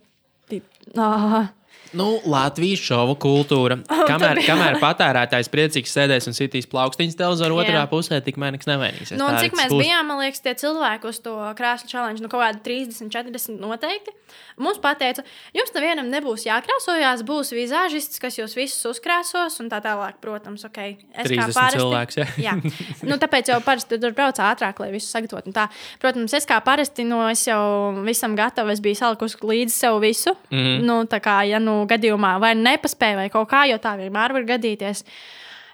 tī- 0.51 0.61
ā, 0.99 1.49
Nu, 1.99 2.07
Latvijas 2.29 2.81
šovu 2.87 3.17
kultūra. 3.21 3.77
Kamēr, 4.09 4.41
kamēr 4.47 4.79
patērētājs 4.83 5.51
priecīgs 5.53 5.93
sēdēs 5.93 6.29
un 6.31 6.37
sitīs 6.37 6.69
plaukstiņas 6.73 7.19
televizoru 7.19 7.61
otrā 7.63 7.83
pusē, 7.91 8.21
tikmēr 8.25 8.57
nekas 8.57 8.71
nevainīsies. 8.71 9.19
Nu, 9.21 9.29
cik 9.37 9.57
mēs 9.59 9.73
būs. 9.73 9.83
bijām, 9.85 10.09
man 10.09 10.23
liekas, 10.23 10.43
tie 10.45 10.55
cilvēki 10.63 11.11
uz 11.11 11.21
to 11.25 11.35
krāslu 11.59 11.91
challenge, 11.91 12.25
nu, 12.25 12.31
kaut 12.33 12.45
kādi 12.45 12.63
30, 12.65 13.13
40 13.13 13.61
noteikti. 13.61 14.15
Mums 14.63 14.81
teica, 15.01 15.25
jums 15.57 15.73
nevienam 15.75 16.09
nebūs 16.13 16.47
jākrāsojās, 16.47 17.25
būs 17.29 17.53
vizāžists, 17.57 18.21
kas 18.23 18.37
jūs 18.39 18.57
visus 18.57 18.85
uzkrāsos, 18.89 19.59
un 19.63 19.69
tā 19.73 19.81
tālāk, 19.85 20.19
protams, 20.25 20.65
ok. 20.69 20.81
Es 21.13 21.29
30 21.29 21.77
cilvēks, 21.77 22.21
ja? 22.21 22.29
jā. 22.41 22.57
Nu, 23.09 23.19
tāpēc 23.21 23.53
jau 23.53 23.59
parasti 23.65 23.99
tur 24.01 24.15
brauc 24.17 24.39
ātrāk, 24.41 24.81
lai 24.83 24.91
visu 24.95 25.09
sagatavotu. 25.11 25.53
Protams, 26.03 26.33
es 26.37 26.49
kā 26.49 26.59
parasti, 26.65 27.05
nu, 27.09 27.21
es 27.33 27.45
jau 27.49 27.63
visam 28.07 28.37
gatava, 28.39 28.73
es 28.73 28.83
biju 28.85 29.01
salikusi 29.01 29.41
līdzi 29.43 29.75
sev 29.75 30.01
visu. 30.05 30.37
Mm. 30.51 30.59
-hmm. 30.63 30.87
Nu, 30.89 30.99
tā 31.11 31.21
kā, 31.25 31.41
ja 31.49 31.59
nu 31.59 31.82
gadījumā 31.91 32.35
vai 32.43 32.53
nepaspēju 32.59 33.21
vai 33.21 33.29
kaut 33.33 33.51
kā, 33.51 33.65
jo 33.71 33.79
tā 33.83 33.95
vienmēr 34.01 34.35
var 34.37 34.47
gadīties. 34.55 35.05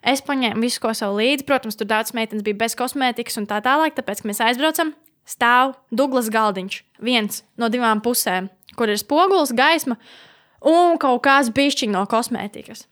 Es 0.09 0.23
paņēmu 0.23 0.63
visu, 0.63 0.81
ko 0.83 0.93
sev 0.95 1.17
līdzi. 1.19 1.47
Protams, 1.49 1.77
tur 1.79 1.89
daudz 1.91 2.15
meitenes 2.15 2.45
bija 2.47 2.61
bez 2.61 2.77
kosmētikas 2.79 3.41
un 3.41 3.49
tā 3.51 3.59
tālāk. 3.65 3.97
Tāpēc, 3.97 4.23
kad 4.23 4.31
mēs 4.31 4.43
aizbraucam, 4.47 4.93
stāv 5.29 5.75
Douglas 5.91 6.31
Galdiņš. 6.33 6.83
Viens 7.05 7.43
no 7.59 7.71
divām 7.73 8.03
pusēm, 8.05 8.49
kur 8.79 8.93
ir 8.93 9.01
spogulis, 9.01 9.55
gaisma 9.57 9.99
un 10.65 10.99
kaut 11.03 11.25
kāds 11.27 11.51
bišķiņš 11.55 11.95
no 11.95 12.07
kosmētikas. 12.11 12.87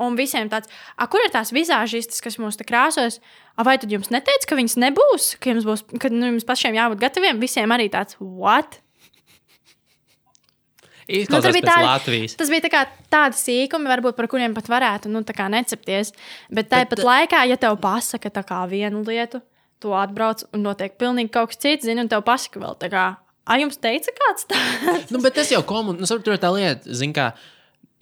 Un 0.00 0.16
visiem 0.16 0.48
tāds, 0.48 0.68
"A, 0.96 1.06
kur 1.06 1.20
ir 1.20 1.30
tās 1.30 1.52
vizāžistas, 1.52 2.22
kas 2.22 2.38
mums 2.38 2.56
te 2.56 2.64
krāsos? 2.64 3.20
A, 3.56 3.62
vai 3.62 3.76
tad 3.76 3.90
jums 3.90 4.08
neteica, 4.08 4.46
ka 4.46 4.56
viņas 4.56 4.76
nebūs, 4.76 5.38
ka 5.40 5.50
jums, 5.50 5.64
būs, 5.64 5.98
ka 6.00 6.08
nu, 6.08 6.26
jums 6.26 6.44
pašiem 6.44 6.74
jābūt 6.74 7.00
gataviem? 7.00 7.40
Visiem 7.40 7.68
arī 7.68 7.90
tāds, 7.90 8.16
what? 8.20 8.80
Izklausās 11.10 11.42
tur 11.42 11.50
nu, 11.50 11.58
bija 11.58 11.66
tādi- 11.68 11.86
Latvijas. 11.88 12.34
Tas 12.38 12.50
bija 12.52 12.64
tā 12.66 12.70
kā 12.72 12.82
tādi 13.10 13.38
sīkumi, 13.40 13.90
varbūt 13.90 14.16
par 14.16 14.28
kuriem 14.30 14.54
pat 14.54 14.68
varētu 14.70 15.10
nu, 15.10 15.22
tā 15.26 15.48
necepties. 15.50 16.12
Bet 16.50 16.70
tāpat 16.70 17.02
laikā, 17.02 17.44
ja 17.50 17.56
tev 17.60 17.78
pasaka 17.82 18.30
tā 18.30 18.44
vienu 18.70 19.02
lietu, 19.04 19.42
tu 19.80 19.94
atbrauc 19.96 20.44
un 20.54 20.62
notiek 20.62 20.96
pilnīgi 21.00 21.30
kaut 21.32 21.48
kas 21.54 21.56
cits, 21.62 21.84
zini, 21.88 22.00
un 22.04 22.08
tev 22.08 22.22
pasaka 22.22 22.60
vēl 22.60 22.76
tā 22.78 22.90
kā, 22.92 23.04
ah, 23.46 23.56
jums 23.58 23.78
teica 23.80 24.12
kāds 24.12 24.46
tāds? 24.46 25.10
Nu, 25.10 25.18
bet 25.24 25.34
tas 25.34 25.50
jau 25.50 25.62
komun... 25.66 25.96
nu, 25.98 26.06
saprot, 26.06 26.24
tur 26.24 26.34
ir 26.36 26.42
tā 26.42 26.52
lieta, 26.54 26.92
zin, 26.94 27.12
kā. 27.16 27.32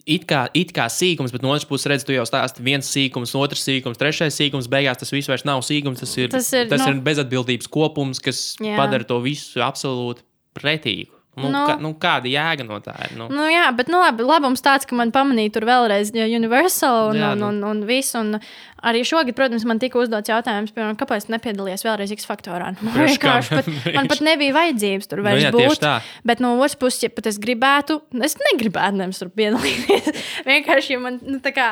It 0.09 0.23
kā, 0.25 0.47
it 0.57 0.71
kā 0.73 0.87
sīkums, 0.89 1.29
bet 1.31 1.43
no 1.43 1.51
otras 1.53 1.67
puses, 1.69 1.85
redz, 1.85 2.03
tu 2.07 2.13
jau 2.15 2.23
stāsti 2.25 2.63
viens 2.65 2.87
sīkums, 2.87 3.33
otrs 3.37 3.61
sīkums, 3.61 3.97
trešais 3.99 4.33
sīkums. 4.33 4.65
Beigās 4.71 4.97
tas 4.97 5.11
viss 5.13 5.29
vairs 5.29 5.43
nav 5.45 5.61
sīkums. 5.61 5.99
Tas 6.01 6.15
ir, 6.17 6.29
Tas 6.33 6.47
ir, 6.55 6.65
tas 6.71 6.81
nu- 6.81 6.95
ir 6.95 7.01
bezatbildības 7.05 7.67
kopums, 7.69 8.17
kas 8.23 8.55
Jā. 8.57 8.73
padara 8.79 9.05
to 9.05 9.19
visu 9.21 9.59
absolūti 9.61 10.23
pretīgu. 10.57 11.11
Nu, 11.39 11.49
Nu. 11.53 11.63
kā, 11.67 11.75
nu, 11.81 11.93
kāda 11.99 12.29
jēga 12.31 12.65
no 12.67 12.79
tā 12.83 12.95
ir? 13.07 13.17
Nu, 13.17 13.27
Nu, 13.33 13.47
jā, 13.51 13.67
bet 13.75 13.87
nu, 13.87 13.99
labi, 14.03 14.23
labums 14.23 14.61
tāds, 14.65 14.85
ka 14.89 14.95
man 14.95 15.11
pamanīja 15.15 15.53
tur 15.57 15.65
vēlreiz 15.69 16.11
Universal 16.13 17.09
un, 17.13 17.15
Jā, 17.21 17.31
un, 17.33 17.39
nu. 17.39 17.47
un, 17.53 17.63
un 17.63 17.85
viss. 17.87 18.15
Un 18.19 18.39
arī 18.83 19.03
šogad, 19.07 19.35
protams, 19.35 19.65
man 19.65 19.79
tika 19.79 19.99
uzdots 19.99 20.29
jautājums, 20.29 20.71
piemēram, 20.75 20.97
kāpēc 20.99 21.27
nepiedalījies 21.33 21.85
vēlreiz 21.87 22.11
X 22.15 22.25
faktorā. 22.29 22.71
Nu, 22.81 22.91
Priekš 22.93 23.17
kam? 23.19 23.39
vienkārši 23.39 23.55
pat, 23.55 23.71
man 23.97 24.07
pat 24.07 24.21
nebija 24.25 24.53
vajadzības 24.53 25.07
tur 25.07 25.21
vairs 25.25 25.43
jā, 25.43 25.51
tieši 25.55 25.69
būt. 25.75 25.79
tā. 25.83 25.95
Bet 26.23 26.39
no 26.39 26.55
otras 26.57 26.75
puses, 26.75 27.03
ja 27.03 27.09
pat 27.09 27.27
es 27.27 27.39
gribētu, 27.39 28.01
es 28.23 28.37
negribētu 28.51 28.95
nevis 29.03 29.19
tur 29.19 29.29
piedalīties. 29.29 30.13
vienkārši, 30.51 30.93
ja 30.95 30.99
man 30.99 31.19
nu, 31.21 31.39
tā 31.43 31.51
kā 31.55 31.69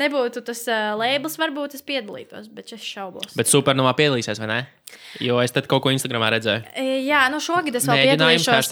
nebūtu 0.00 0.40
tas 0.46 0.60
uh, 0.70 0.92
labels, 0.96 1.34
varbūt 1.38 1.74
es 1.74 1.82
piedalītos, 1.82 2.46
bet 2.54 2.70
es 2.72 2.80
šaubos. 2.86 3.32
bet 3.36 3.48
supernovā 3.50 3.90
piedalīsies, 3.98 4.38
vai 4.38 4.46
ne? 4.46 4.60
Jo 5.22 5.36
es 5.42 5.50
tad 5.54 5.66
kaut 5.70 5.82
ko 5.84 5.90
Instagramā 5.94 6.30
redzēju. 6.34 6.62
Jā, 7.06 7.24
nu 7.30 7.38
šogad 7.42 7.74
es 7.78 7.84
vēl 7.86 8.00
piedalīšos. 8.10 8.70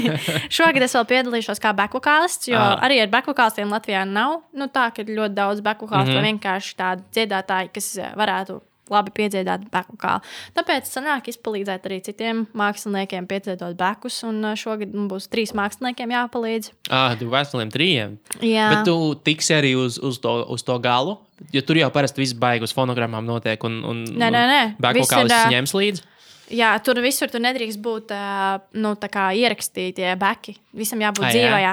šogad 0.58 0.82
es 0.86 0.94
vēl 0.96 1.04
piedalīšos 1.10 1.60
kā 1.60 1.72
bekvokālists, 1.76 2.48
jo 2.48 2.56
Ah. 2.56 2.80
arī 2.86 3.00
ar 3.02 3.08
bekvokālistiem 3.12 3.68
Latvijā 3.72 4.04
nav. 4.08 4.42
Nu, 4.56 4.68
tā, 4.72 4.86
ka 4.94 5.02
ir 5.04 5.12
ļoti 5.16 5.34
daudz 5.36 5.60
bekvokālistu 5.64 6.12
Mhm. 6.12 6.16
mm 6.16 6.24
-hmm. 6.24 6.28
vienkārši 6.40 6.76
tādi 6.86 7.06
dziedātāji, 7.18 7.74
kas 7.76 7.92
eh, 8.00 8.16
varētu 8.18 8.60
labi 8.86 9.10
piedziedāt 9.16 9.64
bekvokālu. 9.72 10.22
Tāpēc 10.54 10.86
sanāk 10.86 11.26
izpalīdzēt 11.32 11.88
arī 11.88 11.98
citiem 12.06 12.44
māksliniekiem 12.56 13.26
piedziedot 13.26 13.74
bekus, 13.78 14.20
un 14.28 14.38
eh, 14.46 14.56
šogad 14.58 14.94
mums 14.94 15.10
būs 15.10 15.28
trīs 15.32 15.54
māksliniekiem 15.58 16.14
jāpalīdz. 16.14 16.72
Ah, 16.94 17.16
tu 17.18 17.30
veseliem 17.32 17.72
trījiem. 17.74 18.18
Jā. 18.46 18.70
Bet 18.74 18.86
tu 18.88 18.96
tiksi 19.26 19.56
arī 19.58 19.74
uz, 19.78 19.98
uz, 19.98 20.20
to, 20.22 20.38
uz 20.54 20.66
to 20.66 20.78
galu. 20.82 21.18
Jo 21.52 21.60
tur 21.66 21.76
jau 21.76 21.90
parasti 21.92 22.22
viss 22.22 22.36
baigus 22.38 22.72
fonogrammām 22.72 23.26
notiek. 23.26 23.60
Un, 23.68 23.82
un, 23.84 24.04
Nē, 24.06 24.30
nē, 24.32 24.44
nē. 24.48 24.60
Bēgu 24.80 25.02
Viss 25.02 25.12
kā 25.12 25.20
ir, 25.20 25.28
līdzi 25.28 25.36
ā, 25.42 25.50
ņems 25.52 25.74
līdzi. 25.76 26.06
Jā, 26.54 26.68
tur 26.84 27.00
visur 27.02 27.26
tur 27.32 27.40
nedrīkst 27.42 27.80
būt 27.82 28.12
uh, 28.14 28.60
nu, 28.78 28.92
ierakstītie 29.34 30.12
beki. 30.20 30.54
Visam 30.78 31.00
jābūt 31.02 31.24
Ah, 31.26 31.32
jā? 31.34 31.40
dzīvajā. 31.40 31.72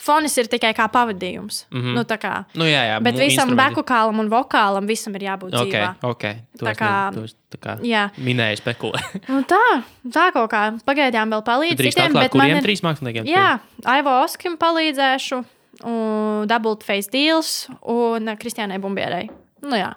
Fonis 0.00 0.36
ir 0.40 0.48
tikai 0.48 0.70
kā 0.76 0.86
pavadījums. 0.88 1.64
Mm 1.70 1.80
-hmm. 1.82 1.94
nu, 1.98 2.04
kā. 2.22 2.44
Nu, 2.54 2.64
jā, 2.64 2.82
jā, 2.88 3.02
Bet 3.02 3.14
visam 3.14 3.48
instrumenti. 3.48 3.74
bekukālam 3.74 4.18
un 4.20 4.30
vokālam 4.30 4.86
visam 4.86 5.14
ir 5.14 5.20
jābūt 5.28 5.54
Ok, 5.54 5.68
dzīvā. 5.68 5.94
ok. 6.02 6.24
Tu 6.58 6.64
Tā 6.64 6.74
kā- 6.74 7.14
ne- 7.14 7.26
tu 7.50 7.58
kā 7.58 7.76
Jā. 7.82 8.10
minēji 8.18 8.56
spekulē. 8.62 9.00
Nu, 9.28 9.42
tā, 9.42 9.82
tā 10.08 10.32
kaut 10.32 10.50
kā 10.50 10.78
pagaidām 10.86 11.28
vēl 11.30 11.42
palīdz 11.42 11.76
citiem. 11.76 12.12
atklāt, 12.12 12.22
bet 12.22 12.34
man 12.34 12.48
ir- 12.50 12.62
trīs 12.62 12.80
māksliniekiem? 12.82 13.24
Jā, 13.26 13.58
Aivo 13.84 14.22
Oskim 14.24 14.56
palīdzēšu, 14.56 15.44
un 15.84 16.46
Double 16.46 16.76
Face 16.82 17.10
Deals 17.10 17.68
un 17.82 18.26
Kristiānai 18.38 18.78
Bumbierai. 18.80 19.28
Nu, 19.62 19.76
jā. 19.76 19.94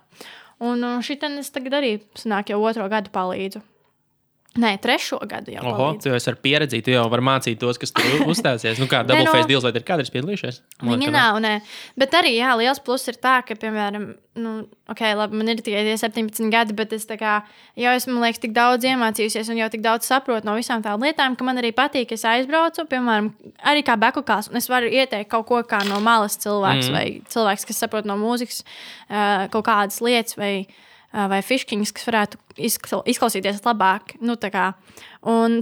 Un 0.59 0.81
šī 0.81 1.17
es 1.39 1.49
tagad 1.51 1.73
arī 1.73 2.01
sanāk 2.15 2.49
jau 2.49 2.61
otro 2.63 2.89
gadu 2.89 3.09
palīdzu. 3.09 3.61
Nē, 4.57 4.73
trešo 4.81 5.19
gadu 5.29 5.53
jau. 5.53 5.61
Oho, 5.69 5.87
tu 6.01 6.09
jau 6.09 6.17
esi 6.17 6.29
ar 6.31 6.37
pieredzi, 6.41 6.79
tu 6.85 6.93
jau 6.93 7.03
vari 7.11 7.25
mācīt 7.25 7.59
tos, 7.61 7.77
kas 7.81 7.93
tur 7.93 8.23
uzstāsies. 8.31 8.79
Nu, 8.81 8.87
kā 8.89 9.03
Nē, 9.03 9.11
Double 9.11 9.27
nu- 9.27 9.33
Face 9.35 9.49
deals, 9.49 9.65
vai 9.65 9.73
ir 9.75 9.85
kādreiz 9.85 10.09
piedalījušies? 10.13 10.61
Viņa 10.81 11.09
ka 11.09 11.13
nav, 11.13 11.37
nē. 11.43 11.51
Bet 11.99 12.15
arī, 12.17 12.33
jā, 12.39 12.55
liels 12.57 12.81
pluss 12.81 13.11
ir 13.11 13.19
tā, 13.21 13.35
ka, 13.45 13.57
piemēram, 13.59 14.07
nu, 14.41 14.53
ok, 14.89 15.03
labi, 15.19 15.37
man 15.37 15.51
ir 15.53 15.61
tikai 15.61 15.83
tie 15.85 15.97
17 16.01 16.49
gadi, 16.53 16.73
bet 16.77 16.95
es 16.97 17.05
kā 17.11 17.35
jau 17.77 17.93
esmu, 17.99 18.17
liekas, 18.23 18.41
tik 18.41 18.55
daudz 18.57 18.89
iemācījusies 18.89 19.53
un 19.53 19.61
jau 19.61 19.69
tik 19.73 19.85
daudz 19.85 20.09
saprotu 20.09 20.49
no 20.49 20.57
visām 20.57 20.81
tām 20.85 21.05
lietām, 21.05 21.37
ka 21.37 21.45
man 21.45 21.61
arī 21.61 21.73
patīk, 21.77 22.15
es 22.17 22.25
aizbraucu, 22.25 22.87
piemēram, 22.89 23.29
arī 23.69 23.85
kā 23.85 23.97
bekukās, 24.01 24.49
un 24.49 24.61
es 24.61 24.69
varu 24.71 24.89
ieteikt 24.89 25.29
kaut 25.33 25.47
ko 25.49 25.61
kā 25.69 25.83
no 25.89 26.01
malas 26.01 26.37
cilvēks 26.41 26.89
mm. 26.89 26.97
vai 26.97 27.05
cilvēks, 27.29 27.69
kas 27.69 27.85
saprot 27.85 28.09
no 28.09 28.17
mūzikas 28.21 28.63
uh, 28.63 29.47
kaut 29.53 29.65
kādas 29.69 30.01
lietas 30.05 30.37
vai, 30.37 30.53
uh, 30.65 30.83
vai 31.31 31.39
fiškiņas, 31.45 31.93
kas 31.95 32.05
varētu 32.09 32.39
izkla- 32.69 33.03
izklausīties 33.09 33.63
labāk. 33.65 34.13
Nu, 34.21 34.37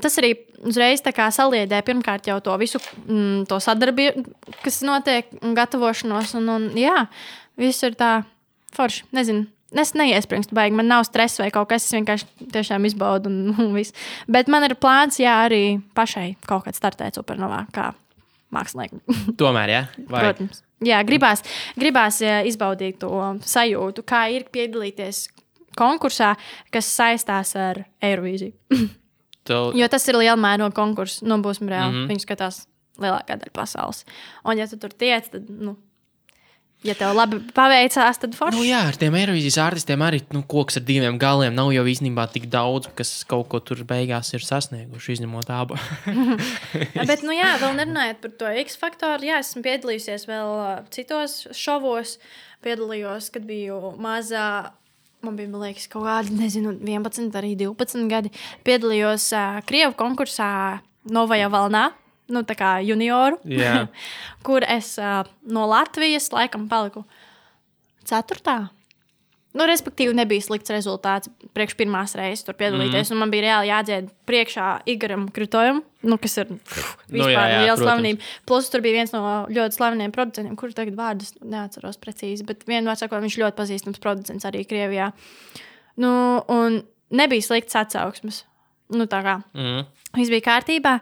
tas 0.03 0.18
arī 0.20 0.34
uzreiz 0.66 1.01
saliedē 1.36 1.82
pirmkārt 1.86 2.28
jau 2.28 2.39
to 2.43 2.56
visu 2.62 2.82
mm, 3.08 3.47
to 3.49 3.60
sadarbību, 3.64 4.26
kas 4.64 4.82
notiek, 4.86 5.32
un 5.41 5.56
gatavošanos. 5.58 6.36
Un, 6.39 6.49
un, 6.49 6.70
jā, 6.80 7.08
viss 7.58 7.84
ir 7.84 7.95
tā 7.95 8.24
forši. 8.76 9.06
Nezinu. 9.16 9.47
Es 9.76 9.91
neiespringstu, 9.97 10.56
baigi. 10.56 10.76
Man 10.78 10.88
nav 10.88 11.03
stresa 11.08 11.43
vai 11.43 11.49
kaut 11.51 11.68
kas. 11.72 11.88
Es 11.88 11.95
vienkārši 11.95 12.49
tiešām 12.53 12.86
izbaudu. 12.88 13.32
Un, 13.32 13.56
un 13.60 13.74
viss. 13.76 13.95
Bet 14.32 14.47
man 14.51 14.64
ir 14.68 14.78
plāns, 14.80 15.20
jā, 15.20 15.34
arī 15.47 15.80
pašai 15.97 16.36
kaut 16.47 16.68
kad 16.68 16.78
startēt 16.78 17.18
supernovā, 17.20 17.66
kā 17.76 17.89
māksliniekam. 18.56 19.01
Tomēr, 19.41 19.74
jā. 19.74 19.84
Vai? 20.08 20.28
Protams. 20.28 20.62
Jā, 20.86 20.99
gribās, 21.08 21.41
gribās 21.80 22.20
jā, 22.20 22.41
izbaudīt 22.49 22.99
to 23.01 23.10
sajūtu, 23.47 24.03
kā 24.08 24.26
ir 24.36 24.43
piedalīties 24.51 25.26
konkursā, 25.80 26.34
kas 26.73 26.91
saistās 26.97 27.55
ar 27.59 27.86
Eirovīziju. 28.03 28.53
Tu, 29.45 29.53
Jo 29.78 29.86
tas 29.93 30.07
ir 30.09 30.17
liela 30.17 30.39
mēroga 30.41 30.73
konkurss, 30.73 31.21
nu, 31.21 31.38
būsim 31.38 31.69
reāli. 31.69 31.91
Mm. 31.91 31.97
-hmm. 31.99 32.07
Viņu 32.09 32.23
skatās 32.23 32.63
lielākā 32.97 33.36
daļa 33.38 33.53
pasaules. 33.53 34.05
Un, 34.41 34.57
ja 34.57 34.65
tu 34.65 34.80
tur 34.82 34.89
tiec, 34.89 35.28
tad, 35.30 35.49
nu, 35.49 35.76
ja 36.86 36.95
tev 36.97 37.13
labi 37.15 37.39
paveicās, 37.55 38.19
tad 38.21 38.36
forši. 38.38 38.57
Nu, 38.57 38.65
jā, 38.65 38.80
ar 38.89 38.97
tiem 38.99 39.15
Eirovīzijas 39.19 39.59
artistiem 39.61 40.03
arī 40.05 40.21
nu, 40.34 40.41
koks 40.49 40.80
ar 40.80 40.86
diviem 40.88 41.19
galiem 41.21 41.53
nav 41.53 41.71
jau 41.76 41.84
īstenībā 41.91 42.28
tik 42.34 42.47
daudz, 42.53 42.89
kas 42.97 43.11
kaut 43.30 43.49
ko 43.51 43.59
tur 43.59 43.84
beigās 43.88 44.34
ir 44.34 44.45
sasnieguši, 44.45 45.19
izņemot 45.19 45.51
abu. 45.53 45.78
Bet, 47.09 47.21
nu, 47.26 47.36
jā, 47.36 47.55
vēl 47.61 47.78
nerunājot 47.82 48.23
par 48.23 48.34
to 48.39 48.55
X 48.63 48.80
faktoru, 48.82 49.30
jā, 49.30 49.43
esmu 49.43 49.61
piedalījusies 49.65 50.28
vēl 50.30 50.57
citos 50.95 51.43
šovos. 51.53 52.17
Piedalījos, 52.65 53.30
kad 53.30 53.45
biju 53.45 53.93
mazā. 54.01 54.73
Man 55.26 55.38
bija, 55.39 55.49
man 55.51 55.65
liekas, 55.65 55.88
kaut 55.91 56.05
kādi, 56.07 56.36
nezinu, 56.38 56.76
11, 56.86 57.34
arī 57.39 57.55
12 57.59 58.07
gadi. 58.11 58.32
Piedalījos 58.67 59.28
uh, 59.34 59.59
Krievijas 59.65 59.97
konkursā 59.99 60.49
Novajā 61.15 61.49
Valnā, 61.53 61.88
nu, 62.34 62.41
tā 62.47 62.55
kā 62.57 62.76
junioru, 62.86 63.41
Jā. 63.49 63.88
kur 64.45 64.65
es 64.69 64.95
uh, 65.01 65.23
no 65.49 65.65
Latvijas 65.69 66.32
laikam 66.34 66.69
paliku 66.71 67.05
ceturtā. 68.05 68.67
Nu, 69.56 69.64
respektīvi, 69.70 70.12
nebija 70.18 70.43
slikts 70.43 70.72
rezultāts 70.74 71.30
priekš 71.56 71.78
pirmās 71.80 72.12
reizes 72.20 72.43
tur 72.43 72.58
piedalīties. 72.60 73.08
Mm. 73.14 73.22
Man 73.22 73.32
bija 73.32 73.45
reāli 73.45 73.70
jādzied 73.72 74.10
priekšā 74.28 74.66
Igoram 74.91 75.30
Kritojam, 75.32 75.80
nu, 76.03 76.18
kas 76.20 76.36
ir 76.41 76.49
pff, 76.51 76.97
Nu, 77.08 77.22
vispār 77.22 77.32
jā, 77.32 77.45
jā, 77.53 77.62
liela 77.64 77.76
protams. 77.78 77.86
slavenība. 77.86 78.28
Plus, 78.51 78.68
tur 78.74 78.84
bija 78.84 78.97
viens 78.99 79.14
no 79.16 79.22
ļoti 79.47 79.78
slaveniem 79.80 80.12
producentiem, 80.12 80.58
kurš 80.60 80.76
tagad 80.76 80.97
vārdus 80.99 81.32
neatceros 81.39 81.95
precīzi, 82.03 82.43
bet 82.49 82.68
vienmēr 82.68 82.99
sakot, 82.99 83.24
viņš 83.24 83.39
ļoti 83.45 83.58
pazīstams 83.62 84.03
producents 84.03 84.45
arī 84.51 84.66
Krievijā. 84.68 85.14
Nu, 86.03 86.12
un 86.51 86.82
nebija 87.16 87.47
slikts 87.47 87.80
atsauksmes. 87.80 88.43
Nu, 88.91 89.08
tā 89.10 89.24
kā 89.26 89.38
Mm. 89.56 89.86
viss 90.20 90.30
bija 90.30 90.43
kārtībā. 90.51 90.99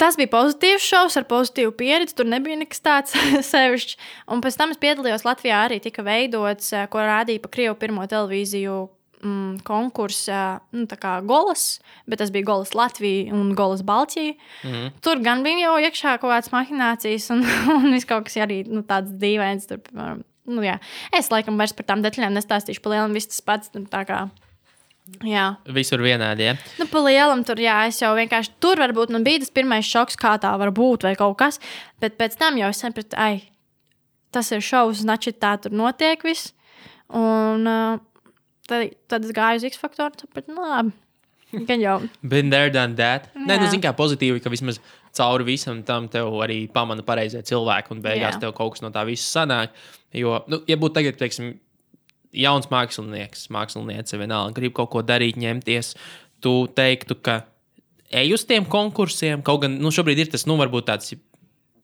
Tas 0.00 0.16
bija 0.18 0.30
pozitīvs 0.32 0.86
šovs 0.86 1.18
ar 1.20 1.26
pozitīvu 1.30 1.74
pieredzi. 1.76 2.16
Tur 2.16 2.28
nebija 2.30 2.58
nekas 2.60 2.80
tāds 2.84 3.16
sevišķs. 3.52 3.98
Un 4.32 4.44
pēc 4.44 4.56
tam 4.60 4.72
es 4.74 4.80
piedalījos 4.80 5.26
Latvijā 5.28 5.66
arī 5.66 5.80
tika 5.84 6.04
veidots, 6.06 6.72
eh, 6.74 6.88
ko 6.90 7.04
rādīja 7.04 7.42
pa 7.44 7.52
Krievu 7.52 7.76
pirmo 7.80 8.06
televīziju 8.10 8.78
mm, 9.22 9.60
konkursa, 9.66 10.60
nu, 10.76 10.86
tā 10.90 10.98
kā 11.00 11.18
Golas, 11.26 11.78
bet 12.10 12.22
tas 12.22 12.32
bija 12.34 12.48
Golas 12.48 12.74
Latvija 12.76 13.34
un 13.36 13.52
Golas 13.58 13.84
Baltija. 13.86 14.34
Mm. 14.64 14.90
Tur 15.04 15.22
gan 15.24 15.44
bija 15.46 15.66
jau 15.66 15.78
iekšā 15.86 16.16
kaut 16.18 16.32
kādas 16.32 16.52
mahinācijas, 16.54 17.30
un, 17.34 17.44
un 17.78 17.90
viss 17.94 18.08
kaut 18.08 18.28
kas 18.28 18.40
arī 18.44 18.62
nu, 18.68 18.84
tāds 18.86 19.12
dīvains. 19.20 19.68
Tur, 19.70 19.82
nu, 20.50 20.66
jā. 20.66 20.78
es 21.16 21.30
laikam 21.32 21.60
vairs 21.60 21.76
par 21.76 21.88
tām 21.92 22.04
detaļām 22.06 22.36
nestāstīšu, 22.36 22.82
pa 22.84 22.96
lielam 22.96 23.16
viss 23.16 23.30
tas 23.32 23.44
pats. 23.44 23.74
Nu, 23.76 23.86
Jā. 25.26 25.46
Visur 25.76 26.02
vienādi. 26.04 26.46
Ja? 26.48 26.56
Nu, 26.80 26.86
pa 26.90 27.02
lielam 27.04 27.42
tur, 27.46 27.60
jā, 27.60 27.76
es 27.90 28.00
jau 28.00 28.12
vienkārši 28.16 28.54
tur 28.62 28.80
varbūt 28.80 29.12
man 29.14 29.26
bija 29.26 29.42
tas 29.42 29.52
pirmais 29.54 29.88
šoks, 29.88 30.18
kā 30.20 30.36
tā 30.40 30.52
var 30.60 30.72
būt, 30.76 31.04
vai 31.08 31.14
kaut 31.18 31.36
kas. 31.40 31.60
Bet 32.00 32.16
pēc 32.20 32.38
tam 32.40 32.60
jau 32.60 32.70
es 32.72 32.80
sapratu, 32.80 33.18
ai, 33.20 33.42
tas 34.34 34.50
ir 34.54 34.64
šovs, 34.64 35.04
znači 35.04 35.34
tā 35.36 35.56
tur 35.60 35.74
notiek 35.76 36.22
viss. 36.24 36.54
Un 37.10 37.66
uh, 37.66 38.00
tad, 38.70 38.92
tad 39.10 39.26
es 39.26 39.34
gāju 39.36 39.60
uz 39.60 39.68
X 39.72 39.80
faktoru, 39.82 40.14
sapratu, 40.22 40.54
nu, 40.54 40.64
labi. 40.64 40.96
Gan 41.66 41.82
jau. 41.82 41.96
Been 42.32 42.50
there, 42.50 42.70
done 42.70 42.94
that. 43.00 43.26
Nē, 43.34 43.58
nu, 43.58 43.70
zini, 43.70 43.82
kā 43.82 43.90
pozitīvi, 43.98 44.42
ka 44.42 44.52
vismaz 44.52 44.78
cauri 45.16 45.48
visam 45.48 45.82
tam 45.86 46.06
tev 46.10 46.30
arī 46.44 46.62
pamana 46.70 47.02
pareizie 47.06 47.42
cilvēki, 47.46 47.90
un 47.96 48.04
beigās 48.04 48.36
jā. 48.36 48.44
tev 48.44 48.54
kaut 48.56 48.76
kas 48.76 48.84
no 48.84 48.92
tā 48.94 49.02
visa 49.08 49.26
sanāk. 49.40 49.74
Jo, 50.14 50.40
nu, 50.50 50.60
ja 50.70 50.78
būtu 50.78 51.00
tagad, 51.00 51.18
teiksim, 51.18 51.56
jauns 52.36 52.68
mākslinieks, 52.70 53.48
māksliniece 53.52 54.18
vienalga, 54.20 54.56
grib 54.58 54.74
kaut 54.76 54.92
ko 54.94 55.02
darīt, 55.06 55.38
ņemties, 55.40 55.94
tu 56.44 56.54
teiktu, 56.76 57.16
ka 57.18 57.42
ej 58.10 58.36
uz 58.36 58.46
tiem 58.48 58.66
konkursiem. 58.68 59.42
Kaut 59.46 59.64
gan 59.64 59.76
nu, 59.82 59.92
šobrīd 59.94 60.24
ir 60.24 60.32
tas, 60.32 60.46
nu, 60.50 60.58
varbūt 60.60 60.88
tāds. 60.90 61.12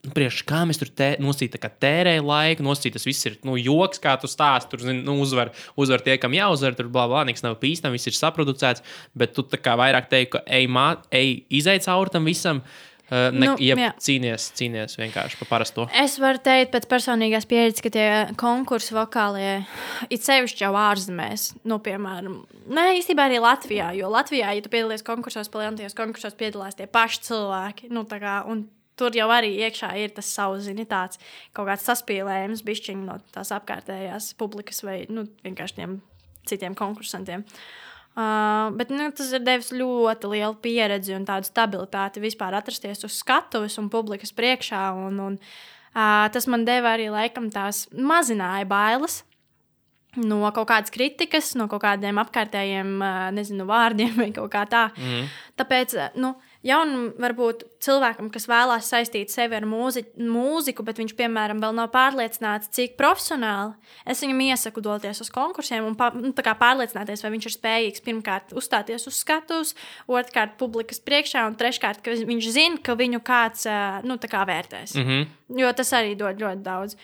Nu, 0.06 0.12
priekš 0.14 0.44
kā 0.46 0.60
mēs 0.68 0.78
tur 0.78 0.90
tē, 0.94 1.16
nosīt, 1.18 1.56
tērējam 1.58 2.28
laiku, 2.28 2.62
nosīt, 2.62 2.94
tas 2.94 3.06
viss 3.08 3.26
ir 3.26 3.40
nu, 3.46 3.56
joks, 3.58 3.98
kā 4.02 4.14
tu 4.22 4.30
stāsti. 4.30 4.70
Tur 4.70 4.84
zin, 4.86 5.00
nu, 5.06 5.16
uzvar, 5.24 5.50
uzvar 5.74 6.04
tie, 6.04 6.14
kam 6.22 6.36
jāuzvar, 6.36 6.76
tur 6.78 6.90
blā, 6.94 7.08
blā, 7.10 7.24
nekas 7.26 7.42
nav 7.42 7.56
pīstams, 7.62 7.98
viss 7.98 8.12
ir 8.12 8.14
saproducēts. 8.14 8.84
Bet 9.18 9.34
tu 9.34 9.42
kā 9.50 9.74
vairāk 9.78 10.06
teiksi, 10.12 10.36
ka 10.36 10.44
ej, 10.46 10.68
mā, 10.70 10.92
ej 11.10 11.40
izaic 11.58 11.88
cauri 11.88 12.14
tam 12.14 12.30
visam. 12.30 12.62
Uh, 12.62 12.95
Uh, 13.06 13.28
ne, 13.30 13.46
nu, 13.46 13.52
ja 13.62 13.92
cīnīties, 14.02 14.48
cīnīties 14.58 14.98
vienkārši 14.98 15.38
par 15.38 15.48
parasto. 15.52 15.84
Es 15.94 16.16
varu 16.18 16.40
teikt, 16.42 16.72
pēc 16.72 16.88
personīgās 16.90 17.46
pieredzes, 17.46 17.82
ka 17.84 17.92
tie 17.94 18.06
konkursi 18.40 18.96
vokālie, 18.96 19.60
it 20.10 20.26
sevišķi 20.26 20.64
jau 20.64 20.72
ārzemēs, 20.80 21.52
nu, 21.70 21.78
piemēram, 21.84 22.40
ne 22.66 22.86
īstenībā 22.98 23.28
arī 23.28 23.38
Latvijā. 23.44 23.92
Jo 23.94 24.10
Latvijā, 24.10 24.56
ja 24.58 24.64
tu 24.64 24.74
piedalies 24.74 25.06
konkursos, 25.06 25.52
palielinties 25.54 25.94
konkursos, 25.94 26.34
piedalās 26.34 26.74
tie 26.74 26.90
paši 26.90 27.22
cilvēki. 27.30 27.92
Nu, 27.94 28.02
kā, 28.10 28.40
Tur 28.96 29.12
jau 29.12 29.26
arī 29.28 29.50
iekšā 29.60 29.90
ir 30.00 30.14
tas 30.16 30.24
savs, 30.32 30.62
zini, 30.64 30.86
tāds 30.88 31.18
kaut 31.52 31.66
kāds 31.68 31.84
saspīlējums, 31.84 32.62
bišķiņš 32.64 33.02
no 33.04 33.18
tās 33.34 33.50
apkārtējās 33.52 34.30
publikas 34.40 34.80
vai 34.86 35.02
nu, 35.12 35.26
vienkārši 35.44 35.76
tiem 35.82 35.98
citiem 36.48 36.72
konkursantiem. 36.78 37.44
Uh, 37.44 37.86
Uh, 38.16 38.70
bet 38.72 38.88
nu, 38.88 39.10
tas 39.12 39.28
ir 39.36 39.42
devis 39.44 39.74
ļoti 39.76 40.30
lielu 40.32 40.54
pieredzi 40.64 41.12
un 41.12 41.26
tādu 41.28 41.50
stabilitāti 41.50 42.22
vispār 42.22 42.54
atrasties 42.56 43.04
uz 43.04 43.18
skatuves 43.20 43.76
un 43.76 43.90
publikas 43.92 44.32
priekšā. 44.32 44.86
Un, 44.96 45.18
un, 45.20 45.34
uh, 45.92 46.24
tas 46.32 46.48
man 46.48 46.64
deva 46.64 46.94
arī 46.96 47.10
laikam 47.12 47.50
tās 47.52 47.84
mazināja 47.92 48.64
bailes. 48.70 49.20
No 50.16 50.40
kaut 50.56 50.70
kādas 50.70 50.94
kritikas, 50.94 51.50
no 51.60 51.66
kaut 51.68 51.82
kādiem 51.84 52.16
apkārtējiem, 52.22 52.94
uh, 53.04 53.26
nezinu, 53.36 53.68
vārdiem 53.68 54.16
vai 54.22 54.30
kaut 54.32 54.48
kā 54.54 54.64
tā. 54.64 54.86
Mm. 54.96 55.28
Tāpēc, 55.60 55.98
nu, 56.16 56.32
jaunam, 56.66 57.10
varbūt 57.22 57.64
cilvēkam, 57.84 58.28
kas 58.34 58.48
vēlās 58.50 58.88
saistīt 58.90 59.32
sevi 59.32 59.56
ar 59.58 59.66
mūzi, 59.68 60.02
mūziku, 60.18 60.84
bet 60.86 60.98
viņš, 61.00 61.14
piemēram, 61.18 61.60
vēl 61.62 61.76
nav 61.76 61.92
pārliecināts, 61.94 62.70
cik 62.74 62.96
profesionāli, 62.98 63.76
es 64.08 64.22
viņam 64.24 64.42
iesaku 64.48 64.82
doties 64.84 65.22
uz 65.24 65.30
konkursiem 65.34 65.86
un 65.86 65.96
nu, 66.20 66.32
pārliecināties, 66.34 67.22
vai 67.24 67.32
viņš 67.36 67.48
ir 67.48 67.54
spējīgs 67.56 68.04
pirmkārt 68.06 68.56
uzstāties 68.56 69.06
uz 69.10 69.20
skatuves, 69.22 69.76
otrkārt 70.10 70.58
publikas 70.60 71.00
priekšā 71.02 71.46
un 71.48 71.56
treškārt, 71.58 72.02
ka 72.04 72.16
viņš 72.26 72.50
zina, 72.56 72.82
ka 72.82 72.98
viņu 72.98 73.22
kāds 73.26 73.68
nu, 74.06 74.18
kā 74.26 74.42
vērtēs. 74.48 74.96
Mm 74.98 75.06
-hmm. 75.06 75.32
Jo 75.62 75.72
tas 75.72 75.92
arī 75.92 76.16
dod 76.18 76.42
ļoti 76.42 76.62
daudz. 76.62 76.96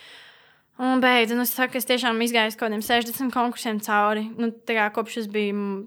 Un 0.82 1.00
beigās, 1.00 1.30
nu, 1.36 1.42
es 1.42 1.54
saku, 1.54 1.78
es 1.78 1.86
tiešām 1.86 2.18
izgāju 2.24 2.48
uz 2.48 2.56
kaut 2.56 2.70
kādiem 2.70 2.82
60 2.82 3.30
konkursiem 3.30 3.80
cauri. 3.80 4.30
Nu, 4.36 4.50
kā, 4.66 4.90
kopš 4.90 5.16
es 5.16 5.26
biju 5.26 5.86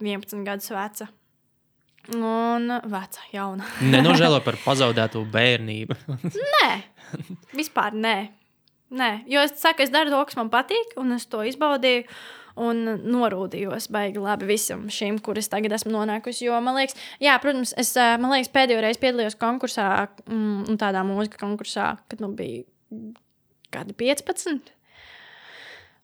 11 0.00 0.44
gadus 0.44 0.70
veca. 0.70 1.08
Un 2.14 2.70
vecā, 2.86 3.26
jauna. 3.32 3.66
Nenožēlo 3.94 4.38
par 4.44 4.58
pazaudēto 4.62 5.24
bērnību. 5.32 5.96
nē, 6.54 6.70
vispār 7.56 7.96
nē. 7.96 8.16
nē. 8.94 9.10
Jo 9.30 9.42
es 9.46 9.56
saku, 9.60 9.82
es 9.86 9.94
daru 9.94 10.14
to, 10.14 10.22
kas 10.28 10.38
man 10.38 10.52
patīk, 10.52 10.94
un 11.00 11.16
es 11.18 11.26
to 11.30 11.42
izbaudīju. 11.46 12.06
Un 12.56 12.78
norūdījos 13.12 13.90
baigi 13.92 14.20
labi 14.22 14.46
visam 14.48 14.86
šim, 14.88 15.18
kur 15.20 15.36
es 15.36 15.50
tagad 15.52 15.74
esmu 15.76 15.90
nonākusi. 15.92 16.46
Jo 16.46 16.56
man 16.64 16.78
liekas, 16.78 16.96
jā, 17.20 17.34
protams, 17.42 17.74
es 17.76 17.90
liekas, 17.98 18.48
pēdējo 18.54 18.80
reizi 18.80 19.02
piedalījos 19.02 19.36
konkursā, 19.36 19.90
mm, 20.24 20.78
tādā 20.80 21.02
mūzikas 21.04 21.42
konkursā, 21.42 21.90
kad 22.08 22.24
nu 22.24 22.30
bija 22.38 22.64
kādi 23.76 23.92
15. 24.00 24.72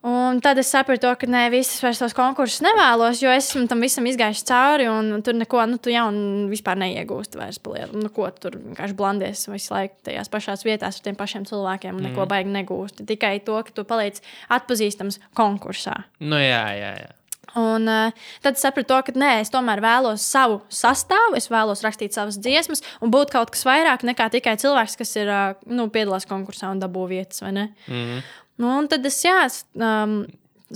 Un 0.02 0.40
tad 0.42 0.58
es 0.58 0.66
sapratu, 0.72 1.12
ka 1.14 1.28
ne 1.30 1.44
visas 1.52 1.78
vairs 1.78 2.00
tos 2.02 2.14
konkursus 2.16 2.64
nevēlos, 2.64 3.20
jo 3.22 3.30
esmu 3.30 3.68
tam 3.70 3.84
visam 3.84 4.06
izgājis 4.10 4.42
cauri, 4.48 4.88
un 4.90 5.22
tur 5.22 5.36
neko, 5.38 5.62
nu, 5.70 5.78
tu 5.78 5.92
jau 5.94 6.08
vispār 6.50 6.80
neiegūsti 6.82 7.38
vairs 7.38 7.60
palielu. 7.62 8.02
Nu, 8.02 8.10
ko 8.10 8.26
tur 8.34 8.58
vienkārši 8.58 8.98
blandies 8.98 9.46
visu 9.46 9.76
laiku 9.76 9.94
tajās 10.10 10.32
pašās 10.32 10.66
vietās 10.66 10.98
ar 10.98 11.06
tiem 11.06 11.18
pašiem 11.18 11.46
cilvēkiem, 11.46 11.94
un 11.94 12.08
neko 12.08 12.24
mm. 12.24 12.30
baigi 12.34 12.54
negūsti. 12.58 13.06
Tikai 13.14 13.36
to, 13.46 13.62
ka 13.62 13.78
tu 13.78 13.86
paliec 13.86 14.18
atpazīstams 14.50 15.22
konkursā. 15.38 16.00
Nu, 16.18 16.40
jā, 16.42 16.64
jā, 16.74 16.94
jā. 17.04 17.12
Un 17.58 17.84
uh, 17.90 18.28
tad 18.40 18.56
es 18.56 18.62
sapratu, 18.64 18.96
ka 19.04 19.12
nē, 19.18 19.32
es 19.42 19.50
tomēr 19.52 19.82
vēlos 19.84 20.24
savu 20.24 20.62
sastāvu, 20.72 21.36
es 21.36 21.50
vēlos 21.52 21.82
rakstīt 21.84 22.16
savas 22.16 22.38
dziesmas 22.40 22.80
un 23.04 23.12
būt 23.12 23.32
kaut 23.34 23.52
kas 23.52 23.66
vairāk 23.68 24.06
nekā 24.08 24.30
tikai 24.32 24.54
cilvēks, 24.60 24.96
kas 25.00 25.12
ir 25.20 25.28
uh, 25.28 25.58
nu, 25.68 25.90
piedalās 25.92 26.24
konkursā 26.28 26.70
un 26.72 26.80
dabū 26.80 27.04
vietas. 27.10 27.42
Mm. 27.44 28.22
Nu, 28.60 28.68
un 28.78 28.88
tad 28.90 29.06
es 29.08 29.18
jā, 29.24 29.38
um, 29.80 30.22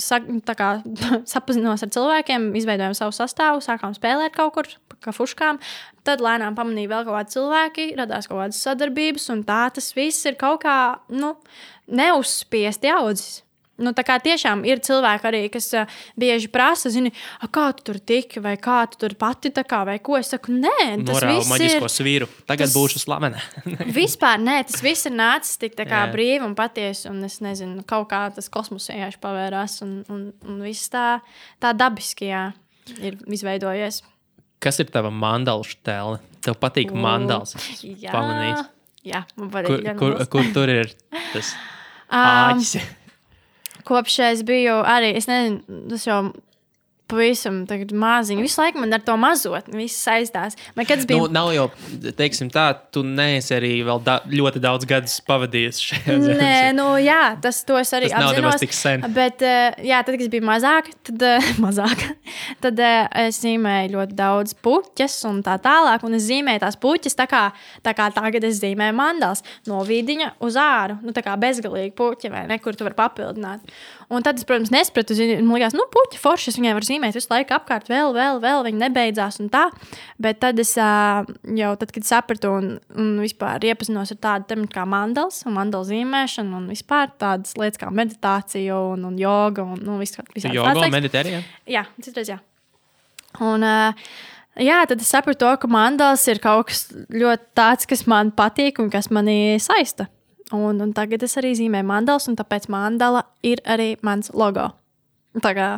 sa, 0.00 0.20
kā, 0.56 0.70
sapazinos 1.32 1.84
ar 1.84 1.92
cilvēkiem, 1.92 2.50
izveidojām 2.60 2.96
savu 2.96 3.14
sastāvu, 3.16 3.62
sākām 3.64 3.96
spēlēt 3.96 4.36
kaut 4.36 4.54
kur, 4.56 4.70
kā 5.04 5.14
fuškām. 5.14 5.60
Tad 6.06 6.22
lēnām 6.24 6.56
pamanīja 6.58 6.92
vēl 6.92 7.06
kaut 7.06 7.18
kādi 7.18 7.36
cilvēki, 7.36 7.88
radās 8.00 8.28
kaut 8.30 8.42
kādas 8.42 8.62
sadarbības, 8.64 9.30
un 9.34 9.42
tā 9.48 9.64
tas 9.74 9.90
viss 9.96 10.28
ir 10.28 10.38
kaut 10.40 10.62
kā 10.64 10.78
nu, 11.12 11.34
neuzspiesti 11.86 12.92
audzis. 12.94 13.42
Nu, 13.76 13.92
tā 13.96 14.06
kā 14.08 14.16
tiešām 14.24 14.62
ir 14.64 14.80
cilvēki 14.84 15.28
arī, 15.28 15.40
kas 15.52 15.68
uh, 15.76 15.98
bieži 16.16 16.48
prasa, 16.52 16.88
zini, 16.92 17.10
kā 17.52 17.66
tu 17.76 17.84
tur 17.90 17.98
tiki, 18.00 18.40
vai 18.40 18.54
kā 18.60 18.78
tu 18.88 19.00
tur 19.02 19.16
pati 19.20 19.52
tā 19.52 19.66
kā, 19.68 19.82
vai 19.88 19.98
ko. 20.04 20.16
Es 20.20 20.32
saku, 20.32 20.54
nē, 20.54 21.04
tas 21.04 21.18
Morāli, 21.18 21.36
viss 21.42 21.52
maģisko 21.52 21.84
ir. 21.84 21.92
Svīru. 21.92 22.30
Tagad 22.48 22.70
tas... 22.70 22.76
būšu 22.76 23.02
slavena. 23.04 23.42
vispār 24.00 24.40
nē, 24.40 24.58
tas 24.70 24.80
viss 24.84 25.08
ir 25.10 25.16
nācis 25.18 25.60
tik 25.60 25.76
kā 25.76 26.06
brīvi 26.12 26.40
un 26.46 26.56
patiesi, 26.56 27.10
un 27.12 27.20
es 27.28 27.38
nezinu, 27.44 27.84
kaut 27.88 28.08
kā 28.12 28.24
tas 28.32 28.48
kosmos 28.52 28.88
vienkārši 28.92 29.20
pavērās, 29.22 29.78
un, 29.84 29.98
un, 30.12 30.26
un 30.48 30.64
viss 30.64 30.88
tā, 30.92 31.06
tā 31.62 31.76
dabiski 31.76 32.32
jā, 32.32 32.46
ir 32.96 33.20
izveidojies. 33.28 34.02
Kas 34.62 34.80
ir 34.80 34.88
tava 34.88 35.12
mandāla 35.12 35.76
tēle? 35.84 36.20
Tev 36.44 36.56
patīk 36.62 36.92
mandāls. 36.96 37.58
Jā, 37.82 38.12
pamanīt. 38.14 38.68
jā, 39.04 39.26
man 39.36 39.52
patīk. 39.52 39.90
Kur, 39.98 40.16
kur, 40.16 40.30
kur 40.32 40.52
tur 40.56 40.78
ir 40.80 40.94
tas? 41.34 41.52
Um, 42.06 42.60
kopš 43.86 44.18
es 44.32 44.42
biju 44.46 44.80
arī, 44.86 45.12
es 45.18 45.28
nezinu, 45.30 45.82
tas 45.90 46.06
jau 46.08 46.20
pavisam 47.10 47.62
maziņu. 47.66 48.42
Visu 48.42 48.60
laiku 48.60 48.80
man 48.82 48.94
ar 48.96 49.02
to 49.04 49.14
mazotni 49.20 49.84
viss 49.84 50.02
saistās. 50.02 50.56
Man, 50.76 50.86
bija... 50.86 51.18
nu, 51.18 51.28
nav 51.32 51.52
jau, 51.54 51.66
teiksim, 52.18 52.50
tā, 52.52 52.68
tu 52.92 53.04
neesi 53.06 53.54
arī 53.56 53.72
vēl 53.86 54.02
da 54.06 54.18
ļoti 54.30 54.62
daudz 54.62 54.88
gadus 54.88 55.18
pavadījis 55.26 55.80
šajā 55.86 56.16
zemē. 56.24 56.36
Nē, 56.40 56.56
nu 56.76 56.88
jā, 57.02 57.20
tas 57.42 57.62
es 57.62 57.94
arī 57.96 58.10
tas 58.10 58.30
apzinos. 58.30 58.58
Tik 58.62 58.74
sen. 58.76 59.06
Bet, 59.14 59.44
eh, 59.46 59.78
jā, 59.86 60.00
tad, 60.02 60.16
kad 60.16 60.26
es 60.26 60.32
biju 60.32 60.46
mazāk, 60.48 60.90
tad, 61.06 61.26
eh, 61.28 61.50
mazāk, 61.64 62.02
tad 62.64 62.82
eh, 62.82 63.02
es 63.26 63.40
zīmēju 63.44 63.94
ļoti 63.94 64.18
daudz 64.18 64.56
puķes 64.66 65.18
un 65.30 65.42
tā 65.46 65.58
tālāk. 65.62 66.06
Un 66.06 66.18
es 66.18 66.26
zīmēju 66.26 66.64
tās 66.64 66.78
puķes 66.82 67.18
tā 67.18 67.28
kā, 67.30 67.44
tā 67.86 67.94
kā 67.96 68.10
tagad 68.14 68.46
es 68.48 68.58
zīmēju 68.62 68.96
mandāls 68.98 69.44
no 69.70 69.82
vidiņa 69.86 70.34
uz 70.46 70.58
āru. 70.60 70.98
Nu, 71.06 71.14
tā 71.16 71.22
kā 71.26 71.38
bezgalīgi 71.40 71.94
puķi 71.96 72.32
vai 72.34 72.46
ne, 72.50 72.58
kur 72.62 72.74
tu 72.74 72.86
vari 72.86 72.98
papildināt. 72.98 73.76
Un 74.12 74.22
tad 74.22 74.38
es, 74.38 74.46
protams, 74.46 74.70
nesapratu, 74.70 75.16
man 75.42 75.56
liekas, 75.56 75.74
nu, 75.74 75.82
puķi 75.90 76.20
forši, 76.22 76.52
es 76.52 76.58
viņai 76.60 76.74
varu 76.76 76.86
zīmēt 76.86 77.16
visu 77.18 77.30
laiku 77.32 77.56
apkārt, 77.56 77.88
vēl, 77.90 78.12
vēl, 78.14 78.38
vēl, 78.42 78.62
viņa 78.68 78.82
nebeidzās 78.84 79.40
un 79.42 79.48
tā. 79.50 79.64
Bet 80.22 80.38
tad 80.44 80.62
es 80.62 80.76
jau, 80.76 81.72
tad, 81.80 81.94
kad 81.94 82.06
sapratu 82.06 82.52
un, 82.54 82.68
un 82.94 83.10
vispār 83.24 83.66
iepazinos 83.66 84.14
ar 84.14 84.20
tādu 84.28 84.50
tematu 84.52 84.76
kā 84.76 84.86
mandals 84.86 85.40
un 85.48 85.56
mandalu 85.58 85.90
zīmēšanu 85.90 86.60
un 86.60 86.70
vispār 86.70 87.10
tādas 87.18 87.58
lietas 87.58 87.82
kā 87.82 87.90
meditācija 87.90 88.78
un, 88.92 89.08
un 89.10 89.18
joga 89.18 89.66
un 89.66 89.82
nu, 89.82 89.98
viss 89.98 90.14
tāds. 90.14 90.46
Joga 90.54 90.78
un 90.78 90.94
meditērija? 90.94 91.42
Jā, 91.74 91.86
citreiz 92.06 92.30
jā. 92.36 92.40
Un, 93.42 93.66
uh, 93.66 94.08
Jā, 94.56 94.78
tad 94.88 95.02
es 95.04 95.10
sapratu, 95.12 95.42
to, 95.42 95.50
ka 95.60 95.68
mandāls 95.68 96.22
ir 96.32 96.38
kaut 96.40 96.70
kas 96.70 96.86
ļoti 97.12 97.50
tāds, 97.58 97.84
kas 97.88 98.06
man 98.08 98.30
patīk 98.32 98.80
un 98.80 98.88
kas 98.88 99.10
manī 99.12 99.58
saista. 99.60 100.06
Un, 100.54 100.78
un 100.78 100.92
tagad 100.94 101.24
es 101.26 101.34
arī 101.40 101.54
zīmēju 101.58 101.88
mandāls, 101.88 102.28
un 102.30 102.36
tāpēc 102.38 102.68
mandāla 102.70 103.24
ir 103.46 103.62
arī 103.66 103.94
mans 104.06 104.30
logo. 104.30 104.68
Tā 105.42 105.52
kā 105.56 105.70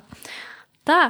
tā. 0.89 1.03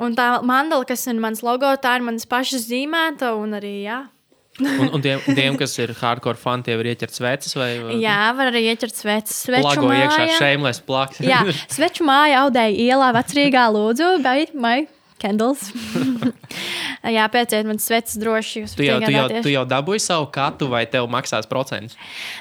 Un 0.00 0.16
tā 0.16 0.40
mandala, 0.46 0.86
kas 0.88 1.04
ir 1.10 1.20
mans 1.20 1.44
logo, 1.44 1.70
tā 1.78 1.98
ir 1.98 2.06
manas 2.06 2.26
pašas 2.26 2.64
zīmēta 2.70 3.34
un 3.36 3.54
arī, 3.58 3.74
jā. 3.84 4.00
Un, 4.60 4.90
un 4.96 5.02
tiem, 5.04 5.20
tiem, 5.24 5.56
kas 5.60 5.76
ir 5.80 5.92
hardcore 5.96 6.40
fani, 6.40 6.64
tie 6.66 6.74
var 6.76 6.88
ieķert 6.90 7.14
sveces 7.14 7.54
vai 7.56 7.70
Jā, 8.00 8.16
var 8.36 8.50
arī 8.50 8.64
ieķert 8.72 8.96
sveces. 8.96 9.44
Sveču 9.46 9.62
plago 9.64 9.92
iekšā 9.94 10.24
māja. 10.24 10.38
šeimles 10.40 10.80
plaks. 10.84 11.20
Jā, 11.24 11.44
sveču 11.76 12.04
māja 12.08 12.42
audēja 12.44 12.90
ielā 12.90 13.12
vecrīgā 13.16 13.68
lūdzu, 13.72 14.16
vai 14.24 14.40
my 14.52 14.82
candles. 15.20 15.70
jā, 17.16 17.26
pēciet 17.32 17.68
man 17.68 17.80
sveces 17.82 18.18
droši. 18.20 18.64
Tu 18.76 18.86
jau, 18.86 19.00
tu, 19.02 19.12
jau, 19.14 19.26
tu 19.44 19.52
jau 19.52 19.66
dabūji 19.68 20.04
savu 20.04 20.30
katu, 20.34 20.70
vai 20.72 20.86
tev 20.90 21.08
maksās 21.12 21.48
procents? 21.50 21.98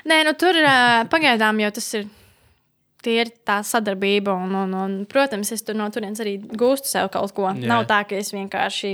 Nē, 0.10 0.23
nu 0.27 0.35
tur 0.39 0.57
pagaidām 1.11 1.61
jau 1.65 1.76
tas 1.80 1.91
ir. 1.99 2.10
Tie 2.99 3.14
ir 3.15 3.30
tā 3.47 3.61
sadarbība, 3.64 4.34
un, 4.35 4.51
un, 4.60 4.73
un, 4.76 4.95
protams, 5.07 5.53
es 5.56 5.61
tur 5.64 5.77
no 5.80 5.85
turienes 5.88 6.19
arī 6.19 6.34
gūstu 6.43 6.89
sev 6.89 7.07
kaut 7.14 7.31
ko. 7.31 7.45
Jā. 7.47 7.69
Nav 7.72 7.85
tā, 7.88 8.01
ka 8.03 8.18
es 8.19 8.34
vienkārši 8.35 8.91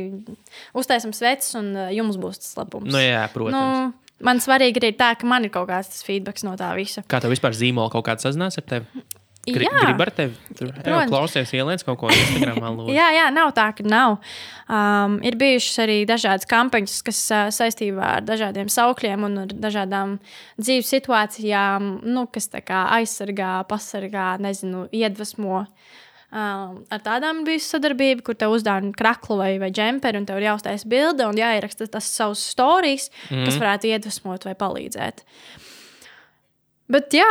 uztaisam 0.78 1.10
sveces, 1.10 1.56
un 1.58 1.72
jums 1.90 2.20
būs 2.22 2.38
tas 2.44 2.52
labums. 2.60 2.92
Nu, 2.94 3.02
jā, 3.02 3.24
protams. 3.34 3.58
Nu, 3.58 4.22
man 4.30 4.44
svarīgi 4.46 4.84
arī 4.84 4.92
tā, 5.00 5.10
ka 5.18 5.26
man 5.26 5.50
ir 5.50 5.56
kaut 5.56 5.72
kāds 5.72 6.06
feedback 6.06 6.46
no 6.46 6.54
tā 6.60 6.70
visa. 6.78 7.02
Kā 7.10 7.18
tev 7.24 7.34
vispār 7.34 7.58
zīmola 7.58 7.90
kaut 7.98 8.06
kāds 8.06 8.30
sazinās 8.30 8.62
ar 8.62 8.70
tevi? 8.76 9.08
Gri, 9.46 9.68
Jā. 9.68 9.82
grib 9.84 10.02
ar 10.02 10.10
tevi? 10.16 10.36
Klausies, 11.10 11.52
ieliec 11.54 11.84
kaut 11.86 12.00
ko 12.02 12.10
Instagramā. 12.10 12.72
lūdzu. 12.76 12.94
Jā, 12.96 13.10
jā, 13.14 13.26
nav 13.34 13.52
tā, 13.58 13.68
ka 13.78 13.86
nav. 13.86 14.16
Um, 14.66 15.20
ir 15.26 15.38
bijušas 15.38 15.84
arī 15.84 15.98
dažādas 16.10 16.48
kampaņas, 16.50 16.96
kas 17.06 17.20
uh, 17.30 17.44
saistībā 17.54 18.16
ar 18.18 18.26
dažādiem 18.26 18.72
saukļiem 18.74 19.28
un 19.28 19.44
dažādām 19.54 20.16
dzīves 20.58 20.90
situācijām, 20.96 21.92
nu, 22.10 22.26
kas 22.34 22.50
aizsargā, 22.56 23.60
pasargā, 23.70 24.32
nezinu, 24.42 24.88
iedvesmo. 24.90 25.68
Um, 26.36 26.82
ar 26.92 27.04
tādām 27.06 27.44
bija 27.46 27.62
sadarbība, 27.64 28.24
kur 28.26 28.36
te 28.36 28.50
uzdāvina 28.52 28.96
kraklu 28.98 29.38
vai, 29.40 29.52
vai 29.62 29.70
džemperi, 29.72 30.20
un 30.20 30.26
tev 30.28 30.42
ir 30.42 30.48
jāuztais 30.50 30.88
bilde 30.90 31.28
un 31.30 31.38
jāieraksta 31.38 31.86
tas 31.94 32.10
savs 32.10 32.42
stāstījums, 32.50 33.12
mm. 33.30 33.46
kas 33.46 33.60
varētu 33.62 33.92
iedvesmot 33.94 34.50
vai 34.50 34.56
palīdzēt. 34.58 35.22
Bet 36.92 37.14
jā, 37.16 37.30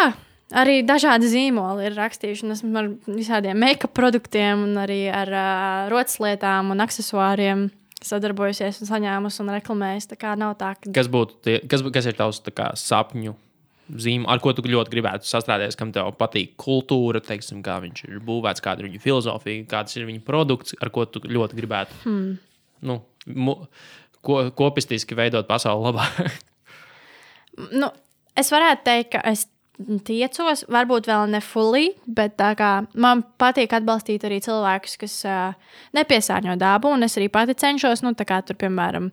arī 0.55 0.81
dažādi 0.87 1.31
zīmoli 1.31 1.89
ir 1.89 1.97
rakstījuši. 1.99 2.47
un 2.47 2.55
Esmu 2.55 2.81
ar 2.81 2.91
visādiem 3.09 3.59
make-up 3.61 3.95
produktiem, 3.97 4.67
un 4.69 4.83
arī 4.85 5.05
ar 5.13 5.31
uh, 5.31 5.87
rotaslietām 5.93 6.73
un 6.75 6.85
accessoriem 6.85 7.69
sadarbojusies 8.05 8.83
un 8.83 8.91
saņēmusi 8.91 9.41
un 9.45 9.55
reklamējusi. 9.57 10.11
Tā 10.13 10.21
kā 10.21 10.35
nav 10.39 10.57
tā, 10.61 10.75
ka. 10.79 10.93
Kas, 10.95 11.09
būtu 11.11 11.41
tie, 11.45 11.59
kas, 11.71 11.85
kas 11.95 12.11
ir 12.11 12.19
tavs 12.19 12.43
kā, 12.53 12.71
sapņu 12.79 13.35
zīme, 14.01 14.25
ar 14.31 14.41
ko 14.41 14.53
tu 14.57 14.65
ļoti 14.65 14.93
gribētu 14.93 15.29
sastrādāties, 15.29 15.77
kam 15.77 15.93
tev 15.93 16.09
patīk 16.21 16.55
kultūra, 16.61 17.21
teiksim, 17.25 17.61
kā 17.65 17.77
viņš 17.85 18.07
ir 18.07 18.23
būvēts, 18.25 18.65
kāda 18.65 18.81
ir 18.81 18.89
viņa 18.89 19.03
filozofija, 19.03 19.67
kāds 19.69 19.99
ir 19.99 20.07
viņa 20.09 20.25
produkts, 20.25 20.77
ar 20.81 20.93
ko 20.95 21.05
tu 21.05 21.21
ļoti 21.25 21.59
gribētu 21.59 21.99
hmm. 22.07 22.31
nu, 22.89 22.99
mu, 23.29 23.59
ko, 24.25 24.41
kopistiski 24.57 25.19
veidot 25.19 25.49
pasauli 25.51 25.91
labāk. 25.91 26.41
Nu, 27.71 27.87
es 28.35 28.49
varētu 28.51 28.83
teikt, 28.89 29.13
ka 29.13 29.21
es 29.31 29.45
tiecos, 30.07 30.65
varbūt 30.71 31.09
vēl 31.11 31.33
ne 31.33 31.41
fully, 31.43 31.89
bet 32.07 32.39
kā 32.59 32.73
man 33.01 33.25
patīk 33.41 33.75
atbalstīt 33.75 34.27
arī 34.27 34.39
cilvēkus, 34.45 34.99
kas 35.01 35.17
uh, 35.27 35.81
nepiesārņo 35.97 36.55
dabu, 36.61 36.93
un 36.95 37.07
es 37.07 37.19
arī 37.19 37.31
pati 37.33 37.57
cenšos, 37.59 38.05
nu, 38.07 38.15
tā 38.15 38.27
kā 38.29 38.39
tur, 38.47 38.59
piemēram, 38.61 39.11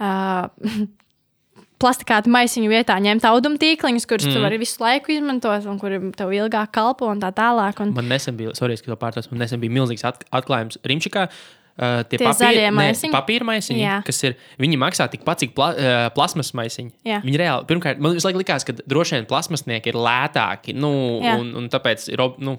uh, 0.00 0.76
plastikāta 1.82 2.30
maisiņu 2.32 2.70
vietā 2.70 2.98
ņemt 3.02 3.24
audumu 3.28 3.60
tīkliņus, 3.60 4.06
kurus 4.08 4.28
mm. 4.28 4.36
tu 4.36 4.44
vari 4.44 4.60
visu 4.60 4.84
laiku 4.84 5.16
izmantot, 5.16 5.66
un 5.70 5.80
kuri 5.80 6.00
tev 6.16 6.32
ilgāk 6.36 6.72
kalpo 6.76 7.08
un 7.10 7.24
tā 7.24 7.32
tālāk. 7.34 7.82
Un... 7.84 7.96
Man 7.96 8.08
nesen 8.12 8.38
bija, 8.38 8.54
sorry, 8.58 8.76
ka 8.80 8.92
to 8.92 9.00
pārtraucu, 9.00 9.32
man 9.32 9.44
nesen 9.46 9.62
bija 9.64 9.80
milzīgs 9.80 10.06
at, 10.06 10.24
atklājums 10.36 10.80
Rimčikā. 10.84 11.28
Uh, 11.28 11.63
tie 11.74 12.20
Tie 12.20 12.32
zaļie 12.38 12.68
ne, 12.70 12.88
papīra 13.10 13.46
maisiņi, 13.48 13.80
Jā. 13.82 13.96
kas 14.06 14.20
ir, 14.28 14.36
viņi 14.62 14.78
maksā 14.78 15.08
tikpat, 15.10 15.42
cik 15.42 15.54
pla, 15.56 15.70
uh, 15.74 15.94
plasmas 16.14 16.52
maisiņi. 16.54 16.92
Jā. 17.08 17.18
Viņi 17.24 17.40
reāli, 17.40 17.66
pirmkārt, 17.70 18.02
man 18.02 18.14
visu 18.14 18.28
laiku 18.28 18.42
likās, 18.42 18.66
ka 18.66 18.76
droši 18.78 19.18
vien 19.18 19.26
plasmasnieki 19.30 19.90
ir 19.90 19.98
lētāki, 19.98 20.76
nu, 20.78 20.92
Jā. 21.24 21.38
un, 21.40 21.50
un 21.58 21.66
tāpēc 21.72 22.06
ir, 22.12 22.22
nu, 22.46 22.58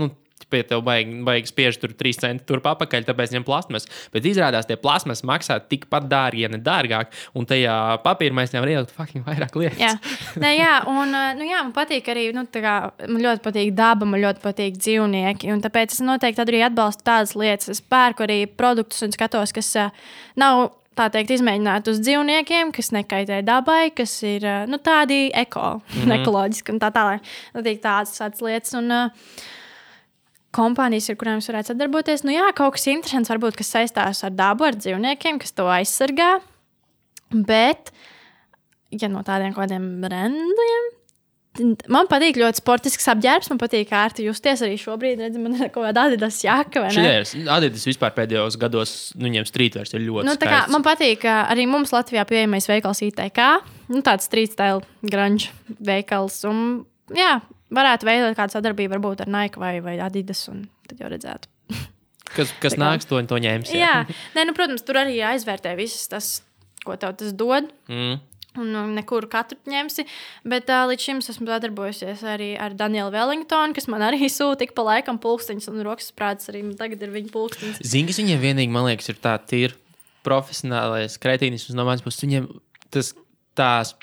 nu, 0.00 0.10
pie 0.50 0.62
tev 0.66 0.82
baigi, 0.86 1.18
baigi 1.26 1.50
spiež 1.50 1.78
tur 1.82 1.94
3 1.96 2.20
centi 2.22 2.46
turp 2.48 2.68
apakaļ, 2.70 3.06
tāpēc 3.08 3.34
ņem 3.34 3.46
plasmas. 3.46 3.88
Bet 4.14 4.26
izrādās, 4.28 4.68
tie 4.68 4.78
plasmas 4.80 5.24
maksā 5.26 5.58
tikpat 5.70 6.06
dārgi, 6.10 6.44
ja 6.46 6.52
ne 6.52 6.60
dārgāk, 6.62 7.10
un 7.36 7.48
tajā 7.48 7.74
papīra 8.04 8.36
maisiņā 8.38 8.62
var 8.62 8.72
ielikt 8.72 8.94
fucking 8.96 9.26
vairāk 9.26 9.58
lietas. 9.58 9.82
Jā, 9.82 9.92
Nē, 10.42 10.52
jā, 10.56 10.72
un 10.92 11.14
uh, 11.16 11.34
nu, 11.38 11.48
jā, 11.48 11.64
man 11.66 11.74
patīk 11.76 12.10
arī, 12.12 12.28
nu, 12.36 12.46
kā, 12.52 12.76
man 13.04 13.22
ļoti 13.26 13.44
patīk 13.44 13.74
daba, 13.76 14.08
man 14.08 14.22
ļoti 14.22 14.42
patīk 14.44 14.78
dzīvnieki. 14.78 15.52
un 15.54 15.62
Tāpēc 15.64 15.96
es 15.96 16.02
noteikti 16.04 16.44
arī 16.46 16.62
atbalstu 16.68 17.06
tādas 17.06 17.36
lietas. 17.38 17.70
Es 17.72 17.82
pērku 17.82 18.26
arī 18.26 18.44
produktus 18.46 19.02
un 19.06 19.14
skatos, 19.14 19.54
kas 19.56 19.72
uh, 19.80 20.04
nav 20.38 20.68
tā 20.96 21.10
teikt, 21.12 21.34
izmēģināti 21.36 21.92
uz 21.92 22.00
dzīvniekiem, 22.04 22.72
kas 22.76 22.92
nekaitē 22.96 23.42
dabai, 23.44 23.90
kas 23.96 24.14
ir 24.26 24.46
uh, 24.46 24.64
nu, 24.70 24.78
tādi 24.80 25.26
eko, 25.34 25.76
mm 25.80 26.00
-hmm. 26.00 26.14
ekoloģiski 26.20 26.72
un 26.72 26.80
tā 26.80 26.92
tālāk. 26.94 27.34
Tādas, 27.52 28.16
tādas 28.16 28.40
lietas. 28.40 28.74
Un, 28.78 28.90
uh, 28.90 29.54
kompānijas, 30.54 31.10
ar 31.10 31.18
kurām 31.20 31.40
es 31.42 31.48
varētu 31.50 31.72
sadarboties. 31.72 32.24
Nu, 32.26 32.34
jā, 32.34 32.50
kaut 32.56 32.76
kas 32.76 32.86
interesants, 32.92 33.30
varbūt, 33.32 33.58
kas 33.58 33.72
saistās 33.74 34.22
ar 34.26 34.34
dabu, 34.36 34.68
ar 34.68 34.78
dzīvniekiem, 34.78 35.40
kas 35.42 35.56
to 35.56 35.66
aizsargā. 35.72 36.36
Bet, 37.34 37.90
ja 38.94 39.10
no 39.12 39.24
tādiem 39.26 39.56
kaut 39.56 39.66
kādiem 39.66 39.96
brendiem, 40.04 40.92
man 41.92 42.08
patīk 42.10 42.38
ļoti 42.40 42.60
sportisks 42.60 43.08
apģērbs. 43.12 43.50
Man 43.52 43.60
patīk 43.60 43.92
ērti 43.94 44.26
justies 44.26 44.62
arī 44.66 44.76
šobrīd. 44.80 45.22
Redz, 45.24 45.40
man 45.40 45.56
ir 45.56 45.70
kaut 45.74 45.86
kāda 45.88 46.06
adidas 46.10 46.40
jaka. 46.44 46.86
ir 46.92 47.48
Adidas 47.52 47.86
vispār 47.88 48.14
pēdējos 48.16 48.58
gados, 48.60 48.94
nu, 49.16 49.26
viņiem 49.28 49.48
streetvers 49.48 49.94
ir 49.96 50.04
ļoti 50.06 50.28
Nu, 50.28 50.36
kā, 50.40 50.64
man 50.72 50.84
patīk, 50.86 51.26
arī 51.26 51.66
mums 51.70 51.94
Latvijā 51.94 52.26
pieejamais 52.28 52.68
veikals 52.70 53.02
ITK. 53.06 53.42
Nu, 53.92 54.02
tāds 54.06 54.28
street 54.28 54.56
style, 54.56 54.84
grunge 55.06 55.52
veikals. 55.82 56.42
Un, 56.48 56.84
jā, 57.16 57.38
varētu 57.76 58.08
veidot 58.08 58.38
kādu 58.38 58.56
sadarbību 58.56 58.96
varbūt 58.96 59.26
ar 59.26 59.32
Nike 59.32 59.60
vai, 59.62 59.74
vai 59.84 59.98
Adidas. 60.04 60.46
Un 60.52 60.66
tad 60.88 61.02
jau 61.02 61.10
redzētu. 61.12 61.52
Kas, 62.36 62.52
kas 62.60 62.76
nāks, 62.76 63.08
to, 63.08 63.18
to 63.28 63.38
ņems. 63.40 63.70
Jā, 63.72 64.04
Nē, 64.36 64.44
nu, 64.48 64.54
protams, 64.56 64.84
tur 64.84 64.98
arī 65.00 65.16
jāizvērtē 65.20 65.76
viss 65.78 66.08
tas, 66.12 66.40
ko 66.84 66.96
tev 67.00 67.14
tas 67.20 67.32
dod. 67.36 67.70
Mm. 67.88 68.18
Un 68.56 68.70
nu, 68.72 68.82
nekur 68.96 69.26
katru 69.28 69.58
ņemsi. 69.68 70.06
Bet 70.48 70.70
uh, 70.72 70.86
līdz 70.90 71.06
šim 71.08 71.20
es 71.20 71.30
esmu 71.32 71.48
sadarbojusies 71.50 72.22
arī 72.26 72.54
ar 72.60 72.76
Danielu 72.76 73.12
Wellingtonu, 73.12 73.76
kas 73.76 73.88
man 73.92 74.04
arī 74.06 74.30
sūta 74.32 74.66
ik 74.66 74.72
pa 74.76 74.86
laikam 74.86 75.20
pulksteņus 75.22 75.68
un 75.72 75.84
rokas 75.86 76.08
prāts. 76.16 76.48
Arī 76.52 76.64
tagad 76.78 77.04
ir 77.04 77.12
viņa 77.14 77.32
pulkstenis. 77.34 77.82
Zini, 77.84 78.08
kas 78.10 78.20
viņiem 78.22 78.42
vienīgi, 78.42 78.72
man 78.72 78.88
liekas, 78.88 79.10
ir 79.12 79.20
tā 79.20 79.36
tīra 79.44 79.76
profesionālais 80.26 81.20
kretīnisms 81.22 81.76
no 81.76 81.86
manas 81.86 82.04
puses. 82.04 82.24
Viņiem 82.24 82.48
tas 82.94 83.12
tās, 83.56 83.94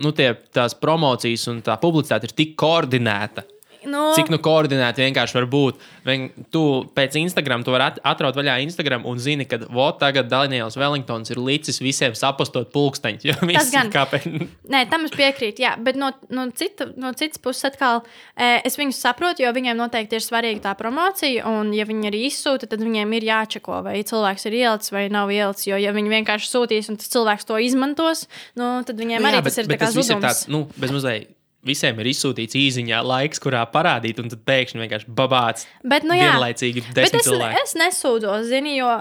nu, 0.00 0.12
tie, 0.16 0.32
tās 0.54 0.76
promocijas 0.78 1.48
un 1.52 1.60
tā 1.64 1.76
publicitāte 1.82 2.30
ir 2.30 2.36
tik 2.36 2.54
koordinēta. 2.60 3.44
Nu, 3.88 4.12
Cik 4.14 4.28
nu 4.30 4.38
koordinēti 4.38 5.02
vienkārši 5.02 5.34
var 5.34 5.46
būt. 5.50 5.80
Vien, 6.06 6.28
tu 6.54 6.84
pēc 6.94 7.16
Instagram 7.18 7.64
tu 7.66 7.72
vari 7.74 7.88
at- 7.90 7.98
atraut 8.04 8.36
vaļā 8.38 8.60
Instagram 8.62 9.04
un 9.06 9.18
zini, 9.18 9.46
ka 9.48 9.58
vot 9.70 9.98
tagad 9.98 10.28
Daniels 10.30 10.76
Wellingtons 10.78 11.30
ir 11.34 11.40
licis 11.42 11.80
visiem 11.82 12.14
sapostot 12.14 12.70
pulksteņus. 12.72 13.40
Viss 13.50 13.72
gan. 13.74 13.90
kāpēc. 13.90 14.26
Nē, 14.70 14.84
tam 14.90 15.04
es 15.08 15.10
piekrītu. 15.16 15.64
Jā, 15.64 15.74
bet 15.82 15.96
no, 15.98 16.12
no, 16.30 16.46
cita, 16.54 16.86
no 16.96 17.10
citas 17.18 17.42
puses, 17.42 17.64
atkal, 17.72 18.04
e, 18.36 18.60
es 18.64 18.78
viņus 18.78 19.02
saprotu, 19.02 19.42
jo 19.42 19.50
viņiem 19.56 19.76
noteikti 19.78 20.18
ir 20.18 20.24
svarīga 20.24 20.62
tā 20.68 20.76
promocija. 20.78 21.44
Un, 21.50 21.72
ja 21.74 21.84
viņi 21.88 22.10
arī 22.12 22.24
izsūta, 22.30 22.68
tad 22.70 22.80
viņiem 22.84 23.12
ir 23.18 23.28
jāčeko, 23.32 23.82
vai 23.86 23.98
cilvēks 24.06 24.46
ir 24.50 24.58
ielicis 24.62 24.94
vai 24.94 25.08
nav 25.12 25.30
ielicis. 25.34 25.66
Jo, 25.72 25.76
ja 25.82 25.92
viņi 25.96 26.14
vienkārši 26.18 26.50
sūtīs 26.54 26.88
un 26.92 26.96
tas 27.02 27.10
cilvēks 27.12 27.46
to 27.50 27.58
izmantos, 27.62 28.26
nu, 28.54 28.72
tad 28.86 28.96
viņiem 29.02 29.22
Nu, 29.22 29.28
arī 29.30 29.40
jā, 29.42 29.46
tas 29.50 29.58
ir 29.58 29.66
tā 29.70 29.76
kā 29.78 29.86
tas 29.90 29.96
viss 29.98 30.10
ir 30.10 30.16
zudums. 30.16 30.26
tāds, 30.28 30.48
nu, 30.52 30.66
bez 30.78 30.90
mazliet. 30.94 31.30
Visiem 31.62 31.98
ir 32.02 32.10
izsūtīts 32.10 32.58
īsiņā 32.58 33.00
laiks, 33.06 33.38
kurā 33.42 33.62
parādīt, 33.70 34.18
un 34.18 34.30
tad 34.32 34.42
pēkšņi 34.48 34.82
vienkārši 34.82 35.12
babāts. 35.14 35.68
Bet, 35.86 36.02
nu, 36.08 36.16
jā. 36.18 36.32
vienlaicīgi 36.32 36.82
Bet 36.88 36.96
desmit 36.96 37.20
es, 37.20 37.28
cilvēki. 37.28 37.60
es 37.62 37.74
nesūdzos, 37.78 38.48
zini, 38.50 38.76
jo 38.80 38.96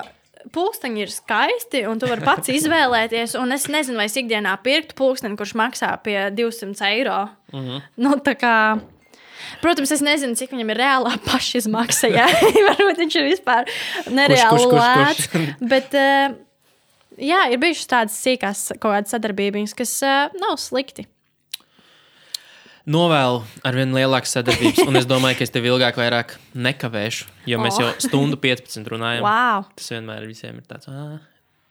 pulksteņi 0.53 1.03
ir 1.03 1.11
skaisti, 1.13 1.83
un 1.89 2.01
tu 2.01 2.09
vari 2.09 2.25
pats 2.25 2.51
izvēlēties. 2.59 3.35
Un 3.41 3.57
es 3.57 3.67
nezinu, 3.71 3.97
vai 4.01 4.07
es 4.09 4.17
ikdienā 4.21 4.53
pirktu 4.65 4.97
pulksteni, 4.97 5.37
kurš 5.39 5.55
maksā 5.57 5.93
pie 6.05 6.17
200 6.37 6.89
eiro. 6.91 7.23
Mm. 7.53 7.65
-hmm. 7.67 7.85
nu, 8.05 8.17
kā, 8.37 8.55
Protams, 9.61 9.91
es 9.93 10.03
nezinu, 10.05 10.37
cik 10.37 10.53
viņam 10.53 10.73
ir 10.73 10.81
reālā 10.81 11.15
pašizmaksa. 11.29 12.11
Jā, 12.13 12.27
varbūt 12.69 13.01
viņš 13.03 13.17
ir 13.19 13.27
vispār 13.29 13.69
nereāli 14.13 14.67
lēts. 14.69 15.31
Bet, 15.73 15.97
uh, 15.97 16.35
jā, 17.17 17.41
ir 17.51 17.61
bijušas 17.61 17.89
tādas 17.89 18.19
sīkās 18.21 18.67
kaut 18.77 18.91
kādas 18.91 19.15
sadarbības, 19.15 19.75
kas 19.77 19.97
uh, 20.05 20.37
nav 20.41 20.59
slikti. 20.61 21.07
Novēlu 22.89 23.41
ar 23.67 23.75
vien 23.77 23.91
lielākas 23.93 24.31
sadarbības, 24.33 24.85
un 24.87 24.97
es 24.97 25.05
domāju, 25.09 25.37
ka 25.37 25.45
es 25.45 25.51
tev 25.53 25.67
ilgāk 25.69 25.99
vairāk 26.01 26.37
nekavēšu, 26.57 27.27
jo 27.51 27.59
mēs 27.61 27.77
Oh. 27.77 27.83
jau 27.85 27.91
stundu 28.07 28.39
15 28.41 28.89
runājam. 28.89 29.21
Wow! 29.25 29.67
Tas 29.77 29.91
vienmēr 29.93 30.25
visiem 30.29 30.57
ir 30.57 30.65
tāds, 30.69 30.89
ah, 30.89 31.19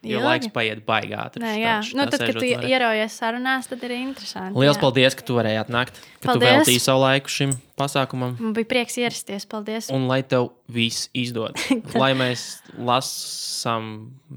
Jo 0.01 0.17
Ilgi. 0.17 0.25
laiks 0.25 0.49
paiet 0.55 0.79
baigā. 0.87 1.27
Nē, 1.37 1.51
jā, 1.61 1.73
nu, 1.93 2.07
tad, 2.09 2.23
kad 2.25 2.39
tu 2.39 2.47
ieraujies 2.49 3.13
sarunās, 3.21 3.67
tad 3.69 3.83
ir 3.85 3.93
interesanti. 3.99 4.57
Liels 4.57 4.79
jā. 4.79 4.81
paldies, 4.81 5.13
ka 5.19 5.27
tu 5.29 5.35
varēji 5.37 5.59
atnākt. 5.61 5.99
Ka 6.23 6.23
tu 6.23 6.39
Paldies. 6.39 6.55
veltīji 6.55 6.81
savu 6.81 7.03
laiku 7.03 7.29
šim 7.29 7.53
pasākumam. 7.81 8.37
Man 8.41 8.55
bija 8.57 8.69
prieks 8.71 8.99
ierasties. 9.01 9.47
Paldies. 9.51 9.89
Un 9.95 10.07
lai 10.11 10.21
tev 10.23 10.51
viss 10.71 11.09
izdodas. 11.17 11.65
lai 12.03 12.13
mēs 12.19 12.45
lasām 12.79 13.89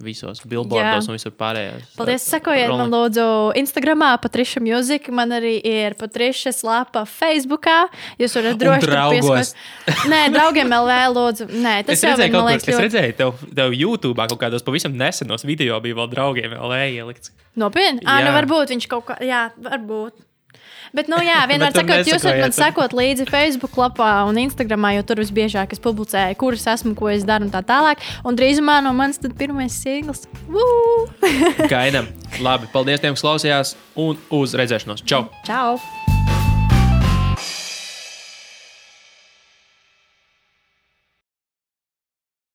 visos 0.04 0.42
billboardos 0.50 1.06
Jā. 1.06 1.12
un 1.12 1.18
visur 1.18 1.34
pārējās. 1.38 1.92
Paldies, 2.00 2.26
sekojiet 2.32 2.72
man 2.72 2.90
lūdzu 2.94 3.26
Instagramā, 3.62 4.14
Patriša 4.24 4.64
Music. 4.64 5.10
Man 5.14 5.36
arī 5.36 5.58
ir 5.60 5.98
Patrišas 6.00 6.64
lapa 6.66 7.06
Facebookā. 7.10 7.84
Jūs 8.22 8.38
varat 8.40 8.60
droši 8.64 8.90
pieskot- 8.90 10.10
Nē, 10.10 10.24
draugiem 10.34 10.74
LV 10.80 11.00
lūdzu. 11.14 11.50
Nē, 11.54 11.76
tas 11.86 11.98
Es 11.98 12.04
jau 12.04 12.16
redzēju, 12.16 12.32
kaut 12.34 12.42
man 12.44 12.52
liekas, 12.54 12.68
es 12.68 12.76
ļoti 12.76 12.86
redzēju 12.88 13.18
tev, 13.22 13.46
tev 13.62 13.78
YouTube 13.78 14.28
kaut 14.34 14.40
kādos 14.42 14.66
pavisam 14.66 14.96
nesenos 14.98 15.46
video 15.46 15.80
bija 15.84 16.00
vēl 16.02 16.10
draugiem 16.16 16.58
vēl 16.58 16.78
ielikts. 16.90 17.32
nopietni. 17.56 18.02
Ah, 18.06 18.24
nu 18.26 18.34
varbūt 18.34 18.74
viņš 18.74 18.88
kaut 18.90 19.06
kā, 19.12 19.20
jā, 19.22 19.48
varbūt. 19.62 20.24
Bet, 20.94 21.10
nu, 21.10 21.18
jā, 21.26 21.40
vienmēr 21.50 21.74
sakot, 21.74 22.06
jūs 22.10 22.26
varat 22.28 22.46
man 22.46 22.56
sekot 22.56 22.94
līdzi 22.98 23.28
Facebook 23.32 23.78
lapā 23.82 24.12
un 24.30 24.38
Instagramā, 24.44 24.94
jo 25.00 25.08
tur 25.10 25.24
visbiežāk 25.24 25.74
es 25.74 25.82
publicēju, 25.84 26.38
kuras 26.40 26.68
esmu, 26.76 26.94
ko 27.00 27.10
es 27.14 27.26
daru 27.28 27.50
un 27.50 27.54
tā 27.54 27.64
tālāk. 27.66 28.04
Un 28.28 28.38
drīzumā 28.38 28.80
no 28.86 28.94
manis 28.98 29.22
tad 29.22 29.36
pirmais. 29.40 29.82
Woo! 30.54 31.10
Gaidām. 31.72 32.08
Labi, 32.44 32.70
paldies 32.74 33.02
tiem, 33.04 33.18
kas 33.18 33.26
klausījās, 33.26 33.76
un 34.00 34.22
uz 34.34 34.56
redzēšanos. 34.58 35.06
Čau! 35.10 35.26
Čau! 35.48 35.78